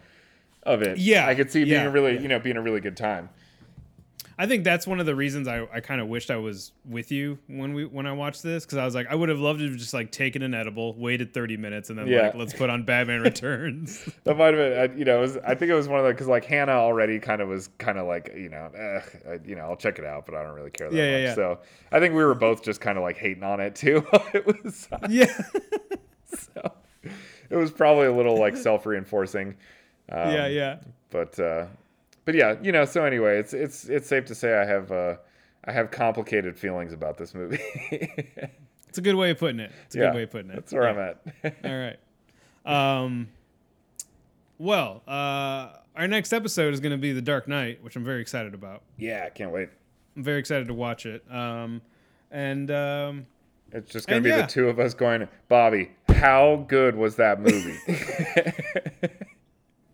of 0.62 0.82
it. 0.82 0.98
Yeah, 0.98 1.26
I 1.26 1.34
could 1.34 1.50
see 1.50 1.64
being 1.64 1.82
yeah, 1.82 1.86
a 1.86 1.90
really 1.90 2.14
yeah. 2.14 2.20
you 2.20 2.28
know 2.28 2.38
being 2.38 2.56
a 2.56 2.62
really 2.62 2.80
good 2.80 2.96
time. 2.96 3.30
I 4.38 4.46
think 4.46 4.64
that's 4.64 4.86
one 4.86 5.00
of 5.00 5.06
the 5.06 5.14
reasons 5.14 5.48
I, 5.48 5.66
I 5.72 5.80
kind 5.80 5.98
of 5.98 6.08
wished 6.08 6.30
I 6.30 6.36
was 6.36 6.72
with 6.84 7.10
you 7.10 7.38
when 7.46 7.72
we 7.72 7.86
when 7.86 8.06
I 8.06 8.12
watched 8.12 8.42
this 8.42 8.66
because 8.66 8.76
I 8.76 8.84
was 8.84 8.94
like 8.94 9.06
I 9.08 9.14
would 9.14 9.30
have 9.30 9.38
loved 9.38 9.60
to 9.60 9.68
have 9.68 9.76
just 9.78 9.94
like 9.94 10.10
taken 10.12 10.42
an 10.42 10.52
edible, 10.52 10.92
waited 10.94 11.32
thirty 11.32 11.56
minutes, 11.56 11.88
and 11.88 11.98
then 11.98 12.06
Yeah. 12.06 12.22
like 12.22 12.34
let's 12.34 12.52
put 12.52 12.68
on 12.68 12.82
Batman 12.84 13.20
Returns. 13.22 14.06
That 14.24 14.36
might 14.36 14.52
have 14.52 14.56
been, 14.56 14.78
I, 14.78 14.94
you 14.98 15.04
know, 15.06 15.18
it 15.18 15.20
was, 15.22 15.36
I 15.38 15.54
think 15.54 15.70
it 15.70 15.74
was 15.74 15.88
one 15.88 16.00
of 16.00 16.04
the 16.04 16.12
because 16.12 16.26
like 16.26 16.44
Hannah 16.44 16.72
already 16.72 17.18
kind 17.18 17.40
of 17.40 17.48
was 17.48 17.70
kind 17.78 17.96
of 17.98 18.06
like 18.06 18.32
you 18.36 18.50
know, 18.50 18.70
eh, 18.76 19.00
I, 19.30 19.38
you 19.46 19.56
know, 19.56 19.62
I'll 19.62 19.76
check 19.76 19.98
it 19.98 20.04
out, 20.04 20.26
but 20.26 20.34
I 20.34 20.42
don't 20.42 20.54
really 20.54 20.70
care 20.70 20.90
that 20.90 20.96
Yeah, 20.96 21.12
much. 21.12 21.20
yeah, 21.20 21.26
yeah. 21.28 21.34
So 21.34 21.58
I 21.90 21.98
think 22.00 22.14
we 22.14 22.22
were 22.22 22.34
both 22.34 22.62
just 22.62 22.80
kind 22.82 22.98
of 22.98 23.04
like 23.04 23.16
hating 23.16 23.42
on 23.42 23.60
it 23.60 23.74
too. 23.74 24.06
it 24.34 24.46
was, 24.64 24.86
yeah. 25.08 25.32
so, 26.36 26.72
it 27.48 27.56
was 27.56 27.70
probably 27.70 28.06
a 28.06 28.12
little 28.12 28.38
like 28.38 28.56
self 28.56 28.84
reinforcing. 28.84 29.54
Um, 30.10 30.32
yeah, 30.34 30.46
yeah. 30.46 30.76
but 31.10 31.38
uh, 31.40 31.66
but 32.26 32.34
yeah, 32.34 32.56
you 32.62 32.72
know. 32.72 32.84
So 32.84 33.04
anyway, 33.06 33.38
it's 33.38 33.54
it's 33.54 33.86
it's 33.88 34.06
safe 34.06 34.26
to 34.26 34.34
say 34.34 34.58
I 34.58 34.66
have 34.66 34.92
uh, 34.92 35.16
I 35.64 35.72
have 35.72 35.90
complicated 35.90 36.58
feelings 36.58 36.92
about 36.92 37.16
this 37.16 37.34
movie. 37.34 37.58
It's 38.88 38.98
a 38.98 39.02
good 39.02 39.16
way 39.16 39.30
of 39.30 39.36
putting 39.38 39.60
it. 39.60 39.70
It's 39.84 39.94
a 39.94 39.98
yeah, 39.98 40.04
good 40.06 40.14
way 40.14 40.22
of 40.22 40.30
putting 40.30 40.50
it. 40.50 40.54
That's 40.54 40.72
where 40.72 40.84
Yeah. 40.84 40.88
I'm 40.90 40.98
at. 41.44 41.54
All 41.66 41.76
right. 41.76 41.98
Um, 43.04 43.28
well, 44.56 45.02
uh, 45.06 45.68
our 45.94 46.08
next 46.08 46.32
episode 46.32 46.72
is 46.72 46.80
going 46.80 46.92
to 46.92 46.96
be 46.98 47.12
The 47.12 47.20
Dark 47.20 47.46
Knight, 47.46 47.84
which 47.84 47.94
I'm 47.96 48.04
very 48.04 48.22
excited 48.22 48.54
about. 48.54 48.80
yeah, 48.96 49.24
I 49.26 49.28
can't 49.28 49.50
wait. 49.50 49.68
I'm 50.16 50.22
very 50.22 50.38
excited 50.38 50.68
to 50.68 50.72
watch 50.74 51.04
it. 51.04 51.22
Um, 51.30 51.82
and 52.30 52.70
um, 52.70 53.26
It's 53.70 53.92
just 53.92 54.08
gonna 54.08 54.22
be 54.22 54.30
yeah. 54.30 54.42
the 54.42 54.46
two 54.46 54.66
of 54.70 54.78
us 54.80 54.94
going, 54.94 55.28
Bobby. 55.50 55.90
How 56.08 56.64
good 56.66 56.96
was 56.96 57.16
that 57.16 57.38
movie? 57.38 57.76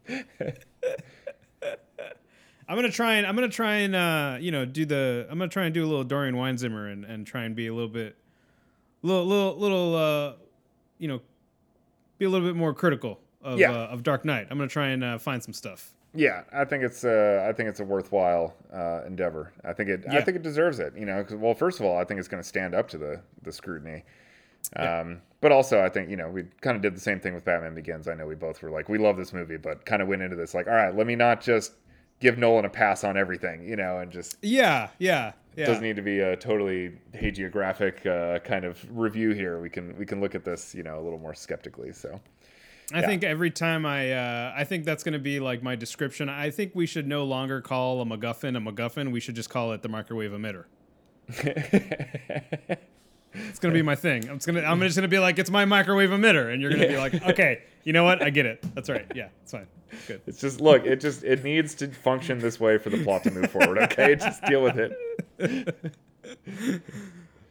I'm 2.72 2.78
gonna 2.78 2.90
try 2.90 3.16
and 3.16 3.26
I'm 3.26 3.34
gonna 3.34 3.50
try 3.50 3.74
and 3.80 3.94
uh, 3.94 4.38
you 4.40 4.50
know 4.50 4.64
do 4.64 4.86
the 4.86 5.26
I'm 5.30 5.36
gonna 5.38 5.50
try 5.50 5.64
and 5.66 5.74
do 5.74 5.84
a 5.84 5.88
little 5.88 6.04
Dorian 6.04 6.34
Weinzimmer 6.34 6.90
and, 6.90 7.04
and 7.04 7.26
try 7.26 7.44
and 7.44 7.54
be 7.54 7.66
a 7.66 7.74
little 7.74 7.90
bit, 7.90 8.16
little 9.02 9.26
little 9.26 9.58
little 9.58 9.94
uh, 9.94 10.32
you 10.98 11.06
know, 11.08 11.20
be 12.18 12.24
a 12.24 12.30
little 12.30 12.46
bit 12.48 12.56
more 12.56 12.72
critical 12.72 13.20
of 13.42 13.58
Yeah. 13.58 13.72
uh, 13.72 13.88
of 13.88 14.02
Dark 14.02 14.24
Knight. 14.24 14.46
I'm 14.50 14.56
gonna 14.56 14.68
try 14.70 14.88
and 14.88 15.04
uh, 15.04 15.18
find 15.18 15.42
some 15.42 15.52
stuff. 15.52 15.92
Yeah, 16.14 16.44
I 16.50 16.64
think 16.64 16.82
it's 16.82 17.04
uh, 17.04 17.46
I 17.46 17.52
think 17.52 17.68
it's 17.68 17.80
a 17.80 17.84
worthwhile 17.84 18.54
uh, 18.72 19.02
endeavor. 19.06 19.52
I 19.64 19.74
think 19.74 19.90
it 19.90 20.04
I 20.08 20.22
think 20.22 20.36
it 20.38 20.42
deserves 20.42 20.78
it. 20.78 20.94
You 20.96 21.04
know, 21.04 21.22
'cause- 21.24 21.36
well, 21.36 21.52
first 21.54 21.78
of 21.78 21.84
all, 21.84 21.98
I 21.98 22.04
think 22.04 22.20
it's 22.20 22.28
going 22.28 22.42
to 22.42 22.48
stand 22.48 22.74
up 22.74 22.88
to 22.88 22.98
the 22.98 23.20
the 23.42 23.52
scrutiny. 23.52 24.04
Um, 24.76 25.20
But 25.42 25.52
also, 25.52 25.82
I 25.84 25.88
think 25.88 26.08
you 26.08 26.16
know 26.16 26.30
we 26.30 26.44
kind 26.62 26.76
of 26.76 26.82
did 26.82 26.94
the 26.96 27.00
same 27.00 27.18
thing 27.20 27.34
with 27.34 27.44
Batman 27.44 27.74
Begins. 27.74 28.08
I 28.08 28.14
know 28.14 28.26
we 28.26 28.34
both 28.34 28.62
were 28.62 28.70
like, 28.70 28.88
we 28.88 28.96
love 28.96 29.16
this 29.18 29.32
movie, 29.34 29.56
but 29.58 29.84
kind 29.84 30.00
of 30.00 30.08
went 30.08 30.22
into 30.22 30.36
this 30.36 30.54
like, 30.54 30.66
all 30.68 30.72
right, 30.74 30.94
let 30.96 31.06
me 31.06 31.16
not 31.16 31.40
just 31.42 31.72
give 32.22 32.38
Nolan 32.38 32.64
a 32.64 32.70
pass 32.70 33.04
on 33.04 33.18
everything, 33.18 33.68
you 33.68 33.76
know, 33.76 33.98
and 33.98 34.10
just 34.10 34.38
Yeah, 34.40 34.88
yeah, 34.98 35.32
yeah. 35.56 35.64
it 35.64 35.66
doesn't 35.66 35.82
need 35.82 35.96
to 35.96 36.02
be 36.02 36.20
a 36.20 36.36
totally 36.36 36.92
hagiographic 37.14 38.06
uh, 38.06 38.38
kind 38.38 38.64
of 38.64 38.78
review 38.90 39.30
here. 39.32 39.60
We 39.60 39.68
can 39.68 39.94
we 39.98 40.06
can 40.06 40.20
look 40.22 40.34
at 40.34 40.44
this, 40.44 40.74
you 40.74 40.82
know, 40.82 40.98
a 40.98 41.02
little 41.02 41.18
more 41.18 41.34
skeptically. 41.34 41.92
So 41.92 42.18
I 42.94 43.00
Yeah. 43.00 43.06
think 43.06 43.24
every 43.24 43.50
time 43.50 43.84
I, 43.84 44.12
uh, 44.12 44.52
I 44.56 44.64
think 44.64 44.84
that's 44.84 45.02
going 45.02 45.12
to 45.14 45.18
be 45.18 45.40
like 45.40 45.62
my 45.62 45.76
description. 45.76 46.28
I 46.28 46.50
think 46.50 46.72
we 46.74 46.86
should 46.86 47.06
no 47.06 47.24
longer 47.24 47.60
call 47.60 48.00
a 48.02 48.04
MacGuffin 48.04 48.56
a 48.56 48.60
MacGuffin. 48.60 49.12
We 49.12 49.20
should 49.20 49.34
just 49.34 49.50
call 49.50 49.72
it 49.72 49.82
the 49.82 49.88
microwave 49.88 50.30
emitter. 50.32 50.64
It's 53.34 53.58
gonna 53.58 53.72
be 53.72 53.80
my 53.80 53.94
thing. 53.94 54.28
I'm 54.28 54.36
just 54.36 54.46
gonna, 54.46 54.60
I'm 54.60 54.78
just 54.80 54.94
gonna 54.94 55.08
be 55.08 55.18
like, 55.18 55.38
it's 55.38 55.50
my 55.50 55.64
microwave 55.64 56.10
emitter, 56.10 56.52
and 56.52 56.60
you're 56.60 56.70
gonna 56.70 56.86
be 56.86 56.98
like, 56.98 57.14
okay, 57.30 57.62
you 57.84 57.92
know 57.92 58.04
what? 58.04 58.22
I 58.22 58.30
get 58.30 58.46
it. 58.46 58.64
That's 58.74 58.88
right. 58.90 59.06
Yeah, 59.14 59.28
it's 59.42 59.52
fine. 59.52 59.66
Good. 60.08 60.22
It's 60.26 60.40
just 60.40 60.60
look, 60.60 60.86
it 60.86 61.00
just 61.00 61.22
it 61.24 61.44
needs 61.44 61.74
to 61.76 61.88
function 61.88 62.38
this 62.38 62.58
way 62.58 62.78
for 62.78 62.88
the 62.90 63.02
plot 63.04 63.24
to 63.24 63.30
move 63.30 63.50
forward. 63.50 63.78
Okay, 63.78 64.14
just 64.16 64.42
deal 64.44 64.62
with 64.62 64.78
it. 64.78 65.92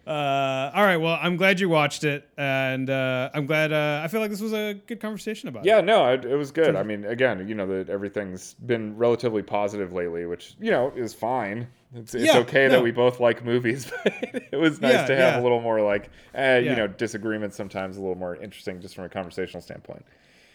Uh, 0.08 0.72
all 0.74 0.84
right. 0.84 0.98
Well, 0.98 1.18
I'm 1.22 1.38
glad 1.38 1.60
you 1.60 1.70
watched 1.70 2.04
it, 2.04 2.28
and 2.36 2.90
uh, 2.90 3.30
I'm 3.36 3.46
glad. 3.46 3.72
Uh, 3.72 4.02
I 4.04 4.08
feel 4.08 4.20
like 4.20 4.32
this 4.32 4.42
was 4.42 4.52
a 4.52 4.74
good 4.88 5.00
conversation 5.00 5.48
about 5.48 5.64
it. 5.64 5.68
Yeah, 5.70 5.80
no, 5.82 6.12
it, 6.12 6.26
it 6.26 6.36
was 6.36 6.50
good. 6.52 6.76
I 6.76 6.82
mean, 6.82 7.06
again, 7.06 7.48
you 7.48 7.54
know, 7.54 7.68
that 7.68 7.88
everything's 7.88 8.56
been 8.56 8.98
relatively 8.98 9.44
positive 9.44 9.94
lately, 9.94 10.26
which 10.26 10.56
you 10.60 10.72
know 10.72 10.92
is 10.96 11.14
fine. 11.14 11.68
It's, 11.94 12.16
it's 12.16 12.26
Yeah, 12.26 12.40
okay 12.40 12.66
no. 12.66 12.74
that 12.74 12.84
we 12.84 12.90
both 12.90 13.20
like 13.20 13.46
movies, 13.46 13.92
but 14.04 14.14
it 14.52 14.58
was 14.60 14.82
nice 14.82 14.94
Yeah, 14.94 15.06
to 15.06 15.16
have 15.16 15.34
yeah. 15.36 15.40
a 15.40 15.44
little 15.44 15.62
more 15.62 15.82
like, 15.82 16.10
eh, 16.34 16.58
you 16.60 16.76
know, 16.76 16.88
disagreements 16.88 17.56
sometimes 17.56 17.98
a 17.98 18.02
little 18.02 18.16
more 18.18 18.36
interesting 18.38 18.82
just 18.82 18.96
from 18.96 19.04
a 19.04 19.10
conversational 19.10 19.62
standpoint. 19.62 20.04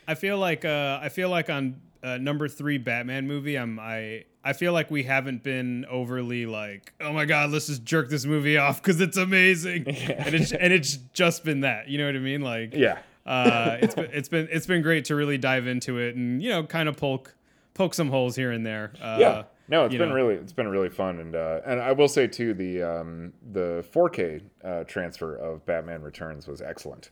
I 0.08 0.14
feel 0.14 0.38
like 0.38 0.64
uh, 0.64 0.98
I 1.02 1.08
feel 1.08 1.28
like 1.28 1.50
on 1.50 1.80
uh, 2.02 2.18
number 2.18 2.48
three 2.48 2.78
Batman 2.78 3.26
movie, 3.26 3.56
I'm 3.56 3.78
I 3.78 4.24
I 4.44 4.52
feel 4.52 4.72
like 4.72 4.90
we 4.90 5.02
haven't 5.02 5.42
been 5.42 5.84
overly 5.86 6.46
like, 6.46 6.92
oh 7.00 7.12
my 7.12 7.24
god, 7.24 7.50
let's 7.50 7.66
just 7.66 7.84
jerk 7.84 8.08
this 8.08 8.24
movie 8.24 8.56
off 8.58 8.80
because 8.82 9.00
it's 9.00 9.16
amazing, 9.16 9.88
and 9.88 10.34
it's 10.34 10.52
and 10.52 10.72
it's 10.72 10.96
just 11.12 11.44
been 11.44 11.60
that. 11.60 11.88
You 11.88 11.98
know 11.98 12.06
what 12.06 12.16
I 12.16 12.20
mean? 12.20 12.42
Like, 12.42 12.74
Yeah, 12.74 12.98
uh, 13.26 13.78
it's 13.80 13.94
been 13.94 14.10
it's 14.12 14.28
been 14.28 14.48
it's 14.50 14.66
been 14.66 14.82
great 14.82 15.06
to 15.06 15.16
really 15.16 15.38
dive 15.38 15.66
into 15.66 15.98
it 15.98 16.14
and 16.14 16.42
you 16.42 16.50
know 16.50 16.62
kind 16.62 16.88
of 16.88 16.96
poke 16.96 17.34
poke 17.74 17.94
some 17.94 18.08
holes 18.08 18.36
here 18.36 18.52
and 18.52 18.64
there. 18.64 18.92
Uh, 19.00 19.16
yeah. 19.20 19.42
No, 19.68 19.84
it's 19.84 19.96
been 19.96 20.10
know. 20.10 20.14
really 20.14 20.34
it's 20.36 20.52
been 20.52 20.68
really 20.68 20.90
fun, 20.90 21.18
and 21.18 21.34
uh, 21.34 21.60
and 21.66 21.80
I 21.80 21.90
will 21.90 22.06
say 22.06 22.28
too 22.28 22.54
the 22.54 22.82
um, 22.82 23.32
the 23.50 23.84
4K 23.92 24.42
uh, 24.62 24.84
transfer 24.84 25.34
of 25.34 25.66
Batman 25.66 26.02
Returns 26.02 26.46
was 26.46 26.62
excellent. 26.62 27.10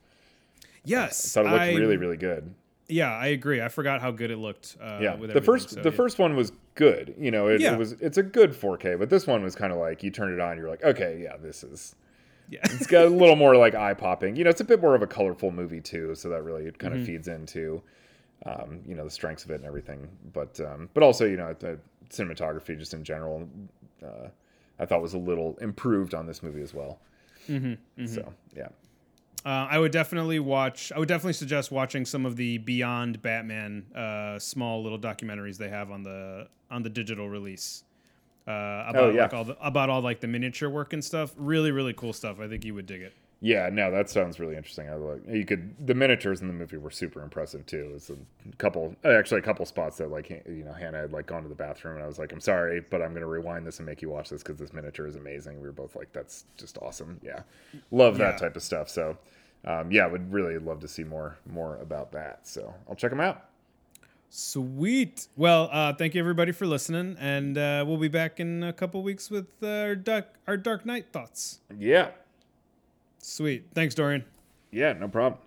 Yes, 0.85 1.37
I 1.37 1.43
thought 1.43 1.49
it 1.49 1.53
looked 1.53 1.63
I- 1.63 1.75
really 1.75 1.97
really 1.97 2.17
good. 2.17 2.55
Yeah, 2.89 3.11
I 3.13 3.29
agree. 3.29 3.63
I 3.63 3.69
forgot 3.69 4.01
how 4.03 4.11
good 4.11 4.31
it 4.31 4.37
looked. 4.37 4.77
Uh, 4.81 4.99
yeah 5.01 5.17
the 5.17 5.41
first 5.41 5.71
so, 5.71 5.81
the 5.83 5.91
yeah. 5.91 5.97
first 5.97 6.19
one 6.19 6.37
was 6.37 6.53
good 6.75 7.15
you 7.19 7.31
know 7.31 7.49
it, 7.49 7.61
Yeah. 7.61 7.75
it 7.75 7.79
was 7.79 7.93
it's 7.93 8.19
a 8.19 8.23
good 8.23 8.51
4k 8.53 8.99
but 8.99 9.09
this 9.11 9.27
one 9.27 9.43
was 9.43 9.55
kind 9.55 9.73
of 9.73 9.79
like 9.79 10.03
you 10.03 10.11
turn 10.11 10.33
it 10.33 10.41
on 10.41 10.57
you're 10.59 10.69
like 10.69 10.83
okay 10.83 11.21
yeah 11.23 11.37
this 11.37 11.63
is 11.65 11.95
Yeah. 12.51 12.61
it's 12.65 12.87
got 12.89 13.05
a 13.07 13.09
little 13.09 13.37
more 13.37 13.57
like 13.57 13.75
eye 13.77 13.95
popping 13.95 14.35
you 14.37 14.43
know 14.45 14.51
it's 14.51 14.61
a 14.61 14.65
bit 14.65 14.81
more 14.83 14.95
of 14.95 15.03
a 15.03 15.07
colorful 15.07 15.51
movie 15.53 15.81
too 15.81 16.15
so 16.17 16.29
that 16.31 16.43
really 16.43 16.71
kind 16.73 16.93
Mm-hmm. 16.93 17.01
of 17.03 17.07
feeds 17.07 17.29
into 17.29 17.81
um, 18.45 18.81
you 18.87 18.95
know 18.97 19.05
the 19.05 19.11
strengths 19.11 19.45
of 19.45 19.51
it 19.53 19.55
and 19.57 19.65
everything 19.65 20.09
but 20.33 20.59
um, 20.61 20.89
but 20.95 21.03
also 21.03 21.25
you 21.25 21.37
know 21.37 21.55
the 21.59 21.79
cinematography 22.11 22.77
just 22.79 22.93
in 22.93 23.03
general 23.05 23.49
uh, 24.05 24.29
i 24.81 24.85
thought 24.85 25.01
was 25.01 25.15
a 25.15 25.19
little 25.19 25.57
improved 25.61 26.13
on 26.13 26.27
this 26.27 26.43
movie 26.43 26.63
as 26.63 26.75
well 26.75 26.99
Mm-hmm, 27.49 28.07
so 28.07 28.33
yeah 28.57 28.69
Uh, 29.45 29.69
I 29.71 29.79
would 29.79 29.93
definitely 29.93 30.39
watch. 30.39 30.91
I 30.95 30.99
would 30.99 31.09
definitely 31.09 31.35
suggest 31.35 31.71
watching 31.71 32.07
some 32.07 32.25
of 32.25 32.37
the 32.37 32.59
Beyond 32.59 33.21
Batman 33.21 33.85
uh, 33.95 34.39
small 34.39 34.83
little 34.83 34.99
documentaries 34.99 35.59
they 35.59 35.69
have 35.69 35.91
on 35.91 36.03
the 36.03 36.49
on 36.71 36.83
the 36.83 36.89
digital 36.91 37.29
release. 37.29 37.85
Uh, 38.47 38.51
about 38.89 38.97
Oh, 38.97 39.11
yeah. 39.11 39.23
like 39.23 39.35
all 39.35 39.45
the 39.45 39.57
about 39.67 39.91
all 39.91 40.01
like 40.01 40.21
the 40.21 40.27
miniature 40.29 40.71
work 40.71 40.93
and 40.95 41.05
stuff. 41.05 41.35
Really, 41.37 41.73
really 41.73 41.93
cool 41.93 42.13
stuff. 42.15 42.41
I 42.41 42.49
think 42.49 42.65
you 42.65 42.75
would 42.75 42.87
dig 42.87 43.03
it. 43.03 43.13
Yeah, 43.47 43.69
no, 43.71 43.91
that 43.91 44.09
sounds 44.09 44.41
really 44.41 44.57
interesting. 44.57 44.89
I 44.89 44.95
like 44.95 45.21
you 45.29 45.45
could 45.45 45.75
the 45.87 45.93
miniatures 45.93 46.41
in 46.41 46.47
the 46.49 46.55
movie 46.55 46.79
were 46.79 46.91
super 46.91 47.23
impressive 47.23 47.67
too. 47.67 47.93
It's 47.95 48.09
a 48.09 48.17
couple, 48.57 48.97
actually 49.05 49.41
a 49.41 49.43
couple 49.43 49.67
spots 49.67 49.99
that 49.99 50.11
like 50.11 50.31
you 50.31 50.65
know 50.65 50.73
Hannah 50.73 51.01
had 51.01 51.13
like 51.13 51.27
gone 51.27 51.43
to 51.43 51.51
the 51.51 51.55
bathroom 51.55 51.97
and 51.97 52.05
I 52.05 52.07
was 52.07 52.19
like, 52.19 52.33
I'm 52.33 52.41
sorry, 52.41 52.81
but 52.89 53.03
I'm 53.03 53.13
gonna 53.13 53.27
rewind 53.27 53.67
this 53.67 53.81
and 53.81 53.85
make 53.87 54.01
you 54.01 54.09
watch 54.09 54.31
this 54.31 54.43
because 54.43 54.59
this 54.59 54.73
miniature 54.73 55.07
is 55.07 55.17
amazing. 55.17 55.61
We 55.61 55.67
were 55.67 55.73
both 55.75 55.95
like, 55.95 56.11
that's 56.15 56.47
just 56.57 56.79
awesome. 56.79 57.21
Yeah, 57.23 57.43
love 57.91 58.17
that 58.17 58.35
Yeah. 58.37 58.39
type 58.39 58.57
of 58.57 58.63
stuff. 58.63 58.89
So, 58.89 59.19
um, 59.67 59.91
yeah, 59.93 60.07
would 60.07 60.33
really 60.33 60.57
love 60.57 60.81
to 60.81 60.89
see 60.89 61.05
more 61.05 61.37
more 61.45 61.77
about 61.83 62.13
that. 62.13 62.49
So 62.49 62.73
I'll 62.89 62.95
check 62.97 63.11
them 63.11 63.21
out. 63.21 63.45
Sweet. 64.31 65.29
Well, 65.37 65.69
uh, 65.71 65.93
thank 65.93 66.15
you 66.15 66.21
everybody 66.21 66.51
for 66.53 66.67
listening, 66.67 67.17
and 67.21 67.59
uh, 67.59 67.85
we'll 67.87 67.99
be 67.99 68.09
back 68.09 68.41
in 68.41 68.63
a 68.65 68.73
couple 68.73 69.03
weeks 69.03 69.31
with 69.31 69.47
uh, 69.63 69.67
our 69.69 69.95
dark 69.95 70.29
our 70.49 70.57
Dark 70.57 70.87
Knight 70.87 71.07
thoughts. 71.13 71.61
Yeah, 71.79 72.09
Sweet. 73.27 73.69
Thanks, 73.75 73.95
Dorian. 73.95 74.23
yeah, 74.71 74.93
no 74.93 75.09
problem. 75.09 75.41